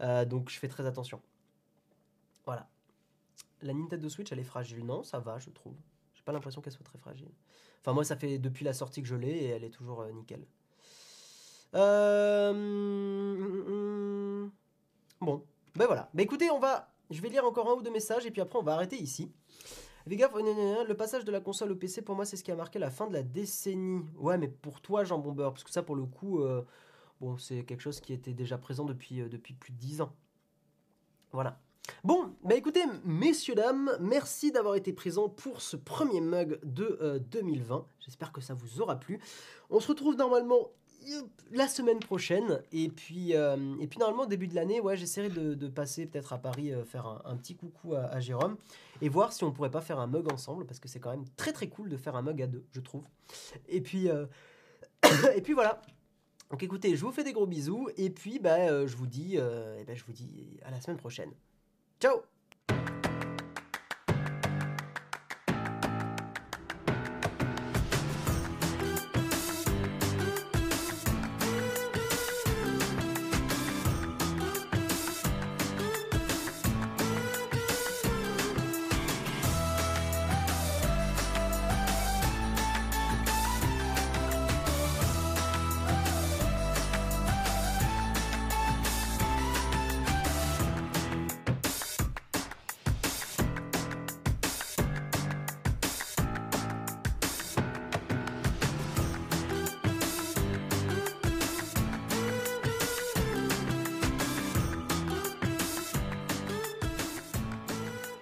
euh, 0.00 0.24
donc 0.24 0.48
je 0.48 0.58
fais 0.58 0.68
très 0.68 0.86
attention. 0.86 1.20
Voilà. 2.44 2.68
La 3.62 3.72
Nintendo 3.74 4.08
Switch, 4.08 4.30
elle 4.32 4.38
est 4.38 4.44
fragile. 4.44 4.84
Non, 4.84 5.02
ça 5.02 5.18
va, 5.18 5.38
je 5.38 5.50
trouve. 5.50 5.74
J'ai 6.14 6.22
pas 6.22 6.32
l'impression 6.32 6.60
qu'elle 6.60 6.72
soit 6.72 6.84
très 6.84 6.98
fragile. 6.98 7.30
Enfin, 7.80 7.92
moi, 7.92 8.04
ça 8.04 8.16
fait 8.16 8.38
depuis 8.38 8.64
la 8.64 8.72
sortie 8.72 9.02
que 9.02 9.08
je 9.08 9.16
l'ai 9.16 9.30
et 9.30 9.48
elle 9.48 9.64
est 9.64 9.70
toujours 9.70 10.02
euh, 10.02 10.12
nickel. 10.12 10.44
Bon, 11.72 11.80
ben 15.74 15.86
voilà. 15.86 16.10
Ben 16.12 16.22
écoutez, 16.22 16.50
on 16.50 16.58
va. 16.58 16.88
Je 17.10 17.20
vais 17.20 17.28
lire 17.28 17.44
encore 17.44 17.70
un 17.70 17.74
ou 17.74 17.82
deux 17.82 17.90
messages 17.90 18.26
et 18.26 18.30
puis 18.30 18.40
après, 18.40 18.58
on 18.58 18.62
va 18.62 18.74
arrêter 18.74 18.96
ici. 18.96 19.30
Gaffe, 20.08 20.34
le 20.34 20.92
passage 20.94 21.24
de 21.24 21.30
la 21.30 21.40
console 21.40 21.72
au 21.72 21.76
PC, 21.76 22.02
pour 22.02 22.16
moi, 22.16 22.24
c'est 22.24 22.36
ce 22.36 22.42
qui 22.42 22.50
a 22.50 22.56
marqué 22.56 22.78
la 22.78 22.90
fin 22.90 23.06
de 23.06 23.12
la 23.12 23.22
décennie. 23.22 24.04
Ouais, 24.16 24.36
mais 24.36 24.48
pour 24.48 24.80
toi, 24.80 25.04
Jean 25.04 25.18
Bomber, 25.18 25.48
parce 25.50 25.64
que 25.64 25.70
ça, 25.70 25.82
pour 25.82 25.94
le 25.94 26.04
coup, 26.04 26.40
euh, 26.40 26.62
bon, 27.20 27.36
c'est 27.38 27.64
quelque 27.64 27.80
chose 27.80 28.00
qui 28.00 28.12
était 28.12 28.34
déjà 28.34 28.58
présent 28.58 28.84
depuis, 28.84 29.20
euh, 29.20 29.28
depuis 29.28 29.54
plus 29.54 29.72
de 29.72 29.78
10 29.78 30.00
ans. 30.00 30.12
Voilà. 31.30 31.60
Bon, 32.04 32.34
bah 32.44 32.54
écoutez, 32.54 32.82
messieurs, 33.04 33.54
dames, 33.54 33.96
merci 34.00 34.52
d'avoir 34.52 34.74
été 34.74 34.92
présents 34.92 35.28
pour 35.28 35.62
ce 35.62 35.76
premier 35.76 36.20
mug 36.20 36.58
de 36.62 37.20
2020. 37.30 37.76
Euh, 37.76 37.80
J'espère 38.00 38.32
que 38.32 38.40
ça 38.40 38.54
vous 38.54 38.80
aura 38.80 38.96
plu. 38.96 39.20
On 39.70 39.80
se 39.80 39.88
retrouve 39.88 40.16
normalement 40.16 40.70
la 41.50 41.68
semaine 41.68 41.98
prochaine. 41.98 42.62
Et 42.72 42.88
puis, 42.88 43.34
euh, 43.34 43.56
et 43.80 43.86
puis 43.86 43.98
normalement, 43.98 44.26
début 44.26 44.48
de 44.48 44.54
l'année, 44.54 44.80
ouais, 44.80 44.96
j'essaierai 44.96 45.28
de, 45.28 45.68
passer 45.68 46.06
peut-être 46.06 46.32
à 46.32 46.38
Paris, 46.38 46.72
euh, 46.72 46.84
faire 46.84 47.22
un, 47.24 47.36
petit 47.36 47.56
coucou 47.56 47.94
à, 47.94 48.20
Jérôme 48.20 48.56
et 49.00 49.08
voir 49.08 49.32
si 49.32 49.44
on 49.44 49.52
pourrait 49.52 49.70
pas 49.70 49.80
faire 49.80 49.98
un 49.98 50.06
mug 50.06 50.32
ensemble 50.32 50.66
parce 50.66 50.80
que 50.80 50.88
c'est 50.88 51.00
quand 51.00 51.10
même 51.10 51.24
très 51.36 51.52
très 51.52 51.68
cool 51.68 51.88
de 51.88 51.96
faire 51.96 52.16
un 52.16 52.22
mug 52.22 52.40
à 52.42 52.46
deux, 52.46 52.64
je 52.72 52.80
trouve. 52.80 53.04
Et 53.68 53.80
puis, 53.80 54.08
euh, 54.08 54.26
et 55.36 55.40
puis 55.40 55.52
voilà. 55.52 55.80
Donc 56.50 56.62
écoutez, 56.62 56.94
je 56.96 57.04
vous 57.04 57.12
fais 57.12 57.24
des 57.24 57.32
gros 57.32 57.46
bisous 57.46 57.88
et 57.96 58.10
puis 58.10 58.38
bah, 58.38 58.86
je 58.86 58.96
vous 58.96 59.06
dis, 59.06 59.36
et 59.36 59.84
ben, 59.86 59.96
je 59.96 60.04
vous 60.04 60.12
dis 60.12 60.58
à 60.64 60.70
la 60.70 60.80
semaine 60.80 60.98
prochaine. 60.98 61.32
Ciao 61.98 62.31